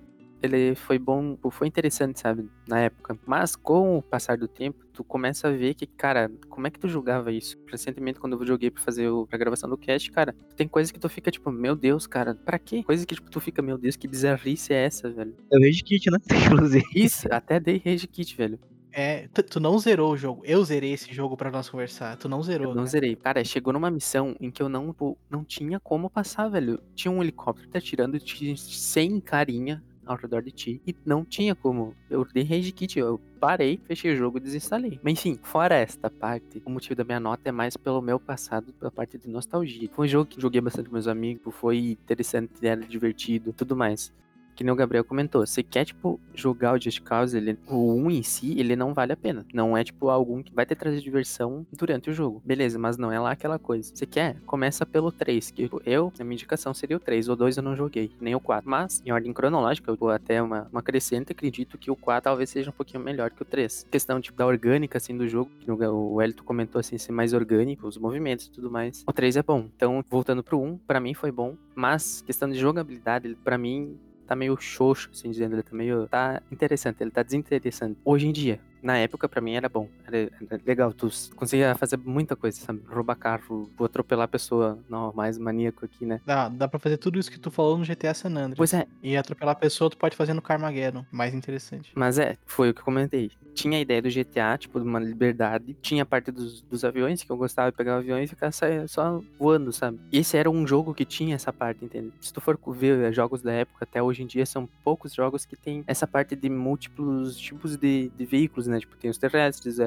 ele 0.42 0.74
foi 0.74 0.98
bom, 0.98 1.36
foi 1.50 1.66
interessante, 1.66 2.20
sabe, 2.20 2.48
na 2.66 2.80
época. 2.80 3.18
Mas 3.26 3.56
com 3.56 3.98
o 3.98 4.02
passar 4.02 4.36
do 4.36 4.48
tempo, 4.48 4.84
tu 4.92 5.02
começa 5.02 5.48
a 5.48 5.50
ver 5.50 5.74
que, 5.74 5.86
cara, 5.86 6.30
como 6.48 6.66
é 6.66 6.70
que 6.70 6.78
tu 6.78 6.88
julgava 6.88 7.32
isso? 7.32 7.56
Recentemente, 7.66 8.20
quando 8.20 8.38
eu 8.38 8.46
joguei 8.46 8.70
pra 8.70 8.82
fazer 8.82 9.08
o, 9.08 9.28
a 9.30 9.36
gravação 9.36 9.68
do 9.68 9.76
cast, 9.76 10.10
cara, 10.10 10.34
tem 10.56 10.68
coisas 10.68 10.90
que 10.90 10.98
tu 10.98 11.08
fica 11.08 11.30
tipo, 11.30 11.50
meu 11.50 11.74
Deus, 11.74 12.06
cara, 12.06 12.34
pra 12.34 12.58
quê? 12.58 12.82
Coisa 12.82 13.06
que 13.06 13.14
tipo, 13.14 13.30
tu 13.30 13.40
fica, 13.40 13.62
meu 13.62 13.78
Deus, 13.78 13.96
que 13.96 14.08
bizarrice 14.08 14.72
é 14.72 14.84
essa, 14.84 15.10
velho? 15.10 15.34
É 15.52 15.56
o 15.56 15.60
Rage 15.60 15.82
Kit, 15.82 16.10
né? 16.10 16.18
Inclusive. 16.46 16.84
Isso, 16.94 17.28
até 17.30 17.60
dei 17.60 17.80
rage 17.84 18.06
kit, 18.06 18.36
velho. 18.36 18.58
É, 18.92 19.28
tu, 19.32 19.42
tu 19.42 19.60
não 19.60 19.78
zerou 19.78 20.12
o 20.12 20.16
jogo. 20.16 20.42
Eu 20.44 20.64
zerei 20.64 20.92
esse 20.92 21.12
jogo 21.12 21.36
pra 21.36 21.50
nós 21.50 21.68
conversar. 21.68 22.16
Tu 22.16 22.28
não 22.28 22.42
zerou. 22.42 22.68
Eu 22.68 22.70
não 22.70 22.76
cara. 22.78 22.86
zerei. 22.86 23.16
Cara, 23.16 23.44
chegou 23.44 23.72
numa 23.72 23.90
missão 23.90 24.34
em 24.40 24.50
que 24.50 24.62
eu 24.62 24.68
não, 24.68 24.92
pô, 24.92 25.16
não 25.30 25.44
tinha 25.44 25.78
como 25.78 26.10
passar, 26.10 26.48
velho. 26.48 26.80
Tinha 26.94 27.12
um 27.12 27.22
helicóptero 27.22 27.70
te 27.70 27.78
atirando, 27.78 28.18
tinha 28.18 28.56
100 28.56 29.20
carinha 29.20 29.84
ao 30.08 30.16
redor 30.16 30.42
de 30.42 30.50
ti. 30.50 30.82
E 30.86 30.94
não 31.04 31.24
tinha 31.24 31.54
como. 31.54 31.94
Eu 32.10 32.24
dei 32.24 32.42
rage 32.42 32.72
kit, 32.72 32.98
eu 32.98 33.20
parei, 33.38 33.80
fechei 33.84 34.12
o 34.12 34.16
jogo 34.16 34.38
e 34.38 34.40
desinstalei. 34.40 34.98
Mas 35.02 35.12
enfim, 35.12 35.38
fora 35.42 35.74
esta 35.76 36.10
parte, 36.10 36.62
o 36.64 36.70
motivo 36.70 36.94
da 36.94 37.04
minha 37.04 37.20
nota 37.20 37.48
é 37.48 37.52
mais 37.52 37.76
pelo 37.76 38.00
meu 38.00 38.18
passado, 38.18 38.72
pela 38.72 38.90
parte 38.90 39.18
de 39.18 39.28
nostalgia. 39.28 39.88
Foi 39.92 40.06
um 40.06 40.08
jogo 40.08 40.26
que 40.26 40.40
joguei 40.40 40.60
bastante 40.60 40.88
com 40.88 40.94
meus 40.94 41.06
amigos, 41.06 41.54
foi 41.54 41.90
interessante, 41.90 42.50
era 42.62 42.80
divertido, 42.80 43.52
tudo 43.52 43.76
mais. 43.76 44.12
Que 44.58 44.64
nem 44.64 44.72
o 44.72 44.76
Gabriel 44.76 45.04
comentou, 45.04 45.46
você 45.46 45.62
quer, 45.62 45.84
tipo, 45.84 46.18
jogar 46.34 46.74
o 46.74 46.80
Just 46.82 47.00
Cause, 47.02 47.36
ele, 47.36 47.56
o 47.68 47.94
1 47.94 48.10
em 48.10 48.22
si, 48.24 48.58
ele 48.58 48.74
não 48.74 48.92
vale 48.92 49.12
a 49.12 49.16
pena. 49.16 49.46
Não 49.54 49.76
é, 49.76 49.84
tipo, 49.84 50.08
algum 50.08 50.42
que 50.42 50.52
vai 50.52 50.66
ter 50.66 50.74
trazer 50.74 51.00
diversão 51.00 51.64
durante 51.72 52.10
o 52.10 52.12
jogo. 52.12 52.42
Beleza, 52.44 52.76
mas 52.76 52.98
não 52.98 53.12
é 53.12 53.20
lá 53.20 53.30
aquela 53.30 53.56
coisa. 53.56 53.92
Você 53.94 54.04
quer? 54.04 54.40
Começa 54.40 54.84
pelo 54.84 55.12
3, 55.12 55.52
que 55.52 55.70
eu, 55.86 56.12
a 56.18 56.24
minha 56.24 56.34
indicação 56.34 56.74
seria 56.74 56.96
o 56.96 57.00
3. 57.00 57.28
O 57.28 57.36
2 57.36 57.58
eu 57.58 57.62
não 57.62 57.76
joguei, 57.76 58.10
nem 58.20 58.34
o 58.34 58.40
4. 58.40 58.68
Mas, 58.68 59.00
em 59.06 59.12
ordem 59.12 59.32
cronológica, 59.32 59.92
eu 59.92 59.96
vou 59.96 60.10
até 60.10 60.42
uma, 60.42 60.66
uma 60.72 60.82
crescente, 60.82 61.30
acredito 61.30 61.78
que 61.78 61.88
o 61.88 61.94
4 61.94 62.24
talvez 62.24 62.50
seja 62.50 62.70
um 62.70 62.72
pouquinho 62.72 63.00
melhor 63.00 63.30
que 63.30 63.40
o 63.40 63.44
3. 63.44 63.86
Questão, 63.88 64.20
tipo, 64.20 64.36
da 64.36 64.44
orgânica, 64.44 64.98
assim, 64.98 65.16
do 65.16 65.28
jogo, 65.28 65.52
que 65.60 65.70
o 65.70 66.20
Elito 66.20 66.42
comentou, 66.42 66.80
assim, 66.80 66.98
ser 66.98 67.12
mais 67.12 67.32
orgânico, 67.32 67.86
os 67.86 67.96
movimentos 67.96 68.46
e 68.46 68.50
tudo 68.50 68.68
mais. 68.68 69.04
O 69.06 69.12
3 69.12 69.36
é 69.36 69.42
bom. 69.44 69.68
Então, 69.76 70.04
voltando 70.10 70.42
pro 70.42 70.60
1, 70.60 70.78
pra 70.78 70.98
mim 70.98 71.14
foi 71.14 71.30
bom. 71.30 71.54
Mas, 71.76 72.22
questão 72.22 72.50
de 72.50 72.58
jogabilidade, 72.58 73.36
pra 73.44 73.56
mim, 73.56 73.96
tá 74.28 74.36
meio 74.36 74.56
xoxo, 74.60 75.08
assim 75.12 75.30
dizendo, 75.30 75.54
ele 75.54 75.62
tá 75.62 75.74
meio. 75.74 76.06
tá 76.06 76.42
interessante, 76.52 77.02
ele 77.02 77.10
tá 77.10 77.22
desinteressante. 77.22 77.98
Hoje 78.04 78.26
em 78.28 78.32
dia, 78.32 78.60
na 78.82 78.98
época, 78.98 79.28
pra 79.28 79.40
mim 79.40 79.54
era 79.54 79.68
bom. 79.68 79.88
Era, 80.06 80.30
era 80.50 80.60
legal, 80.66 80.92
tu 80.92 81.08
conseguia 81.34 81.74
fazer 81.74 81.96
muita 81.96 82.36
coisa, 82.36 82.58
sabe? 82.60 82.82
Roubar 82.88 83.16
carro, 83.16 83.70
atropelar 83.80 84.24
a 84.24 84.28
pessoa. 84.28 84.78
Não, 84.88 85.12
mais 85.14 85.38
maníaco 85.38 85.84
aqui, 85.84 86.04
né? 86.04 86.20
Dá, 86.24 86.48
dá 86.48 86.68
pra 86.68 86.78
fazer 86.78 86.96
tudo 86.96 87.18
isso 87.18 87.30
que 87.30 87.38
tu 87.38 87.50
falou 87.50 87.78
no 87.78 87.84
GTA 87.84 88.14
San 88.14 88.30
Andreas. 88.30 88.56
Pois 88.56 88.72
é, 88.74 88.86
E 89.02 89.16
atropelar 89.16 89.52
a 89.52 89.58
pessoa, 89.58 89.90
tu 89.90 89.96
pode 89.96 90.16
fazer 90.16 90.34
no 90.34 90.42
Carmageddon. 90.42 91.04
Mais 91.10 91.34
interessante. 91.34 91.90
Mas 91.94 92.18
é, 92.18 92.36
foi 92.46 92.70
o 92.70 92.74
que 92.74 92.80
eu 92.80 92.84
comentei. 92.84 93.30
Tinha 93.54 93.78
a 93.78 93.80
ideia 93.80 94.00
do 94.00 94.08
GTA, 94.08 94.56
tipo, 94.56 94.78
de 94.80 94.86
uma 94.86 95.00
liberdade. 95.00 95.76
Tinha 95.82 96.04
a 96.04 96.06
parte 96.06 96.30
dos, 96.30 96.62
dos 96.62 96.84
aviões, 96.84 97.22
que 97.22 97.30
eu 97.30 97.36
gostava 97.36 97.70
de 97.70 97.76
pegar 97.76 97.96
o 97.96 97.98
avião 97.98 98.18
e 98.18 98.26
ficar 98.26 98.52
só, 98.52 98.66
só 98.86 99.22
voando, 99.38 99.72
sabe? 99.72 99.98
Esse 100.12 100.36
era 100.36 100.48
um 100.48 100.66
jogo 100.66 100.94
que 100.94 101.04
tinha 101.04 101.34
essa 101.34 101.52
parte, 101.52 101.84
entende? 101.84 102.12
Se 102.20 102.32
tu 102.32 102.40
for 102.40 102.58
ver 102.72 103.12
jogos 103.12 103.42
da 103.42 103.52
época, 103.52 103.84
até 103.84 104.02
hoje 104.02 104.22
em 104.22 104.26
dia, 104.26 104.46
são 104.46 104.68
poucos 104.84 105.12
jogos 105.12 105.44
que 105.44 105.56
tem 105.56 105.82
essa 105.86 106.06
parte 106.06 106.36
de 106.36 106.48
múltiplos 106.48 107.36
tipos 107.36 107.76
de, 107.76 108.10
de 108.16 108.24
veículos, 108.24 108.67
né? 108.68 108.78
Tipo, 108.80 108.96
tem 108.96 109.10
os 109.10 109.18
terrestres, 109.18 109.78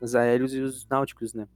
os 0.00 0.14
aéreos 0.14 0.54
e 0.54 0.60
os 0.60 0.86
náuticos, 0.88 1.34
né? 1.34 1.46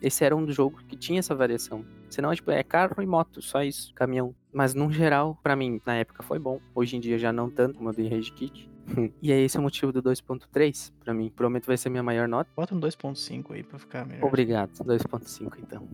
Esse 0.00 0.24
era 0.24 0.36
um 0.36 0.44
dos 0.44 0.54
jogos 0.54 0.82
que 0.82 0.96
tinha 0.96 1.18
essa 1.18 1.34
variação. 1.34 1.84
Senão, 2.10 2.34
tipo, 2.34 2.50
é 2.50 2.62
carro 2.62 3.02
e 3.02 3.06
moto, 3.06 3.40
só 3.40 3.62
isso, 3.62 3.92
caminhão. 3.94 4.34
Mas, 4.52 4.74
no 4.74 4.90
geral, 4.92 5.38
pra 5.42 5.56
mim, 5.56 5.80
na 5.86 5.96
época 5.96 6.22
foi 6.22 6.38
bom. 6.38 6.60
Hoje 6.74 6.96
em 6.96 7.00
dia 7.00 7.18
já 7.18 7.32
não 7.32 7.50
tanto, 7.50 7.76
como 7.76 7.88
eu 7.88 7.94
dei 7.94 8.08
Rage 8.08 8.32
Kit. 8.32 8.70
e 9.20 9.32
é 9.32 9.40
esse 9.40 9.58
o 9.58 9.62
motivo 9.62 9.92
do 9.92 10.02
2.3, 10.02 10.92
pra 11.00 11.14
mim. 11.14 11.30
Provavelmente 11.34 11.66
vai 11.66 11.76
ser 11.76 11.88
minha 11.88 12.02
maior 12.02 12.28
nota. 12.28 12.50
Bota 12.54 12.74
um 12.74 12.80
2.5 12.80 13.52
aí 13.52 13.62
pra 13.62 13.78
ficar 13.78 14.06
melhor. 14.06 14.26
Obrigado, 14.26 14.70
2.5 14.72 15.58
então. 15.58 15.88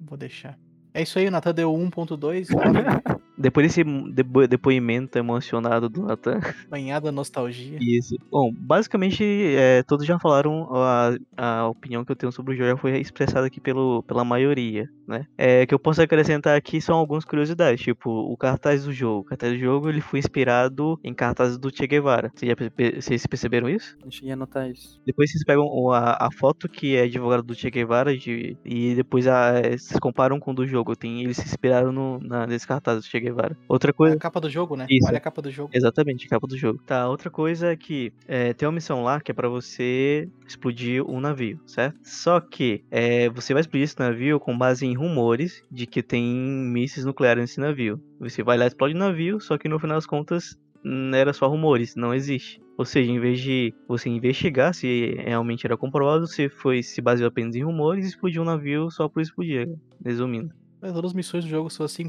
Vou 0.00 0.16
deixar. 0.16 0.58
É 0.94 1.02
isso 1.02 1.18
aí, 1.18 1.26
o 1.26 1.30
Natan 1.30 1.52
deu 1.52 1.72
1.2. 1.72 2.48
Depois 3.38 3.66
desse 3.66 3.84
depo- 3.84 4.46
depoimento 4.48 5.16
emocionado 5.18 5.88
do 5.88 6.02
Nathan. 6.02 6.40
Banhada 6.68 7.12
nostalgia. 7.12 7.78
Isso. 7.80 8.16
Bom, 8.30 8.52
basicamente, 8.52 9.22
é, 9.24 9.82
todos 9.84 10.04
já 10.04 10.18
falaram, 10.18 10.68
a, 10.72 11.16
a 11.36 11.68
opinião 11.68 12.04
que 12.04 12.10
eu 12.12 12.16
tenho 12.16 12.32
sobre 12.32 12.54
o 12.54 12.56
jogo 12.56 12.70
já 12.70 12.76
foi 12.76 12.98
expressada 12.98 13.46
aqui 13.46 13.60
pelo, 13.60 14.02
pela 14.02 14.24
maioria, 14.24 14.88
né? 15.08 15.26
É, 15.36 15.64
que 15.66 15.74
eu 15.74 15.78
posso 15.78 16.02
acrescentar 16.02 16.56
aqui 16.56 16.80
são 16.80 16.96
algumas 16.96 17.24
curiosidades, 17.24 17.82
tipo, 17.82 18.10
o 18.10 18.36
cartaz 18.36 18.84
do 18.84 18.92
jogo. 18.92 19.20
O 19.20 19.24
cartaz 19.24 19.52
do 19.52 19.58
jogo, 19.58 19.88
ele 19.88 20.00
foi 20.00 20.18
inspirado 20.18 21.00
em 21.02 21.14
cartazes 21.14 21.56
do 21.58 21.74
Che 21.74 21.86
Guevara. 21.86 22.30
Vocês, 22.34 22.54
perce- 22.54 23.00
vocês 23.00 23.26
perceberam 23.26 23.68
isso? 23.68 23.96
Não 24.04 24.10
cheguei 24.10 24.30
a 24.30 24.34
anotar 24.34 24.70
isso. 24.70 25.00
Depois 25.06 25.30
vocês 25.30 25.42
pegam 25.44 25.90
a, 25.90 26.26
a 26.26 26.30
foto 26.30 26.68
que 26.68 26.94
é 26.96 27.06
divulgada 27.08 27.42
do 27.42 27.54
Che 27.54 27.70
Guevara 27.70 28.16
de- 28.16 28.56
e 28.64 28.94
depois 28.94 29.26
a, 29.26 29.52
vocês 29.62 29.98
comparam 30.00 30.38
com 30.38 30.50
o 30.50 30.54
do 30.54 30.66
jogo. 30.66 30.94
Tem, 30.94 31.22
eles 31.24 31.36
se 31.38 31.44
inspiraram 31.44 31.90
no, 31.92 32.18
na, 32.20 32.46
nesse 32.46 32.66
cartaz 32.66 32.98
do 32.98 33.04
Che 33.04 33.18
Guevara. 33.20 33.56
Outra 33.68 33.90
A 33.90 33.94
coisa... 33.94 34.16
capa 34.18 34.40
do 34.40 34.50
jogo, 34.50 34.76
né? 34.76 34.86
Isso. 34.90 35.08
Olha 35.08 35.16
a 35.18 35.20
capa 35.20 35.40
do 35.40 35.50
jogo. 35.50 35.70
Exatamente, 35.72 36.28
capa 36.28 36.46
do 36.46 36.56
jogo. 36.56 36.80
Tá, 36.86 37.08
outra 37.08 37.30
coisa 37.30 37.72
é 37.72 37.76
que 37.76 38.12
é, 38.26 38.52
tem 38.52 38.66
uma 38.68 38.74
missão 38.74 39.02
lá 39.02 39.20
que 39.20 39.30
é 39.30 39.34
pra 39.34 39.48
você 39.48 40.28
explodir 40.46 41.02
um 41.08 41.20
navio, 41.20 41.58
certo? 41.66 41.98
Só 42.02 42.40
que 42.40 42.82
é, 42.90 43.28
você 43.30 43.52
vai 43.52 43.60
explodir 43.60 43.84
esse 43.84 43.98
navio 43.98 44.38
com 44.40 44.56
base 44.56 44.86
em 44.86 44.97
rumores 44.98 45.62
de 45.70 45.86
que 45.86 46.02
tem 46.02 46.24
mísseis 46.24 47.06
nucleares 47.06 47.42
nesse 47.42 47.60
navio. 47.60 48.00
Você 48.20 48.42
vai 48.42 48.58
lá 48.58 48.64
e 48.64 48.68
explode 48.68 48.94
o 48.94 48.98
navio, 48.98 49.40
só 49.40 49.56
que 49.56 49.68
no 49.68 49.78
final 49.78 49.96
das 49.96 50.06
contas 50.06 50.58
não 50.82 51.16
era 51.16 51.32
só 51.32 51.48
rumores, 51.48 51.94
não 51.96 52.14
existe. 52.14 52.60
Ou 52.76 52.84
seja, 52.84 53.10
em 53.10 53.18
vez 53.18 53.40
de 53.40 53.74
você 53.88 54.08
investigar 54.08 54.72
se 54.72 55.14
realmente 55.18 55.66
era 55.66 55.76
comprovado, 55.76 56.26
você 56.26 56.48
foi 56.48 56.82
se 56.82 57.00
baseou 57.00 57.28
apenas 57.28 57.56
em 57.56 57.64
rumores 57.64 58.04
e 58.04 58.08
explodiu 58.08 58.42
um 58.42 58.44
navio 58.44 58.90
só 58.90 59.08
por 59.08 59.20
explodir, 59.20 59.68
resumindo. 60.04 60.54
Mas 60.80 60.92
Todas 60.92 61.10
as 61.10 61.14
missões 61.14 61.44
do 61.44 61.50
jogo 61.50 61.70
são 61.70 61.84
assim. 61.84 62.08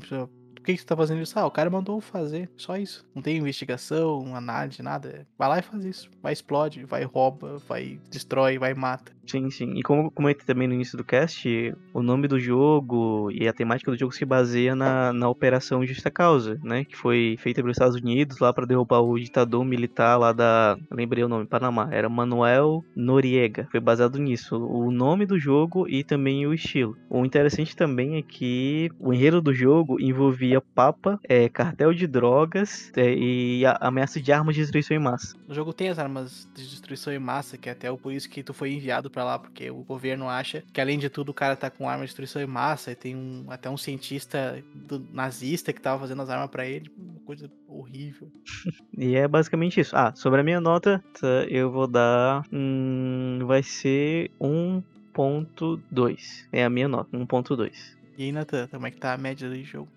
Por 0.59 0.65
que, 0.65 0.77
tu 0.77 0.85
tá 0.85 0.95
fazendo 0.95 1.21
isso? 1.21 1.37
Ah, 1.39 1.45
o 1.45 1.51
cara 1.51 1.69
mandou 1.69 1.99
fazer. 2.01 2.49
Só 2.57 2.77
isso. 2.77 3.05
Não 3.15 3.21
tem 3.21 3.37
investigação, 3.37 4.35
análise, 4.35 4.83
nada. 4.83 5.25
Vai 5.37 5.49
lá 5.49 5.59
e 5.59 5.63
faz 5.63 5.85
isso. 5.85 6.09
Vai, 6.21 6.33
explode, 6.33 6.83
vai, 6.85 7.03
rouba, 7.03 7.57
vai, 7.67 7.99
destrói, 8.09 8.57
vai, 8.57 8.73
mata. 8.73 9.11
Sim, 9.25 9.49
sim. 9.51 9.73
E 9.75 9.83
como 9.83 10.03
eu 10.03 10.11
comentei 10.11 10.45
também 10.45 10.67
no 10.67 10.73
início 10.73 10.97
do 10.97 11.03
cast, 11.03 11.47
o 11.93 12.01
nome 12.01 12.27
do 12.27 12.39
jogo 12.39 13.29
e 13.31 13.47
a 13.47 13.53
temática 13.53 13.91
do 13.91 13.97
jogo 13.97 14.11
se 14.11 14.25
baseia 14.25 14.75
na, 14.75 15.13
na 15.13 15.29
Operação 15.29 15.85
Justa 15.85 16.09
Causa, 16.09 16.59
né? 16.63 16.83
Que 16.83 16.97
foi 16.97 17.37
feita 17.39 17.61
pelos 17.61 17.75
Estados 17.75 17.95
Unidos 17.95 18.39
lá 18.39 18.51
para 18.51 18.65
derrubar 18.65 19.01
o 19.01 19.19
ditador 19.19 19.63
militar 19.63 20.17
lá 20.17 20.33
da. 20.33 20.77
Lembrei 20.91 21.23
o 21.23 21.29
nome, 21.29 21.45
Panamá. 21.45 21.89
Era 21.91 22.09
Manuel 22.09 22.83
Noriega. 22.95 23.67
Foi 23.69 23.79
baseado 23.79 24.17
nisso. 24.17 24.57
O 24.57 24.91
nome 24.91 25.27
do 25.27 25.39
jogo 25.39 25.87
e 25.87 26.03
também 26.03 26.47
o 26.47 26.53
estilo. 26.53 26.97
O 27.07 27.23
interessante 27.23 27.75
também 27.75 28.17
é 28.17 28.21
que 28.23 28.89
o 28.99 29.13
enredo 29.13 29.41
do 29.41 29.53
jogo 29.53 30.01
envolvia 30.01 30.48
Papa, 30.75 31.19
é, 31.27 31.47
cartel 31.49 31.93
de 31.93 32.07
drogas 32.07 32.91
é, 32.95 33.13
e 33.13 33.63
ameaça 33.79 34.19
de 34.21 34.31
armas 34.31 34.55
de 34.55 34.61
destruição 34.61 34.95
em 34.95 34.99
massa. 34.99 35.35
No 35.47 35.53
jogo 35.53 35.73
tem 35.73 35.89
as 35.89 35.99
armas 35.99 36.47
de 36.55 36.67
destruição 36.67 37.11
em 37.13 37.19
massa, 37.19 37.57
que 37.57 37.69
é 37.69 37.71
até 37.71 37.91
o 37.91 37.97
por 37.97 38.11
isso 38.11 38.29
que 38.29 38.43
tu 38.43 38.53
foi 38.53 38.71
enviado 38.71 39.09
pra 39.09 39.23
lá, 39.23 39.39
porque 39.39 39.69
o 39.69 39.83
governo 39.83 40.29
acha 40.29 40.63
que 40.73 40.81
além 40.81 40.97
de 40.97 41.09
tudo 41.09 41.29
o 41.29 41.33
cara 41.33 41.55
tá 41.55 41.69
com 41.69 41.89
arma 41.89 42.03
de 42.03 42.07
destruição 42.07 42.41
em 42.41 42.47
massa, 42.47 42.91
e 42.91 42.95
tem 42.95 43.15
um, 43.15 43.45
até 43.49 43.69
um 43.69 43.77
cientista 43.77 44.63
do- 44.87 45.05
nazista 45.13 45.73
que 45.73 45.81
tava 45.81 45.99
fazendo 45.99 46.21
as 46.21 46.29
armas 46.29 46.49
pra 46.49 46.65
ele, 46.65 46.89
uma 46.97 47.19
coisa 47.25 47.49
horrível. 47.67 48.29
E 48.97 49.15
é 49.15 49.25
basicamente 49.29 49.79
isso. 49.79 49.95
Ah, 49.95 50.11
sobre 50.13 50.41
a 50.41 50.43
minha 50.43 50.59
nota, 50.59 51.01
tá, 51.21 51.27
eu 51.47 51.71
vou 51.71 51.87
dar. 51.87 52.43
Hum, 52.51 53.39
vai 53.45 53.63
ser 53.63 54.29
1.2. 54.41 56.47
É 56.51 56.65
a 56.65 56.69
minha 56.69 56.87
nota, 56.87 57.09
1.2. 57.15 57.97
E 58.19 58.23
aí, 58.23 58.31
Nathan, 58.33 58.67
como 58.67 58.85
é 58.85 58.91
que 58.91 58.97
tá 58.97 59.13
a 59.13 59.17
média 59.17 59.47
do 59.47 59.63
jogo? 59.63 59.87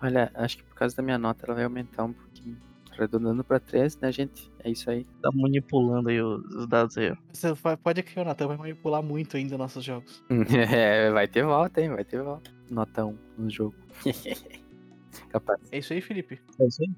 Olha, 0.00 0.32
acho 0.36 0.56
que 0.56 0.62
por 0.62 0.74
causa 0.76 0.96
da 0.96 1.02
minha 1.02 1.18
nota 1.18 1.44
ela 1.44 1.56
vai 1.56 1.64
aumentar 1.64 2.04
um 2.04 2.12
pouquinho. 2.14 2.56
Arredondando 2.90 3.44
pra 3.44 3.60
3, 3.60 3.98
né, 3.98 4.10
gente? 4.10 4.50
É 4.60 4.70
isso 4.70 4.90
aí. 4.90 5.04
Tá 5.20 5.30
manipulando 5.30 6.08
aí 6.08 6.18
os, 6.18 6.42
os 6.54 6.66
dados 6.66 6.96
aí, 6.96 7.10
ó. 7.10 7.16
Você 7.30 7.52
pode 7.82 8.02
que 8.02 8.18
o 8.18 8.24
Nathan 8.24 8.46
vai 8.46 8.56
manipular 8.56 9.02
muito 9.02 9.36
ainda 9.36 9.58
nossos 9.58 9.84
jogos. 9.84 10.24
É, 10.74 11.10
vai 11.10 11.28
ter 11.28 11.44
volta, 11.44 11.82
hein? 11.82 11.90
Vai 11.90 12.02
ter 12.02 12.22
volta. 12.22 12.50
Nota 12.70 13.04
1 13.04 13.18
no 13.36 13.50
jogo. 13.50 13.74
Capaz. 15.28 15.60
É 15.70 15.76
isso 15.76 15.92
aí, 15.92 16.00
Felipe. 16.00 16.40
É 16.58 16.66
isso 16.66 16.82
aí. 16.82 16.90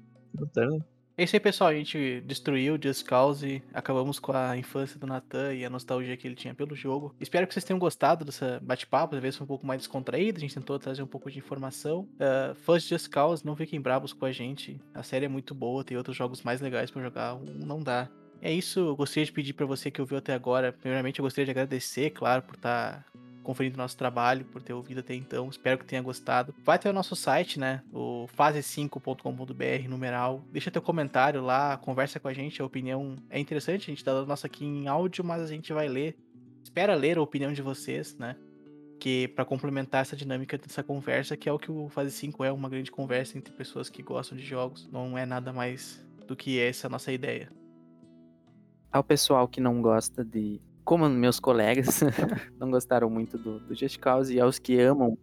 Tá, 0.53 0.65
né? 0.65 0.79
É 1.19 1.23
isso 1.23 1.35
aí, 1.35 1.39
pessoal. 1.41 1.69
A 1.69 1.73
gente 1.73 2.21
destruiu 2.21 2.79
Just 2.81 3.05
Cause, 3.05 3.61
acabamos 3.73 4.19
com 4.19 4.31
a 4.31 4.55
infância 4.55 4.97
do 4.97 5.05
Nathan 5.05 5.53
e 5.53 5.65
a 5.65 5.69
nostalgia 5.69 6.15
que 6.15 6.25
ele 6.25 6.33
tinha 6.33 6.53
pelo 6.55 6.73
jogo. 6.73 7.13
Espero 7.19 7.45
que 7.45 7.53
vocês 7.53 7.65
tenham 7.65 7.77
gostado 7.77 8.23
dessa 8.23 8.57
bate-papo, 8.63 9.11
talvez 9.11 9.35
foi 9.35 9.43
um 9.43 9.47
pouco 9.49 9.67
mais 9.67 9.81
descontraído, 9.81 10.37
a 10.37 10.39
gente 10.39 10.55
tentou 10.55 10.79
trazer 10.79 11.03
um 11.03 11.07
pouco 11.07 11.29
de 11.29 11.37
informação. 11.37 12.07
Uh, 12.13 12.55
fãs 12.63 12.83
de 12.83 12.87
Just 12.87 13.09
Cause, 13.09 13.45
não 13.45 13.53
fiquem 13.53 13.81
bravos 13.81 14.13
com 14.13 14.23
a 14.23 14.31
gente, 14.31 14.79
a 14.93 15.03
série 15.03 15.25
é 15.25 15.27
muito 15.27 15.53
boa, 15.53 15.83
tem 15.83 15.97
outros 15.97 16.15
jogos 16.15 16.41
mais 16.41 16.61
legais 16.61 16.89
pra 16.89 17.01
jogar, 17.01 17.37
não 17.37 17.83
dá. 17.83 18.07
É 18.41 18.53
isso, 18.53 18.79
eu 18.79 18.95
gostaria 18.95 19.25
de 19.25 19.33
pedir 19.33 19.51
pra 19.51 19.65
você 19.65 19.91
que 19.91 19.99
ouviu 19.99 20.19
até 20.19 20.33
agora, 20.33 20.71
primeiramente 20.71 21.19
eu 21.19 21.23
gostaria 21.23 21.47
de 21.47 21.51
agradecer, 21.51 22.11
claro, 22.11 22.43
por 22.43 22.55
estar 22.55 23.05
conferindo 23.49 23.77
nosso 23.77 23.97
trabalho, 23.97 24.45
por 24.45 24.61
ter 24.61 24.73
ouvido 24.73 24.99
até 24.99 25.15
então. 25.15 25.49
Espero 25.49 25.79
que 25.79 25.85
tenha 25.85 26.03
gostado. 26.03 26.53
Vai 26.63 26.77
ter 26.77 26.87
o 26.87 26.93
nosso 26.93 27.15
site, 27.15 27.59
né? 27.59 27.81
O 27.91 28.27
fase5.com.br, 28.37 29.89
numeral. 29.89 30.43
Deixa 30.51 30.69
teu 30.69 30.83
comentário 30.83 31.41
lá, 31.41 31.75
conversa 31.75 32.19
com 32.19 32.27
a 32.27 32.33
gente. 32.33 32.61
A 32.61 32.65
opinião 32.65 33.15
é 33.27 33.39
interessante, 33.39 33.89
a 33.89 33.91
gente 33.91 34.03
tá 34.03 34.13
dando 34.13 34.27
nossa 34.27 34.45
aqui 34.45 34.63
em 34.63 34.87
áudio, 34.87 35.23
mas 35.23 35.41
a 35.41 35.47
gente 35.47 35.73
vai 35.73 35.87
ler. 35.87 36.15
Espera 36.63 36.93
ler 36.93 37.17
a 37.17 37.23
opinião 37.23 37.51
de 37.51 37.63
vocês, 37.63 38.15
né? 38.19 38.35
Que 38.99 39.27
para 39.29 39.43
complementar 39.43 40.03
essa 40.03 40.15
dinâmica 40.15 40.55
dessa 40.55 40.83
conversa, 40.83 41.35
que 41.35 41.49
é 41.49 41.51
o 41.51 41.57
que 41.57 41.71
o 41.71 41.89
Fase 41.89 42.11
5 42.11 42.43
é, 42.43 42.51
uma 42.51 42.69
grande 42.69 42.91
conversa 42.91 43.35
entre 43.35 43.51
pessoas 43.51 43.89
que 43.89 44.03
gostam 44.03 44.37
de 44.37 44.45
jogos. 44.45 44.87
Não 44.91 45.17
é 45.17 45.25
nada 45.25 45.51
mais 45.51 46.05
do 46.27 46.35
que 46.35 46.59
essa 46.59 46.87
nossa 46.87 47.11
ideia. 47.11 47.51
Ao 48.91 49.03
pessoal 49.03 49.47
que 49.47 49.59
não 49.59 49.81
gosta 49.81 50.23
de. 50.23 50.61
Como 50.89 51.07
meus 51.07 51.39
colegas 51.39 52.01
não 52.59 52.71
gostaram 52.71 53.11
muito 53.11 53.37
do, 53.37 53.59
do 53.59 53.75
Just 53.75 53.99
Cause, 53.99 54.33
e 54.33 54.39
aos 54.39 54.57
que 54.57 54.81
amam, 54.81 55.15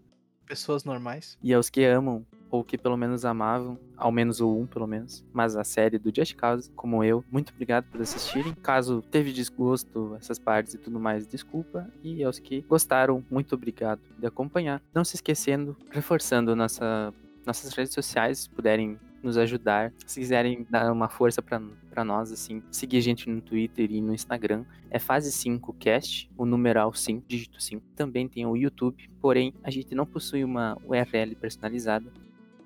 Pessoas 0.46 0.84
normais. 0.84 1.36
e 1.42 1.52
aos 1.52 1.68
que 1.68 1.84
amam, 1.84 2.24
ou 2.48 2.62
que 2.62 2.78
pelo 2.78 2.96
menos 2.96 3.24
amavam, 3.24 3.76
ao 3.96 4.12
menos 4.12 4.40
o 4.40 4.48
1 4.48 4.66
pelo 4.68 4.86
menos, 4.86 5.24
mas 5.32 5.56
a 5.56 5.64
série 5.64 5.98
do 5.98 6.14
Just 6.14 6.36
Cause, 6.36 6.70
como 6.70 7.02
eu, 7.02 7.24
muito 7.32 7.52
obrigado 7.52 7.90
por 7.90 8.00
assistirem. 8.00 8.54
Caso 8.62 9.02
teve 9.10 9.32
desgosto, 9.32 10.14
essas 10.14 10.38
partes 10.38 10.74
e 10.74 10.78
tudo 10.78 11.00
mais, 11.00 11.26
desculpa. 11.26 11.90
E 12.00 12.22
aos 12.22 12.38
que 12.38 12.60
gostaram, 12.60 13.24
muito 13.28 13.52
obrigado 13.56 14.02
de 14.16 14.24
acompanhar. 14.24 14.80
Não 14.94 15.04
se 15.04 15.16
esquecendo, 15.16 15.76
reforçando 15.90 16.54
nossa, 16.54 17.12
nossas 17.44 17.74
redes 17.74 17.92
sociais, 17.92 18.38
se 18.38 18.50
puderem 18.50 19.00
nos 19.22 19.36
ajudar. 19.38 19.92
Se 20.06 20.20
quiserem 20.20 20.66
dar 20.68 20.92
uma 20.92 21.08
força 21.08 21.42
pra 21.42 22.04
nós, 22.04 22.30
assim, 22.32 22.62
seguir 22.70 22.98
a 22.98 23.00
gente 23.00 23.28
no 23.28 23.40
Twitter 23.40 23.90
e 23.90 24.00
no 24.00 24.14
Instagram. 24.14 24.64
É 24.90 24.98
fase 24.98 25.32
5 25.32 25.72
cast, 25.74 26.30
o 26.36 26.46
numeral 26.46 26.94
5, 26.94 27.24
dígito 27.26 27.60
5. 27.62 27.84
Também 27.94 28.28
tem 28.28 28.46
o 28.46 28.56
YouTube, 28.56 29.10
porém 29.20 29.52
a 29.62 29.70
gente 29.70 29.94
não 29.94 30.06
possui 30.06 30.44
uma 30.44 30.78
URL 30.84 31.34
personalizada. 31.34 32.12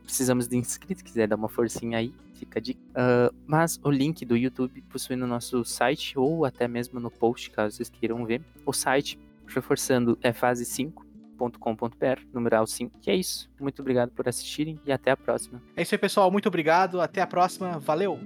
Precisamos 0.02 0.48
de 0.48 0.56
inscritos, 0.56 0.98
se 0.98 1.04
quiser 1.04 1.28
dar 1.28 1.36
uma 1.36 1.48
forcinha 1.48 1.98
aí, 1.98 2.12
fica 2.34 2.58
a 2.58 2.62
dica. 2.62 2.80
Ah, 2.94 3.32
mas 3.46 3.78
o 3.82 3.90
link 3.90 4.24
do 4.24 4.36
YouTube 4.36 4.82
possui 4.90 5.14
no 5.14 5.26
nosso 5.26 5.64
site 5.64 6.18
ou 6.18 6.44
até 6.44 6.66
mesmo 6.66 6.98
no 6.98 7.10
post, 7.10 7.50
caso 7.50 7.76
vocês 7.76 7.88
queiram 7.88 8.26
ver. 8.26 8.42
O 8.66 8.72
site, 8.72 9.18
reforçando, 9.46 10.18
é 10.20 10.32
fase 10.32 10.64
5 10.64 11.06
.com.br, 11.48 12.20
numeral 12.32 12.66
5. 12.66 13.00
E 13.06 13.10
é 13.10 13.14
isso. 13.14 13.50
Muito 13.58 13.80
obrigado 13.80 14.10
por 14.10 14.28
assistirem 14.28 14.80
e 14.84 14.92
até 14.92 15.10
a 15.10 15.16
próxima. 15.16 15.62
É 15.76 15.82
isso 15.82 15.94
aí, 15.94 15.98
pessoal. 15.98 16.30
Muito 16.30 16.46
obrigado. 16.48 17.00
Até 17.00 17.22
a 17.22 17.26
próxima. 17.26 17.78
Valeu! 17.78 18.18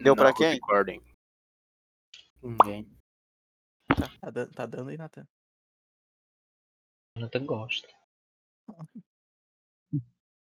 Deu 0.00 0.16
pra 0.16 0.32
quem? 0.32 0.54
Recording. 0.54 1.02
Ninguém. 2.42 2.97
Tá, 4.20 4.30
dan- 4.30 4.50
tá 4.50 4.66
dando 4.66 4.90
aí, 4.90 4.96
Nathan. 4.96 5.26
Eu 7.16 7.26
até 7.26 7.38
gosto. 7.40 7.88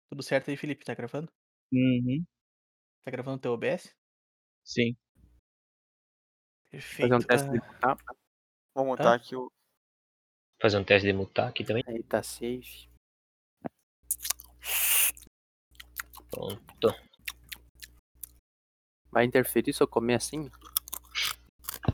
Tudo 0.09 0.23
certo 0.23 0.49
aí, 0.49 0.57
Felipe? 0.57 0.83
Tá 0.83 0.93
gravando? 0.93 1.31
Uhum. 1.71 2.25
Tá 3.03 3.11
gravando 3.11 3.37
o 3.37 3.39
teu 3.39 3.53
OBS? 3.53 3.95
Sim. 4.63 4.97
Perfeito. 6.69 7.09
Fazer 7.09 7.23
um 7.23 7.27
teste 7.27 7.49
de 7.51 7.57
Ah, 7.57 7.95
botar. 7.95 8.15
Vou 8.75 8.85
montar 8.85 9.13
Hã? 9.13 9.15
aqui 9.15 9.35
o. 9.35 9.51
Fazer 10.61 10.77
um 10.77 10.83
teste 10.83 11.07
de 11.07 11.13
mutar 11.13 11.47
aqui 11.47 11.63
também. 11.63 11.83
Aí 11.87 12.03
tá 12.03 12.21
safe. 12.21 12.89
Pronto. 16.29 16.87
Vai 19.11 19.25
interferir 19.25 19.73
se 19.73 19.81
eu 19.81 19.87
comer 19.87 20.15
assim? 20.15 20.49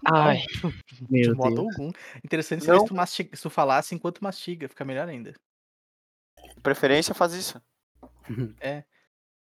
Ai, 0.05 0.37
de 1.09 1.27
Meu 1.27 1.35
modo 1.35 1.55
Deus. 1.55 1.75
algum. 1.75 1.91
Interessante 2.23 2.63
seria 2.63 2.79
se 2.79 2.85
tu, 2.85 2.95
mastiga, 2.95 3.35
se 3.35 3.41
tu 3.41 3.49
falasse 3.49 3.95
enquanto 3.95 4.23
mastiga, 4.23 4.67
fica 4.69 4.85
melhor 4.85 5.07
ainda. 5.07 5.31
De 5.31 6.61
preferência 6.61 7.13
faz 7.13 7.33
isso. 7.33 7.61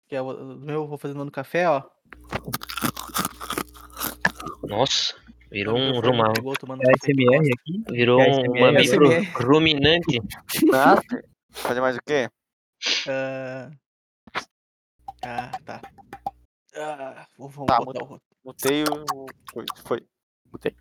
Que 0.07 0.15
é 0.15 0.21
o, 0.21 0.27
o 0.27 0.55
meu 0.57 0.81
eu 0.81 0.87
vou 0.87 0.97
fazendo 0.99 1.25
no 1.25 1.31
café, 1.31 1.67
ó. 1.67 1.81
nossa. 4.63 5.15
Virou 5.51 5.77
um 5.77 6.01
tomando 6.55 6.83
É 6.83 6.91
aqui? 6.91 7.83
Virou 7.89 8.21
É 8.21 8.27
um 8.27 8.59
mamífero 8.59 9.07
ruminante. 9.33 10.19
Fazer 11.49 11.81
mais 11.81 11.95
o 11.97 12.01
quê? 12.05 12.29
Ah, 13.07 13.71
ah, 15.23 15.51
tá. 15.63 15.81
Ah, 16.75 17.27
vou, 17.37 17.49
vou 17.49 17.65
Tá, 17.65 17.79
botar 17.79 18.03
o 18.03 18.19
Mutei 18.43 18.83
o. 18.83 19.25
Foi. 19.53 19.65
foi. 19.85 20.05
Botei. 20.55 20.73